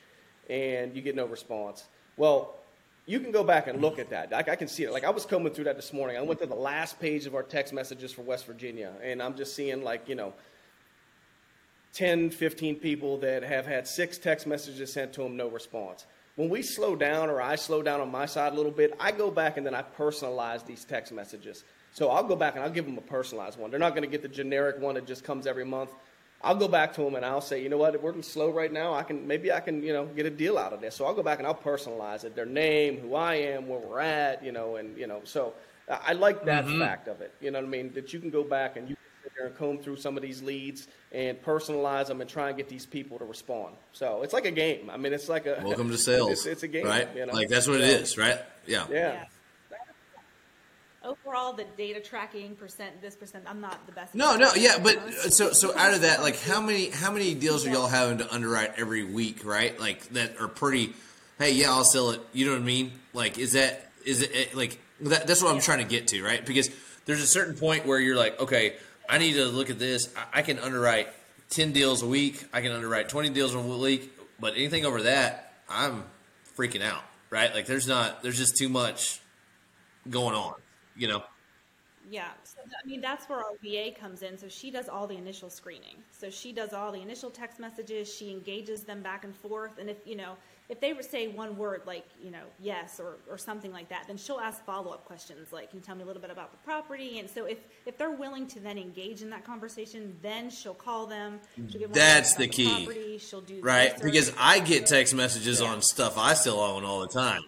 and 0.47 0.95
you 0.95 1.01
get 1.01 1.15
no 1.15 1.25
response. 1.25 1.85
Well, 2.17 2.58
you 3.09 3.19
can 3.19 3.31
go 3.31 3.43
back 3.43 3.65
and 3.65 3.81
look 3.81 3.97
at 3.97 4.11
that. 4.11 4.31
I, 4.31 4.51
I, 4.51 4.55
can 4.55 4.67
see 4.67 4.83
it. 4.83 4.93
Like 4.93 5.03
I 5.03 5.09
was 5.09 5.25
combing 5.25 5.51
through 5.51 5.63
that 5.63 5.75
this 5.75 5.91
morning. 5.93 6.15
I 6.15 6.21
went 6.21 6.39
to 6.41 6.45
the 6.45 6.53
last 6.53 6.99
page 6.99 7.25
of 7.25 7.33
our 7.33 7.41
text 7.41 7.73
messages 7.73 8.11
for 8.11 8.21
West 8.21 8.45
Virginia, 8.45 8.93
and 9.03 9.19
I'm 9.19 9.35
just 9.35 9.55
seeing 9.55 9.83
like 9.83 10.07
you 10.07 10.13
know, 10.13 10.33
10, 11.93 12.29
15 12.29 12.75
people 12.75 13.17
that 13.17 13.41
have 13.41 13.65
had 13.65 13.87
six 13.87 14.19
text 14.19 14.45
messages 14.45 14.93
sent 14.93 15.11
to 15.13 15.23
them, 15.23 15.35
no 15.35 15.47
response. 15.47 16.05
When 16.35 16.49
we 16.49 16.61
slow 16.61 16.95
down, 16.95 17.31
or 17.31 17.41
I 17.41 17.55
slow 17.55 17.81
down 17.81 17.99
on 17.99 18.11
my 18.11 18.27
side 18.27 18.53
a 18.53 18.55
little 18.55 18.71
bit, 18.71 18.93
I 18.99 19.11
go 19.11 19.31
back 19.31 19.57
and 19.57 19.65
then 19.65 19.73
I 19.73 19.81
personalize 19.81 20.63
these 20.63 20.85
text 20.85 21.11
messages. 21.11 21.63
So 21.93 22.09
I'll 22.09 22.23
go 22.23 22.35
back 22.35 22.53
and 22.53 22.63
I'll 22.63 22.69
give 22.69 22.85
them 22.85 22.99
a 22.99 23.01
personalized 23.01 23.57
one. 23.57 23.71
They're 23.71 23.79
not 23.79 23.95
going 23.95 24.03
to 24.03 24.09
get 24.09 24.21
the 24.21 24.27
generic 24.27 24.79
one 24.79 24.93
that 24.93 25.07
just 25.07 25.23
comes 25.23 25.47
every 25.47 25.65
month. 25.65 25.89
I'll 26.41 26.55
go 26.55 26.67
back 26.67 26.93
to 26.93 27.01
them 27.01 27.15
and 27.15 27.25
I'll 27.25 27.41
say, 27.41 27.61
you 27.61 27.69
know 27.69 27.77
what, 27.77 28.01
we're 28.01 28.21
slow 28.21 28.49
right 28.49 28.71
now. 28.71 28.93
I 28.93 29.03
can 29.03 29.27
maybe 29.27 29.51
I 29.51 29.59
can 29.59 29.83
you 29.83 29.91
know 29.91 30.05
get 30.05 30.25
a 30.25 30.29
deal 30.29 30.57
out 30.57 30.71
of 30.71 30.81
this. 30.81 30.95
So 30.95 31.05
I'll 31.05 31.13
go 31.13 31.23
back 31.23 31.39
and 31.39 31.47
I'll 31.47 31.55
personalize 31.55 32.23
it, 32.23 32.35
their 32.35 32.45
name, 32.45 32.99
who 32.99 33.15
I 33.15 33.35
am, 33.35 33.67
where 33.67 33.79
we're 33.79 33.99
at, 33.99 34.43
you 34.43 34.51
know, 34.51 34.77
and 34.77 34.97
you 34.97 35.07
know. 35.07 35.21
So 35.25 35.53
I 35.89 36.13
like 36.13 36.45
that 36.45 36.65
mm-hmm. 36.65 36.79
fact 36.79 37.07
of 37.07 37.21
it. 37.21 37.33
You 37.41 37.51
know 37.51 37.59
what 37.59 37.65
I 37.65 37.69
mean? 37.69 37.93
That 37.93 38.13
you 38.13 38.19
can 38.19 38.29
go 38.29 38.43
back 38.43 38.77
and 38.77 38.89
you 38.89 38.95
can 38.95 39.23
sit 39.23 39.31
there 39.37 39.47
and 39.47 39.57
comb 39.57 39.79
through 39.79 39.97
some 39.97 40.15
of 40.15 40.23
these 40.23 40.41
leads 40.41 40.87
and 41.11 41.41
personalize 41.43 42.07
them 42.07 42.21
and 42.21 42.29
try 42.29 42.47
and 42.47 42.57
get 42.57 42.69
these 42.69 42.85
people 42.85 43.19
to 43.19 43.25
respond. 43.25 43.75
So 43.91 44.21
it's 44.21 44.33
like 44.33 44.45
a 44.45 44.51
game. 44.51 44.89
I 44.89 44.97
mean, 44.97 45.11
it's 45.11 45.27
like 45.27 45.45
a 45.45 45.61
welcome 45.63 45.89
to 45.89 45.97
sales. 46.09 46.31
It's, 46.31 46.45
it's 46.45 46.63
a 46.63 46.67
game, 46.69 46.85
right? 46.85 47.09
You 47.15 47.25
know? 47.25 47.33
Like 47.33 47.49
that's 47.49 47.67
what 47.67 47.81
it 47.81 47.89
is, 47.89 48.17
right? 48.17 48.39
Yeah. 48.65 48.85
yeah. 48.89 48.97
yeah 48.97 49.25
overall 51.03 51.53
the 51.53 51.65
data 51.77 51.99
tracking 51.99 52.55
percent 52.55 53.01
this 53.01 53.15
percent 53.15 53.43
i'm 53.47 53.61
not 53.61 53.85
the 53.85 53.91
best 53.91 54.13
no 54.13 54.35
no 54.35 54.51
yeah 54.55 54.77
but 54.81 55.13
so 55.13 55.51
so 55.51 55.75
out 55.77 55.93
of 55.93 56.01
that 56.01 56.21
like 56.21 56.39
how 56.41 56.59
many 56.61 56.89
how 56.89 57.11
many 57.11 57.33
deals 57.33 57.65
are 57.65 57.69
y'all 57.69 57.87
having 57.87 58.17
to 58.17 58.33
underwrite 58.33 58.73
every 58.77 59.03
week 59.03 59.45
right? 59.45 59.79
Like 59.79 60.07
that 60.09 60.39
are 60.39 60.47
pretty 60.47 60.93
hey 61.37 61.53
yeah 61.53 61.71
i'll 61.71 61.85
sell 61.85 62.11
it. 62.11 62.21
You 62.33 62.45
know 62.45 62.51
what 62.53 62.61
i 62.61 62.65
mean? 62.65 62.91
Like 63.13 63.37
is 63.37 63.53
that 63.53 63.91
is 64.05 64.21
it 64.21 64.55
like 64.55 64.79
that, 65.01 65.25
that's 65.25 65.41
what 65.41 65.53
i'm 65.53 65.61
trying 65.61 65.79
to 65.79 65.85
get 65.85 66.07
to 66.09 66.23
right? 66.23 66.45
Because 66.45 66.69
there's 67.05 67.21
a 67.21 67.27
certain 67.27 67.55
point 67.55 67.85
where 67.85 67.99
you're 67.99 68.17
like 68.17 68.39
okay 68.39 68.75
i 69.07 69.17
need 69.17 69.33
to 69.33 69.45
look 69.45 69.69
at 69.69 69.79
this. 69.79 70.13
I, 70.15 70.39
I 70.39 70.41
can 70.41 70.59
underwrite 70.59 71.07
10 71.51 71.71
deals 71.71 72.03
a 72.03 72.07
week. 72.07 72.45
I 72.53 72.61
can 72.61 72.71
underwrite 72.71 73.09
20 73.09 73.29
deals 73.29 73.55
a 73.55 73.59
week. 73.59 74.11
But 74.39 74.55
anything 74.55 74.85
over 74.85 75.03
that 75.03 75.53
i'm 75.69 76.03
freaking 76.57 76.83
out 76.83 77.03
right? 77.29 77.53
Like 77.53 77.65
there's 77.67 77.87
not 77.87 78.23
there's 78.23 78.37
just 78.37 78.57
too 78.57 78.69
much 78.69 79.21
going 80.09 80.35
on 80.35 80.55
you 80.99 81.07
know. 81.07 81.23
Yeah, 82.09 82.29
so 82.43 82.57
I 82.63 82.87
mean 82.87 83.01
that's 83.01 83.27
where 83.29 83.39
our 83.39 83.53
VA 83.63 83.91
comes 83.97 84.23
in. 84.23 84.37
So 84.37 84.47
she 84.47 84.71
does 84.71 84.89
all 84.89 85.05
the 85.05 85.17
initial 85.17 85.49
screening. 85.49 85.97
So 86.11 86.29
she 86.29 86.51
does 86.51 86.73
all 86.73 86.91
the 86.91 87.01
initial 87.01 87.29
text 87.29 87.59
messages. 87.59 88.11
She 88.13 88.31
engages 88.31 88.83
them 88.83 89.01
back 89.03 89.23
and 89.23 89.35
forth. 89.35 89.77
And 89.77 89.89
if 89.89 89.97
you 90.05 90.15
know 90.15 90.35
if 90.69 90.79
they 90.79 90.93
say 91.01 91.27
one 91.27 91.57
word 91.57 91.81
like 91.85 92.05
you 92.23 92.31
know 92.31 92.43
yes 92.59 92.99
or, 92.99 93.17
or 93.29 93.37
something 93.37 93.71
like 93.71 93.89
that, 93.89 94.05
then 94.07 94.17
she'll 94.17 94.39
ask 94.39 94.63
follow 94.65 94.91
up 94.91 95.05
questions 95.05 95.51
like 95.51 95.69
can 95.69 95.79
you 95.79 95.85
tell 95.85 95.95
me 95.95 96.03
a 96.03 96.05
little 96.05 96.21
bit 96.21 96.31
about 96.31 96.51
the 96.51 96.57
property? 96.59 97.19
And 97.19 97.29
so 97.29 97.45
if 97.45 97.59
if 97.85 97.97
they're 97.97 98.11
willing 98.11 98.47
to 98.47 98.59
then 98.59 98.77
engage 98.79 99.21
in 99.21 99.29
that 99.29 99.45
conversation, 99.45 100.15
then 100.23 100.49
she'll 100.49 100.73
call 100.73 101.05
them. 101.05 101.39
She'll 101.55 101.65
give 101.65 101.81
them 101.81 101.91
That's 101.91 102.33
the 102.33 102.47
key. 102.47 102.85
property, 102.85 103.17
She'll 103.19 103.41
do 103.41 103.59
right? 103.61 103.91
research. 103.93 104.03
Because 104.03 104.33
I 104.39 104.59
get 104.59 104.87
text 104.87 105.13
messages 105.13 105.61
on 105.61 105.81
stuff 105.83 106.17
I 106.17 106.33
still 106.33 106.59
own 106.59 106.85
all 106.85 107.01
the 107.01 107.07
time. 107.07 107.41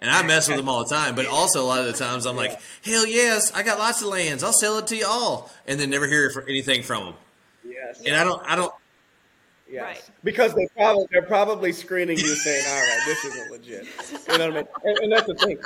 And 0.00 0.10
I 0.10 0.26
mess 0.26 0.48
with 0.48 0.56
them 0.58 0.68
all 0.68 0.84
the 0.84 0.94
time, 0.94 1.14
but 1.14 1.26
also 1.26 1.62
a 1.62 1.66
lot 1.66 1.80
of 1.80 1.86
the 1.86 1.92
times 1.92 2.26
I'm 2.26 2.36
like, 2.36 2.58
hell 2.84 3.06
yes, 3.06 3.52
I 3.54 3.62
got 3.62 3.78
lots 3.78 4.02
of 4.02 4.08
lands. 4.08 4.42
I'll 4.42 4.52
sell 4.52 4.78
it 4.78 4.86
to 4.88 4.96
you 4.96 5.06
all, 5.06 5.50
and 5.66 5.78
then 5.78 5.90
never 5.90 6.06
hear 6.06 6.30
for 6.30 6.42
anything 6.42 6.82
from 6.82 7.04
them. 7.04 7.14
Yes. 7.64 8.02
And 8.06 8.16
I 8.16 8.24
don't, 8.24 8.42
I 8.46 8.56
don't. 8.56 8.72
Yes. 9.70 9.82
Right. 9.82 10.10
Because 10.24 10.54
they 10.54 10.66
probably 10.76 11.06
they're 11.12 11.22
probably 11.22 11.70
screening 11.72 12.18
you 12.18 12.24
saying, 12.24 12.64
"All 12.68 12.80
right, 12.80 13.00
this 13.06 13.24
isn't 13.24 13.50
legit." 13.52 13.86
You 14.28 14.38
know 14.38 14.48
what 14.48 14.56
I 14.56 14.60
mean? 14.60 14.68
And, 14.84 14.98
and 14.98 15.12
that's 15.12 15.26
the 15.28 15.34
thing. 15.34 15.58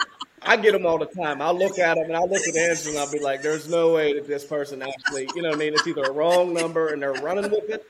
I 0.44 0.56
get 0.56 0.72
them 0.72 0.86
all 0.86 0.98
the 0.98 1.06
time. 1.06 1.40
I'll 1.40 1.56
look 1.56 1.78
at 1.78 1.94
them 1.94 2.04
and 2.04 2.16
I'll 2.16 2.28
look 2.28 2.46
at 2.46 2.54
the 2.54 2.60
answers 2.60 2.86
and 2.88 2.98
I'll 2.98 3.10
be 3.10 3.18
like, 3.18 3.42
"There's 3.42 3.68
no 3.68 3.94
way 3.94 4.12
that 4.14 4.26
this 4.26 4.44
person 4.44 4.82
actually, 4.82 5.28
you 5.34 5.42
know 5.42 5.50
what 5.50 5.56
I 5.56 5.58
mean? 5.58 5.74
It's 5.74 5.86
either 5.86 6.02
a 6.02 6.12
wrong 6.12 6.52
number 6.52 6.88
and 6.88 7.02
they're 7.02 7.12
running 7.12 7.50
with 7.50 7.68
it, 7.70 7.86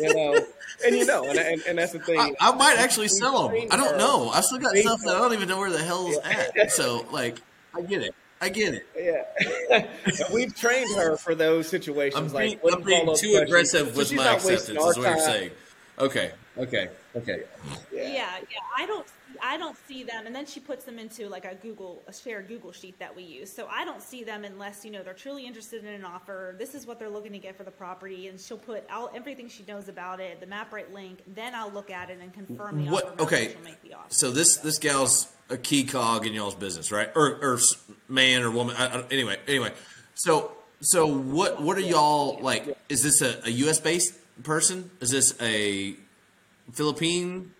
you 0.00 0.14
know." 0.14 0.38
And 0.84 0.96
you 0.96 1.06
know, 1.06 1.28
and, 1.28 1.38
and, 1.38 1.62
and 1.66 1.78
that's 1.78 1.92
the 1.92 1.98
thing. 1.98 2.18
I, 2.18 2.34
I 2.40 2.54
might 2.54 2.78
actually 2.78 3.08
sell 3.08 3.48
them. 3.48 3.68
I 3.70 3.76
don't 3.76 3.98
know. 3.98 4.30
I've 4.30 4.44
still 4.44 4.58
got 4.58 4.76
stuff 4.76 5.00
that 5.04 5.16
I 5.16 5.18
don't 5.18 5.32
even 5.32 5.48
know 5.48 5.58
where 5.58 5.70
the 5.70 5.82
hell 5.82 6.06
hell's 6.06 6.18
at. 6.24 6.70
So 6.72 7.06
like, 7.10 7.40
I 7.74 7.82
get 7.82 8.02
it. 8.02 8.14
I 8.40 8.50
get 8.50 8.74
it. 8.74 8.86
Yeah, 9.70 9.86
we've 10.32 10.54
trained 10.54 10.94
her 10.96 11.16
for 11.16 11.34
those 11.34 11.68
situations. 11.68 12.34
I'm 12.34 12.38
being, 12.38 12.58
like, 12.62 12.74
I'm 12.74 12.82
being 12.82 13.00
too 13.00 13.06
questions. 13.06 13.36
aggressive 13.40 13.88
So 13.92 13.98
with 13.98 14.08
she's 14.08 14.16
my 14.18 14.24
not 14.24 14.34
acceptance. 14.36 14.68
Is 14.68 14.76
our 14.76 14.84
what 14.84 14.96
you're 14.96 15.18
saying. 15.18 15.50
Okay. 15.98 16.32
Okay. 16.58 16.88
Okay. 17.14 17.42
Yeah. 17.92 18.02
Yeah, 18.02 18.08
yeah. 18.12 18.58
I 18.76 18.86
don't, 18.86 19.06
I 19.42 19.56
don't 19.56 19.76
see 19.88 20.02
them, 20.04 20.26
and 20.26 20.34
then 20.34 20.46
she 20.46 20.60
puts 20.60 20.84
them 20.84 20.98
into 20.98 21.28
like 21.28 21.44
a 21.44 21.54
Google, 21.54 22.02
a 22.06 22.12
shared 22.12 22.48
Google 22.48 22.72
sheet 22.72 22.98
that 22.98 23.14
we 23.14 23.22
use. 23.22 23.52
So 23.52 23.66
I 23.70 23.84
don't 23.84 24.02
see 24.02 24.24
them 24.24 24.44
unless 24.44 24.84
you 24.84 24.90
know 24.90 25.02
they're 25.02 25.14
truly 25.14 25.46
interested 25.46 25.84
in 25.84 25.92
an 25.92 26.04
offer. 26.04 26.54
This 26.58 26.74
is 26.74 26.86
what 26.86 26.98
they're 26.98 27.10
looking 27.10 27.32
to 27.32 27.38
get 27.38 27.56
for 27.56 27.64
the 27.64 27.70
property, 27.70 28.28
and 28.28 28.38
she'll 28.40 28.58
put 28.58 28.84
all 28.90 29.10
everything 29.14 29.48
she 29.48 29.64
knows 29.66 29.88
about 29.88 30.20
it, 30.20 30.40
the 30.40 30.46
MapRight 30.46 30.92
link. 30.92 31.22
Then 31.34 31.54
I'll 31.54 31.70
look 31.70 31.90
at 31.90 32.10
it 32.10 32.18
and 32.20 32.32
confirm 32.32 32.84
the 32.84 32.90
What? 32.90 33.04
offer. 33.06 33.22
Okay. 33.22 33.52
She'll 33.52 33.62
make 33.62 33.82
the 33.82 33.94
offer. 33.94 34.08
So 34.08 34.30
this 34.30 34.56
this 34.58 34.78
gal's 34.78 35.32
a 35.50 35.56
key 35.56 35.84
cog 35.84 36.26
in 36.26 36.32
y'all's 36.32 36.54
business, 36.54 36.90
right? 36.92 37.10
Or 37.14 37.38
or 37.42 37.58
man 38.08 38.42
or 38.42 38.50
woman. 38.50 38.76
I, 38.76 38.86
I, 39.00 39.04
anyway, 39.10 39.38
anyway. 39.46 39.72
So 40.14 40.52
so 40.80 41.06
what 41.06 41.62
what 41.62 41.76
are 41.76 41.80
y'all 41.80 42.38
like? 42.40 42.76
Is 42.88 43.02
this 43.02 43.22
a, 43.22 43.40
a 43.44 43.50
U.S. 43.50 43.80
based 43.80 44.14
person? 44.42 44.90
Is 45.00 45.10
this 45.10 45.34
a 45.40 45.94
Philippine? 46.72 47.52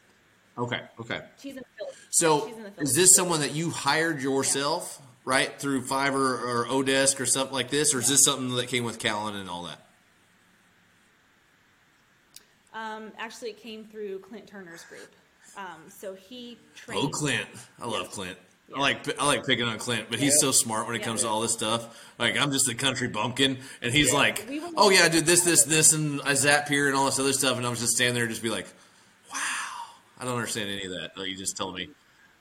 Okay. 0.59 0.81
Okay. 1.01 1.21
she's 1.41 1.57
in 1.57 1.63
the. 1.79 1.87
So 2.11 2.47
in 2.47 2.63
the 2.63 2.73
is 2.83 2.95
this 2.95 3.15
someone 3.15 3.41
that 3.41 3.53
you 3.53 3.71
hired 3.71 4.23
yourself, 4.23 5.01
right, 5.25 5.59
through 5.61 5.83
Fiverr 5.83 6.41
or 6.43 6.67
Odesk 6.67 7.21
or 7.21 7.27
something 7.27 7.53
like 7.55 7.71
this, 7.71 7.95
or 7.95 7.99
is 8.01 8.09
this 8.09 8.25
something 8.25 8.55
that 8.57 8.69
came 8.69 8.85
with 8.85 8.99
Callan 8.99 9.37
and 9.37 9.51
all 9.51 9.65
that? 9.65 9.81
Um, 12.73 13.13
actually, 13.19 13.51
it 13.51 13.61
came 13.63 13.85
through 13.85 14.19
Clint 14.21 14.47
Turner's 14.47 14.85
group. 14.85 15.11
Um, 15.57 15.83
so 15.89 16.15
he 16.15 16.59
trained. 16.75 17.03
Oh, 17.05 17.09
Clint. 17.09 17.47
I 17.81 17.87
love. 17.87 18.11
Clint. 18.11 18.37
I 18.75 18.81
like 18.81 19.21
I 19.21 19.27
like 19.27 19.47
picking 19.47 19.65
on 19.67 19.79
Clint, 19.79 20.07
but 20.11 20.19
he's 20.19 20.35
Yeah. 20.35 20.49
so 20.49 20.51
smart 20.53 20.87
when 20.87 20.97
it 20.97 20.99
Yeah. 20.99 21.05
comes 21.05 21.21
to 21.23 21.29
all 21.29 21.41
this 21.41 21.53
stuff. 21.53 21.97
Like 22.19 22.37
I'm 22.37 22.51
just 22.51 22.69
a 22.69 22.75
country 22.75 23.09
bumpkin, 23.09 23.59
and 23.81 23.93
he's 23.93 24.13
like, 24.13 24.45
"Oh 24.77 24.91
yeah, 24.91 25.05
I 25.05 25.09
did 25.09 25.25
this, 25.25 25.43
this, 25.43 25.63
this, 25.63 25.93
and 25.93 26.21
I 26.23 26.35
zap 26.35 26.69
here 26.69 26.89
and 26.89 26.97
all 26.97 27.07
this 27.07 27.19
other 27.21 27.33
stuff," 27.33 27.57
and 27.57 27.67
I'm 27.67 27.77
just 27.77 27.93
standing 27.95 28.15
there, 28.15 28.25
and 28.25 28.31
just 28.31 28.43
be 28.43 28.51
like, 28.51 28.67
"Wow, 28.67 28.73
I 30.19 30.25
don't 30.25 30.35
understand 30.35 30.71
any 30.71 30.85
of 30.85 30.93
that." 30.93 31.13
Oh, 31.17 31.23
you 31.23 31.37
just 31.37 31.57
told 31.57 31.75
me. 31.75 31.89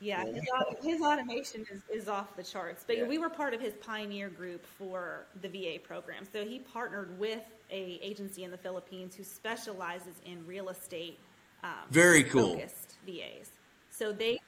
Yeah, 0.02 0.26
his, 0.26 0.44
his 0.84 1.02
automation 1.02 1.66
is, 1.72 1.82
is 1.90 2.08
off 2.10 2.36
the 2.36 2.44
charts. 2.44 2.84
But 2.86 2.98
Yeah. 2.98 3.08
we 3.08 3.18
were 3.18 3.30
part 3.30 3.54
of 3.54 3.62
his 3.62 3.74
pioneer 3.76 4.30
group 4.30 4.66
for 4.66 5.26
the 5.42 5.48
VA 5.48 5.80
program. 5.82 6.26
So 6.32 6.44
he 6.46 6.60
partnered 6.60 7.18
with 7.18 7.42
a 7.72 8.00
agency 8.04 8.44
in 8.44 8.52
the 8.52 8.58
Philippines 8.58 9.16
who 9.16 9.24
specializes 9.24 10.16
in 10.26 10.46
real 10.46 10.70
estate. 10.70 11.18
Um, 11.64 11.72
Very 11.90 12.24
cool. 12.24 12.56
Focused 12.56 12.96
VAs. 13.06 13.52
So 13.90 14.12
they 14.12 14.40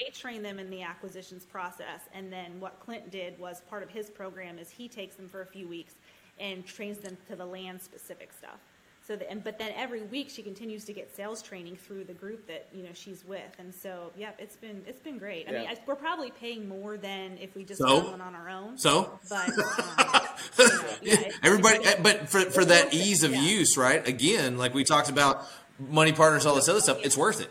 they 0.00 0.10
train 0.10 0.42
them 0.42 0.58
in 0.58 0.70
the 0.70 0.82
acquisitions 0.82 1.44
process, 1.44 2.00
and 2.12 2.32
then 2.32 2.58
what 2.58 2.80
Clint 2.80 3.10
did 3.10 3.38
was 3.38 3.60
part 3.68 3.82
of 3.82 3.90
his 3.90 4.10
program 4.10 4.58
is 4.58 4.70
he 4.70 4.88
takes 4.88 5.14
them 5.14 5.28
for 5.28 5.42
a 5.42 5.46
few 5.46 5.68
weeks 5.68 5.94
and 6.40 6.66
trains 6.66 6.98
them 6.98 7.16
to 7.28 7.36
the 7.36 7.46
land 7.46 7.80
specific 7.80 8.32
stuff. 8.32 8.58
So, 9.06 9.16
the, 9.16 9.30
and 9.30 9.44
but 9.44 9.58
then 9.58 9.72
every 9.76 10.00
week 10.02 10.30
she 10.30 10.42
continues 10.42 10.84
to 10.86 10.94
get 10.94 11.14
sales 11.14 11.42
training 11.42 11.76
through 11.76 12.04
the 12.04 12.14
group 12.14 12.46
that 12.46 12.66
you 12.72 12.82
know 12.82 12.88
she's 12.94 13.22
with, 13.26 13.54
and 13.58 13.74
so 13.74 14.12
yeah, 14.16 14.30
it's 14.38 14.56
been 14.56 14.82
it's 14.86 15.00
been 15.00 15.18
great. 15.18 15.46
I 15.48 15.52
mean, 15.52 15.66
I, 15.68 15.76
we're 15.86 15.94
probably 15.94 16.30
paying 16.30 16.66
more 16.68 16.96
than 16.96 17.36
if 17.38 17.54
we 17.54 17.64
just 17.64 17.80
So? 17.82 18.10
one 18.10 18.22
on 18.22 18.34
our 18.34 18.48
own. 18.48 18.78
So? 18.78 19.18
but 19.28 19.48
um, 19.48 19.54
you 19.56 20.64
know, 20.64 20.80
yeah, 21.02 21.12
it's- 21.20 21.34
Everybody, 21.42 21.76
it's- 21.80 22.00
but 22.02 22.28
for 22.30 22.40
for 22.50 22.64
that 22.64 22.86
worth 22.86 22.94
it, 22.94 22.96
ease 22.96 23.24
of 23.24 23.32
yeah. 23.32 23.40
use, 23.42 23.76
right? 23.76 24.06
Again, 24.08 24.56
like 24.56 24.72
we 24.72 24.84
talked 24.84 25.10
about, 25.10 25.44
money 25.78 26.12
partners, 26.12 26.46
all 26.46 26.54
this 26.54 26.68
other 26.70 26.80
stuff. 26.80 26.98
It's 27.04 27.16
worth 27.16 27.42
it. 27.42 27.50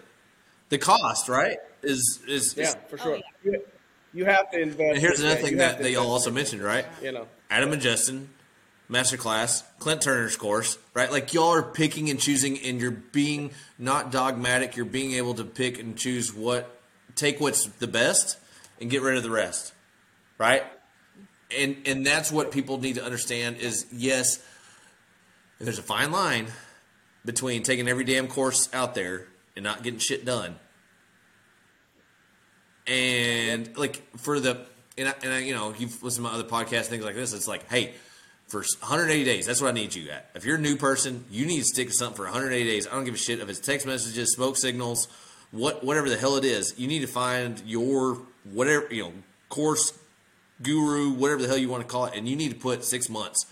The 0.69 0.79
cost, 0.79 1.29
right? 1.29 1.57
Is 1.83 2.19
is, 2.27 2.53
is 2.53 2.57
Yeah, 2.57 2.73
for 2.89 2.99
Oh, 3.01 3.03
sure. 3.03 3.15
yeah. 3.17 3.21
You, 3.51 3.61
you 4.15 4.25
have 4.25 4.49
to 4.51 4.59
invest. 4.59 4.79
And 4.81 4.97
here's 4.97 5.19
another 5.19 5.35
thing 5.41 5.51
you 5.53 5.59
have 5.59 5.77
that 5.79 5.91
y'all 5.91 6.09
also 6.11 6.31
mentioned, 6.31 6.63
right? 6.63 6.85
You 7.01 7.11
know, 7.11 7.27
Adam 7.51 7.71
and 7.73 7.81
Justin, 7.81 8.29
masterclass, 8.89 9.63
Clint 9.79 10.01
Turner's 10.01 10.35
course, 10.35 10.77
right? 10.93 11.11
Like 11.11 11.33
y'all 11.33 11.53
are 11.53 11.63
picking 11.63 12.09
and 12.09 12.19
choosing, 12.19 12.59
and 12.59 12.79
you're 12.79 12.91
being 12.91 13.51
not 13.77 14.11
dogmatic. 14.11 14.75
You're 14.75 14.85
being 14.85 15.13
able 15.13 15.33
to 15.35 15.43
pick 15.43 15.79
and 15.79 15.97
choose 15.97 16.33
what, 16.33 16.79
take 17.15 17.39
what's 17.39 17.65
the 17.65 17.87
best, 17.87 18.37
and 18.79 18.89
get 18.89 19.01
rid 19.01 19.17
of 19.17 19.23
the 19.23 19.31
rest, 19.31 19.73
right? 20.37 20.63
And 21.57 21.77
and 21.85 22.05
that's 22.05 22.31
what 22.31 22.51
people 22.51 22.79
need 22.79 22.95
to 22.95 23.03
understand 23.03 23.57
is 23.57 23.85
yes, 23.91 24.43
there's 25.59 25.79
a 25.79 25.83
fine 25.83 26.11
line 26.11 26.47
between 27.25 27.63
taking 27.63 27.87
every 27.87 28.03
damn 28.03 28.27
course 28.27 28.69
out 28.73 28.95
there 28.95 29.27
and 29.55 29.63
not 29.63 29.83
getting 29.83 29.99
shit 29.99 30.25
done 30.25 30.55
and 32.87 33.75
like 33.77 34.03
for 34.17 34.39
the 34.39 34.65
and 34.97 35.07
I, 35.07 35.13
and 35.23 35.33
I, 35.33 35.39
you 35.39 35.53
know 35.53 35.73
you've 35.77 36.03
listened 36.03 36.25
to 36.25 36.31
my 36.31 36.37
other 36.37 36.47
podcasts 36.47 36.85
things 36.85 37.03
like 37.03 37.15
this 37.15 37.33
it's 37.33 37.47
like 37.47 37.69
hey 37.69 37.93
for 38.53 38.59
180 38.59 39.25
days. 39.25 39.47
That's 39.47 39.61
what 39.61 39.69
i 39.69 39.71
need 39.71 39.95
you 39.95 40.09
at. 40.11 40.29
If 40.35 40.45
you're 40.45 40.57
a 40.57 40.61
new 40.61 40.77
person 40.77 41.25
you 41.29 41.45
need 41.45 41.59
to 41.59 41.65
stick 41.65 41.87
to 41.87 41.93
something 41.93 42.15
for 42.15 42.23
180 42.23 42.63
days. 42.63 42.87
I 42.87 42.91
don't 42.91 43.03
give 43.03 43.15
a 43.15 43.17
shit 43.17 43.39
if 43.39 43.49
it's 43.49 43.59
text 43.59 43.85
messages 43.85 44.31
smoke 44.33 44.57
signals 44.57 45.07
what 45.51 45.83
whatever 45.83 46.07
the 46.07 46.17
hell 46.17 46.37
it 46.37 46.45
is. 46.45 46.75
You 46.77 46.87
need 46.87 47.01
to 47.01 47.07
find 47.07 47.61
your 47.65 48.19
whatever 48.43 48.87
you 48.93 49.03
know 49.03 49.13
course 49.49 49.91
guru 50.61 51.11
whatever 51.13 51.41
the 51.41 51.47
hell 51.47 51.57
you 51.57 51.67
want 51.67 51.81
to 51.81 51.89
call 51.89 52.05
it 52.05 52.13
and 52.15 52.27
you 52.27 52.35
need 52.35 52.49
to 52.49 52.55
put 52.55 52.85
six 52.85 53.09
months 53.09 53.45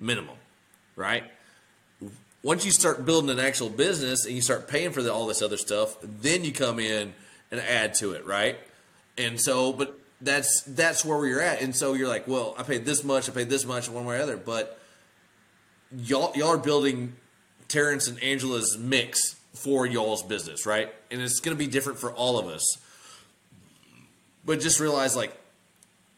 minimum 0.00 0.36
right? 0.98 1.24
Once 2.42 2.64
you 2.64 2.72
start 2.72 3.06
building 3.06 3.30
an 3.30 3.38
actual 3.38 3.70
business 3.70 4.26
and 4.26 4.34
you 4.34 4.42
start 4.42 4.66
paying 4.68 4.90
for 4.90 5.02
the, 5.02 5.12
all 5.12 5.26
this 5.26 5.40
other 5.40 5.56
stuff, 5.56 5.96
then 6.02 6.44
you 6.44 6.52
come 6.52 6.78
in 6.78 7.14
and 7.50 7.60
add 7.60 7.94
to 7.94 8.12
it, 8.12 8.26
right? 8.26 8.58
And 9.16 9.40
so, 9.40 9.72
but 9.72 9.98
that's 10.20 10.62
that's 10.62 11.04
where 11.04 11.26
you're 11.26 11.40
at. 11.40 11.62
And 11.62 11.74
so 11.74 11.94
you're 11.94 12.08
like, 12.08 12.26
well, 12.26 12.54
I 12.58 12.62
paid 12.62 12.84
this 12.84 13.04
much, 13.04 13.28
I 13.28 13.32
paid 13.32 13.48
this 13.50 13.64
much, 13.64 13.88
one 13.88 14.04
way 14.04 14.18
or 14.18 14.22
other. 14.22 14.36
But 14.36 14.78
y'all 15.96 16.32
y'all 16.34 16.48
are 16.48 16.58
building 16.58 17.14
Terence 17.68 18.08
and 18.08 18.22
Angela's 18.22 18.76
mix 18.78 19.36
for 19.54 19.86
y'all's 19.86 20.22
business, 20.22 20.66
right? 20.66 20.92
And 21.10 21.20
it's 21.20 21.40
going 21.40 21.56
to 21.56 21.58
be 21.58 21.70
different 21.70 21.98
for 21.98 22.12
all 22.12 22.38
of 22.38 22.46
us. 22.46 22.78
But 24.44 24.60
just 24.60 24.80
realize, 24.80 25.14
like, 25.16 25.36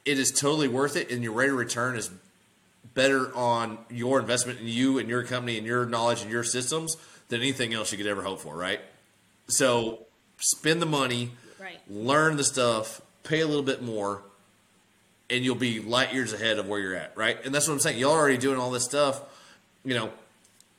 it 0.04 0.18
is 0.18 0.30
totally 0.30 0.68
worth 0.68 0.96
it, 0.96 1.10
and 1.10 1.22
your 1.22 1.32
rate 1.32 1.50
of 1.50 1.56
return 1.56 1.96
is 1.96 2.10
better 2.94 3.34
on 3.34 3.78
your 3.88 4.20
investment 4.20 4.60
in 4.60 4.66
you 4.66 4.98
and 4.98 5.08
your 5.08 5.24
company 5.24 5.58
and 5.58 5.66
your 5.66 5.86
knowledge 5.86 6.22
and 6.22 6.30
your 6.30 6.44
systems 6.44 6.96
than 7.28 7.40
anything 7.40 7.72
else 7.74 7.92
you 7.92 7.98
could 7.98 8.06
ever 8.06 8.22
hope 8.22 8.40
for, 8.40 8.56
right? 8.56 8.80
So 9.48 10.06
spend 10.38 10.80
the 10.82 10.86
money, 10.86 11.32
Right. 11.58 11.80
learn 11.88 12.36
the 12.36 12.44
stuff, 12.44 13.00
pay 13.22 13.40
a 13.40 13.46
little 13.46 13.62
bit 13.62 13.82
more, 13.82 14.22
and 15.28 15.44
you'll 15.44 15.54
be 15.54 15.80
light 15.80 16.12
years 16.12 16.32
ahead 16.32 16.58
of 16.58 16.68
where 16.68 16.80
you're 16.80 16.94
at, 16.94 17.16
right? 17.16 17.38
And 17.44 17.54
that's 17.54 17.68
what 17.68 17.74
I'm 17.74 17.80
saying. 17.80 17.98
Y'all 17.98 18.12
are 18.12 18.18
already 18.18 18.38
doing 18.38 18.58
all 18.58 18.70
this 18.70 18.84
stuff. 18.84 19.20
You 19.84 19.94
know, 19.94 20.10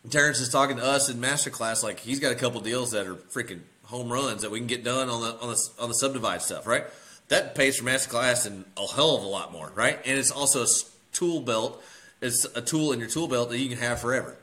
Terence 0.09 0.39
is 0.39 0.49
talking 0.49 0.77
to 0.77 0.83
us 0.83 1.09
in 1.09 1.17
masterclass 1.17 1.83
like 1.83 1.99
he's 1.99 2.19
got 2.19 2.31
a 2.31 2.35
couple 2.35 2.59
deals 2.61 2.91
that 2.91 3.07
are 3.07 3.15
freaking 3.15 3.61
home 3.85 4.11
runs 4.11 4.41
that 4.41 4.51
we 4.51 4.57
can 4.59 4.67
get 4.67 4.83
done 4.83 5.09
on 5.09 5.21
the 5.21 5.39
on 5.39 5.49
the 5.49 5.69
on 5.79 5.89
the 5.89 5.95
subdivide 5.95 6.41
stuff, 6.41 6.65
right? 6.65 6.85
That 7.27 7.55
pays 7.55 7.77
for 7.77 7.85
masterclass 7.85 8.45
and 8.45 8.65
a 8.77 8.87
hell 8.87 9.15
of 9.15 9.23
a 9.23 9.27
lot 9.27 9.51
more, 9.51 9.71
right? 9.75 9.99
And 10.05 10.17
it's 10.17 10.31
also 10.31 10.63
a 10.63 10.67
tool 11.13 11.41
belt. 11.41 11.81
It's 12.21 12.45
a 12.55 12.61
tool 12.61 12.91
in 12.91 12.99
your 12.99 13.09
tool 13.09 13.27
belt 13.27 13.49
that 13.49 13.59
you 13.59 13.69
can 13.69 13.77
have 13.77 13.99
forever, 13.99 14.35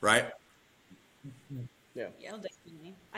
right? 0.00 0.26
yeah. 1.94 2.06
Yeah, 2.20 2.30
definitely. 2.30 2.50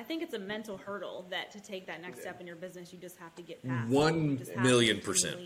I 0.01 0.03
think 0.03 0.22
it's 0.22 0.32
a 0.32 0.38
mental 0.38 0.78
hurdle 0.78 1.26
that 1.28 1.51
to 1.51 1.61
take 1.61 1.86
that 1.88 2.01
next 2.01 2.22
step 2.22 2.40
in 2.40 2.46
your 2.46 2.57
business, 2.57 2.90
you 2.90 2.98
just 2.98 3.18
have 3.18 3.34
to 3.34 3.42
get 3.42 3.62
past. 3.62 3.86
One 3.90 4.30
You 4.30 4.36
just 4.38 4.51
have 4.53 4.62
to 4.62 4.66
million 4.66 4.98
percent. 5.03 5.36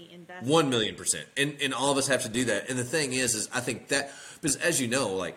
One 0.42 0.70
million 0.70 0.94
percent. 0.94 1.26
And 1.36 1.56
and 1.60 1.74
all 1.74 1.90
of 1.90 1.98
us 1.98 2.06
have 2.06 2.22
to 2.22 2.28
do 2.28 2.44
that. 2.44 2.70
And 2.70 2.78
the 2.78 2.84
thing 2.84 3.14
is, 3.14 3.34
is 3.34 3.48
I 3.52 3.58
think 3.58 3.88
that 3.88 4.12
because 4.40 4.54
as 4.54 4.80
you 4.80 4.86
know, 4.86 5.12
like 5.14 5.36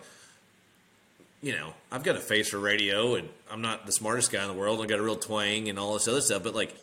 you 1.42 1.50
know, 1.52 1.74
I've 1.90 2.04
got 2.04 2.14
a 2.14 2.20
face 2.20 2.48
for 2.50 2.60
radio, 2.60 3.16
and 3.16 3.28
I'm 3.50 3.60
not 3.60 3.86
the 3.86 3.92
smartest 3.92 4.30
guy 4.30 4.42
in 4.42 4.48
the 4.48 4.54
world. 4.54 4.80
I've 4.80 4.88
got 4.88 5.00
a 5.00 5.02
real 5.02 5.16
twang 5.16 5.68
and 5.68 5.80
all 5.80 5.94
this 5.94 6.06
other 6.06 6.20
stuff. 6.20 6.44
But 6.44 6.54
like, 6.54 6.76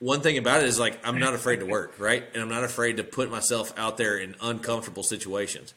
one 0.00 0.22
thing 0.22 0.38
about 0.38 0.62
it 0.62 0.66
is 0.66 0.80
like 0.80 0.98
I'm 1.06 1.20
not 1.20 1.34
afraid 1.34 1.60
to 1.60 1.66
work, 1.66 2.00
right? 2.00 2.24
And 2.34 2.42
I'm 2.42 2.48
not 2.48 2.64
afraid 2.64 2.96
to 2.96 3.04
put 3.04 3.30
myself 3.30 3.72
out 3.78 3.96
there 3.96 4.18
in 4.18 4.34
uncomfortable 4.40 5.04
situations. 5.04 5.72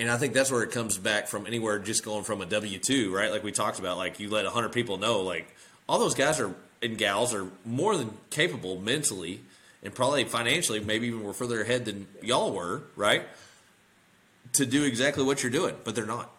And 0.00 0.10
I 0.10 0.16
think 0.16 0.32
that's 0.32 0.50
where 0.50 0.62
it 0.62 0.70
comes 0.70 0.96
back 0.96 1.28
from 1.28 1.46
anywhere 1.46 1.78
just 1.78 2.06
going 2.06 2.24
from 2.24 2.40
a 2.40 2.46
W 2.46 2.78
two, 2.78 3.14
right? 3.14 3.30
Like 3.30 3.44
we 3.44 3.52
talked 3.52 3.78
about, 3.78 3.98
like 3.98 4.18
you 4.18 4.30
let 4.30 4.46
hundred 4.46 4.72
people 4.72 4.96
know, 4.96 5.20
like 5.20 5.54
all 5.86 5.98
those 5.98 6.14
guys 6.14 6.40
are 6.40 6.54
and 6.80 6.96
gals 6.96 7.34
are 7.34 7.46
more 7.66 7.94
than 7.98 8.16
capable 8.30 8.80
mentally 8.80 9.42
and 9.82 9.94
probably 9.94 10.24
financially, 10.24 10.80
maybe 10.80 11.08
even 11.08 11.22
we're 11.22 11.34
further 11.34 11.60
ahead 11.60 11.84
than 11.84 12.06
y'all 12.22 12.50
were, 12.50 12.80
right? 12.96 13.24
To 14.54 14.64
do 14.64 14.84
exactly 14.84 15.22
what 15.22 15.42
you're 15.42 15.52
doing, 15.52 15.76
but 15.84 15.94
they're 15.94 16.06
not. 16.06 16.30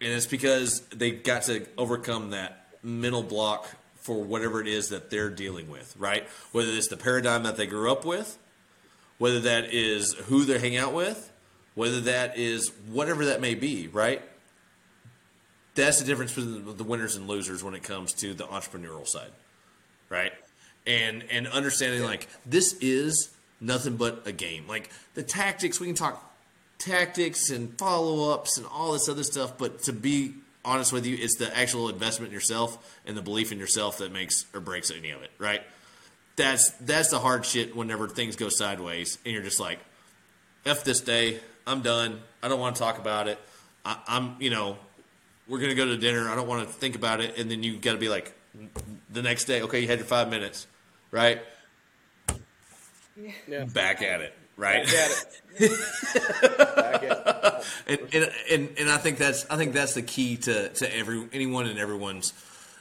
And 0.00 0.12
it's 0.12 0.26
because 0.26 0.80
they 0.90 1.10
got 1.10 1.42
to 1.42 1.66
overcome 1.76 2.30
that 2.30 2.68
mental 2.84 3.24
block 3.24 3.68
for 3.96 4.22
whatever 4.22 4.60
it 4.60 4.68
is 4.68 4.90
that 4.90 5.10
they're 5.10 5.28
dealing 5.28 5.68
with, 5.68 5.94
right? 5.98 6.24
Whether 6.52 6.70
it's 6.70 6.86
the 6.86 6.96
paradigm 6.96 7.42
that 7.42 7.56
they 7.56 7.66
grew 7.66 7.90
up 7.90 8.04
with, 8.04 8.38
whether 9.18 9.40
that 9.40 9.74
is 9.74 10.14
who 10.14 10.44
they 10.44 10.60
hang 10.60 10.76
out 10.76 10.94
with, 10.94 11.29
whether 11.74 12.00
that 12.02 12.36
is 12.36 12.70
whatever 12.88 13.26
that 13.26 13.40
may 13.40 13.54
be, 13.54 13.88
right? 13.88 14.22
That's 15.74 16.00
the 16.00 16.04
difference 16.04 16.34
between 16.34 16.76
the 16.76 16.84
winners 16.84 17.16
and 17.16 17.28
losers 17.28 17.62
when 17.62 17.74
it 17.74 17.82
comes 17.82 18.12
to 18.14 18.34
the 18.34 18.44
entrepreneurial 18.44 19.06
side, 19.06 19.30
right? 20.08 20.32
And 20.86 21.24
and 21.30 21.46
understanding 21.46 22.02
like 22.02 22.28
this 22.44 22.74
is 22.80 23.30
nothing 23.60 23.96
but 23.96 24.26
a 24.26 24.32
game. 24.32 24.66
Like 24.66 24.90
the 25.14 25.22
tactics, 25.22 25.78
we 25.78 25.86
can 25.86 25.96
talk 25.96 26.26
tactics 26.78 27.50
and 27.50 27.78
follow 27.78 28.32
ups 28.32 28.58
and 28.58 28.66
all 28.66 28.92
this 28.92 29.08
other 29.08 29.22
stuff, 29.22 29.56
but 29.58 29.82
to 29.82 29.92
be 29.92 30.34
honest 30.64 30.92
with 30.92 31.06
you, 31.06 31.16
it's 31.18 31.36
the 31.36 31.56
actual 31.56 31.88
investment 31.88 32.30
in 32.30 32.34
yourself 32.34 32.98
and 33.06 33.16
the 33.16 33.22
belief 33.22 33.52
in 33.52 33.58
yourself 33.58 33.98
that 33.98 34.12
makes 34.12 34.46
or 34.52 34.60
breaks 34.60 34.90
any 34.90 35.10
of 35.10 35.22
it, 35.22 35.30
right? 35.38 35.62
That's 36.36 36.70
that's 36.80 37.10
the 37.10 37.18
hard 37.18 37.44
shit 37.44 37.76
whenever 37.76 38.08
things 38.08 38.36
go 38.36 38.48
sideways 38.48 39.18
and 39.24 39.34
you're 39.34 39.42
just 39.42 39.60
like, 39.60 39.78
F 40.66 40.84
this 40.84 41.00
day, 41.00 41.40
I'm 41.70 41.82
done. 41.82 42.20
I 42.42 42.48
don't 42.48 42.58
want 42.58 42.74
to 42.76 42.82
talk 42.82 42.98
about 42.98 43.28
it. 43.28 43.38
I, 43.84 43.96
I'm, 44.08 44.36
you 44.40 44.50
know, 44.50 44.76
we're 45.46 45.60
gonna 45.60 45.76
go 45.76 45.84
to 45.84 45.96
dinner. 45.96 46.28
I 46.28 46.34
don't 46.34 46.48
want 46.48 46.66
to 46.66 46.72
think 46.72 46.96
about 46.96 47.20
it, 47.20 47.38
and 47.38 47.50
then 47.50 47.62
you 47.62 47.76
got 47.76 47.92
to 47.92 47.98
be 47.98 48.08
like, 48.08 48.34
the 49.10 49.22
next 49.22 49.44
day, 49.44 49.62
okay, 49.62 49.80
you 49.80 49.86
had 49.86 49.98
your 49.98 50.06
five 50.06 50.28
minutes, 50.28 50.66
right? 51.12 51.40
Yeah. 53.48 53.64
Back 53.64 54.02
at 54.02 54.20
it, 54.20 54.34
right? 54.56 54.84
Back 54.84 54.94
at 54.94 55.10
it. 55.60 55.70
Back 56.76 57.02
at 57.04 57.26
it. 57.26 57.64
and, 57.86 58.14
and 58.14 58.32
and 58.50 58.78
and 58.78 58.90
I 58.90 58.96
think 58.96 59.18
that's 59.18 59.46
I 59.48 59.56
think 59.56 59.72
that's 59.72 59.94
the 59.94 60.02
key 60.02 60.36
to 60.38 60.70
to 60.70 60.96
every 60.96 61.28
anyone 61.32 61.66
and 61.66 61.78
everyone's 61.78 62.32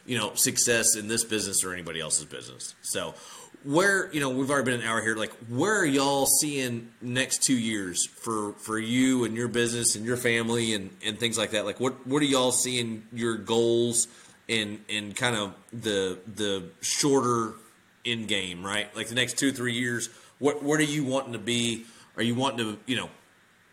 you 0.05 0.17
know 0.17 0.33
success 0.33 0.95
in 0.95 1.07
this 1.07 1.23
business 1.23 1.63
or 1.63 1.73
anybody 1.73 1.99
else's 1.99 2.25
business. 2.25 2.73
So 2.81 3.13
where 3.63 4.11
you 4.13 4.19
know 4.19 4.29
we've 4.29 4.49
already 4.49 4.71
been 4.71 4.81
an 4.81 4.87
hour 4.87 5.01
here. 5.01 5.15
Like 5.15 5.31
where 5.49 5.79
are 5.79 5.85
y'all 5.85 6.25
seeing 6.25 6.91
next 7.01 7.43
two 7.43 7.57
years 7.57 8.05
for 8.05 8.53
for 8.53 8.77
you 8.77 9.25
and 9.25 9.35
your 9.35 9.47
business 9.47 9.95
and 9.95 10.05
your 10.05 10.17
family 10.17 10.73
and 10.73 10.89
and 11.05 11.19
things 11.19 11.37
like 11.37 11.51
that? 11.51 11.65
Like 11.65 11.79
what 11.79 12.07
what 12.07 12.21
are 12.21 12.25
y'all 12.25 12.51
seeing 12.51 13.03
your 13.13 13.35
goals 13.35 14.07
and 14.47 14.79
and 14.89 15.15
kind 15.15 15.35
of 15.35 15.53
the 15.71 16.19
the 16.35 16.69
shorter 16.81 17.53
end 18.05 18.27
game 18.27 18.65
right? 18.65 18.93
Like 18.95 19.07
the 19.07 19.15
next 19.15 19.37
two 19.37 19.51
three 19.51 19.73
years. 19.73 20.09
What 20.39 20.63
what 20.63 20.79
are 20.79 20.83
you 20.83 21.03
wanting 21.03 21.33
to 21.33 21.39
be? 21.39 21.85
Are 22.15 22.23
you 22.23 22.35
wanting 22.35 22.59
to 22.59 22.79
you 22.85 22.95
know 22.95 23.09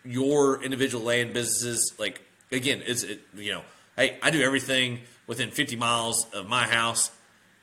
your 0.07 0.63
individual 0.63 1.05
land 1.05 1.33
businesses 1.33 1.93
like 1.99 2.23
again 2.53 2.83
it's 2.87 3.03
it, 3.03 3.21
you 3.35 3.53
know 3.53 3.63
hey 3.97 4.17
i 4.23 4.31
do 4.31 4.41
everything 4.41 5.01
within 5.27 5.51
50 5.51 5.77
miles 5.77 6.27
of 6.33 6.49
my 6.49 6.65
house 6.65 7.11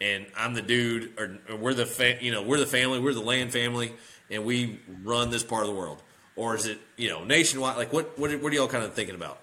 and 0.02 0.26
i'm 0.36 0.54
the 0.54 0.62
dude 0.62 1.14
or, 1.20 1.38
or 1.50 1.56
we're 1.56 1.74
the 1.74 1.86
fa- 1.86 2.18
you 2.22 2.32
know 2.32 2.42
we're 2.42 2.60
the 2.60 2.66
family 2.66 3.00
we're 3.00 3.14
the 3.14 3.20
land 3.22 3.52
family 3.52 3.94
and 4.30 4.44
we 4.46 4.80
run 5.04 5.30
this 5.30 5.44
part 5.44 5.64
of 5.64 5.70
the 5.70 5.76
world 5.76 6.02
or 6.36 6.56
is 6.56 6.66
it 6.66 6.80
you 6.98 7.10
know 7.10 7.24
nationwide 7.24 7.78
like 7.78 7.92
what 7.94 8.18
what, 8.18 8.32
what 8.42 8.52
are 8.52 8.56
y'all 8.56 8.68
kind 8.68 8.84
of 8.84 8.94
thinking 8.94 9.16
about 9.16 9.40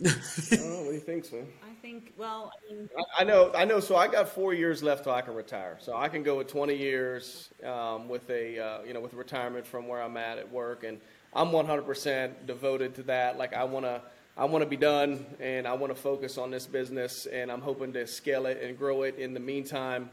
I 0.04 0.56
don't 0.56 0.70
know. 0.70 0.82
What 0.84 0.94
you 0.94 1.00
think, 1.00 1.30
man? 1.32 1.46
I 1.62 1.74
think. 1.82 2.14
Well, 2.16 2.50
I 2.70 2.72
mean, 2.72 2.88
I- 2.96 3.20
I 3.20 3.24
know, 3.24 3.52
I 3.54 3.64
know. 3.66 3.80
So 3.80 3.96
I 3.96 4.08
got 4.08 4.28
four 4.30 4.54
years 4.54 4.82
left 4.82 5.04
till 5.04 5.12
I 5.12 5.20
can 5.20 5.34
retire. 5.34 5.76
So 5.80 5.94
I 5.94 6.08
can 6.08 6.22
go 6.22 6.38
with 6.38 6.48
20 6.48 6.74
years 6.74 7.50
um, 7.64 8.08
with 8.08 8.28
a, 8.30 8.58
uh, 8.58 8.82
you 8.84 8.94
know, 8.94 9.00
with 9.00 9.12
retirement 9.12 9.66
from 9.66 9.86
where 9.88 10.00
I'm 10.02 10.16
at 10.16 10.38
at 10.38 10.50
work, 10.50 10.84
and 10.84 11.00
I'm 11.34 11.52
100% 11.52 12.46
devoted 12.46 12.94
to 12.94 13.02
that. 13.04 13.36
Like 13.36 13.52
I 13.52 13.64
want 13.64 13.84
to, 13.84 14.00
I 14.40 14.44
want 14.44 14.62
to 14.62 14.70
be 14.70 14.78
done, 14.78 15.26
and 15.38 15.68
I 15.68 15.74
want 15.74 15.94
to 15.94 16.00
focus 16.00 16.38
on 16.38 16.50
this 16.50 16.66
business, 16.66 17.26
and 17.26 17.52
I'm 17.52 17.60
hoping 17.60 17.92
to 17.92 18.06
scale 18.06 18.46
it 18.46 18.62
and 18.62 18.78
grow 18.78 19.02
it. 19.02 19.16
In 19.18 19.34
the 19.34 19.38
meantime, 19.38 20.08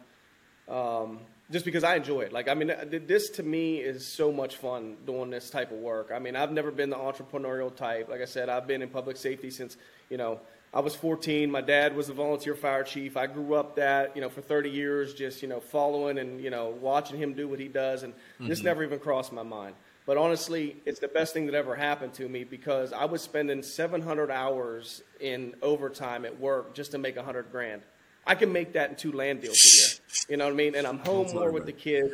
um, 0.67 1.21
just 1.49 1.63
because 1.63 1.85
I 1.85 1.95
enjoy 1.95 2.23
it. 2.23 2.33
Like, 2.33 2.49
I 2.49 2.53
mean, 2.53 2.73
this 3.07 3.29
to 3.29 3.43
me 3.43 3.77
is 3.77 4.05
so 4.05 4.33
much 4.33 4.57
fun 4.57 4.97
doing 5.05 5.29
this 5.29 5.49
type 5.49 5.71
of 5.71 5.77
work. 5.77 6.11
I 6.13 6.19
mean, 6.19 6.35
I've 6.35 6.51
never 6.51 6.71
been 6.71 6.89
the 6.89 6.97
entrepreneurial 6.97 7.73
type. 7.73 8.09
Like 8.09 8.19
I 8.19 8.25
said, 8.25 8.49
I've 8.49 8.67
been 8.67 8.81
in 8.81 8.89
public 8.89 9.15
safety 9.15 9.49
since, 9.49 9.77
you 10.09 10.17
know, 10.17 10.41
I 10.73 10.81
was 10.81 10.93
14. 10.93 11.49
My 11.49 11.61
dad 11.61 11.95
was 11.95 12.09
a 12.09 12.13
volunteer 12.13 12.53
fire 12.53 12.83
chief. 12.83 13.15
I 13.15 13.27
grew 13.27 13.53
up 13.53 13.77
that, 13.77 14.13
you 14.13 14.21
know, 14.21 14.27
for 14.27 14.41
30 14.41 14.69
years, 14.69 15.13
just, 15.13 15.41
you 15.41 15.47
know, 15.47 15.61
following 15.61 16.17
and, 16.17 16.41
you 16.41 16.49
know, 16.49 16.75
watching 16.81 17.17
him 17.17 17.33
do 17.33 17.47
what 17.47 17.61
he 17.61 17.69
does. 17.69 18.03
And 18.03 18.13
this 18.41 18.61
never 18.61 18.83
even 18.83 18.99
crossed 18.99 19.31
my 19.31 19.43
mind. 19.43 19.75
But 20.07 20.15
honestly, 20.15 20.77
it's 20.85 20.99
the 20.99 21.09
best 21.09 21.33
thing 21.33 21.47
that 21.47 21.53
ever 21.53 21.75
happened 21.75 22.13
to 22.13 22.29
me 22.29 22.45
because 22.45 22.93
I 22.93 23.03
was 23.03 23.21
spending 23.21 23.61
700 23.61 24.31
hours 24.31 25.03
in 25.19 25.53
overtime 25.61 26.23
at 26.23 26.39
work 26.39 26.73
just 26.73 26.91
to 26.91 26.97
make 26.97 27.17
100 27.17 27.51
grand. 27.51 27.81
I 28.25 28.33
can 28.35 28.53
make 28.53 28.71
that 28.73 28.89
in 28.89 28.95
two 28.95 29.11
land 29.11 29.41
deals 29.41 29.57
a 29.65 29.75
year. 29.75 29.87
You 30.29 30.37
know 30.37 30.45
what 30.45 30.53
I 30.53 30.55
mean? 30.55 30.75
And 30.75 30.87
I'm 30.87 30.99
home 30.99 31.27
more 31.33 31.51
with 31.51 31.65
the 31.65 31.73
kids. 31.73 32.13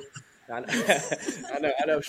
I 0.51 0.61
know, 0.61 0.65
I 1.53 1.59
know, 1.59 1.71
I 1.81 1.85
know, 1.85 2.01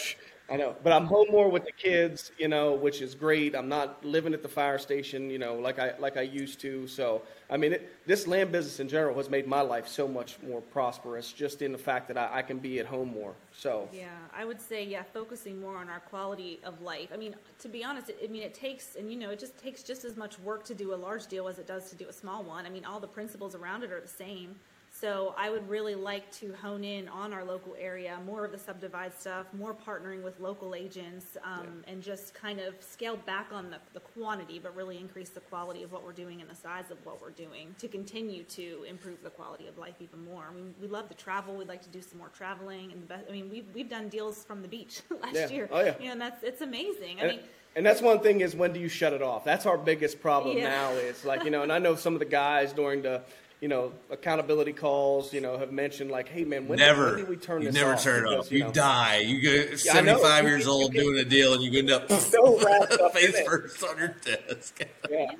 I 0.51 0.57
know. 0.57 0.77
But 0.83 0.93
I'm 0.93 1.07
home 1.07 1.29
more 1.31 1.49
with 1.49 1.65
the 1.65 1.73
kids, 1.73 2.31
you 2.39 2.49
know, 2.49 2.75
which 2.75 3.01
is 3.01 3.15
great. 3.15 3.55
I'm 3.55 3.69
not 3.69 4.05
living 4.05 4.35
at 4.35 4.43
the 4.43 4.49
fire 4.49 4.79
station, 4.79 5.31
you 5.31 5.39
know, 5.39 5.55
like 5.55 5.79
I 5.79 5.95
like 5.99 6.19
I 6.19 6.23
used 6.23 6.61
to. 6.61 6.87
So 6.87 7.23
I 7.49 7.57
mean, 7.57 7.73
it, 7.73 8.07
this 8.07 8.27
land 8.27 8.53
business 8.53 8.79
in 8.79 8.89
general 8.89 9.17
has 9.17 9.31
made 9.31 9.47
my 9.47 9.63
life 9.63 9.89
so 9.89 10.07
much 10.07 10.37
more 10.47 10.61
prosperous, 10.61 11.33
just 11.33 11.63
in 11.63 11.73
the 11.73 11.79
fact 11.79 12.09
that 12.09 12.19
I, 12.19 12.39
I 12.39 12.43
can 12.43 12.59
be 12.59 12.79
at 12.79 12.85
home 12.85 13.13
more. 13.13 13.33
So 13.53 13.89
yeah, 13.91 14.09
I 14.37 14.45
would 14.45 14.61
say 14.61 14.85
yeah, 14.85 15.03
focusing 15.15 15.59
more 15.61 15.79
on 15.79 15.89
our 15.89 16.01
quality 16.01 16.61
of 16.63 16.83
life. 16.83 17.09
I 17.13 17.17
mean, 17.17 17.35
to 17.61 17.69
be 17.69 17.83
honest, 17.83 18.11
it, 18.11 18.19
I 18.23 18.27
mean 18.27 18.43
it 18.43 18.53
takes, 18.53 18.97
and 18.97 19.11
you 19.11 19.19
know, 19.19 19.31
it 19.31 19.39
just 19.39 19.57
takes 19.57 19.83
just 19.83 20.05
as 20.05 20.15
much 20.15 20.39
work 20.41 20.65
to 20.65 20.75
do 20.75 20.93
a 20.93 20.97
large 20.97 21.27
deal 21.27 21.49
as 21.49 21.59
it 21.59 21.67
does 21.67 21.89
to 21.89 21.97
do 21.97 22.07
a 22.09 22.13
small 22.13 22.43
one. 22.43 22.67
I 22.67 22.71
mean, 22.71 22.85
all 22.85 23.01
the 23.01 23.07
principles 23.07 23.55
around 23.55 23.83
it 23.83 23.91
are 23.91 24.01
the 24.01 24.09
same. 24.09 24.57
So 25.01 25.35
I 25.37 25.51
would 25.51 25.69
really 25.69 25.97
like 25.97 26.31
to 26.37 26.55
hone 26.63 26.85
in 26.85 27.09
on 27.09 27.33
our 27.33 27.45
local 27.45 27.75
area, 27.77 28.17
more 28.25 28.45
of 28.45 28.53
the 28.53 28.59
subdivide 28.59 29.13
stuff, 29.19 29.47
more 29.53 29.75
partnering 29.75 30.23
with 30.23 30.39
local 30.39 30.73
agents, 30.73 31.37
um, 31.43 31.83
and 31.89 32.01
just 32.01 32.33
kind 32.33 32.61
of 32.61 32.75
scale 32.81 33.17
back 33.17 33.49
on 33.53 33.71
the, 33.71 33.79
the 33.93 33.99
quantity, 33.99 34.61
but 34.61 34.75
really 34.77 34.97
increase 34.99 35.31
the 35.31 35.41
quality 35.41 35.83
of 35.83 35.91
what 35.91 36.05
we're 36.05 36.13
doing 36.13 36.41
and 36.41 36.49
the 36.49 36.55
size 36.55 36.93
of 36.93 37.05
what 37.05 37.21
we're 37.21 37.31
doing 37.33 37.75
to 37.81 37.89
continue 37.89 38.45
to 38.45 38.85
improve 38.89 39.21
the 39.25 39.31
quality 39.31 39.67
of 39.67 39.77
life 39.79 39.97
even 39.99 40.25
more. 40.25 40.45
I 40.49 40.55
mean, 40.55 40.73
we 40.81 40.87
love 40.87 41.09
to 41.09 41.15
travel. 41.17 41.57
We'd 41.57 41.67
like 41.69 41.83
to 41.83 41.89
do 41.89 42.01
some 42.01 42.19
more 42.19 42.29
traveling, 42.29 42.93
and 42.93 43.03
the 43.03 43.07
best, 43.07 43.25
I 43.29 43.33
mean, 43.33 43.51
we've 43.51 43.67
we've 43.75 43.91
done 43.91 44.09
deals 44.09 44.45
from 44.45 44.63
the 44.63 44.69
beach 44.69 45.03
last 45.23 45.35
Yeah. 45.35 45.49
year. 45.49 45.69
Oh, 45.73 45.81
yeah. 45.81 45.95
You 45.99 46.07
know, 46.07 46.13
and 46.13 46.21
that's 46.21 46.45
it's 46.45 46.61
amazing. 46.61 47.19
I 47.19 47.23
and, 47.25 47.31
mean. 47.33 47.41
and 47.75 47.85
that's 47.85 48.01
one 48.01 48.21
thing 48.21 48.43
is 48.43 48.55
when 48.55 48.73
do 48.73 48.79
you 48.79 48.89
shut 48.89 49.13
it 49.13 49.23
off? 49.23 49.45
That's 49.45 49.67
our 49.67 49.77
biggest 49.77 50.21
problem 50.21 50.57
Yeah. 50.57 50.69
now. 50.69 50.93
Is 50.93 51.25
like 51.25 51.43
you 51.43 51.51
know, 51.51 51.63
and 51.65 51.73
I 51.73 51.81
know 51.81 51.97
some 51.97 52.13
of 52.13 52.21
the 52.21 52.25
guys 52.27 52.73
during 52.73 53.03
the 53.03 53.23
you 53.65 53.69
know 53.69 53.93
accountability 54.11 54.75
calls, 54.75 55.33
you 55.33 55.41
know, 55.41 55.57
have 55.57 55.73
mentioned 55.73 56.11
like, 56.11 56.29
hey 56.29 56.45
man, 56.45 56.69
when, 56.69 56.79
never 56.79 57.07
when 57.13 57.17
do 57.17 57.25
we 57.25 57.37
turn 57.37 57.63
you 57.63 57.69
this 57.69 57.75
never 57.75 57.95
off? 57.95 58.03
turn 58.03 58.27
it 58.27 58.29
Because, 58.29 58.47
off 58.47 58.53
you 58.53 58.59
know, 58.65 58.73
die 58.73 59.19
you 59.21 59.41
get 59.41 59.81
75 59.81 60.45
years 60.45 60.67
old 60.67 60.93
get- 60.93 61.03
doing 61.03 61.17
a 61.19 61.25
deal 61.25 61.55
and 61.55 61.63
you 61.63 61.79
end 61.79 61.91
up 61.91 62.13
So 62.21 62.59
wrapped 62.63 62.93
up 62.93 63.17
in 63.17 63.23
face 63.23 63.39
it. 63.39 63.47
first 63.47 63.83
on 63.83 63.97
your 63.97 64.15
desk 64.23 64.83
Yeah. 65.11 65.31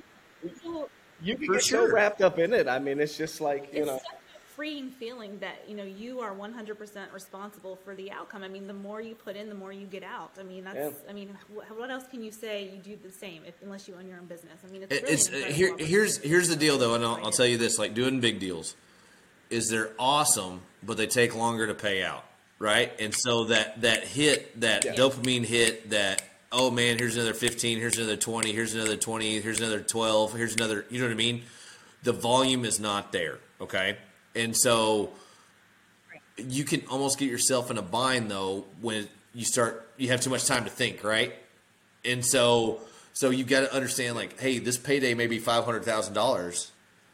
Well, 0.65 0.89
You 1.21 1.35
can 1.37 1.45
For 1.45 1.53
get 1.53 1.63
sure. 1.63 1.87
so 1.89 1.93
wrapped 1.93 2.23
up 2.23 2.39
in 2.39 2.51
it. 2.51 2.67
I 2.67 2.79
mean, 2.79 2.99
it's 2.99 3.15
just 3.15 3.41
like 3.41 3.71
you 3.71 3.81
it's 3.83 3.87
know. 3.91 3.97
such 3.99 4.07
a 4.11 4.24
freeing 4.55 4.89
feeling 4.89 5.37
that 5.39 5.63
you 5.67 5.75
know 5.75 5.83
you 5.83 6.19
are 6.21 6.33
100% 6.33 7.13
responsible 7.13 7.75
for 7.83 7.93
the 7.95 8.11
outcome. 8.11 8.43
I 8.43 8.47
mean, 8.47 8.67
the 8.67 8.73
more 8.73 9.01
you 9.01 9.15
put 9.15 9.35
in, 9.35 9.49
the 9.49 9.55
more 9.55 9.71
you 9.73 9.85
get 9.85 10.03
out. 10.03 10.31
I 10.39 10.43
mean, 10.43 10.63
that's. 10.63 10.77
Yeah. 10.77 11.09
I 11.09 11.13
mean, 11.13 11.37
wh- 11.53 11.77
what 11.79 11.91
else 11.91 12.05
can 12.07 12.23
you 12.23 12.31
say? 12.31 12.69
You 12.73 12.81
do 12.81 12.97
the 13.03 13.11
same 13.11 13.43
if, 13.45 13.55
unless 13.61 13.87
you 13.87 13.95
own 13.95 14.07
your 14.07 14.17
own 14.17 14.25
business. 14.25 14.59
I 14.67 14.71
mean, 14.71 14.83
it's 14.83 14.91
really 15.01 15.13
it's 15.13 15.27
an 15.29 15.33
incredible 15.35 15.55
here, 15.77 15.87
here's 15.87 16.17
here's 16.19 16.47
the 16.49 16.55
deal 16.55 16.77
though 16.77 16.95
and 16.95 17.03
I'll, 17.03 17.25
I'll 17.25 17.31
tell 17.31 17.45
you 17.45 17.57
this 17.57 17.77
like 17.77 17.93
doing 17.93 18.19
big 18.19 18.39
deals 18.39 18.75
is 19.49 19.69
they're 19.69 19.91
awesome 19.99 20.61
but 20.81 20.97
they 20.97 21.05
take 21.07 21.35
longer 21.35 21.67
to 21.67 21.73
pay 21.75 22.03
out 22.03 22.23
right 22.57 22.91
and 22.99 23.13
so 23.13 23.43
that 23.45 23.81
that 23.81 24.03
hit 24.03 24.59
that 24.61 24.85
Yeah. 24.85 24.95
dopamine 24.95 25.45
hit 25.45 25.89
that 25.91 26.23
oh 26.51 26.71
man, 26.71 26.97
here's 26.97 27.15
another 27.15 27.33
15, 27.33 27.79
here's 27.79 27.97
another 27.97 28.15
20, 28.15 28.53
here's 28.53 28.73
another 28.73 28.95
20, 28.95 29.41
here's 29.41 29.59
another 29.59 29.81
12, 29.81 30.33
here's 30.35 30.55
another, 30.55 30.85
you 30.89 30.99
know 30.99 31.05
what 31.05 31.11
I 31.11 31.15
mean? 31.15 31.43
The 32.03 32.13
volume 32.13 32.63
is 32.63 32.79
not 32.79 33.11
there, 33.11 33.39
okay? 33.59 33.97
And 34.35 34.55
so 34.55 35.11
you 36.37 36.63
can 36.63 36.83
almost 36.89 37.17
get 37.17 37.29
yourself 37.29 37.71
in 37.71 37.77
a 37.77 37.81
bind 37.81 38.29
though 38.29 38.65
when 38.81 39.07
you 39.33 39.45
start 39.45 39.89
you 39.97 40.09
have 40.09 40.21
too 40.21 40.29
much 40.29 40.45
time 40.45 40.65
to 40.65 40.69
think, 40.69 41.03
right? 41.03 41.33
And 42.03 42.25
so 42.25 42.81
so 43.13 43.29
you've 43.29 43.47
got 43.47 43.61
to 43.61 43.73
understand 43.73 44.15
like, 44.15 44.39
hey, 44.39 44.59
this 44.59 44.77
payday 44.77 45.13
may 45.13 45.27
be 45.27 45.39
$500,000, 45.39 46.71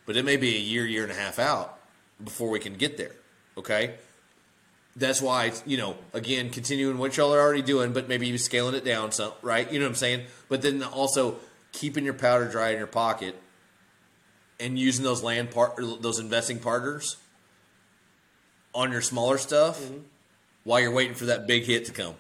but 0.08 0.18
it 0.18 0.26
may 0.26 0.36
be 0.36 0.56
a 0.56 0.60
year, 0.60 0.86
year 0.86 1.04
and 1.04 1.12
a 1.12 1.16
half 1.16 1.38
out 1.38 1.78
before 2.24 2.50
we 2.50 2.60
can 2.60 2.74
get 2.74 2.98
there, 2.98 3.12
okay? 3.58 3.94
that's 4.96 5.22
why 5.22 5.52
you 5.66 5.78
know 5.78 5.96
again 6.14 6.50
continuing 6.50 6.98
what 6.98 7.16
y'all 7.18 7.34
are 7.34 7.40
already 7.40 7.62
doing, 7.62 7.94
but 7.94 8.08
maybe 8.08 8.36
scaling 8.38 8.76
it 8.76 8.84
down 8.84 9.12
some, 9.12 9.32
right? 9.42 9.72
You 9.72 9.80
know 9.80 9.86
what 9.86 9.92
I'm 9.92 9.96
saying? 9.96 10.26
But 10.50 10.62
then 10.62 10.84
also 10.84 11.38
keeping 11.72 12.04
your 12.04 12.14
powder 12.14 12.48
dry 12.48 12.72
in 12.72 12.78
your 12.78 12.88
pocket 12.88 13.36
and 14.62 14.78
using 14.78 15.04
those 15.04 15.24
land 15.24 15.52
part 15.52 15.76
those 15.78 16.20
investing 16.20 16.60
partners 16.60 17.18
on 18.74 18.92
your 18.92 19.02
smaller 19.02 19.38
stuff 19.38 19.82
mm-hmm. 19.82 19.98
while 20.64 20.80
you're 20.80 20.92
waiting 20.92 21.16
for 21.16 21.26
that 21.26 21.48
big 21.48 21.64
hit 21.64 21.86
to 21.86 21.92
come, 21.92 22.16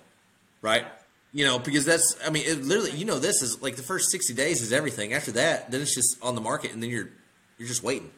right? 0.61 0.85
You 1.33 1.45
know, 1.45 1.59
because 1.59 1.85
that's 1.85 2.17
I 2.25 2.29
mean, 2.29 2.43
it 2.45 2.63
literally, 2.63 2.91
you 2.91 3.05
know, 3.05 3.19
this 3.19 3.41
is 3.41 3.61
like 3.61 3.77
the 3.77 3.83
first 3.83 4.11
60 4.11 4.33
days 4.33 4.61
is 4.61 4.73
everything. 4.73 5.13
After 5.13 5.31
that, 5.33 5.71
then 5.71 5.81
it's 5.81 5.95
just 5.95 6.17
on 6.21 6.35
the 6.35 6.41
market, 6.41 6.73
and 6.73 6.83
then 6.83 6.89
you're 6.89 7.09
you're 7.57 7.67
just 7.67 7.83
waiting, 7.83 8.11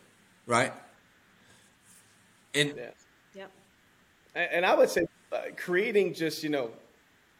right? 0.47 0.73
And 2.55 2.73
yeah 2.75 2.87
and 4.35 4.65
I 4.65 4.75
would 4.75 4.89
say 4.89 5.05
uh, 5.31 5.41
creating 5.57 6.13
just, 6.13 6.43
you 6.43 6.49
know, 6.49 6.71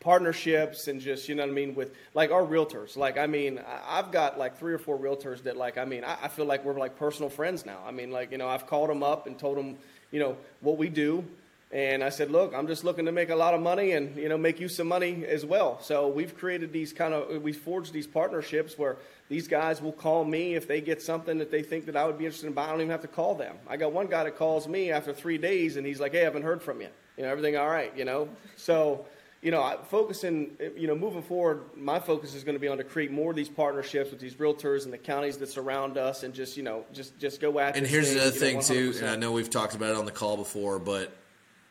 partnerships 0.04 0.88
and 0.88 1.00
just, 1.00 1.30
you 1.30 1.36
know 1.36 1.44
what 1.44 1.52
I 1.52 1.54
mean, 1.54 1.76
with 1.76 1.94
like 2.14 2.32
our 2.32 2.44
realtors. 2.44 2.98
Like, 2.98 3.18
I 3.18 3.28
mean, 3.28 3.62
I've 3.88 4.12
got 4.12 4.38
like 4.38 4.58
three 4.58 4.74
or 4.74 4.78
four 4.78 4.98
realtors 4.98 5.44
that, 5.44 5.58
like, 5.58 5.78
I 5.78 5.86
mean, 5.86 6.04
I, 6.04 6.28
feel 6.28 6.46
like 6.46 6.66
we're 6.66 6.78
like 6.78 6.98
personal 6.98 7.30
friends 7.30 7.66
now. 7.66 7.80
I 7.86 7.92
mean, 7.92 8.12
like, 8.12 8.32
you 8.32 8.38
know, 8.38 8.48
I've 8.48 8.68
called 8.68 8.90
them 8.90 9.04
up 9.04 9.28
and 9.28 9.40
told 9.40 9.58
them, 9.58 9.78
you 10.12 10.20
know, 10.20 10.38
what 10.62 10.78
we 10.78 10.90
do. 10.90 11.24
And 11.72 12.04
I 12.04 12.10
said, 12.10 12.30
look, 12.30 12.54
I'm 12.54 12.68
just 12.68 12.84
looking 12.84 13.06
to 13.06 13.12
make 13.12 13.32
a 13.32 13.36
lot 13.36 13.56
of 13.56 13.62
money 13.62 13.94
and, 13.94 14.16
you 14.16 14.30
know, 14.30 14.38
make 14.38 14.60
you 14.60 14.68
some 14.68 14.88
money 14.88 15.26
as 15.26 15.44
well. 15.44 15.82
So 15.82 16.08
we've 16.08 16.38
created 16.38 16.72
these 16.72 16.94
kind 16.94 17.16
of, 17.16 17.42
we've 17.42 17.58
forged 17.58 17.94
these 17.94 18.06
partnerships 18.06 18.78
where 18.78 18.98
these 19.28 19.48
guys 19.48 19.82
will 19.82 19.92
call 19.92 20.24
me 20.24 20.54
if 20.54 20.68
they 20.68 20.82
get 20.82 21.02
something 21.02 21.40
that 21.40 21.50
they 21.50 21.64
think 21.64 21.88
that 21.88 21.96
I 21.96 22.06
would 22.06 22.20
be 22.20 22.26
interested 22.26 22.46
in 22.46 22.54
buying. 22.54 22.68
I 22.68 22.72
don't 22.74 22.82
even 22.82 22.92
have 22.92 23.02
to 23.02 23.08
call 23.08 23.34
them. 23.34 23.56
I 23.68 23.78
got 23.78 23.92
one 23.92 24.06
guy 24.06 24.24
that 24.26 24.38
calls 24.38 24.68
me 24.68 24.92
after 24.92 25.14
three 25.14 25.40
days 25.40 25.76
and 25.76 25.88
he's 25.88 26.00
like, 26.00 26.12
hey, 26.12 26.22
I 26.22 26.26
haven't 26.26 26.44
heard 26.44 26.62
from 26.62 26.80
you. 26.80 26.90
You 27.18 27.24
know, 27.24 27.30
everything 27.30 27.58
all 27.58 27.70
right, 27.70 27.92
you 27.98 28.06
know? 28.06 28.30
So, 28.56 29.08
you 29.44 29.52
know, 29.52 29.62
I 29.62 29.76
focusing, 29.90 30.52
you 30.78 30.88
know, 30.88 30.96
moving 30.96 31.22
forward, 31.22 31.64
my 31.76 32.00
focus 32.00 32.34
is 32.34 32.46
going 32.46 32.56
to 32.56 32.60
be 32.60 32.70
on 32.70 32.78
to 32.78 32.84
create 32.86 33.12
more 33.12 33.32
of 33.32 33.36
these 33.36 33.50
partnerships 33.50 34.10
with 34.10 34.22
these 34.22 34.36
realtors 34.36 34.86
and 34.86 34.94
the 34.94 34.98
counties 34.98 35.38
that 35.38 35.50
surround 35.50 35.98
us, 35.98 36.24
and 36.24 36.34
just, 36.34 36.56
you 36.56 36.64
know, 36.64 36.86
just 36.94 37.20
just 37.20 37.42
go 37.42 37.60
after. 37.60 37.78
And 37.78 37.86
here's 37.86 38.08
thing, 38.08 38.18
another 38.18 38.32
thing 38.32 38.56
know, 38.56 38.62
too, 38.62 38.94
and 39.00 39.10
I 39.10 39.18
know 39.18 39.34
we've 39.34 39.50
talked 39.50 39.76
about 39.76 39.92
it 39.92 39.98
on 39.98 40.06
the 40.06 40.12
call 40.12 40.38
before, 40.38 40.80
but 40.80 41.14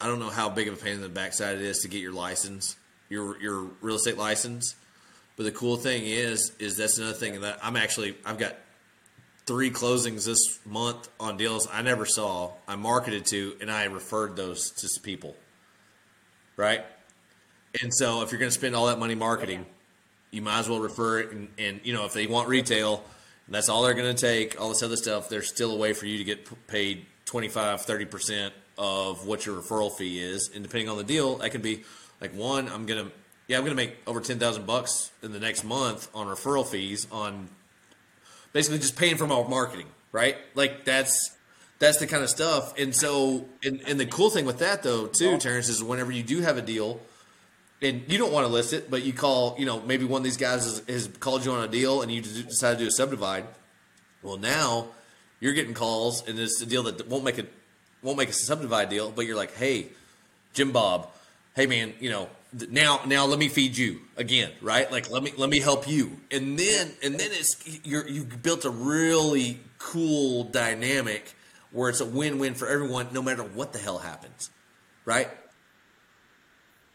I 0.00 0.06
don't 0.06 0.18
know 0.18 0.28
how 0.28 0.50
big 0.50 0.68
of 0.68 0.74
a 0.74 0.76
pain 0.76 0.94
in 0.94 1.00
the 1.00 1.08
backside 1.08 1.56
it 1.56 1.62
is 1.62 1.78
to 1.80 1.88
get 1.88 2.02
your 2.02 2.12
license, 2.12 2.76
your 3.08 3.40
your 3.40 3.62
real 3.80 3.96
estate 3.96 4.18
license. 4.18 4.74
But 5.36 5.44
the 5.44 5.52
cool 5.52 5.76
thing 5.76 6.02
is, 6.04 6.52
is 6.58 6.76
that's 6.76 6.98
another 6.98 7.14
thing 7.14 7.40
that 7.40 7.58
I'm 7.62 7.76
actually 7.76 8.16
I've 8.26 8.38
got 8.38 8.54
three 9.46 9.70
closings 9.70 10.26
this 10.26 10.60
month 10.66 11.08
on 11.18 11.38
deals 11.38 11.66
I 11.72 11.80
never 11.80 12.04
saw. 12.04 12.52
I 12.68 12.76
marketed 12.76 13.24
to 13.26 13.56
and 13.62 13.70
I 13.70 13.84
referred 13.84 14.36
those 14.36 14.70
to 14.72 15.00
people. 15.00 15.34
Right? 16.54 16.84
And 17.80 17.94
so 17.94 18.22
if 18.22 18.32
you're 18.32 18.38
going 18.38 18.50
to 18.50 18.58
spend 18.58 18.74
all 18.74 18.86
that 18.86 18.98
money 18.98 19.14
marketing, 19.14 19.64
you 20.30 20.42
might 20.42 20.58
as 20.58 20.68
well 20.68 20.80
refer 20.80 21.20
it. 21.20 21.32
And, 21.32 21.48
and 21.58 21.80
you 21.84 21.94
know, 21.94 22.04
if 22.04 22.12
they 22.12 22.26
want 22.26 22.48
retail, 22.48 23.04
that's 23.48 23.68
all 23.68 23.82
they're 23.82 23.94
going 23.94 24.14
to 24.14 24.20
take, 24.20 24.60
all 24.60 24.68
this 24.68 24.82
other 24.82 24.96
stuff, 24.96 25.28
there's 25.28 25.48
still 25.48 25.72
a 25.72 25.76
way 25.76 25.92
for 25.92 26.06
you 26.06 26.18
to 26.18 26.24
get 26.24 26.66
paid 26.66 27.06
25, 27.24 27.80
30% 27.86 28.50
of 28.78 29.26
what 29.26 29.46
your 29.46 29.60
referral 29.60 29.92
fee 29.92 30.20
is, 30.20 30.50
and 30.54 30.62
depending 30.62 30.88
on 30.88 30.96
the 30.96 31.04
deal, 31.04 31.36
that 31.36 31.50
could 31.50 31.62
be 31.62 31.84
like 32.20 32.34
one. 32.34 32.68
I'm 32.68 32.86
gonna 32.86 33.10
yeah, 33.48 33.58
I'm 33.58 33.64
gonna 33.64 33.76
make 33.76 33.96
over 34.06 34.20
ten 34.20 34.38
thousand 34.38 34.66
bucks 34.66 35.10
in 35.22 35.32
the 35.32 35.40
next 35.40 35.64
month 35.64 36.08
on 36.14 36.26
referral 36.26 36.66
fees 36.66 37.06
on 37.12 37.48
basically 38.52 38.78
just 38.78 38.96
paying 38.96 39.16
for 39.16 39.26
my 39.26 39.46
marketing, 39.46 39.86
right? 40.10 40.36
Like 40.54 40.84
that's 40.84 41.36
that's 41.78 41.98
the 41.98 42.06
kind 42.06 42.22
of 42.22 42.30
stuff. 42.30 42.78
And 42.78 42.94
so, 42.94 43.46
and, 43.64 43.82
and 43.86 43.98
the 43.98 44.06
cool 44.06 44.30
thing 44.30 44.46
with 44.46 44.58
that 44.58 44.82
though 44.82 45.06
too, 45.06 45.38
Terence, 45.38 45.68
is 45.68 45.82
whenever 45.82 46.12
you 46.12 46.22
do 46.22 46.40
have 46.40 46.56
a 46.56 46.62
deal. 46.62 47.00
And 47.82 48.04
you 48.06 48.16
don't 48.16 48.32
want 48.32 48.46
to 48.46 48.52
list 48.52 48.72
it, 48.72 48.90
but 48.90 49.02
you 49.02 49.12
call, 49.12 49.56
you 49.58 49.66
know, 49.66 49.80
maybe 49.80 50.04
one 50.04 50.20
of 50.20 50.24
these 50.24 50.36
guys 50.36 50.64
has, 50.64 50.82
has 50.88 51.08
called 51.18 51.44
you 51.44 51.50
on 51.52 51.64
a 51.64 51.68
deal 51.68 52.00
and 52.02 52.12
you 52.12 52.22
decide 52.22 52.74
to 52.74 52.84
do 52.84 52.86
a 52.86 52.92
subdivide. 52.92 53.44
Well, 54.22 54.36
now 54.36 54.88
you're 55.40 55.52
getting 55.52 55.74
calls, 55.74 56.26
and 56.28 56.38
it's 56.38 56.62
a 56.62 56.66
deal 56.66 56.84
that 56.84 57.08
won't 57.08 57.24
make 57.24 57.38
a 57.38 57.46
won't 58.02 58.16
make 58.16 58.28
a 58.28 58.32
subdivide 58.32 58.88
deal, 58.88 59.10
but 59.10 59.26
you're 59.26 59.36
like, 59.36 59.54
hey, 59.56 59.88
Jim 60.52 60.70
Bob, 60.70 61.08
hey 61.56 61.66
man, 61.66 61.92
you 61.98 62.10
know, 62.10 62.28
now 62.70 63.00
now 63.06 63.26
let 63.26 63.38
me 63.40 63.48
feed 63.48 63.76
you 63.76 64.00
again, 64.16 64.52
right? 64.60 64.90
Like 64.90 65.10
let 65.10 65.22
me 65.22 65.32
let 65.36 65.50
me 65.50 65.58
help 65.58 65.88
you, 65.88 66.20
and 66.30 66.56
then 66.56 66.92
and 67.02 67.18
then 67.18 67.30
it's 67.32 67.56
you're 67.84 68.06
you 68.08 68.24
built 68.24 68.64
a 68.64 68.70
really 68.70 69.58
cool 69.78 70.44
dynamic 70.44 71.34
where 71.72 71.88
it's 71.88 72.00
a 72.00 72.06
win 72.06 72.38
win 72.38 72.54
for 72.54 72.68
everyone, 72.68 73.08
no 73.12 73.22
matter 73.22 73.42
what 73.42 73.72
the 73.72 73.80
hell 73.80 73.98
happens, 73.98 74.50
right? 75.04 75.28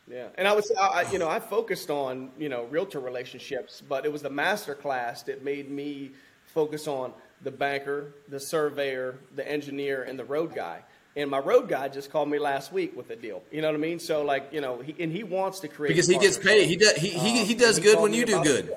Yeah, 0.10 0.28
and 0.38 0.48
I 0.48 0.54
was, 0.54 0.72
I, 0.80 1.06
you 1.12 1.20
know, 1.20 1.28
I 1.28 1.40
focused 1.40 1.90
on 1.90 2.32
you 2.38 2.50
know 2.50 2.64
realtor 2.66 3.00
relationships, 3.00 3.82
but 3.88 4.06
it 4.06 4.12
was 4.12 4.22
the 4.22 4.30
master 4.30 4.74
class 4.74 5.24
that 5.24 5.44
made 5.44 5.70
me 5.70 6.12
focus 6.46 6.88
on 6.88 7.14
the 7.42 7.52
banker, 7.52 8.14
the 8.30 8.40
surveyor, 8.40 9.20
the 9.36 9.50
engineer, 9.50 10.04
and 10.04 10.18
the 10.18 10.26
road 10.26 10.56
guy. 10.56 10.82
And 11.16 11.32
my 11.32 11.40
road 11.40 11.68
guy 11.68 11.90
just 11.90 12.12
called 12.12 12.30
me 12.30 12.38
last 12.38 12.72
week 12.72 12.96
with 12.96 13.10
a 13.10 13.16
deal. 13.16 13.42
You 13.52 13.62
know 13.62 13.70
what 13.70 13.76
I 13.76 13.80
mean? 13.80 14.00
So 14.00 14.24
like, 14.24 14.50
you 14.52 14.62
know, 14.62 14.80
he, 14.82 14.96
and 15.00 15.12
he 15.12 15.24
wants 15.24 15.60
to 15.62 15.68
create 15.68 15.90
because 15.90 16.08
he 16.08 16.18
gets 16.20 16.38
paid. 16.38 16.68
He 16.68 16.76
does. 16.76 16.96
He 16.96 17.10
he, 17.10 17.44
he 17.44 17.56
does 17.56 17.78
um, 17.78 17.84
good 17.84 18.00
when 18.00 18.14
you 18.14 18.26
do 18.26 18.42
good. 18.44 18.76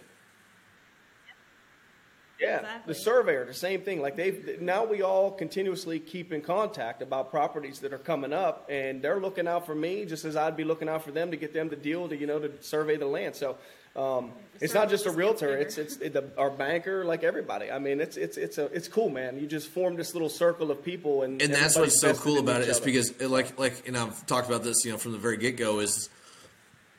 Yeah, 2.41 2.59
exactly. 2.59 2.95
the 2.95 2.99
surveyor, 2.99 3.45
the 3.45 3.55
same 3.55 3.83
thing. 3.83 4.01
Like 4.01 4.17
they've 4.17 4.61
now 4.61 4.85
we 4.85 5.03
all 5.03 5.31
continuously 5.31 6.01
keep 6.01 6.33
in 6.33 6.41
contact 6.41 7.03
about 7.03 7.31
properties 7.31 7.81
that 7.81 7.93
are 7.93 7.99
coming 7.99 8.33
up, 8.33 8.67
and 8.71 9.03
they're 9.03 9.21
looking 9.21 9.47
out 9.47 9.67
for 9.67 9.75
me 9.75 10.07
just 10.07 10.25
as 10.25 10.37
I'd 10.37 10.57
be 10.57 10.65
looking 10.65 10.89
out 10.89 11.05
for 11.05 11.11
them 11.11 11.31
to 11.33 11.37
get 11.37 11.53
them 11.53 11.69
the 11.69 11.77
deal 11.77 12.09
to 12.09 12.17
you 12.17 12.27
know 12.27 12.39
to 12.39 12.51
survey 12.63 12.97
the 12.97 13.07
land. 13.07 13.37
So 13.37 13.59
um, 13.95 14.33
it's 14.61 14.73
not 14.73 14.89
just 14.89 15.05
a 15.05 15.11
realtor; 15.11 15.55
it's 15.57 15.77
it's 15.77 15.97
it, 15.99 16.15
the, 16.15 16.31
our 16.39 16.51
banker, 16.51 17.05
like 17.05 17.25
everybody. 17.25 17.71
I 17.71 17.79
mean, 17.79 18.01
it's 18.01 18.17
it's 18.17 18.39
it's 18.39 18.57
a 18.57 18.67
it's 18.67 18.89
cool, 18.89 19.11
man. 19.11 19.39
You 19.39 19.47
just 19.47 19.69
form 19.69 19.97
this 19.97 20.15
little 20.15 20.29
circle 20.29 20.71
of 20.71 20.83
people, 20.85 21.23
and 21.23 21.43
and 21.43 21.53
that's 21.53 21.77
what's 21.77 22.01
so 22.01 22.15
cool 22.15 22.39
about 22.39 22.63
it 22.63 22.69
is 22.69 22.81
because, 22.81 23.11
it, 23.11 23.29
like 23.29 23.59
like, 23.59 23.87
and 23.87 23.99
I've 23.99 24.25
talked 24.27 24.49
about 24.49 24.63
this, 24.63 24.85
you 24.85 24.93
know, 24.93 24.99
from 24.99 25.13
the 25.13 25.19
very 25.19 25.37
get 25.37 25.57
go, 25.57 25.81
is 25.81 26.09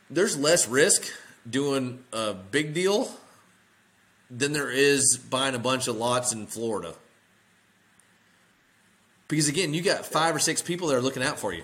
there's 0.09 0.37
less 0.37 0.67
risk 0.67 1.11
doing 1.49 2.03
a 2.13 2.33
big 2.33 2.73
deal 2.73 3.09
than 4.32 4.53
there 4.53 4.71
is 4.71 5.17
buying 5.17 5.55
a 5.55 5.59
bunch 5.59 5.88
of 5.88 5.97
lots 5.97 6.32
in 6.32 6.47
Florida. 6.47 6.95
Because 9.27 9.49
again, 9.49 9.73
you 9.73 9.82
got 9.82 10.05
five 10.05 10.36
or 10.36 10.39
six 10.39 10.61
people 10.61 10.88
that 10.88 10.95
are 10.95 11.01
looking 11.01 11.21
out 11.21 11.38
for 11.38 11.53
you, 11.53 11.63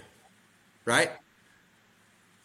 right? 0.86 1.12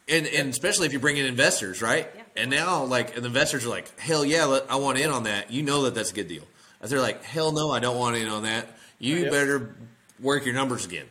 And 0.08 0.26
and 0.26 0.48
especially 0.50 0.86
if 0.86 0.92
you 0.92 1.00
bring 1.00 1.16
in 1.16 1.26
investors, 1.26 1.82
right? 1.82 2.08
Yeah. 2.14 2.22
And 2.36 2.50
now, 2.50 2.84
like, 2.84 3.14
and 3.14 3.22
the 3.22 3.28
investors 3.28 3.66
are 3.66 3.68
like, 3.68 3.98
hell 4.00 4.24
yeah, 4.24 4.60
I 4.68 4.76
want 4.76 4.98
in 4.98 5.10
on 5.10 5.24
that. 5.24 5.50
You 5.50 5.62
know 5.62 5.82
that 5.82 5.94
that's 5.94 6.10
a 6.10 6.14
good 6.14 6.28
deal. 6.28 6.44
If 6.82 6.90
they're 6.90 7.00
like, 7.00 7.22
hell 7.24 7.52
no, 7.52 7.70
I 7.70 7.78
don't 7.78 7.98
want 7.98 8.16
in 8.16 8.28
on 8.28 8.44
that. 8.44 8.66
You 8.98 9.16
yep. 9.16 9.30
better 9.30 9.76
work 10.18 10.44
your 10.44 10.54
numbers 10.54 10.84
again. 10.84 11.06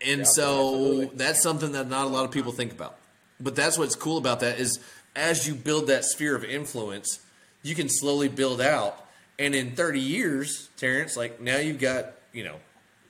And 0.00 0.18
yep, 0.18 0.26
so 0.26 0.68
absolutely. 0.68 1.16
that's 1.16 1.42
something 1.42 1.72
that 1.72 1.88
not 1.88 2.04
a 2.04 2.08
lot 2.08 2.24
of 2.24 2.30
people 2.30 2.52
think 2.52 2.72
about. 2.72 2.98
But 3.40 3.56
that's 3.56 3.78
what's 3.78 3.96
cool 3.96 4.18
about 4.18 4.40
that 4.40 4.58
is 4.58 4.80
as 5.16 5.46
you 5.46 5.54
build 5.54 5.88
that 5.88 6.04
sphere 6.04 6.34
of 6.34 6.44
influence, 6.44 7.20
you 7.62 7.74
can 7.74 7.88
slowly 7.88 8.28
build 8.28 8.60
out. 8.60 9.00
And 9.38 9.54
in 9.54 9.72
30 9.72 10.00
years, 10.00 10.68
Terence, 10.76 11.16
like 11.16 11.40
now 11.40 11.58
you've 11.58 11.80
got, 11.80 12.12
you 12.32 12.44
know, 12.44 12.56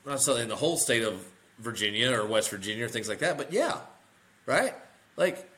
not 0.07 0.21
something 0.21 0.45
in 0.45 0.49
the 0.49 0.57
whole 0.57 0.77
state 0.77 1.03
of 1.03 1.25
Virginia 1.59 2.13
or 2.13 2.27
West 2.27 2.51
Virginia 2.51 2.85
or 2.85 2.89
things 2.89 3.09
like 3.09 3.19
that, 3.19 3.37
but 3.37 3.53
yeah, 3.53 3.79
right? 4.47 4.75
Like 5.17 5.49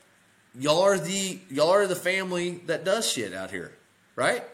y'all 0.59 0.83
are 0.83 0.99
the 0.99 1.39
y'all 1.49 1.71
are 1.71 1.87
the 1.87 1.97
family 1.97 2.63
that 2.67 2.85
does 2.85 3.11
shit 3.11 3.33
out 3.33 3.51
here, 3.51 3.73
right? 4.15 4.45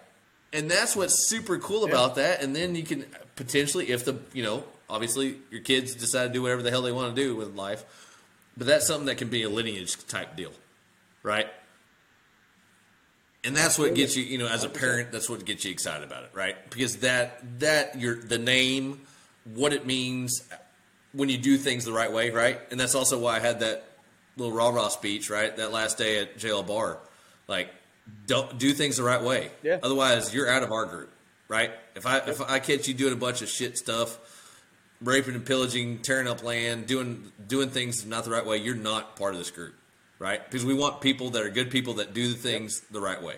And 0.53 0.71
that's 0.71 0.95
what's 0.95 1.29
super 1.29 1.59
cool 1.59 1.85
about 1.85 2.17
yeah. 2.17 2.25
that. 2.25 2.43
And 2.43 2.55
then 2.55 2.75
you 2.75 2.83
can 2.83 3.07
potentially, 3.37 3.91
if 3.91 4.05
the 4.05 4.19
you 4.33 4.43
know, 4.43 4.65
obviously 4.89 5.37
your 5.51 5.63
kids 5.63 5.95
decide 5.95 6.29
to 6.29 6.33
do 6.33 6.43
whatever 6.43 6.63
the 6.63 6.71
hell 6.71 6.83
they 6.83 6.93
want 6.93 7.15
to 7.15 7.23
do 7.23 7.35
with 7.35 7.55
life, 7.55 7.85
but 8.57 8.67
that's 8.67 8.87
something 8.87 9.07
that 9.07 9.17
can 9.17 9.29
be 9.29 9.43
a 9.43 9.49
lineage 9.49 10.07
type 10.07 10.37
deal, 10.37 10.53
right? 11.23 11.49
And 13.45 13.57
that's 13.57 13.77
what 13.77 13.95
gets 13.95 14.17
you, 14.17 14.23
you 14.23 14.39
know, 14.39 14.47
as 14.47 14.63
a 14.63 14.69
parent, 14.69 15.11
that's 15.11 15.29
what 15.29 15.45
gets 15.45 15.65
you 15.65 15.73
excited 15.73 16.07
about 16.07 16.23
it, 16.25 16.31
right? 16.33 16.57
Because 16.71 16.99
that 16.99 17.61
that 17.61 17.99
your 17.99 18.15
the 18.15 18.39
name, 18.39 19.01
what 19.45 19.73
it 19.73 19.85
means 19.85 20.45
when 21.13 21.29
you 21.29 21.39
do 21.39 21.57
things 21.57 21.85
the 21.85 21.93
right 21.93 22.13
way, 22.13 22.31
right? 22.31 22.61
And 22.71 22.79
that's 22.79 22.95
also 22.95 23.19
why 23.19 23.37
I 23.37 23.41
had 23.41 23.61
that 23.61 23.85
little 24.37 24.55
rah 24.55 24.69
rah 24.69 24.89
speech, 24.89 25.29
right? 25.29 25.57
That 25.57 25.73
last 25.73 25.99
day 25.99 26.21
at 26.21 26.39
JL 26.39 26.67
Bar, 26.67 26.99
like 27.49 27.69
don't 28.27 28.59
do 28.59 28.73
things 28.73 28.97
the 28.97 29.03
right 29.03 29.23
way. 29.23 29.51
Yeah. 29.63 29.79
Otherwise, 29.83 30.33
you're 30.35 30.49
out 30.49 30.63
of 30.63 30.73
our 30.73 30.87
group, 30.87 31.11
right? 31.49 31.73
If 31.95 32.07
I 32.07 32.19
if 32.19 32.41
I 32.41 32.59
catch 32.59 32.89
you 32.89 32.95
doing 32.95 33.13
a 33.13 33.17
bunch 33.17 33.43
of 33.43 33.49
shit 33.49 33.77
stuff, 33.77 34.19
raping 35.01 35.35
and 35.35 35.45
pillaging, 35.45 35.99
tearing 35.99 36.29
up 36.29 36.43
land, 36.43 36.87
doing 36.87 37.33
doing 37.47 37.71
things 37.71 38.07
not 38.07 38.25
the 38.25 38.31
right 38.31 38.47
way, 38.47 38.59
you're 38.59 38.75
not 38.75 39.17
part 39.17 39.35
of 39.35 39.39
this 39.39 39.51
group, 39.51 39.75
right? 40.23 40.43
Because 40.45 40.65
we 40.65 40.73
want 40.73 41.01
people 41.01 41.31
that 41.31 41.43
are 41.43 41.51
good 41.51 41.69
people 41.71 41.95
that 41.95 42.15
do 42.15 42.29
the 42.29 42.39
things 42.39 42.81
the 42.93 43.01
right 43.01 43.21
way. 43.21 43.37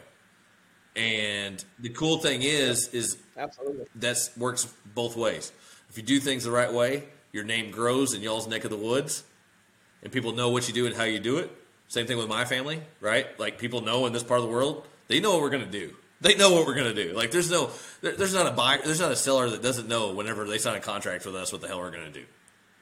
And 0.94 1.64
the 1.78 1.88
cool 1.88 2.18
thing 2.18 2.42
is, 2.42 2.88
is 2.88 3.16
Absolutely. 3.38 3.86
that 3.96 4.16
works 4.36 4.72
both 4.94 5.16
ways. 5.16 5.50
If 5.88 5.96
you 5.96 6.02
do 6.04 6.20
things 6.20 6.44
the 6.44 6.50
right 6.50 6.72
way, 6.72 7.04
your 7.32 7.42
name 7.44 7.70
grows 7.70 8.12
in 8.12 8.20
y'all's 8.20 8.46
neck 8.46 8.64
of 8.64 8.70
the 8.70 8.76
woods, 8.76 9.24
and 10.02 10.12
people 10.12 10.32
know 10.32 10.50
what 10.50 10.68
you 10.68 10.74
do 10.74 10.86
and 10.86 10.94
how 10.94 11.04
you 11.04 11.18
do 11.18 11.38
it. 11.38 11.50
Same 11.88 12.06
thing 12.06 12.18
with 12.18 12.28
my 12.28 12.44
family, 12.44 12.82
right? 13.00 13.26
Like 13.40 13.58
people 13.58 13.80
know 13.80 14.04
in 14.06 14.12
this 14.12 14.22
part 14.22 14.40
of 14.40 14.46
the 14.46 14.52
world, 14.52 14.86
they 15.08 15.20
know 15.20 15.32
what 15.32 15.40
we're 15.40 15.50
going 15.50 15.64
to 15.64 15.70
do. 15.70 15.94
They 16.20 16.34
know 16.36 16.52
what 16.52 16.66
we're 16.66 16.74
going 16.74 16.94
to 16.94 17.04
do. 17.08 17.12
Like 17.14 17.30
there's 17.30 17.50
no, 17.50 17.70
there, 18.02 18.12
there's 18.12 18.34
not 18.34 18.46
a 18.46 18.50
buyer, 18.50 18.78
there's 18.84 19.00
not 19.00 19.10
a 19.10 19.16
seller 19.16 19.48
that 19.50 19.62
doesn't 19.62 19.88
know 19.88 20.12
whenever 20.14 20.44
they 20.44 20.58
sign 20.58 20.76
a 20.76 20.80
contract 20.80 21.24
with 21.26 21.34
us 21.34 21.50
what 21.50 21.60
the 21.62 21.68
hell 21.68 21.78
we're 21.80 21.90
going 21.90 22.04
to 22.12 22.12
do. 22.20 22.24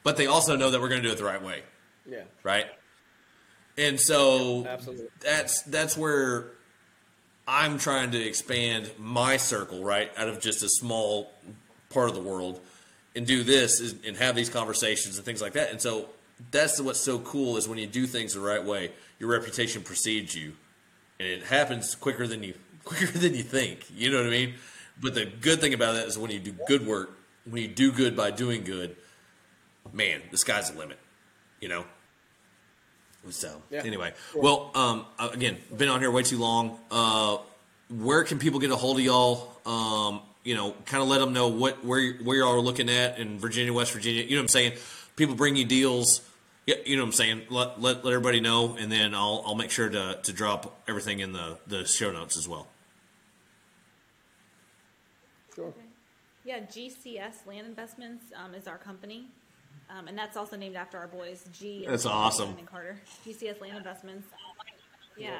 But 0.02 0.16
they 0.16 0.26
also 0.26 0.56
know 0.56 0.70
that 0.70 0.80
we're 0.80 0.88
going 0.88 1.02
to 1.02 1.08
do 1.08 1.12
it 1.12 1.18
the 1.18 1.24
right 1.24 1.42
way, 1.42 1.62
Yeah. 2.08 2.22
right? 2.42 2.66
And 3.78 3.98
so 3.98 4.66
Absolutely. 4.66 5.06
that's 5.20 5.62
that's 5.62 5.96
where 5.96 6.52
I'm 7.46 7.78
trying 7.78 8.12
to 8.12 8.22
expand 8.22 8.90
my 8.98 9.36
circle, 9.36 9.82
right, 9.82 10.10
out 10.16 10.28
of 10.28 10.40
just 10.40 10.62
a 10.62 10.68
small 10.68 11.32
part 11.90 12.08
of 12.08 12.14
the 12.14 12.20
world, 12.22 12.60
and 13.16 13.26
do 13.26 13.42
this 13.42 13.80
is, 13.80 13.94
and 14.06 14.16
have 14.16 14.36
these 14.36 14.48
conversations 14.48 15.16
and 15.16 15.24
things 15.24 15.42
like 15.42 15.54
that. 15.54 15.70
And 15.70 15.80
so 15.80 16.08
that's 16.50 16.80
what's 16.80 17.00
so 17.00 17.18
cool 17.18 17.56
is 17.56 17.68
when 17.68 17.78
you 17.78 17.86
do 17.86 18.06
things 18.06 18.34
the 18.34 18.40
right 18.40 18.62
way, 18.62 18.92
your 19.18 19.30
reputation 19.30 19.82
precedes 19.82 20.34
you, 20.34 20.52
and 21.18 21.28
it 21.28 21.44
happens 21.44 21.94
quicker 21.94 22.26
than 22.26 22.42
you 22.42 22.54
quicker 22.84 23.18
than 23.18 23.34
you 23.34 23.42
think. 23.42 23.86
You 23.94 24.10
know 24.10 24.18
what 24.18 24.26
I 24.26 24.30
mean? 24.30 24.54
But 25.00 25.14
the 25.14 25.24
good 25.24 25.60
thing 25.60 25.74
about 25.74 25.94
that 25.94 26.06
is 26.06 26.18
when 26.18 26.30
you 26.30 26.38
do 26.38 26.54
good 26.66 26.86
work, 26.86 27.18
when 27.48 27.62
you 27.62 27.68
do 27.68 27.90
good 27.90 28.16
by 28.16 28.30
doing 28.30 28.64
good, 28.64 28.96
man, 29.92 30.20
the 30.30 30.38
sky's 30.38 30.70
the 30.70 30.78
limit. 30.78 30.98
You 31.60 31.68
know. 31.68 31.84
So 33.30 33.62
Yeah. 33.70 33.82
anyway, 33.84 34.12
well, 34.34 34.70
um, 34.74 35.06
again, 35.18 35.58
been 35.76 35.88
on 35.88 36.00
here 36.00 36.10
way 36.10 36.22
too 36.22 36.38
long. 36.38 36.78
Uh, 36.90 37.38
where 37.88 38.24
can 38.24 38.38
people 38.38 38.58
get 38.58 38.70
a 38.70 38.76
hold 38.76 38.98
of 38.98 39.04
y'all? 39.04 39.52
Um, 39.64 40.22
you 40.44 40.56
know, 40.56 40.74
kind 40.86 41.02
of 41.02 41.08
let 41.08 41.18
them 41.18 41.32
know 41.32 41.48
what 41.48 41.84
where 41.84 42.14
where 42.14 42.38
y'all 42.38 42.52
are 42.54 42.60
looking 42.60 42.88
at 42.90 43.18
in 43.18 43.38
Virginia, 43.38 43.72
West 43.72 43.92
Virginia. 43.92 44.22
You 44.24 44.30
know 44.30 44.36
what 44.38 44.42
I'm 44.44 44.48
saying? 44.48 44.72
People 45.16 45.34
bring 45.36 45.56
you 45.56 45.64
deals. 45.64 46.20
Yeah, 46.66 46.76
you 46.84 46.96
know 46.96 47.02
what 47.02 47.08
I'm 47.08 47.12
saying. 47.12 47.42
Let 47.50 47.80
let, 47.80 48.04
let 48.04 48.12
everybody 48.12 48.40
know, 48.40 48.76
and 48.76 48.90
then 48.90 49.14
I'll 49.14 49.42
I'll 49.46 49.54
make 49.54 49.70
sure 49.70 49.88
to, 49.88 50.18
to 50.22 50.32
drop 50.32 50.82
everything 50.88 51.20
in 51.20 51.32
the, 51.32 51.58
the 51.66 51.84
show 51.84 52.10
notes 52.12 52.36
as 52.36 52.48
well. 52.48 52.66
Sure. 55.54 55.72
Yeah, 56.44 56.60
GCS 56.60 57.46
Land 57.46 57.66
Investments 57.66 58.24
um, 58.34 58.54
is 58.54 58.66
our 58.66 58.78
company, 58.78 59.26
um, 59.96 60.08
and 60.08 60.16
that's 60.16 60.36
also 60.36 60.56
named 60.56 60.76
after 60.76 60.96
our 60.98 61.06
boys, 61.06 61.44
G. 61.52 61.84
That's 61.88 62.04
Carter, 62.04 62.18
awesome. 62.18 62.54
And 62.58 62.66
Carter. 62.66 63.00
GCS 63.26 63.60
Land 63.60 63.76
Investments. 63.76 64.26
Yeah. 65.16 65.38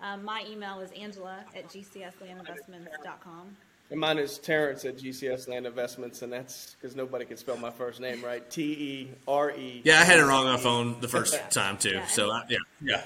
Um, 0.00 0.24
my 0.24 0.44
email 0.48 0.78
is 0.80 0.90
angela 0.92 1.38
at 1.56 1.68
gcslandinvestments.com. 1.68 3.56
And 3.90 3.98
mine 3.98 4.18
is 4.18 4.36
Terence 4.38 4.84
at 4.84 4.98
GCS 4.98 5.48
Land 5.48 5.66
Investments, 5.66 6.20
and 6.22 6.30
that's 6.32 6.74
because 6.74 6.94
nobody 6.94 7.24
can 7.24 7.38
spell 7.38 7.56
my 7.56 7.70
first 7.70 8.00
name 8.00 8.22
right. 8.22 8.48
T 8.50 8.62
E 8.62 9.10
R 9.26 9.50
E. 9.52 9.80
Yeah, 9.82 10.00
I 10.00 10.04
had 10.04 10.18
it 10.20 10.24
wrong 10.24 10.46
on 10.46 10.52
the 10.56 10.62
phone 10.62 11.00
the 11.00 11.08
first 11.08 11.32
Yeah. 11.34 11.48
time 11.48 11.78
too. 11.78 11.92
Yeah, 11.94 12.06
So 12.06 12.30
I, 12.30 12.42
yeah, 12.50 12.58
yeah. 12.82 13.02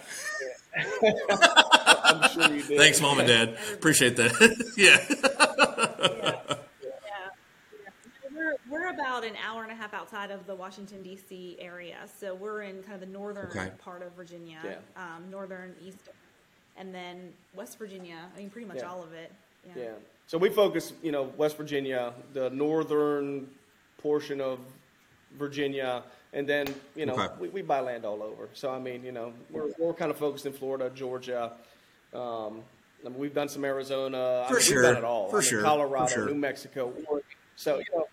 I'm 2.05 2.31
sure 2.31 2.53
you 2.53 2.63
did. 2.65 2.79
Thanks, 2.79 3.01
mom 3.01 3.21
and 3.21 3.29
dad. 3.29 3.57
Appreciate 3.73 4.17
that. 4.17 4.33
yeah. 4.77 4.99
Yeah. 7.05 7.35
We're, 8.35 8.57
we're 8.69 8.82
about 8.95 9.25
an 9.25 9.35
hour 9.47 9.63
and 9.63 9.73
a 9.73 9.75
half 9.75 9.95
outside 9.95 10.31
of 10.31 10.47
the 10.47 10.55
Washington, 10.55 11.03
D.C. 11.03 11.57
area. 11.59 11.99
So 12.19 12.35
we're 12.35 12.63
in 12.63 12.83
kind 12.83 12.95
of 12.95 13.01
the 13.01 13.07
northern 13.07 13.47
Okay. 13.47 13.71
part 13.79 14.03
of 14.03 14.13
Virginia, 14.13 14.59
Yeah. 14.65 14.77
um, 14.97 15.31
northern, 15.31 15.75
eastern, 15.85 16.15
and 16.77 16.95
then 16.95 17.33
West 17.55 17.79
Virginia. 17.79 18.29
I 18.35 18.39
mean, 18.39 18.51
pretty 18.51 18.67
much 18.67 18.79
Yeah. 18.79 18.91
all 18.91 19.03
of 19.03 19.13
it. 19.13 19.33
Yeah. 19.77 19.93
So 20.27 20.39
we 20.39 20.49
focus, 20.51 20.93
you 21.03 21.13
know, 21.13 21.25
West 21.37 21.57
Virginia, 21.57 22.13
the 22.33 22.51
northern 22.51 23.49
portion 23.99 24.41
of 24.41 24.59
Virginia, 25.39 26.03
and 26.33 26.49
then, 26.49 26.67
you 26.95 27.07
know, 27.07 27.15
Okay. 27.15 27.29
we, 27.39 27.49
we 27.49 27.63
buy 27.63 27.81
land 27.81 28.05
all 28.05 28.23
over. 28.23 28.49
So, 28.55 28.71
I 28.71 28.79
mean, 28.79 29.05
you 29.05 29.13
know, 29.13 29.33
we're, 29.51 29.71
we're 29.79 29.95
kind 29.95 30.11
of 30.11 30.17
focused 30.17 30.47
in 30.47 30.53
Florida, 30.53 30.91
Georgia. 30.95 31.53
Um, 32.13 32.63
I 33.05 33.09
mean, 33.09 33.19
we've 33.19 33.35
done 33.35 33.49
some 33.49 33.65
Arizona. 33.65 34.45
I 34.47 34.49
For 34.49 34.55
mean, 34.55 34.63
sure. 34.63 34.83
We've 34.83 34.91
done 34.95 34.97
it 34.99 35.05
all. 35.05 35.29
For 35.29 35.39
I 35.39 35.41
mean, 35.41 35.49
sure. 35.49 35.63
Colorado, 35.63 36.07
For 36.07 36.13
sure. 36.13 36.27
New 36.27 36.35
Mexico, 36.35 36.93
Oregon. 37.09 37.29
So, 37.57 37.79
you 37.79 37.85
know, 37.95 38.07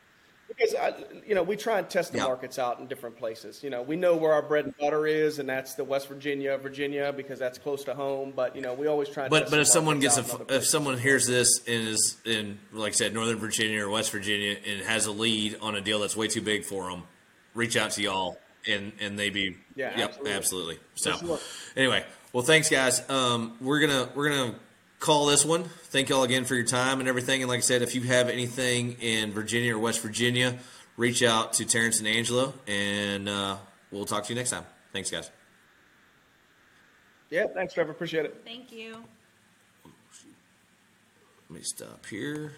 because, 0.59 0.75
I, 0.75 0.93
you 1.25 1.35
know, 1.35 1.43
we 1.43 1.55
try 1.55 1.79
and 1.79 1.89
test 1.89 2.11
the 2.11 2.17
Yeah. 2.17 2.25
markets 2.25 2.59
out 2.59 2.79
in 2.79 2.87
different 2.87 3.17
places. 3.17 3.63
You 3.63 3.69
know, 3.69 3.81
we 3.81 3.95
know 3.95 4.15
where 4.17 4.33
our 4.33 4.41
bread 4.41 4.65
and 4.65 4.77
butter 4.77 5.07
is, 5.07 5.39
and 5.39 5.47
that's 5.47 5.75
the 5.75 5.83
West 5.85 6.07
Virginia, 6.09 6.57
Virginia, 6.57 7.13
because 7.15 7.39
that's 7.39 7.57
close 7.57 7.83
to 7.85 7.93
home. 7.93 8.33
But, 8.35 8.55
you 8.55 8.61
know, 8.61 8.73
we 8.73 8.87
always 8.87 9.07
try 9.09 9.23
and 9.23 9.29
But 9.31 9.39
test 9.41 9.51
but 9.51 9.59
if 9.61 9.67
someone 9.67 9.99
gets 9.99 10.17
a, 10.17 10.25
if 10.49 10.65
someone 10.65 10.97
hears 10.97 11.25
this 11.27 11.59
and 11.67 11.87
is 11.87 12.17
in 12.25 12.59
like 12.73 12.89
I 12.93 12.95
said 12.95 13.13
Northern 13.13 13.37
Virginia 13.37 13.85
or 13.85 13.89
West 13.89 14.11
Virginia 14.11 14.57
and 14.67 14.81
has 14.81 15.05
a 15.05 15.11
lead 15.11 15.57
on 15.61 15.75
a 15.75 15.81
deal 15.81 15.99
that's 15.99 16.15
way 16.17 16.27
too 16.27 16.41
big 16.41 16.65
for 16.65 16.89
them, 16.89 17.03
reach 17.53 17.77
out 17.77 17.91
to 17.91 18.01
y'all 18.01 18.37
and 18.67 18.91
and 18.99 19.17
they 19.17 19.29
be 19.29 19.55
Yeah, 19.75 19.97
yep 19.97 20.09
absolutely. 20.09 20.31
absolutely. 20.33 20.79
So 20.95 21.11
sure. 21.13 21.39
anyway, 21.77 22.05
well 22.33 22.43
thanks 22.43 22.69
guys. 22.69 23.07
Um, 23.09 23.55
we're 23.61 23.79
gonna 23.79 24.09
we're 24.15 24.29
gonna 24.29 24.55
call 24.99 25.25
this 25.25 25.45
one. 25.45 25.63
Thank 25.63 26.09
y'all 26.09 26.23
again 26.23 26.45
for 26.45 26.55
your 26.55 26.65
time 26.65 26.99
and 26.99 27.09
everything. 27.09 27.41
And 27.41 27.49
like 27.49 27.59
I 27.59 27.61
said, 27.61 27.81
if 27.81 27.95
you 27.95 28.01
have 28.01 28.29
anything 28.29 28.97
in 29.01 29.31
Virginia 29.31 29.75
or 29.75 29.79
West 29.79 30.01
Virginia, 30.01 30.59
reach 30.97 31.23
out 31.23 31.53
to 31.53 31.65
Terence 31.65 31.99
and 31.99 32.07
Angela, 32.07 32.53
and 32.67 33.27
uh, 33.27 33.57
we'll 33.91 34.05
talk 34.05 34.25
to 34.25 34.33
you 34.33 34.35
next 34.35 34.51
time. 34.51 34.65
Thanks 34.93 35.09
guys. 35.09 35.31
Yeah, 37.29 37.45
thanks, 37.53 37.73
Trevor. 37.73 37.91
Appreciate 37.91 38.25
it. 38.25 38.41
Thank 38.43 38.71
you. 38.71 39.03
Let 41.49 41.57
me 41.57 41.61
stop 41.61 42.05
here. 42.05 42.53